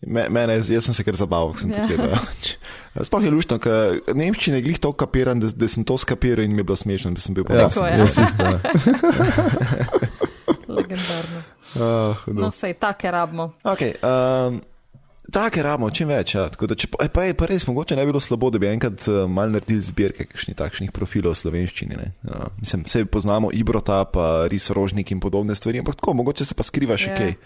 Me, 0.00 0.28
mene, 0.30 0.54
jaz 0.54 0.70
sem 0.80 0.94
se 0.94 1.02
kar 1.02 1.14
zabaval, 1.14 1.52
ko 1.52 1.58
sem 1.58 1.72
to 1.72 1.78
Ja. 1.80 1.86
gledal. 1.86 2.14
Sploh 3.02 3.24
je 3.24 3.30
luštno, 3.30 3.58
ker 3.58 3.98
nemščine 4.14 4.62
glih 4.62 4.78
to 4.78 4.92
kapiram, 4.92 5.40
da, 5.40 5.48
da 5.50 5.68
sem 5.68 5.82
to 5.82 5.98
skapiral 5.98 6.44
in 6.44 6.54
mi 6.54 6.60
je 6.60 6.64
bilo 6.64 6.76
smešno, 6.76 7.10
da 7.10 7.20
sem 7.20 7.34
bil 7.34 7.42
Ja, 7.50 7.68
Tako 7.68 7.82
je. 7.82 7.98
ja. 7.98 8.06
Legendarno. 10.68 11.42
Uh, 11.74 12.28
No, 12.28 12.50
sej 12.50 12.74
take 12.74 13.10
rabimo. 13.10 13.52
Okay, 13.64 13.94
um, 14.00 14.60
Take 15.32 15.60
rabimo, 15.60 15.90
čim 15.92 16.08
več. 16.08 16.32
Ja. 16.38 16.46
Tako 16.48 16.70
da, 16.70 16.76
če, 16.78 16.88
pa, 16.88 17.04
e, 17.04 17.10
pa 17.12 17.26
je 17.26 17.34
pa 17.36 17.48
res 17.50 17.66
mogoče 17.68 17.96
ne 17.98 18.06
bi 18.06 18.14
bilo 18.14 18.20
slabo, 18.24 18.48
da 18.52 18.60
bi 18.62 18.70
enkrat 18.70 19.04
uh, 19.10 19.26
mal 19.28 19.52
naredili 19.52 19.84
zbirke 19.84 20.24
kakšnih 20.24 20.56
takšnih 20.56 20.92
profilov 20.96 21.36
v 21.36 21.40
slovenščini. 21.42 21.98
ne. 22.00 22.08
Uh, 22.24 22.46
mislim, 22.62 22.86
vse 22.88 23.04
poznamo 23.04 23.52
Ibrota, 23.52 24.00
pa 24.08 24.48
Ris 24.48 24.70
Rožnik 24.72 25.12
in 25.12 25.20
podobne 25.20 25.56
stvari, 25.58 25.82
ampak 25.84 26.00
tako, 26.00 26.16
mogoče 26.22 26.48
se 26.48 26.56
pa 26.56 26.64
skriva 26.64 26.96
še 26.96 27.12
Ja. 27.12 27.16
kaj. 27.20 27.36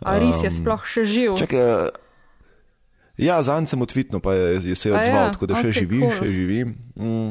A 0.00 0.16
res 0.20 0.40
je 0.44 0.48
Um, 0.48 0.56
sploh 0.56 0.82
še 0.84 1.04
živ? 1.04 1.36
Čakaj, 1.40 1.60
uh, 1.60 1.88
ja, 3.20 3.36
zanj 3.44 3.68
sem 3.68 3.80
utvitno, 3.84 4.20
pa 4.20 4.32
je, 4.36 4.72
je 4.72 4.76
se 4.76 4.88
je 4.88 4.94
A 4.94 5.00
odzval, 5.00 5.24
ja, 5.28 5.32
tako 5.36 5.46
da 5.46 5.60
še 5.60 5.68
okej, 5.68 5.80
živi, 5.80 6.00
cool. 6.00 6.16
še 6.16 6.28
živi. 6.32 6.60
Mm. 6.96 7.30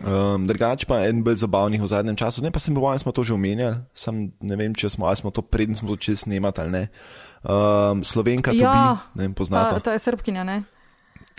Um, 0.00 0.46
drugač 0.48 0.86
pa 0.88 1.02
en 1.04 1.20
bolj 1.20 1.42
zabavnih 1.44 1.80
v 1.80 1.88
zadnjem 1.88 2.16
času, 2.16 2.40
ne 2.40 2.48
pa 2.48 2.60
sem 2.60 2.72
bil, 2.72 2.84
smo 2.96 3.12
to 3.12 3.20
že 3.20 3.36
omenjali, 3.36 3.84
sam 3.92 4.32
ne 4.40 4.56
vem, 4.56 4.72
če 4.72 4.88
smo, 4.88 5.08
smo 5.12 5.28
to 5.28 5.44
preden 5.44 5.76
smo 5.76 5.92
začeli 5.92 6.16
snemati 6.16 6.60
ali 6.64 6.72
ne. 6.72 6.84
Um, 7.42 8.04
Slovenka 8.04 8.52
Ja, 8.52 8.72
Tobi, 8.72 9.00
ne 9.14 9.22
vem, 9.24 9.32
Ta, 9.32 9.38
poznate. 9.38 9.80
ta 9.80 9.92
je 9.92 9.98
srpkinja, 9.98 10.44
ne? 10.44 10.62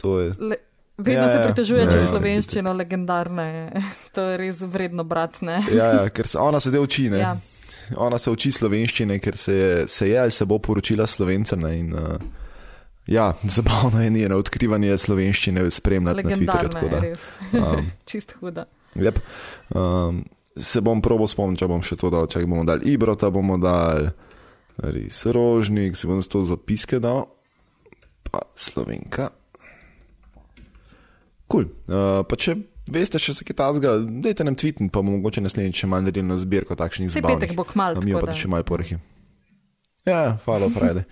To 0.01 0.19
je. 0.19 0.33
Le, 0.39 0.55
vedno 0.97 1.21
Ja, 1.21 1.27
ja, 1.27 1.29
se 1.29 1.37
ja. 1.37 1.45
pritožuje 1.45 1.83
čez 1.91 2.01
ja. 2.01 2.07
slovenščino, 2.09 2.73
legendarna 2.73 3.43
je. 3.45 3.83
To 4.17 4.21
je 4.21 4.37
res 4.37 4.61
vredno 4.65 5.03
brat, 5.03 5.41
ne? 5.41 5.61
Ja, 5.69 5.85
ja, 5.93 6.09
ker 6.09 6.27
se 6.27 6.39
ona 6.41 6.59
sedaj 6.59 6.81
uči, 6.81 7.09
ne. 7.13 7.19
Ja. 7.21 7.35
Ona 7.97 8.17
se 8.17 8.31
uči 8.31 8.51
slovenščine, 8.51 9.19
ker 9.19 9.37
se 9.37 9.53
je, 9.53 9.87
se 9.87 10.09
je 10.09 10.17
ali 10.19 10.31
se 10.31 10.45
bo 10.45 10.57
poročila 10.59 11.07
slovencem. 11.07 11.59
Ne, 11.61 11.71
in, 11.79 11.93
uh, 11.93 12.17
ja, 13.05 13.33
zabavno 13.57 14.01
je 14.01 14.09
njeno 14.09 14.37
odkrivanje 14.41 14.97
slovenščine 14.97 15.69
spremljati 15.71 16.23
na 16.23 16.29
Twitterju. 16.35 16.71
Tako 16.71 16.85
je 16.85 16.91
da, 16.91 16.99
res. 16.99 17.27
um, 17.53 17.91
Čist 18.09 18.33
huda. 18.39 18.65
Yep. 18.95 19.19
Um, 19.75 20.25
se 20.57 20.81
bom 20.81 21.01
probo 21.01 21.27
spomnil, 21.27 21.61
če 21.61 21.67
bom 21.69 21.81
še 21.85 21.95
to 21.95 22.09
dal, 22.09 22.25
če 22.27 22.41
bomo 22.43 22.65
dali 22.67 22.89
Ibrota, 22.91 23.29
bomo 23.31 23.55
dali 23.61 24.09
res 24.81 25.25
rožnik, 25.25 25.95
si 25.95 26.07
bom 26.09 26.21
to 26.21 26.41
zapiske 26.43 26.99
dal, 26.99 27.27
pa 28.25 28.41
slovenka. 28.55 29.29
Kul. 31.47 31.67
Cool. 31.67 31.67
Uh, 31.91 32.23
pa 32.25 32.35
če 32.39 32.55
veste 32.91 33.19
še 33.19 33.35
za 33.37 33.45
kaj 33.47 33.55
tasga, 33.59 33.95
dajte 33.99 34.45
nam 34.47 34.55
tweet, 34.55 34.79
pa 34.91 34.99
bomo 35.03 35.17
mogoče 35.19 35.43
naslednjič 35.43 35.83
še 35.83 35.87
malo 35.91 36.07
naredili 36.07 36.27
na 36.27 36.37
zbirko 36.39 36.75
takšnih 36.75 37.11
zabavnih. 37.11 37.39
petek 37.39 37.55
bo 37.55 37.63
kmalu, 37.67 37.99
A 37.99 38.05
Mi 38.05 38.15
pa 38.15 38.25
da- 38.25 38.33
še 38.35 38.47
malo 38.47 38.63
porehi. 38.63 38.97
Ja, 40.07 40.37
follow 40.41 40.71
Friday. 40.73 41.05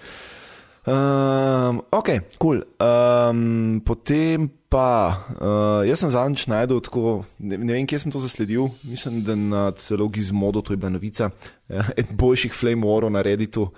Um, 0.90 1.84
ok, 1.92 2.10
kul. 2.40 2.64
Cool. 2.64 2.64
Um, 2.82 3.82
potem 3.86 4.50
pa, 4.70 5.26
uh, 5.42 5.82
jaz 5.90 6.04
sem 6.04 6.12
zadnjič 6.14 6.46
najdel 6.50 6.80
tako, 6.86 7.24
ne, 7.42 7.58
ne 7.58 7.74
vem, 7.74 7.88
kje 7.90 8.04
sem 8.06 8.14
to 8.14 8.22
zasledil, 8.22 8.70
mislim, 8.86 9.24
da 9.26 9.36
na 9.36 9.64
celo 9.82 10.08
Gizmodo, 10.14 10.62
to 10.62 10.74
je 10.74 10.78
bila 10.78 10.94
novica, 10.94 11.32
ja, 11.68 11.88
eden 11.98 12.18
boljših 12.18 12.54
flame 12.54 12.86
warov 12.86 13.10
na 13.14 13.26
Redditu. 13.26 13.70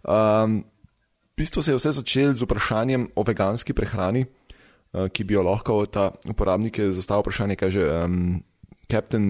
Um, 0.00 0.62
v 1.32 1.44
bistvu 1.44 1.62
se 1.62 1.72
je 1.72 1.76
vse 1.76 1.92
začelo 2.00 2.34
z 2.34 2.48
vprašanjem 2.48 3.10
o 3.16 3.24
veganski 3.24 3.76
prehrani, 3.76 4.24
uh, 4.24 5.12
ki 5.12 5.28
bi 5.28 5.36
jo 5.36 5.44
lahko 5.44 5.84
ta 5.86 6.10
uporabnik 6.24 6.80
je 6.80 6.88
zastavil 6.96 7.28
vprašanje, 7.28 7.60
kaj 7.60 7.76
že 7.76 7.84
um, 7.84 8.40
Captain 8.88 9.28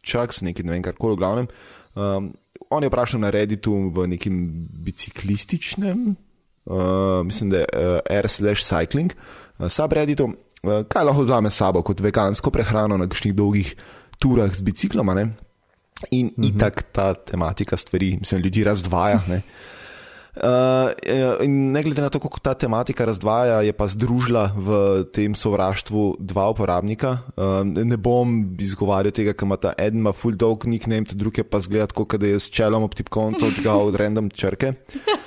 Chucks, 0.00 0.40
nekaj 0.40 0.64
ne 0.64 0.72
vem, 0.72 0.84
kar 0.84 0.96
koli 0.96 1.18
v 1.18 1.20
glavnem. 1.20 1.52
Um, 1.94 2.32
on 2.72 2.82
je 2.82 2.88
vprašal 2.88 3.20
na 3.20 3.28
Redditu 3.30 3.76
v 3.92 4.08
nekem 4.08 4.66
biciklističnem, 4.88 6.16
uh, 6.64 7.20
mislim, 7.28 7.52
da 7.52 7.62
je 7.62 7.68
uh, 7.68 8.00
R/slash 8.08 8.64
cycling, 8.64 9.12
uh, 9.12 9.43
subredditu, 9.68 10.24
uh, 10.24 10.82
kaj 10.88 11.04
lahko 11.04 11.22
vzame 11.22 11.50
s 11.50 11.60
sabo 11.62 11.82
kot 11.82 12.00
vegansko 12.00 12.50
prehrano 12.50 12.98
na 12.98 13.08
kakšnih 13.08 13.34
dolgih 13.34 13.74
turah 14.18 14.50
z 14.54 14.62
biciklom. 14.62 15.08
In 16.10 16.26
mm 16.26 16.30
-hmm. 16.36 16.56
itak 16.56 16.82
ta 16.92 17.14
tematika 17.14 17.76
stvari, 17.76 18.16
mislim, 18.20 18.40
ljudi 18.40 18.64
razdvaja. 18.64 19.20
Ne? 19.28 19.42
Uh, 20.34 20.90
in 21.46 21.70
ne 21.70 21.82
glede 21.82 22.02
na 22.02 22.08
to, 22.10 22.18
kako 22.18 22.40
ta 22.42 22.54
tematika 22.54 23.04
razdvaja, 23.04 23.62
je 23.62 23.72
pa 23.72 23.86
združila 23.86 24.50
v 24.56 24.68
tem 25.14 25.34
sovraštvu 25.34 26.16
dva 26.18 26.50
uporabnika. 26.50 27.18
Uh, 27.38 27.62
ne 27.62 27.96
bom 27.96 28.56
izgovarjal 28.58 29.14
tega, 29.14 29.32
ker 29.32 29.46
ima 29.46 29.56
ta 29.56 29.72
eden 29.78 30.02
ima 30.02 30.12
full 30.12 30.34
dog 30.34 30.66
nickname, 30.66 31.06
ta 31.06 31.14
drugi 31.14 31.46
pa 31.46 31.60
zgleda 31.62 31.86
tako, 31.86 32.18
da 32.18 32.26
je 32.26 32.40
s 32.42 32.50
čelom 32.50 32.82
ob 32.82 32.94
tipkovnico 32.94 33.46
odgal 33.46 33.86
od 33.86 33.94
random 33.94 34.30
črke. 34.30 34.72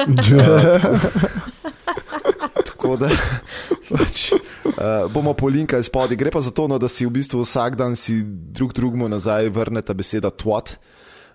Tako 2.88 3.03
da 3.03 3.09
pač, 3.91 4.29
uh, 4.31 5.11
bomo 5.11 5.33
polinkali 5.35 5.83
spodaj. 5.83 6.15
Gre 6.15 6.31
pa 6.31 6.39
za 6.39 6.53
to, 6.55 6.69
no, 6.71 6.77
da 6.79 6.88
si 6.88 7.03
v 7.03 7.11
bistvu 7.19 7.43
vsak 7.43 7.75
dan 7.75 7.99
si 7.99 8.21
drug 8.23 8.71
drugemu 8.71 9.09
nazaj 9.11 9.51
vrneta 9.51 9.91
beseda 9.91 10.31
twat. 10.31 10.77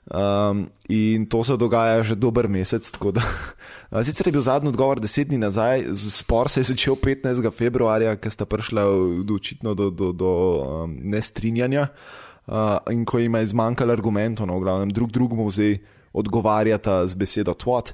Um, 0.09 0.65
in 0.89 1.29
to 1.31 1.45
se 1.45 1.55
dogaja 1.61 2.01
že 2.09 2.17
dober 2.17 2.49
mesec. 2.49 2.89
Da, 2.89 3.21
uh, 3.21 4.01
sicer 4.07 4.33
je 4.33 4.33
bil 4.33 4.41
zadnji 4.41 4.73
odgovor 4.73 4.97
deset 4.97 5.29
dni 5.29 5.45
nazaj, 5.45 5.93
spor 5.93 6.49
se 6.49 6.65
je 6.65 6.73
začel 6.73 6.97
15. 6.97 7.45
februarja, 7.53 8.17
ker 8.17 8.33
sta 8.33 8.49
prišla 8.49 8.89
očitno 9.29 9.77
do, 9.77 9.93
do, 9.93 10.17
do 10.17 10.33
um, 10.33 10.97
nestrinjanja. 11.05 11.91
Uh, 12.49 12.81
in 12.89 13.05
ko 13.05 13.21
jim 13.21 13.37
je 13.37 13.53
zmanjkalo 13.53 13.93
argumentov, 13.93 14.49
no, 14.49 14.57
v 14.57 14.65
glavnem, 14.65 14.91
drug 14.91 15.13
drugemu 15.13 15.53
zdaj 15.53 15.83
odgovarjata 16.17 17.03
z 17.13 17.15
besedo 17.15 17.53
twat. 17.53 17.93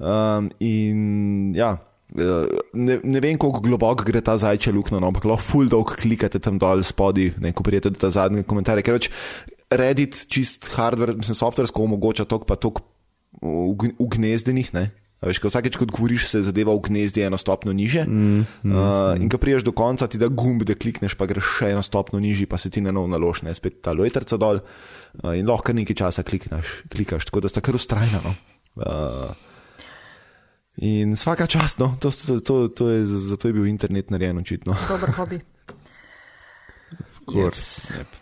Um, 0.00 0.48
in 0.58 1.52
ja, 1.52 1.76
eh, 1.76 1.93
ne, 2.14 2.98
ne 3.02 3.20
vem, 3.20 3.38
kako 3.40 3.62
globoko 3.64 4.06
gre 4.06 4.22
ta 4.24 4.36
zajčja 4.38 4.72
luknja, 4.74 5.00
no, 5.02 5.10
ampak 5.10 5.26
lahko 5.28 5.42
full 5.42 5.70
dog 5.70 5.96
klikate 5.98 6.38
tam 6.42 6.60
dol 6.62 6.84
spodaj, 6.86 7.32
ne 7.42 7.54
ko 7.56 7.66
prijete 7.66 7.90
do 7.94 8.10
zadnjega 8.14 8.46
komentarja. 8.48 8.86
Ker 8.86 8.98
pač 9.00 9.10
Reddit, 9.74 10.26
čist 10.30 10.68
hardware, 10.76 11.16
mislim, 11.18 11.38
softversko 11.38 11.82
omogoča 11.82 12.28
tok 12.30 12.46
pa 12.46 12.58
tok 12.60 12.84
ugnezdenih, 13.98 14.70
ne. 14.76 14.90
A 15.24 15.30
Veš, 15.30 15.40
ko 15.40 15.48
vsakeč, 15.48 15.78
ko 15.80 15.86
govoriš, 15.88 16.26
se 16.28 16.42
zadeva 16.44 16.74
v 16.76 16.84
gnezdi 16.84 17.22
eno 17.24 17.38
stopno 17.40 17.72
niže. 17.72 18.04
Mm, 18.04 18.44
mm, 18.44 18.74
uh, 18.76 19.16
in 19.16 19.30
ko 19.32 19.40
priješ 19.40 19.64
do 19.64 19.72
konca, 19.72 20.04
ti 20.04 20.20
da 20.20 20.28
gumb, 20.28 20.66
da 20.68 20.76
klikneš, 20.76 21.16
pa 21.16 21.24
greš 21.30 21.48
še 21.58 21.70
eno 21.72 21.80
stopno 21.80 22.20
nižji, 22.20 22.44
pa 22.44 22.60
se 22.60 22.68
ti 22.68 22.84
na 22.84 22.92
nov 22.92 23.08
naložne, 23.08 23.54
spet 23.56 23.80
ta 23.80 23.96
lojterca 23.96 24.36
dol. 24.36 24.60
Uh, 25.24 25.32
in 25.38 25.48
lahko 25.48 25.72
nekaj 25.72 25.96
časa 25.96 26.26
klikneš, 26.28 26.84
klikaš, 26.92 27.30
tako 27.30 27.40
da 27.46 27.48
sta 27.48 27.64
kar 27.64 27.78
ustrajna. 27.78 28.20
No. 28.20 28.34
Uh, 28.76 29.32
in 30.76 31.14
vsaka 31.14 31.46
čast, 31.46 31.78
no, 31.78 31.94
to, 32.00 32.10
to, 32.10 32.40
to, 32.40 32.68
to 32.68 32.88
je, 32.90 33.06
zato 33.06 33.48
je 33.48 33.54
bil 33.54 33.66
internet 33.66 34.10
narejen 34.10 34.38
očitno. 34.38 34.74
Dober 34.88 35.10
hobi. 35.14 35.40
Yep. 37.24 38.20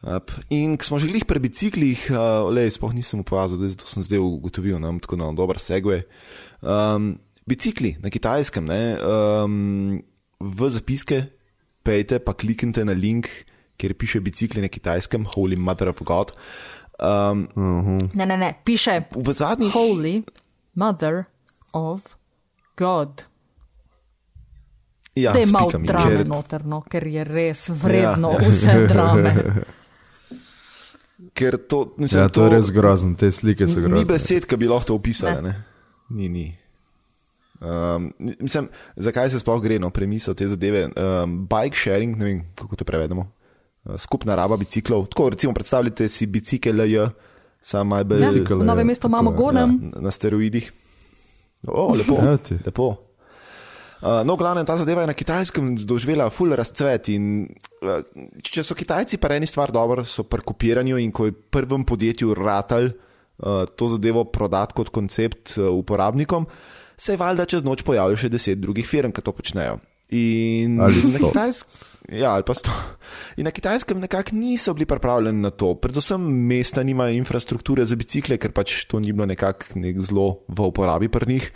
Up. 0.00 0.30
In 0.48 0.78
ko 0.80 0.84
smo 0.86 0.96
že 0.96 1.10
glih 1.10 1.26
pri 1.28 1.42
biciklih, 1.42 2.08
uh, 2.14 2.48
le, 2.48 2.64
sploh 2.72 2.94
nisem 2.96 3.20
opazil, 3.20 3.60
da 3.60 3.68
to 3.76 3.84
sem 3.84 4.04
zdaj 4.06 4.22
ugotovil, 4.22 4.78
nam 4.80 5.00
tako 5.02 5.18
na 5.20 5.28
dober 5.36 5.60
segue. 5.60 6.06
Um, 6.64 7.18
bicikli 7.44 7.96
na 8.00 8.08
kitajskem, 8.08 8.64
ne, 8.64 8.96
um, 8.96 10.00
v 10.40 10.58
zapiske 10.72 11.28
pejte, 11.84 12.20
pa 12.22 12.32
kliknite 12.32 12.84
na 12.84 12.96
link, 12.96 13.28
kjer 13.80 13.96
piše 13.96 14.20
bicikli 14.24 14.64
na 14.64 14.72
kitajskem, 14.72 15.26
Holy 15.36 15.56
Mother 15.56 15.92
of 15.92 16.00
God. 16.04 16.32
Um, 17.00 17.48
Ne, 18.16 18.24
ne, 18.24 18.36
ne, 18.36 18.54
piše 18.64 19.08
v 19.12 19.32
zadnjih 19.32 19.72
Holy 19.72 20.20
Mother 20.76 21.28
of 21.72 22.06
God. 22.76 23.22
ja, 25.14 25.32
Da 25.32 25.38
je 25.38 25.46
malo 25.46 25.70
drame 25.70 26.16
ker- 26.16 26.26
noterno, 26.26 26.80
ker 26.82 27.06
je 27.06 27.24
res 27.24 27.68
vredno 27.70 28.30
Ja. 28.32 28.48
vse 28.48 28.86
drame. 28.86 29.34
Ker 31.32 31.58
to, 31.58 31.94
mislim, 31.96 32.22
Ja, 32.22 32.28
to 32.28 32.44
je 32.44 32.50
res 32.50 32.70
grozno, 32.70 33.14
te 33.14 33.28
slike 33.28 33.66
so 33.66 33.76
Ni 33.76 33.86
grozne. 33.86 34.04
besed, 34.06 34.46
ki 34.46 34.56
bi 34.56 34.66
lahko 34.66 34.86
to 34.86 34.94
opisali. 34.94 35.34
Ne. 35.34 35.42
Ne. 35.42 35.54
Ni, 36.10 36.28
ni. 36.30 36.46
Um, 37.60 38.08
mislim, 38.18 38.68
zakaj 38.96 39.30
se 39.30 39.38
sploh 39.38 39.60
gre, 39.60 39.78
no, 39.78 39.90
premisel 39.90 40.34
te 40.34 40.48
zadeve. 40.48 40.88
Um, 40.90 41.46
bike 41.46 41.76
sharing, 41.76 42.16
ne 42.16 42.24
vem, 42.24 42.40
kako 42.54 42.72
to 42.74 42.84
prevedemo. 42.84 43.26
Uh, 43.84 43.96
skupna 43.96 44.34
raba 44.34 44.56
biciklov. 44.56 45.06
Tako, 45.06 45.28
recimo, 45.30 45.52
predstavljajte 45.52 46.08
si 46.08 46.26
bicikl 46.26 46.72
LJ, 46.72 47.06
samo 47.62 47.84
malo 47.86 48.04
bolj 48.06 48.22
Ja, 48.22 48.28
Bicikl 48.28 48.54
v 48.54 48.58
je, 48.58 48.64
novem 48.64 48.86
mestu 48.86 49.06
imamo 49.06 49.30
je, 49.30 49.36
golem. 49.36 49.78
na, 49.84 50.00
na 50.00 50.10
steroidih. 50.10 50.72
O, 51.66 51.92
lepo. 51.96 52.16
Ja, 52.22 52.38
lepo. 52.66 52.88
Uh, 54.00 54.22
no, 54.24 54.36
glavno, 54.36 54.64
ta 54.64 54.78
zadeva 54.80 55.02
je 55.04 55.10
na 55.10 55.14
kitajskem 55.14 55.74
doživela 55.76 56.30
full 56.32 56.56
razcvet. 56.56 57.10
In, 57.12 57.44
uh, 57.84 58.00
če 58.40 58.64
so 58.64 58.76
Kitajci 58.76 59.20
pa 59.20 59.34
eni 59.36 59.48
stvar 59.48 59.74
dobro, 59.76 60.06
so 60.08 60.24
pri 60.24 60.40
kopiranju 60.40 60.96
in 61.02 61.12
ko 61.12 61.28
je 61.28 61.36
prvem 61.36 61.84
podjetju 61.84 62.32
ratal 62.38 62.88
uh, 62.88 63.68
to 63.76 63.90
zadevo 63.92 64.24
prodati 64.32 64.78
kot 64.80 64.88
koncept 64.88 65.58
uh, 65.58 65.68
uporabnikom, 65.68 66.48
se 66.96 67.12
je 67.12 67.20
valjda 67.20 67.44
čez 67.44 67.64
noč 67.64 67.84
pojavilo 67.84 68.16
še 68.16 68.32
deset 68.32 68.60
drugih 68.60 68.88
firm, 68.88 69.12
ki 69.12 69.24
to 69.24 69.36
počnejo. 69.36 69.76
In 70.10 70.80
Ali 70.80 71.02
na. 71.12 71.18
Kitajskem. 71.18 71.88
Ja, 72.10 72.32
ali 72.34 72.42
pa 72.42 72.54
sto. 72.58 72.72
In 73.38 73.46
na 73.46 73.52
kitajskem 73.54 74.00
nekako 74.02 74.34
niso 74.34 74.74
bili 74.74 74.86
pripravljeni 74.86 75.42
na 75.42 75.50
to. 75.50 75.74
Predvsem 75.78 76.20
mesta 76.46 76.82
nimajo 76.82 77.14
infrastrukture 77.14 77.84
za 77.86 77.96
bicikle, 77.96 78.38
ker 78.40 78.50
pač 78.52 78.84
to 78.90 78.98
ni 78.98 79.12
bilo 79.14 79.28
nekako 79.30 79.78
nek 79.78 80.00
zelo 80.02 80.42
v 80.48 80.66
uporabi 80.72 81.08
pri 81.08 81.32
njih. 81.32 81.50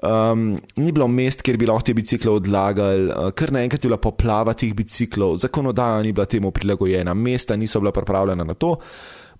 Um, 0.00 0.54
ni 0.80 0.92
bilo 0.96 1.08
mest, 1.12 1.42
kjer 1.44 1.58
bi 1.60 1.66
lahko 1.68 1.90
te 1.90 1.94
bicikle 1.94 2.32
odlagali, 2.32 3.10
uh, 3.10 3.32
kar 3.36 3.50
naenkrat 3.52 3.82
je 3.84 3.90
bila 3.90 3.98
poplava 4.00 4.54
teh 4.56 4.72
biciklov, 4.72 5.36
zakonodaja 5.42 5.98
ni 6.06 6.14
bila 6.16 6.24
temu 6.24 6.54
prilagojena, 6.56 7.12
mesta 7.14 7.56
niso 7.56 7.82
bila 7.82 7.92
pripravljena 7.92 8.46
na 8.46 8.54
to. 8.54 8.78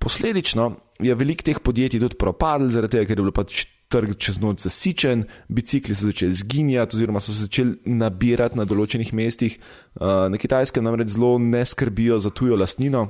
Posledično 0.01 0.67
je 1.01 1.15
veliko 1.17 1.47
teh 1.47 1.63
podjetij 1.65 2.03
tudi 2.03 2.19
propadlo, 2.21 2.69
zaradi 2.69 2.99
tega, 2.99 3.09
ker 3.09 3.23
je 3.23 3.25
bil 3.25 3.37
pač 3.37 3.65
trg 3.91 4.15
čez 4.23 4.39
noč 4.43 4.65
zasičen, 4.65 5.25
bicikli 5.51 5.97
so 5.99 6.07
začeli 6.09 6.37
zginjati, 6.43 6.97
oziroma 6.97 7.21
so 7.21 7.35
se 7.35 7.49
začeli 7.49 7.97
nabirati 7.99 8.59
na 8.59 8.67
določenih 8.69 9.11
mestih. 9.19 9.59
Uh, 9.99 10.29
na 10.31 10.39
kitajskem 10.39 10.87
namreč 10.87 11.17
zelo 11.17 11.35
ne 11.43 11.65
skrbijo 11.67 12.21
za 12.23 12.31
tujo 12.31 12.59
lastnino. 12.61 13.09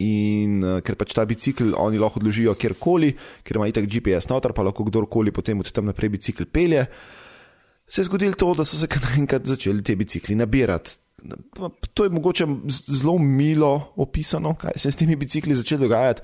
In 0.00 0.62
uh, 0.64 0.78
ker 0.80 0.96
pač 0.96 1.12
ta 1.16 1.26
bicikl 1.28 1.74
oni 1.76 2.00
lahko 2.00 2.22
odložijo 2.22 2.56
kjerkoli, 2.56 3.12
ker 3.44 3.60
ima 3.60 3.68
itak 3.68 3.88
GPS 3.92 4.30
noter, 4.32 4.56
pa 4.56 4.64
lahko 4.64 4.88
kdorkoli 4.88 5.34
potem 5.36 5.60
od 5.60 5.68
tam 5.68 5.90
naprej 5.90 6.14
bicikl 6.16 6.48
pelje, 6.48 6.86
se 7.90 8.00
je 8.00 8.08
zgodilo 8.08 8.38
to, 8.38 8.54
da 8.54 8.64
so 8.64 8.78
se 8.78 8.88
kar 8.88 9.02
naenkrat 9.02 9.44
začeli 9.50 9.82
te 9.84 9.96
bicikli 9.98 10.38
nabirati. 10.38 10.96
To 11.94 12.04
je 12.04 12.10
mogoče 12.10 12.46
zelo 12.88 13.18
milo 13.18 13.92
opisano, 13.96 14.54
kaj 14.54 14.72
se 14.76 14.88
je 14.88 14.92
s 14.92 14.96
temi 14.96 15.16
bicikli 15.16 15.54
začelo 15.54 15.84
dogajati. 15.84 16.22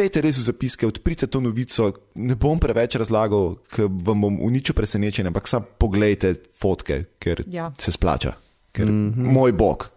Pejte 0.00 0.22
res 0.24 0.38
v 0.40 0.46
zapiske, 0.48 0.86
odprite 0.88 1.26
to 1.28 1.42
novico, 1.44 1.90
ne 2.16 2.32
bom 2.34 2.56
preveč 2.56 2.94
razlagal, 2.96 3.58
ker 3.68 3.84
vam 3.84 4.22
bom 4.22 4.38
uničil 4.40 4.72
presenečenje, 4.72 5.28
ampak 5.28 5.44
samo 5.44 5.66
pogledajte 5.76 6.30
fotke, 6.56 7.02
ker 7.20 7.44
Ja. 7.46 7.68
se 7.76 7.92
splača. 7.92 8.32
Ker, 8.72 8.86
mm 8.86 9.12
-hmm. 9.12 9.32
Moj 9.32 9.52
bog, 9.52 9.90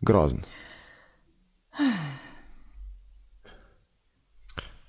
grozen. 0.00 0.40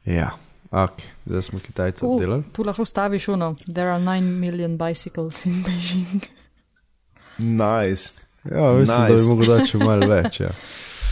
Ja, 0.05 0.31
ok, 0.71 0.91
zdaj 1.25 1.41
smo 1.41 1.59
Kitajce 1.59 2.05
Uh, 2.05 2.13
obdelali. 2.13 2.43
tu 2.53 2.63
lahko 2.63 2.85
staviš 2.85 3.27
uno. 3.27 3.55
There 3.65 3.87
are 3.87 4.03
9 4.03 4.21
million 4.21 4.77
bicycles 4.77 5.45
in 5.45 5.63
Beijing. 5.63 6.21
Nice. 7.37 8.11
Ja, 8.43 8.73
mislim, 8.73 9.01
nice. 9.01 9.13
da 9.13 9.15
bi 9.15 9.23
mogel 9.23 9.45
dati 9.47 9.67
še 9.67 9.77
malo 9.77 10.07
več. 10.07 10.39
Ja. 10.39 10.51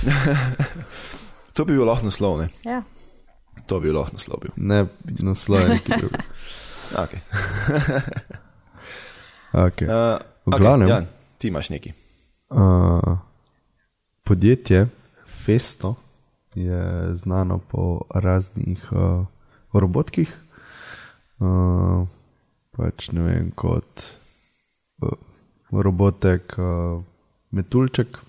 To 1.60 1.66
bi 1.68 1.76
bil 1.76 1.84
lahko 1.84 2.08
naslov, 2.08 2.38
ne? 2.40 2.48
Ja. 2.64 2.78
To 3.68 3.82
bi 3.82 3.90
bil 3.90 3.98
lahko 4.00 4.16
naslov. 4.16 4.40
Bil. 4.40 4.52
Ne 4.56 4.86
naslov 5.20 5.66
neki 5.68 5.92
drugi. 5.92 6.22
Okay. 6.96 7.20
Okay. 9.52 9.88
Uh, 9.92 10.24
V 10.48 10.56
glavnem. 10.56 10.88
Okay, 10.88 11.04
ja, 11.04 11.36
ti 11.38 11.52
imaš 11.52 11.70
neki. 11.70 11.92
Uh, 12.50 13.20
podjetje 14.24 14.88
Festo 15.28 15.96
je 16.56 17.12
znano 17.20 17.60
po 17.60 18.08
raznih 18.16 18.88
uh, 18.92 19.28
robotkih. 19.76 20.32
Uh, 21.44 22.08
pač 22.72 23.12
ne 23.12 23.28
vem, 23.28 23.52
kot 23.52 24.08
uh, 25.04 25.12
robotek, 25.76 26.56
uh, 26.56 27.04
metulček 27.52 28.24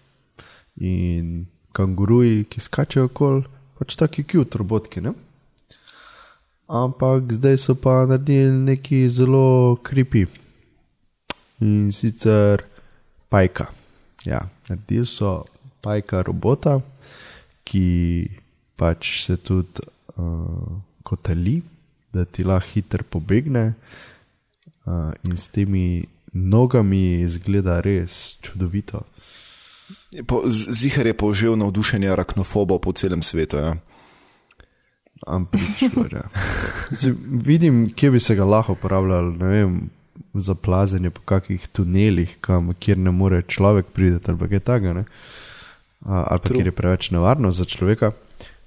in 0.83 1.47
kanguruji, 1.73 2.45
ki 2.51 2.61
skačejo 2.61 3.09
okoli, 3.11 3.45
pač 3.79 3.97
taki 3.97 4.25
cute 4.25 4.59
robotki. 4.59 5.03
Ne? 5.05 5.15
Ampak 6.71 7.33
zdaj 7.35 7.59
so 7.59 7.75
pa 7.75 8.05
naredili 8.07 8.53
neki 8.53 9.09
zelo 9.11 9.77
kripi. 9.83 10.27
In 11.61 11.91
sicer 11.93 12.63
pajka. 13.29 13.71
Ja, 14.27 14.45
naredili 14.69 15.07
so 15.07 15.45
pajka 15.83 16.23
robota, 16.27 16.79
ki 17.65 17.87
pač 18.79 19.17
se 19.25 19.37
tudi 19.37 19.83
uh, 20.17 20.79
kotali, 21.03 21.61
da 22.13 22.25
ti 22.25 22.45
lahko 22.45 22.75
hitro 22.75 23.05
pobegne. 23.05 23.75
Uh, 24.87 25.13
in 25.25 25.37
s 25.37 25.51
temi 25.55 26.05
nogami 26.33 27.21
izgleda 27.23 27.81
res 27.85 28.37
čudovito. 28.43 29.05
Po, 30.27 30.43
zihar 30.51 31.07
je 31.07 31.15
požel 31.15 31.57
navdušenje 31.57 32.11
arachnofobov 32.11 32.81
po 32.83 32.93
celem 32.93 33.23
svetu. 33.23 33.57
Ja. 33.57 33.77
Ampak 35.27 35.61
ja. 36.13 36.25
Zdaj, 36.99 37.15
vidim, 37.45 37.91
kje 37.95 38.11
bi 38.11 38.21
se 38.21 38.35
ga 38.35 38.45
lahko 38.45 38.73
uporabljal, 38.73 39.33
ne 39.39 39.49
vem, 39.49 39.81
za 40.35 40.55
plazenje 40.55 41.11
po 41.11 41.21
kakih 41.25 41.69
tunelih, 41.69 42.37
kam, 42.41 42.73
kjer 42.73 42.99
ne 42.99 43.11
more 43.11 43.43
človek 43.43 43.93
priti, 43.93 44.21
ali 44.31 44.49
kaj 44.49 44.61
takega, 44.61 45.05
ali 46.05 46.39
pa 46.41 46.49
True. 46.49 46.57
kjer 46.57 46.67
je 46.67 46.73
preveč 46.73 47.11
nevarno 47.11 47.53
za 47.53 47.65
človeka, 47.65 48.13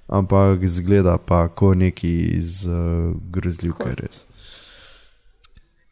ampak 0.06 0.66
zgleda 0.68 1.18
pa 1.18 1.48
kot 1.48 1.76
neki 1.76 2.12
iz 2.36 2.66
uh, 2.66 3.14
grozljivke, 3.30 3.94
res. 3.98 4.24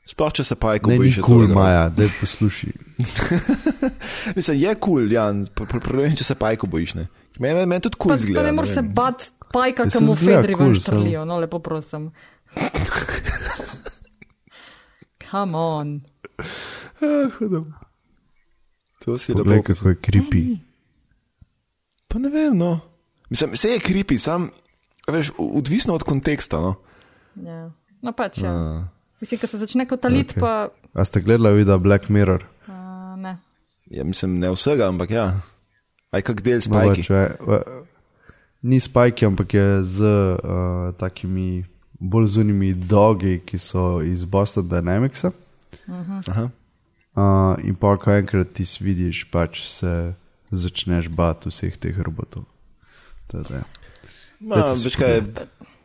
Sploh 0.04 0.32
če 0.32 0.44
se 0.44 0.54
pajko 0.54 0.90
Ne, 0.90 0.94
ni 0.94 0.98
bojiš. 0.98 1.16
je 1.16 1.22
kul, 1.22 1.44
cool. 1.44 1.54
Maja, 1.54 1.88
da 1.88 2.08
posluši. 2.20 2.72
Mislim, 4.36 4.58
je 4.58 4.74
kul, 4.74 4.80
cool, 4.98 5.12
ja, 5.12 5.28
pr- 5.32 5.80
problem 5.80 6.10
je, 6.10 6.16
če 6.16 6.24
se 6.24 6.34
pajko 6.34 6.66
bojiš. 6.66 6.94
ne. 6.94 7.06
Meni 7.38 7.66
men, 7.66 7.80
tudi 7.80 7.96
kul 7.96 8.08
Pa, 8.08 8.16
cool 8.16 8.18
pa 8.18 8.22
zgleda. 8.22 8.42
ne 8.42 8.46
ne 8.46 8.52
moreš 8.52 8.70
se 8.70 8.82
bat 8.82 9.18
pajka, 9.48 9.86
ki 9.86 10.02
mu 10.02 10.14
fedri 10.14 10.54
cool, 10.54 10.66
ven 10.66 10.74
štrlijo, 10.76 11.22
no 11.24 11.38
lepo 11.38 11.58
prosim. 11.60 12.10
Come 15.22 15.54
on. 15.54 16.00
To 19.00 19.16
si 19.16 19.32
Poglej, 19.32 19.56
lepo. 19.56 19.62
kako 19.64 19.88
je 19.88 19.96
kripi. 19.96 20.42
Pa 22.06 22.18
ne 22.18 22.28
vem, 22.28 22.52
no. 22.54 22.80
Mislim, 23.30 23.50
vse 23.52 23.68
je 23.70 23.80
kripi, 23.80 24.18
sam, 24.18 24.50
veš, 25.06 25.32
odvisno 25.38 25.94
od 25.94 26.02
konteksta. 26.02 26.58
No. 26.58 26.74
Ja. 27.36 27.70
No 28.00 28.12
pač, 28.12 28.38
ja. 28.38 28.52
Uh, 28.52 28.84
Mislim, 29.22 29.38
ko 29.40 29.46
se 29.46 29.58
začne 29.58 29.86
kotaliti, 29.86 30.34
Okej. 30.34 30.42
okay. 30.42 30.68
pa 30.92 31.00
A 31.00 31.04
ste 31.04 31.20
gledali 31.20 31.56
video 31.56 31.78
Black 31.78 32.08
Mirror? 32.08 32.44
uh, 32.66 32.74
ne. 33.18 33.38
ja, 33.86 34.04
mislim, 34.04 34.38
ne 34.38 34.50
vsega, 34.50 34.88
ampak 34.88 35.10
ja. 35.10 35.40
Aj 36.10 36.22
kak 36.22 36.42
del 36.42 36.60
spajki. 36.60 37.06
Mogoče, 37.06 37.14
eh, 37.14 37.62
Ni 38.62 38.80
spajki, 38.80 39.26
ampak 39.26 39.54
je 39.54 39.82
z 39.82 39.98
uh, 40.02 40.94
takimi 40.98 41.64
bolj 41.98 42.26
zunimi 42.26 42.74
dogi, 42.74 43.38
ki 43.46 43.58
so 43.58 44.02
iz 44.02 44.24
Boston 44.24 44.68
Dynamicsa. 44.68 45.30
Aha. 45.86 46.50
Uh, 47.14 47.58
in 47.62 47.74
pa, 47.78 47.94
ko 47.96 48.10
enkrat 48.10 48.52
ti 48.54 48.66
vidiš, 48.80 49.24
pač 49.30 49.62
se 49.70 50.14
začneš 50.50 51.08
bati 51.08 51.50
vseh 51.50 51.76
teh 51.78 51.98
robotov. 51.98 52.44
Ja. 53.32 53.62
Ma, 54.40 54.74
veš 54.74 54.98
kaj, 54.98 55.22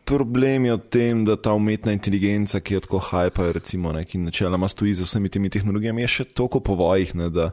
problem 0.08 0.66
je 0.66 0.74
v 0.78 0.84
tem, 0.90 1.26
da 1.28 1.36
ta 1.36 1.52
umetna 1.54 1.92
inteligenca, 1.92 2.62
ki 2.64 2.78
jo 2.78 2.84
tako 2.86 3.02
hajpa, 3.12 3.52
recimo, 3.52 3.92
ne, 3.92 4.06
ki 4.08 4.22
načeloma 4.24 4.70
stoji 4.72 4.96
za 4.96 5.08
vsemi 5.08 5.30
temi 5.30 5.52
tehnologijami, 5.52 6.06
je 6.06 6.14
še 6.16 6.26
toliko 6.32 6.64
povojih, 6.64 7.12
ne, 7.20 7.28
da 7.34 7.52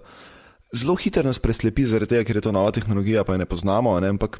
zelo 0.74 0.94
hitro 0.98 1.26
nas 1.26 1.43
preslepi, 1.43 1.86
zaradi 1.86 2.14
tega, 2.14 2.26
ker 2.28 2.39
je 2.39 2.44
to 2.47 2.55
nova 2.55 2.70
tehnologija, 2.74 3.24
pa 3.26 3.35
je 3.35 3.43
ne 3.43 3.48
poznamo. 3.51 3.94
Ne, 4.02 4.12
ampak 4.14 4.39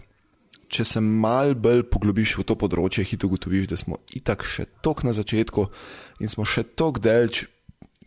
če 0.71 0.87
se 0.87 1.03
mal 1.03 1.55
bolj 1.59 1.85
poglobiš 1.91 2.39
v 2.39 2.47
to 2.47 2.57
področje, 2.59 3.07
hitro 3.07 3.31
ugotoviš, 3.33 3.69
da 3.71 3.79
smo 3.81 3.99
itak 4.15 4.47
še 4.47 4.69
tok 4.83 5.05
na 5.07 5.15
začetku 5.15 5.67
in 6.23 6.31
smo 6.31 6.47
še 6.47 6.67
tok 6.79 7.03
delč 7.03 7.45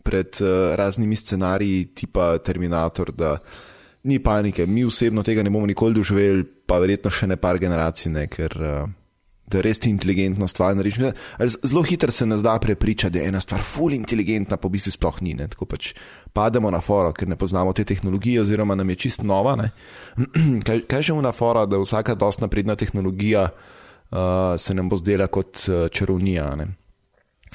pred 0.04 0.40
uh, 0.40 0.72
raznimi 0.80 1.16
scenariji, 1.20 1.90
tipa 1.92 2.38
Terminator, 2.40 3.12
da 3.12 3.36
ni 4.08 4.16
panike. 4.24 4.64
Mi 4.64 4.86
osebno 4.88 5.20
tega 5.26 5.44
ne 5.44 5.52
bomo 5.52 5.68
nikoli 5.68 6.00
doživeli, 6.00 6.46
pa 6.68 6.80
verjetno 6.80 7.12
še 7.12 7.28
ne 7.28 7.36
par 7.36 7.60
generacij, 7.60 8.12
ne, 8.14 8.24
ker 8.32 8.56
uh, 8.56 8.88
da 9.50 9.60
res 9.64 9.80
ti 9.80 9.90
inteligentno 9.90 10.48
stvar 10.48 10.76
narediš. 10.76 10.98
Zelo 11.64 11.82
hitro 11.82 12.10
se 12.10 12.26
nas 12.26 12.42
da 12.42 12.58
prepričati, 12.58 13.12
da 13.12 13.18
je 13.18 13.28
ena 13.28 13.40
stvar 13.40 13.62
ful 13.62 13.92
inteligentna, 13.92 14.56
pa 14.56 14.68
v 14.68 14.76
bistvu 14.76 14.92
sploh 14.92 15.22
ni. 15.22 15.34
Ne, 15.34 15.48
tako 15.48 15.66
pač 15.70 15.92
pademo 16.32 16.70
na 16.70 16.80
foro, 16.84 17.12
ker 17.12 17.28
ne 17.28 17.36
poznamo 17.36 17.72
te 17.72 17.84
tehnologije, 17.84 18.40
oziroma 18.40 18.74
nam 18.74 18.90
je 18.90 18.96
čist 18.96 19.22
nova. 19.22 19.56
ne. 19.56 19.70
kaj, 20.66 20.84
kaj 20.90 21.02
že 21.02 21.16
una 21.16 21.32
fora, 21.32 21.66
da 21.66 21.80
vsaka 21.80 22.14
dost 22.14 22.40
napredna 22.40 22.76
tehnologija 22.76 23.48
uh, 23.48 24.18
se 24.58 24.74
nam 24.74 24.88
bo 24.88 24.96
zdela 24.96 25.26
kot 25.26 25.64
uh, 25.68 25.88
čarovnija. 25.90 26.54
Ne. 26.56 26.68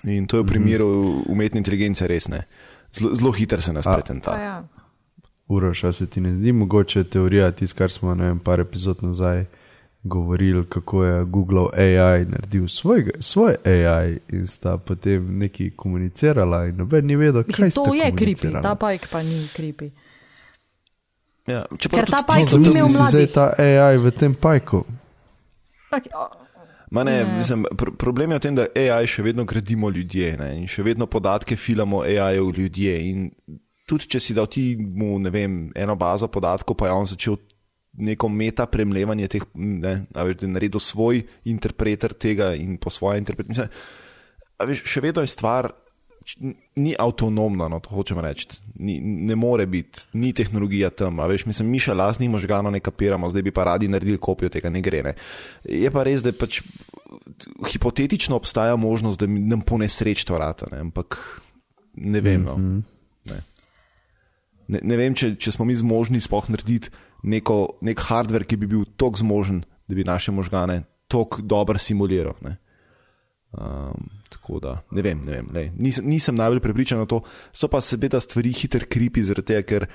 In 0.03 0.27
to 0.27 0.37
je 0.37 0.43
v 0.43 0.47
primeru 0.47 0.87
umetne 1.29 1.61
inteligence 1.61 2.07
res 2.07 2.27
ne. 2.27 2.45
Zelo, 2.93 3.31
hitro 3.31 3.61
se 3.61 3.73
nas 3.73 3.87
A. 3.87 3.93
pretenta. 3.93 4.31
Pa 4.31 4.39
ja. 4.41 4.63
Uroš, 5.47 5.83
a 5.83 5.93
se 5.93 6.07
ti 6.07 6.21
ne 6.21 6.33
zdi 6.33 6.51
mogoče 6.51 7.03
teorija, 7.03 7.51
tisto, 7.51 7.77
kar 7.77 7.91
smo 7.91 8.15
ne 8.15 8.31
vem, 8.31 8.39
par 8.39 8.59
epizod 8.59 9.03
nazaj 9.03 9.45
govorili, 10.03 10.65
kako 10.69 11.03
je 11.03 11.23
Google 11.25 11.67
AI 11.73 12.25
naredil 12.25 12.67
svoj, 12.67 13.11
svoj 13.19 13.55
AI 13.65 14.19
in 14.29 14.47
sta 14.47 14.77
potem 14.77 15.37
neki 15.37 15.71
komunicirala 15.75 16.65
in 16.65 16.75
noben 16.75 17.05
ni 17.05 17.15
vedel, 17.15 17.43
kaj 17.43 17.71
sta 17.71 17.83
to 17.83 17.93
je 17.93 18.11
kripi, 18.11 18.51
ta 18.61 18.75
pajk 18.75 19.07
pa 19.11 19.23
ni 19.23 19.47
kripi. 19.55 19.91
Ja, 21.47 21.65
Ker 21.79 22.07
ta 22.07 22.23
pajk 22.27 22.51
ni 22.51 22.69
imel 22.69 22.87
si 22.87 22.93
zdaj 22.93 23.01
mladih. 23.01 23.31
ta 23.33 23.51
AI 23.57 23.97
v 23.97 24.11
tem 24.11 24.35
pajku. 24.35 24.85
Tak, 25.89 26.07
Ma 26.93 27.03
ne, 27.03 27.23
Ne. 27.23 27.37
mislim, 27.37 27.65
pr 27.77 27.89
problem 27.97 28.31
je 28.31 28.37
v 28.37 28.41
tem, 28.41 28.55
da 28.55 28.65
AI 28.69 29.07
še 29.07 29.23
vedno 29.23 29.45
gradimo 29.45 29.89
ljudje 29.89 30.37
ne? 30.37 30.59
in 30.61 30.67
še 30.67 30.83
vedno 30.83 31.07
podatke 31.09 31.55
filamo 31.55 32.01
AI-ju 32.01 32.51
ljudje. 32.53 33.09
In 33.09 33.31
tudi 33.85 34.05
če 34.05 34.19
si 34.19 34.33
dal 34.33 34.45
ti 34.45 34.77
mu 34.77 35.17
vem, 35.31 35.71
eno 35.75 35.95
bazo 35.95 36.27
podatkov, 36.27 36.77
pa 36.77 36.87
je 36.87 36.93
on 36.93 37.05
začel 37.05 37.37
neko 37.93 38.29
meta 38.29 38.65
premlevanje 38.65 39.27
teh, 39.27 39.45
ne, 39.53 39.93
veš, 40.15 40.37
da 40.41 40.47
je 40.47 40.53
naredil 40.55 40.81
svoj 40.81 41.21
interpreter 41.45 42.13
tega 42.13 42.53
in 42.57 42.77
po 42.81 42.89
svoje 42.89 43.21
interpretacije. 43.21 43.69
Veš, 44.63 44.83
še 44.87 45.01
vedno 45.03 45.21
je 45.21 45.29
stvar, 45.29 45.69
ni 46.75 46.95
avtonomna, 46.99 47.67
no, 47.67 47.79
to 47.83 47.91
hočem 47.93 48.19
reči. 48.23 48.47
Ni, 48.79 48.97
ne 49.01 49.35
more 49.35 49.65
biti, 49.69 50.07
ni 50.17 50.31
tehnologija 50.33 50.89
tam. 50.89 51.19
Veš, 51.29 51.45
mislim, 51.49 51.69
mi 51.69 51.81
še 51.83 51.95
lastnih 51.97 52.31
možganov 52.31 52.73
ne 52.73 52.79
kapiramo, 52.83 53.29
zdaj 53.29 53.45
bi 53.45 53.53
pa 53.53 53.67
radi 53.67 53.91
naredili 53.91 54.21
kopijo 54.21 54.49
tega, 54.53 54.71
ne 54.73 54.81
gre. 54.81 55.03
Ne. 55.03 55.13
Je 55.67 55.91
pa 55.93 56.05
res, 56.07 56.23
da 56.25 56.33
pač 56.33 56.61
hipotetično 57.73 58.37
obstaja 58.39 58.75
možnost, 58.79 59.21
da 59.21 59.27
nam 59.27 59.61
po 59.67 59.77
nesreč 59.81 60.25
to 60.27 60.39
rata, 60.39 60.69
ne, 60.71 60.81
ampak 60.87 61.19
ne 61.99 62.23
vem. 62.23 62.47
No. 62.47 62.57
Ne. 63.29 63.41
Ne, 64.73 64.79
ne 64.79 64.97
vem, 64.97 65.15
če, 65.17 65.35
če 65.37 65.53
smo 65.57 65.67
mi 65.67 65.75
zmožni 65.75 66.23
sploh 66.23 66.47
narediti 66.49 66.93
neko, 67.23 67.77
nek 67.81 67.99
hardware, 68.09 68.47
ki 68.47 68.59
bi 68.59 68.69
bil 68.69 68.85
tako 68.99 69.23
zmožen, 69.23 69.63
da 69.87 69.95
bi 69.95 70.03
naše 70.03 70.31
možgane 70.31 70.83
tako 71.07 71.41
dobro 71.41 71.79
simuliral. 71.79 72.35
Ne. 72.41 72.57
Um, 73.53 74.09
tako 74.29 74.59
da, 74.59 74.79
ne 74.91 75.01
vem, 75.01 75.21
ne 75.25 75.31
vem 75.31 75.49
ne. 75.53 75.67
Nisem, 75.77 76.07
nisem 76.09 76.35
najbolj 76.35 76.59
prepričan 76.59 77.03
o 77.03 77.05
to, 77.05 77.21
so 77.53 77.69
pa 77.69 77.81
seveda 77.81 78.19
stvari 78.19 78.53
hitro 78.57 78.87
kripi, 78.89 79.23
zaradi 79.23 79.53
tega, 79.53 79.65
ker 79.67 79.87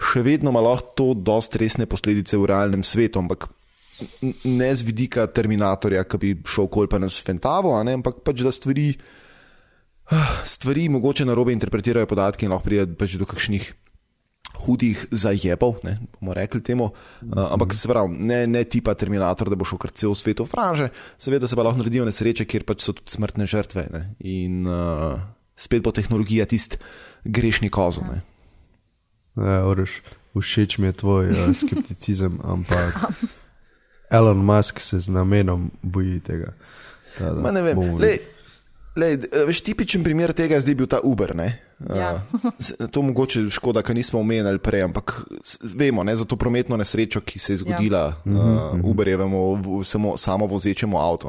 še 0.00 0.22
vedno 0.24 0.52
ima 0.52 0.62
lahko 0.64 0.94
to 0.96 1.08
dosti 1.14 1.60
resne 1.60 1.86
posledice 1.86 2.38
v 2.40 2.48
realnem 2.48 2.84
svetu, 2.86 3.20
ampak 3.20 3.50
ne 4.48 4.70
z 4.72 4.86
vidika 4.88 5.26
Terminatorja, 5.28 6.06
ki 6.08 6.20
bi 6.22 6.32
šel 6.48 6.70
kol 6.72 6.88
pa 6.88 6.98
nas 7.02 7.18
fentavo, 7.20 7.74
ne, 7.84 7.98
ampak 8.00 8.22
pač 8.24 8.40
da 8.40 8.52
stvari, 8.54 8.94
ah, 10.16 10.40
stvari 10.48 10.88
mogoče 10.88 11.28
narobe 11.28 11.52
interpretirajo 11.52 12.08
podatke 12.08 12.48
in 12.48 12.54
lahko 12.54 12.70
pride 12.70 12.96
pač 12.96 13.18
do 13.20 13.28
kakšnih 13.28 13.68
hudih 14.60 15.06
zajebov, 15.10 15.80
ne 15.84 15.98
bomo 16.18 16.34
rekli 16.36 16.60
temu. 16.60 16.90
Uh, 17.22 17.52
ampak 17.52 17.74
se 17.74 17.88
pravi, 17.88 18.12
ne, 18.18 18.46
ne 18.46 18.64
tipa 18.64 18.94
Terminator, 18.94 19.48
da 19.48 19.56
bo 19.56 19.64
šel 19.64 19.78
kar 19.80 19.90
cel 19.90 20.14
svet 20.14 20.40
v 20.40 20.46
franže, 20.50 20.90
seveda 21.16 21.48
se 21.48 21.56
pa 21.56 21.64
lahko 21.64 21.80
naredijo 21.80 22.04
nesreče, 22.04 22.44
kjer 22.44 22.66
pač 22.68 22.84
so 22.84 22.92
tudi 22.92 23.12
smrtne 23.14 23.46
žrtve. 23.48 23.86
Ne? 23.94 24.02
In 24.20 24.66
uh, 24.68 25.16
spet 25.56 25.80
bo 25.82 25.92
tehnologija 25.96 26.44
tisti 26.50 26.76
grešni 27.24 27.70
kozum. 27.72 28.10
Ne? 28.12 28.20
Ja, 29.40 29.62
oreš, 29.64 30.02
všeč 30.36 30.78
mi 30.78 30.90
je 30.90 30.98
tvoj 31.00 31.32
uh, 31.32 31.48
skepticizem, 31.62 32.36
ampak 32.44 32.98
Elon 34.10 34.44
Musk 34.44 34.80
se 34.80 35.00
z 35.00 35.08
namenom 35.08 35.70
boji 35.82 36.20
tega. 36.20 36.52
Ta, 37.16 37.32
da 37.32 37.40
Ma 37.40 37.50
ne 37.54 37.62
vem. 37.62 37.78
lej, 38.96 39.16
d- 39.24 39.30
veš, 39.46 39.62
tipičen 39.62 40.02
primer 40.04 40.34
tega 40.36 40.58
je 40.58 40.66
zdaj 40.66 40.74
bil 40.76 40.88
ta 40.90 40.98
Uber. 41.00 41.32
Ne? 41.38 41.69
Ja. 41.88 42.22
Uh, 42.34 42.50
s- 42.58 42.74
to 42.90 43.02
mogoče 43.02 43.50
škoda, 43.50 43.82
ker 43.82 43.96
nismo 43.96 44.20
omenjali 44.20 44.58
prej, 44.58 44.82
ampak 44.82 45.24
vemo 45.74 46.04
ne, 46.04 46.16
za 46.16 46.24
to 46.24 46.36
prometno 46.36 46.76
nesrečo, 46.76 47.20
ki 47.20 47.38
se 47.38 47.52
je 47.52 47.56
zgodila 47.56 47.98
ja. 47.98 48.32
uh, 48.32 48.80
Uberjevemu 48.84 49.56
samo, 49.84 50.16
samo 50.16 50.46
vozečemu 50.46 50.98
avtu. 50.98 51.28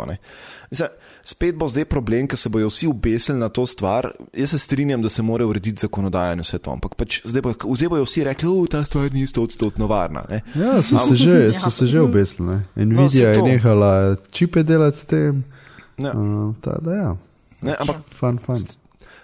spet 1.24 1.56
bo 1.56 1.68
zdaj 1.68 1.86
problem, 1.86 2.28
ker 2.28 2.38
se 2.38 2.50
bojo 2.50 2.68
vsi 2.68 2.88
ubesili 2.88 3.40
na 3.40 3.50
to 3.50 3.66
stvar. 3.66 4.12
Jaz 4.34 4.50
se 4.50 4.58
strinjam, 4.58 5.02
da 5.02 5.10
se 5.10 5.22
mora 5.22 5.46
urediti 5.46 5.82
zakonodaja 5.82 6.34
in 6.34 6.40
vse 6.40 6.58
to, 6.58 6.72
ampak 6.72 6.96
pač 6.96 7.22
zdaj, 7.26 7.42
bo, 7.42 7.54
zdaj 7.76 7.90
bojo 7.90 8.04
vsi 8.04 8.24
rekli, 8.24 8.50
da 8.62 8.68
ta 8.70 8.84
stvar 8.84 9.14
ni 9.14 9.28
100% 9.28 9.88
varna. 9.88 10.26
Ne? 10.30 10.42
Ja, 10.56 10.82
so 10.82 10.98
se 10.98 11.16
že, 11.16 11.54
so 11.54 11.70
se 11.70 11.88
že 11.88 12.02
obesili. 12.02 12.48
ne. 12.50 12.86
Nvidia 12.86 13.10
se 13.10 13.20
je 13.20 13.42
nehala 13.42 14.16
čipe 14.32 14.64
delati 14.64 14.98
s 14.98 15.06
tem. 15.06 15.44
Ja. 15.98 16.12
Uh, 16.12 16.56
ta, 16.62 16.78
da, 16.82 16.92
ja, 16.92 17.16
Ne, 17.62 17.76
ampak 17.80 17.98
fun, 18.10 18.38
fun. 18.38 18.58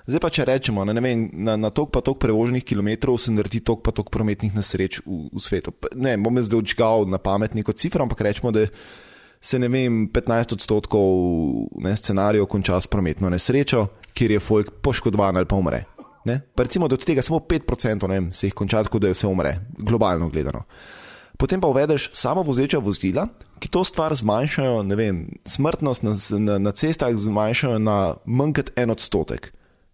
Zdaj 0.08 0.22
pa 0.24 0.30
če 0.32 0.46
rečemo, 0.48 0.86
ne, 0.88 0.94
ne 0.96 1.02
vem, 1.04 1.26
na, 1.36 1.58
na 1.60 1.68
tok 1.76 1.92
pa 1.92 2.00
tok 2.00 2.22
prevoženih 2.24 2.64
kilometrov 2.64 3.18
se 3.20 3.34
naredi 3.36 3.60
tok 3.60 3.82
pa 3.84 3.92
tok 3.92 4.08
prometnih 4.14 4.54
nesreč 4.56 5.02
v, 5.04 5.26
v 5.36 5.42
svetu. 5.44 5.74
Ne, 6.00 6.16
bom 6.16 6.40
jaz 6.40 6.48
zdaj 6.48 6.62
odžgal 6.64 7.04
na 7.12 7.20
pamet 7.20 7.58
neko 7.58 7.76
cifro, 7.76 8.06
ampak 8.08 8.24
rečemo, 8.24 8.54
da 8.56 8.70
se 9.44 9.60
ne 9.60 9.68
vem, 9.68 10.06
15 10.08 10.56
odstotkov 10.56 11.12
ne, 11.84 11.92
scenarijev 12.00 12.48
konča 12.48 12.80
s 12.80 12.88
prometno 12.88 13.28
nesrečo, 13.30 13.84
kjer 14.16 14.38
je 14.38 14.40
folk 14.40 14.72
poškodovan 14.82 15.38
ali 15.38 15.50
pa 15.50 15.60
umre. 15.60 15.84
Pa 16.28 16.64
recimo, 16.64 16.88
da 16.88 16.96
od 16.96 17.04
tega 17.08 17.22
samo 17.22 17.40
5% 17.40 18.08
ne 18.08 18.22
se 18.34 18.48
jih 18.48 18.56
konča 18.56 18.84
tako, 18.84 19.00
da 19.00 19.12
vse 19.12 19.28
umre, 19.28 19.58
globalno 19.78 20.30
gledano. 20.30 20.64
Potem 21.38 21.62
pa 21.62 21.68
uvedeš 21.68 22.10
samo 22.14 22.42
vozeča 22.48 22.80
vozila, 22.80 23.28
ki 23.60 23.70
to 23.70 23.84
stvar 23.84 24.16
zmanjšajo, 24.16 24.82
ne 24.84 24.96
vem, 24.96 25.22
smrtnost 25.46 26.04
na, 26.04 26.16
na, 26.40 26.58
na 26.58 26.72
cestah 26.72 27.14
zmanjšajo 27.14 27.80
na 27.80 28.16
manj 28.26 28.56
kot 28.58 28.72
en 28.76 28.96
odstotek. 28.96 29.52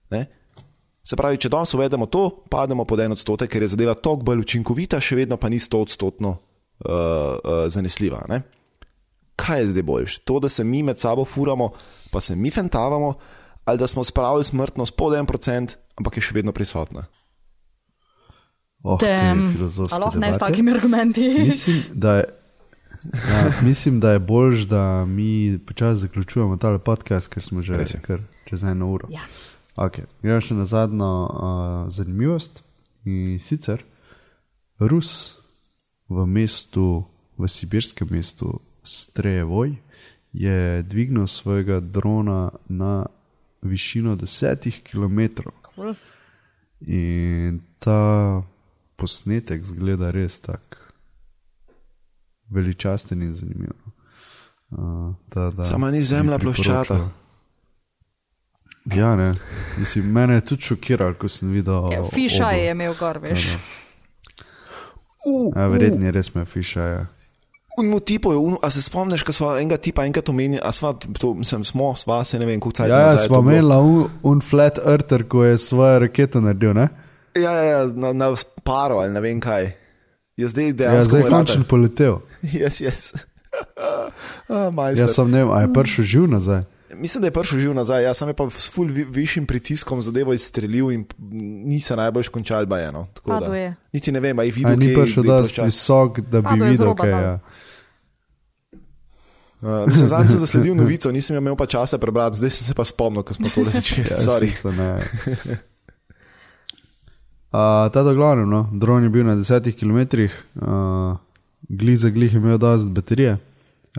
Ne? 0.09 0.25
Se 1.03 1.17
pravi, 1.19 1.37
če 1.37 1.51
danes 1.51 1.73
uvedemo 1.75 2.07
to, 2.07 2.29
pademo 2.51 2.85
pod 2.87 3.01
en 3.03 3.15
odstotek, 3.15 3.51
ker 3.51 3.65
je 3.65 3.73
zadeva 3.75 3.95
toliko 3.99 4.23
bolj 4.31 4.43
učinkovita, 4.45 5.01
še 5.03 5.19
vedno 5.19 5.37
pa 5.37 5.51
ni 5.51 5.59
sto 5.59 5.81
odstotno 5.83 6.31
uh, 6.31 6.39
uh, 6.87 7.65
zanesljiva. 7.67 8.23
Ne? 8.31 8.43
Kaj 9.35 9.59
je 9.59 9.71
zdaj 9.73 9.83
boljš? 9.83 10.17
To, 10.29 10.39
da 10.39 10.49
se 10.49 10.63
mi 10.63 10.83
med 10.83 10.99
sabo 10.99 11.25
furamo, 11.25 11.73
pa 12.11 12.21
se 12.21 12.35
mi 12.39 12.51
fentavamo, 12.51 13.17
ali 13.65 13.81
da 13.81 13.87
smo 13.87 14.03
spravili 14.03 14.47
smrtnost 14.47 14.95
pod 14.95 15.17
en 15.19 15.27
procent, 15.27 15.75
ampak 15.99 16.17
je 16.17 16.23
še 16.29 16.37
vedno 16.39 16.55
prisotna. 16.55 17.03
Oh, 18.83 18.99
te 18.99 19.15
ali 19.15 19.99
lahko 19.99 20.19
ne 20.19 20.33
s 20.33 20.39
takimi 20.39 20.71
argumenti. 20.71 21.27
Mislim, 21.47 21.83
da 21.93 22.15
je, 22.15 22.25
ja, 23.13 23.51
mislim, 23.61 23.99
da 23.99 24.11
je 24.11 24.19
boljš, 24.19 24.65
da 24.67 25.05
mi 25.05 25.59
počasi 25.67 26.01
zaključujemo 26.01 26.57
ta 26.57 26.77
podcast, 26.77 27.27
ker 27.27 27.43
smo 27.43 27.61
že 27.61 27.79
kar 28.01 28.19
čez 28.45 28.63
eno 28.63 28.91
uro. 28.91 29.07
Ja. 29.11 29.23
Okay. 29.73 30.05
Gremo 30.21 30.41
še 30.41 30.57
na 30.57 30.67
zadnjo 30.69 31.09
uh, 31.09 31.29
zanimivost. 31.93 32.61
In 33.09 33.39
sicer 33.41 33.81
Rus 34.79 35.39
v 36.07 36.25
mestu, 36.29 37.03
v 37.35 37.49
sibirskem 37.49 38.07
mestu 38.11 38.61
Strejevoj, 38.83 39.75
je 40.33 40.83
dvignil 40.83 41.27
svojega 41.27 41.79
drona 41.79 42.51
na 42.69 43.05
višino 43.61 44.15
10 44.15 44.83
km. 44.83 45.49
Cool. 45.73 45.95
In 46.85 47.61
ta 47.79 48.43
posnetek 48.95 49.63
zgleda 49.63 50.11
res 50.11 50.39
tako 50.39 50.83
veličasten 52.53 53.21
in 53.21 53.33
zanimiv. 53.33 53.73
Uh, 54.69 55.13
da, 55.33 55.49
da 55.49 55.63
Sama 55.63 55.91
ni 55.91 56.01
zemlja 56.01 56.37
ploščata. 56.39 57.22
Ja, 58.85 59.15
ne. 59.15 59.33
Mislim, 59.77 60.11
mene 60.11 60.33
je 60.33 60.41
tudi 60.43 60.61
šokiralo, 60.61 61.13
ko 61.13 61.27
sem 61.27 61.51
videl. 61.51 61.91
Ja, 61.91 62.03
Fiša 62.03 62.43
obo. 62.45 62.55
je 62.55 62.71
imel 62.71 62.93
gor, 62.99 63.17
veš. 63.17 63.53
Uh, 65.23 65.53
Ja, 65.55 65.67
verjetno 65.67 66.05
je 66.05 66.11
res 66.11 66.33
me 66.35 66.45
fiša. 66.45 66.81
Ja. 66.81 67.05
Unmo 67.79 67.99
tipo 67.99 68.31
je, 68.31 68.37
un, 68.37 68.57
a 68.61 68.69
se 68.69 68.81
spomniš, 68.81 69.23
ko 69.23 69.33
smo 69.33 69.53
enega 69.57 69.77
tipa 69.77 70.03
enkrat 70.05 70.29
omenili, 70.29 70.59
a 70.63 70.71
sva, 70.71 70.91
to, 70.93 71.33
mislim, 71.33 71.63
smo, 71.65 71.95
sva 71.95 72.23
se 72.23 72.39
ne 72.39 72.45
vem, 72.45 72.59
koliko 72.59 72.77
cajt 72.77 72.89
Ja, 72.89 72.99
ja 72.99 73.11
je 73.11 73.19
smo 73.19 73.35
to 73.35 73.41
bilo. 73.41 73.51
imeli 73.53 73.75
un, 73.75 74.09
un 74.23 74.41
flat 74.41 74.77
earther, 74.77 75.23
ko 75.23 75.43
je 75.43 75.57
svojo 75.57 75.99
raketo 75.99 76.41
naredil. 76.41 76.73
Ne? 76.73 76.89
Ja, 77.35 77.51
ja, 77.51 77.63
ja 77.63 77.85
na, 77.95 78.13
na 78.13 78.35
paro 78.63 78.99
ali 78.99 79.13
ne 79.13 79.19
vem 79.21 79.39
kaj. 79.41 79.71
Je 80.37 80.47
zdaj 80.47 80.67
Ja, 80.67 80.73
dejansko. 80.73 81.09
zdaj 81.09 81.21
je 81.21 81.29
končno 81.29 81.63
poletel. 81.63 82.19
Yes, 82.59 82.83
yes. 82.83 83.15
ah, 84.49 84.91
Ja, 84.97 85.07
sem 85.07 85.31
ne 85.31 85.43
vem, 85.43 85.51
a 85.51 85.61
je 85.61 85.73
prišel 85.73 86.05
živ 86.05 86.27
nazaj. 86.27 86.61
Mislim, 86.95 87.21
da 87.21 87.27
je 87.27 87.31
prišel 87.31 87.59
živ 87.59 87.73
nazaj, 87.73 88.03
jaz 88.03 88.17
sem 88.17 88.33
pa 88.37 88.49
s 88.49 88.71
ful 88.71 88.87
vi, 88.87 89.03
višjim 89.03 89.45
pritiskom 89.45 90.01
zadevo 90.01 90.33
izstrelil 90.33 90.91
in 90.91 91.05
ni 91.65 91.79
se 91.79 91.95
najbolj 91.95 92.29
končal 92.31 92.65
bajeno. 92.65 93.07
Niti 93.93 94.11
ne 94.11 94.19
vem, 94.19 94.39
a 94.39 94.43
je 94.43 94.51
A 94.51 94.55
videl, 94.55 94.77
ni 94.79 94.87
kje- 94.87 95.01
prišel 95.01 95.23
dosti 95.23 95.61
visok, 95.61 96.19
da 96.19 96.41
bi 96.41 96.59
z 96.59 96.69
videl, 96.69 96.95
kaj 96.95 97.09
je. 97.09 97.39
Uh, 99.63 99.87
mislim, 99.87 100.07
zadnjič 100.07 100.31
sem 100.31 100.39
zasledil 100.45 100.75
novico, 100.75 101.11
nisem 101.11 101.37
imel 101.37 101.55
pa 101.55 101.65
časa 101.65 101.97
prebrati, 101.97 102.37
zdaj 102.37 102.49
sem 102.49 102.65
se 102.67 102.73
pa 102.73 102.83
spomnil, 102.83 103.23
ko 103.23 103.33
smo 103.33 103.47
tole 103.49 103.71
začeli. 103.77 104.03
Ja. 104.11 104.99
Uh, 107.53 107.87
ta 107.93 108.03
da 108.03 108.13
glavno, 108.13 108.45
no, 108.45 108.69
dron 108.73 109.03
je 109.03 109.09
bil 109.09 109.23
na 109.25 109.35
10 109.35 109.71
km, 109.71 110.27
uh, 110.59 111.15
glih 111.69 111.99
za 111.99 112.09
glih 112.09 112.33
je 112.33 112.37
imel 112.37 112.57
dosti 112.57 112.91
baterije, 112.91 113.37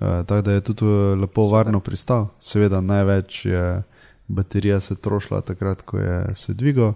uh, 0.02 0.26
tako 0.26 0.42
da 0.42 0.52
je 0.52 0.60
tudi 0.60 0.84
uh, 0.84 1.18
lepo 1.20 1.48
varno 1.48 1.80
pristal. 1.80 2.28
Seveda 2.40 2.80
največ 2.80 3.44
je 3.44 3.82
baterija 4.28 4.80
se 4.80 4.96
trošila 4.96 5.40
takrat, 5.40 5.82
ko 5.82 5.98
je 5.98 6.34
se 6.34 6.54
dvigal 6.54 6.92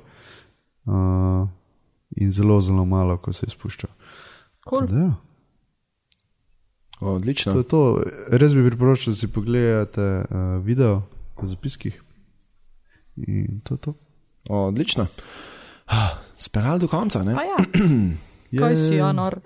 uh, 0.85 1.49
in 2.17 2.33
zelo, 2.33 2.61
zelo 2.61 2.85
malo, 2.85 3.17
ko 3.17 3.33
se 3.33 3.47
je 3.47 3.51
spuščal. 3.51 3.91
Cool. 4.69 4.87
Da, 4.87 4.99
ja. 4.99 5.15
Odlično. 7.01 7.53
To 7.53 7.59
je 7.59 7.65
to. 7.65 8.03
Res 8.29 8.55
bi 8.55 8.65
priporočil, 8.67 9.13
da 9.13 9.17
si 9.17 9.29
pogledate 9.33 10.03
uh, 10.03 10.59
video 10.65 11.03
v 11.39 11.47
zapiskih. 11.47 12.03
In 13.17 13.61
to 13.65 13.75
je 13.75 13.79
to. 13.79 13.95
Odlično. 14.49 15.07
Ah, 15.87 16.19
Speljali 16.37 16.81
do 16.81 16.89
konca, 16.89 17.23
ne? 17.23 17.35
Pa 17.35 17.43
ja, 17.43 17.57
kaj 18.59 18.77
si, 18.77 18.95
Janor? 18.95 19.41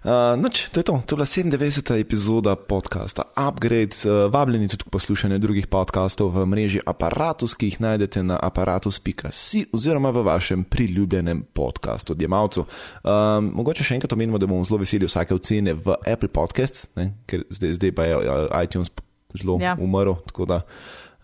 Uh, 0.00 0.32
noč, 0.40 0.72
to 0.72 0.80
je 0.80 0.84
to. 0.84 0.92
To 1.06 1.12
je 1.12 1.16
bila 1.16 1.26
97. 1.28 2.00
epizoda 2.00 2.56
podcasta 2.56 3.22
Upgrade. 3.36 3.92
Uh, 4.04 4.32
vabljeni 4.32 4.68
tudi 4.68 4.84
k 4.84 4.88
poslušanju 4.88 5.38
drugih 5.38 5.66
podcastov 5.66 6.32
v 6.32 6.46
mreži 6.46 6.80
Apparatus, 6.86 7.52
ki 7.54 7.68
jih 7.68 7.80
najdete 7.80 8.22
na 8.22 8.38
aparatus.si 8.40 9.66
oziroma 9.72 10.08
v 10.10 10.22
vašem 10.24 10.64
priljubljenem 10.64 11.44
podkastu 11.52 12.12
odjemalcu. 12.16 12.64
Um, 13.04 13.52
mogoče 13.52 13.84
še 13.84 14.00
enkrat 14.00 14.16
omenimo, 14.16 14.40
da 14.40 14.48
bomo 14.48 14.64
zelo 14.64 14.80
veseli 14.80 15.04
vsake 15.04 15.36
ocene 15.36 15.76
v 15.76 15.92
Apple 16.08 16.32
Podcasts, 16.32 16.88
ne? 16.96 17.10
ker 17.28 17.44
zdaj, 17.50 17.76
zdaj 17.76 17.92
pa 17.92 18.08
je 18.08 18.16
uh, 18.16 18.24
iTunes 18.64 18.88
zelo 19.36 19.60
Ja. 19.60 19.76
umrl. 19.76 20.16
Da 20.48 20.62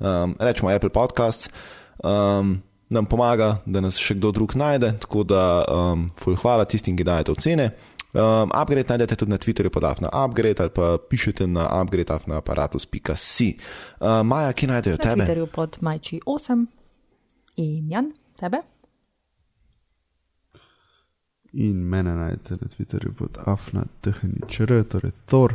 um, 0.05 0.37
rečemo 0.37 0.69
Apple 0.69 0.93
Podcasts. 0.93 1.49
Um, 2.05 2.61
nam 2.93 3.09
pomaga, 3.09 3.57
da 3.67 3.81
nas 3.81 3.97
še 3.99 4.15
kdo 4.15 4.31
drug 4.37 4.53
najde, 4.55 4.93
tako 5.01 5.25
da 5.25 5.65
um, 5.65 6.11
hvala 6.45 6.69
tistim, 6.69 6.93
ki 6.93 7.09
dajete 7.09 7.33
ocene. 7.33 7.71
Um, 8.17 8.51
upgrade 8.55 8.89
najdete 8.89 9.17
tudi 9.17 9.31
na 9.31 9.39
Twitterju 9.39 9.71
pod 9.71 9.85
afna 9.85 10.09
upgrade 10.13 10.63
ali 10.63 10.71
pa 10.71 10.99
pišete 11.11 11.47
na 11.47 11.83
upgrade 11.83 12.19
na 12.27 12.37
aparatus.si. 12.37 13.59
Uh, 14.01 14.27
Maja, 14.27 14.53
kje 14.53 14.69
najdejo 14.69 14.97
Na 14.97 15.05
tebe? 15.05 15.25
Twitterju 15.25 15.47
pod 15.47 15.79
Majči 15.81 16.21
8 16.27 16.67
in 17.57 17.91
Jan, 17.91 18.13
tebe? 18.41 18.57
In 21.53 21.77
mene 21.77 22.15
najdete 22.15 22.55
na 22.61 22.69
Twitterju 22.69 23.13
pod 23.19 23.39
afna 23.45 23.85
tehničr, 24.01 24.83
torej 24.89 25.13
Thor 25.27 25.55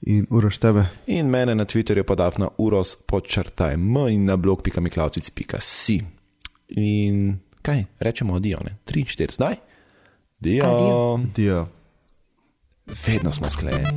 in 0.00 0.26
uraš 0.30 0.58
tebe. 0.58 0.84
In 1.06 1.30
mene 1.30 1.54
na 1.54 1.64
Twitterju 1.64 2.04
pod 2.04 2.20
afna 2.20 2.48
uros 2.58 2.96
podčrtaj 3.06 3.74
m 3.74 3.96
in 4.08 4.24
na 4.24 4.36
blog.miklavcic.si. 4.36 6.00
In 6.68 7.38
kaj 7.62 7.84
rečemo, 7.98 8.34
odijo, 8.34 8.58
ne? 8.64 8.76
3 8.84 8.98
in 8.98 9.06
4, 9.06 9.32
zdaj? 9.32 9.56
Dio. 10.38 10.64
Adijo. 10.64 11.20
Dio. 11.36 11.66
Vedno 12.86 13.32
smo 13.32 13.50
sklejeni. 13.50 13.88